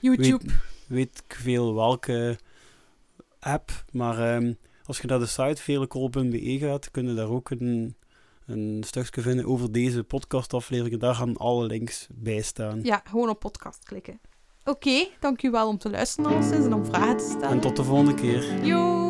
YouTube. 0.01 0.45
Weet, 0.45 0.53
weet 0.87 1.23
ik 1.27 1.37
veel 1.41 1.75
welke 1.75 2.37
app, 3.39 3.83
maar 3.91 4.35
ehm, 4.35 4.53
als 4.85 4.97
je 4.97 5.07
naar 5.07 5.19
de 5.19 5.25
site 5.25 5.61
veerlekolle.be 5.61 6.57
gaat, 6.59 6.91
kun 6.91 7.07
je 7.07 7.13
daar 7.13 7.29
ook 7.29 7.49
een, 7.49 7.95
een 8.47 8.83
stukje 8.85 9.21
vinden 9.21 9.45
over 9.45 9.71
deze 9.71 10.03
podcastaflevering. 10.03 10.99
Daar 11.01 11.15
gaan 11.15 11.37
alle 11.37 11.65
links 11.65 12.07
bij 12.11 12.41
staan. 12.41 12.79
Ja, 12.83 13.01
gewoon 13.03 13.29
op 13.29 13.39
podcast 13.39 13.83
klikken. 13.83 14.19
Oké, 14.63 15.07
dank 15.19 15.43
u 15.43 15.51
wel 15.51 15.67
om 15.67 15.77
te 15.77 15.89
luisteren 15.89 16.31
alleszins 16.31 16.65
en 16.65 16.73
om 16.73 16.85
vragen 16.85 17.17
te 17.17 17.23
stellen. 17.23 17.49
En 17.49 17.59
tot 17.59 17.75
de 17.75 17.83
volgende 17.83 18.13
keer. 18.13 18.65
Yo! 18.65 19.06